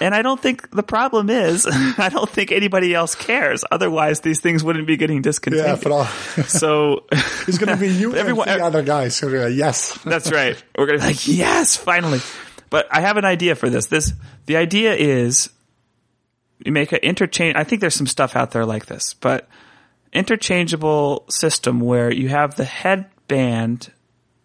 And 0.00 0.14
I 0.14 0.22
don't 0.22 0.40
think 0.40 0.70
the 0.70 0.82
problem 0.82 1.30
is, 1.30 1.66
I 1.98 2.08
don't 2.08 2.28
think 2.28 2.52
anybody 2.52 2.94
else 2.94 3.14
cares. 3.14 3.64
Otherwise, 3.70 4.20
these 4.20 4.40
things 4.40 4.64
wouldn't 4.64 4.86
be 4.86 4.96
getting 4.96 5.22
discontinued. 5.22 5.66
Yeah, 5.66 5.76
for 5.76 5.92
all. 5.92 6.04
so 6.44 7.04
it's 7.12 7.58
going 7.58 7.74
to 7.74 7.76
be 7.76 7.88
you 7.88 8.14
everyone, 8.16 8.48
and 8.48 8.60
the 8.60 8.64
other 8.64 8.82
guys 8.82 9.18
who 9.18 9.32
are 9.34 9.48
like, 9.48 9.56
yes. 9.56 9.98
That's 10.04 10.30
right. 10.32 10.62
We're 10.76 10.86
going 10.86 10.98
to 10.98 11.04
be 11.04 11.12
like, 11.12 11.28
yes, 11.28 11.76
finally. 11.76 12.20
But 12.70 12.86
I 12.90 13.00
have 13.00 13.16
an 13.16 13.24
idea 13.24 13.54
for 13.54 13.70
this. 13.70 13.86
This, 13.86 14.12
the 14.46 14.56
idea 14.56 14.94
is 14.94 15.50
you 16.64 16.72
make 16.72 16.92
an 16.92 16.98
interchange. 16.98 17.56
I 17.56 17.64
think 17.64 17.80
there's 17.80 17.94
some 17.94 18.06
stuff 18.06 18.36
out 18.36 18.50
there 18.50 18.66
like 18.66 18.86
this, 18.86 19.14
but 19.14 19.48
interchangeable 20.12 21.24
system 21.28 21.80
where 21.80 22.12
you 22.12 22.28
have 22.28 22.56
the 22.56 22.64
headband 22.64 23.92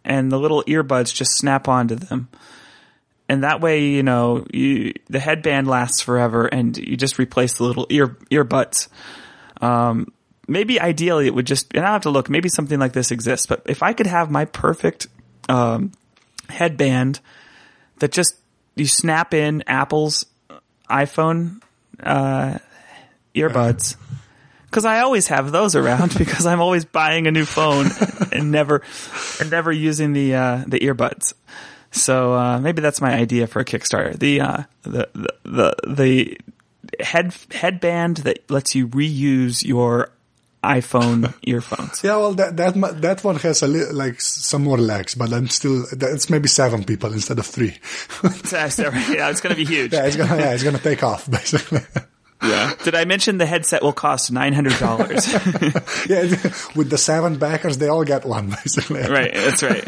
and 0.06 0.32
the 0.32 0.38
little 0.38 0.64
earbuds 0.64 1.14
just 1.14 1.38
snap 1.38 1.68
onto 1.68 1.96
them 1.96 2.30
and 3.30 3.44
that 3.44 3.62
way, 3.62 3.86
you 3.86 4.04
know, 4.04 4.46
you, 4.52 4.94
the 5.10 5.20
headband 5.20 5.68
lasts 5.68 6.02
forever, 6.02 6.46
and 6.46 6.78
you 6.78 6.98
just 6.98 7.20
replace 7.20 7.58
the 7.58 7.64
little 7.64 7.88
ear 7.90 8.18
earbuds. 8.32 8.90
Um, 9.62 10.12
maybe 10.48 10.80
ideally 10.80 11.28
it 11.28 11.34
would 11.34 11.48
just, 11.48 11.74
and 11.74 11.86
I 11.86 11.94
have 11.94 12.04
to 12.04 12.10
look. 12.10 12.30
Maybe 12.30 12.50
something 12.50 12.80
like 12.80 12.94
this 12.94 13.12
exists, 13.12 13.48
but 13.48 13.64
if 13.66 13.82
I 13.82 13.94
could 13.94 14.08
have 14.08 14.30
my 14.30 14.46
perfect 14.46 15.08
um, 15.50 15.92
headband 16.50 17.20
that 18.00 18.12
just 18.12 18.36
you 18.76 18.88
snap 18.88 19.34
in 19.34 19.64
Apple's 19.68 20.26
iPhone 20.90 21.62
uh, 22.02 22.58
earbuds. 23.36 23.96
Because 24.66 24.86
I 24.86 25.02
always 25.02 25.28
have 25.28 25.52
those 25.52 25.76
around 25.76 26.14
because 26.18 26.46
I'm 26.46 26.60
always 26.60 26.86
buying 26.86 27.28
a 27.28 27.32
new 27.32 27.46
phone 27.46 27.88
and 28.32 28.52
never 28.52 28.82
and 29.40 29.52
never 29.52 29.72
using 29.72 30.14
the 30.14 30.36
uh, 30.36 30.64
the 30.68 30.80
earbuds. 30.80 31.34
So 31.94 32.34
uh, 32.34 32.60
maybe 32.60 32.82
that's 32.82 33.02
my 33.02 33.14
idea 33.14 33.48
for 33.48 33.60
a 33.60 33.66
Kickstarter. 33.66 34.18
The 34.18 34.42
uh, 34.42 34.64
the, 34.82 35.10
the 35.14 35.34
the 35.44 35.76
the 35.88 36.38
head 37.00 37.36
headband 37.52 38.18
that 38.18 38.50
lets 38.50 38.76
you 38.76 38.88
reuse 38.88 39.64
your 39.64 40.12
iPhone 40.64 41.34
earphones. 41.44 42.04
Yeah, 42.04 42.18
well, 42.18 42.34
that 42.34 42.58
that 42.58 43.02
that 43.02 43.24
one 43.24 43.36
has 43.38 43.62
a 43.62 43.68
li- 43.68 43.92
like 43.92 44.22
some 44.22 44.64
more 44.64 44.78
legs, 44.78 45.14
but 45.16 45.32
I'm 45.32 45.50
still 45.50 45.86
it's 45.92 46.30
maybe 46.30 46.48
seven 46.48 46.84
people 46.84 47.14
instead 47.14 47.38
of 47.40 47.46
three. 47.46 47.78
yeah, 48.52 49.30
it's 49.30 49.42
going 49.42 49.56
to 49.56 49.56
be 49.56 49.66
huge. 49.66 49.94
Yeah, 49.94 50.06
it's 50.06 50.16
gonna 50.16 50.38
yeah, 50.38 50.54
it's 50.54 50.64
gonna 50.64 50.80
take 50.80 51.04
off 51.04 51.30
basically. 51.30 51.82
Yeah. 52.44 52.74
Did 52.84 52.96
I 52.96 53.06
mention 53.06 53.38
the 53.38 53.46
headset 53.46 53.82
will 53.82 53.94
cost 53.94 54.32
nine 54.32 54.54
hundred 54.54 54.78
dollars? 54.80 55.32
yeah, 56.10 56.24
with 56.76 56.90
the 56.90 56.98
seven 56.98 57.38
backers, 57.38 57.78
they 57.78 57.88
all 57.88 58.04
get 58.04 58.26
one 58.26 58.50
basically. 58.64 59.02
Right. 59.02 59.34
That's 59.34 59.64
right. 59.64 59.84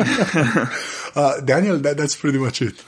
uh, 1.16 1.42
Daniel, 1.42 1.78
that, 1.80 1.98
that's 1.98 2.16
pretty 2.16 2.38
much 2.38 2.62
it. 2.62 2.84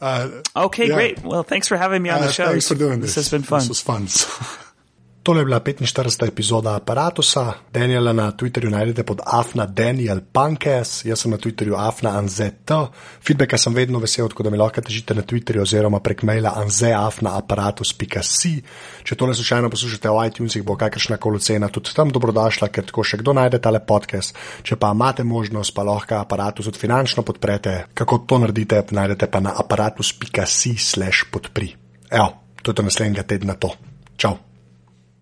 Uh, 0.00 0.42
okay, 0.56 0.88
yeah. 0.88 0.94
great. 0.94 1.22
Well, 1.22 1.42
thanks 1.42 1.68
for 1.68 1.76
having 1.76 2.02
me 2.02 2.08
on 2.08 2.20
the 2.20 2.28
uh, 2.28 2.32
show. 2.32 2.46
Thanks 2.46 2.68
for 2.68 2.74
doing 2.74 3.00
this. 3.00 3.14
This 3.14 3.26
has 3.26 3.30
been 3.30 3.42
fun. 3.42 3.60
This 3.60 3.68
was 3.68 3.80
fun. 3.80 4.66
Tole 5.22 5.40
je 5.40 5.44
bila 5.44 5.60
45. 5.60 6.28
epizoda 6.28 6.76
aparata. 6.76 7.54
Daniela 7.72 8.12
na 8.12 8.32
Twitterju 8.32 8.70
najdete 8.70 9.02
pod 9.02 9.20
afna 9.26 9.66
Daniel 9.66 10.20
Pankes, 10.32 11.04
jaz 11.04 11.20
sem 11.20 11.30
na 11.30 11.36
Twitterju 11.36 11.76
afna 11.76 12.18
anzet. 12.18 12.70
Feedbacka 13.26 13.58
sem 13.58 13.74
vedno 13.74 13.98
vesel, 13.98 14.28
tako 14.28 14.42
da 14.42 14.50
mi 14.50 14.56
lahko 14.56 14.80
težite 14.80 15.14
na 15.14 15.22
Twitterju 15.22 15.62
oziroma 15.62 16.00
prek 16.00 16.22
maila 16.22 16.54
anzeafnaaparatus.si. 16.62 18.62
Če 19.04 19.14
tole 19.14 19.36
slučajno 19.36 19.70
poslušate 19.70 20.08
v 20.08 20.26
iTunesih, 20.32 20.64
bo 20.64 20.76
kakršna 20.80 21.20
koli 21.20 21.40
cena 21.44 21.68
tudi 21.68 21.92
tam 21.94 22.08
dobrodošla, 22.08 22.72
ker 22.72 22.88
tako 22.88 23.04
še 23.04 23.20
kdo 23.20 23.36
najde 23.36 23.60
tale 23.60 23.84
podcast. 23.84 24.32
Če 24.64 24.80
pa 24.80 24.96
imate 24.96 25.24
možnost, 25.24 25.76
pa 25.76 25.84
lahko 25.84 26.24
aparatus 26.24 26.72
tudi 26.72 26.80
finančno 26.80 27.28
podprete. 27.28 27.92
Kako 27.94 28.24
to 28.24 28.40
naredite, 28.40 28.86
najdete 28.90 29.28
pa 29.28 29.44
na 29.44 29.52
aparatus.si 29.52 30.78
slash 30.80 31.28
podpri. 31.28 31.76
Evo, 32.08 32.56
to 32.62 32.72
je 32.72 32.74
to 32.74 32.82
naslednjega 32.88 33.28
tedna 33.28 33.60
to. 33.60 33.76
Čau! 34.16 34.49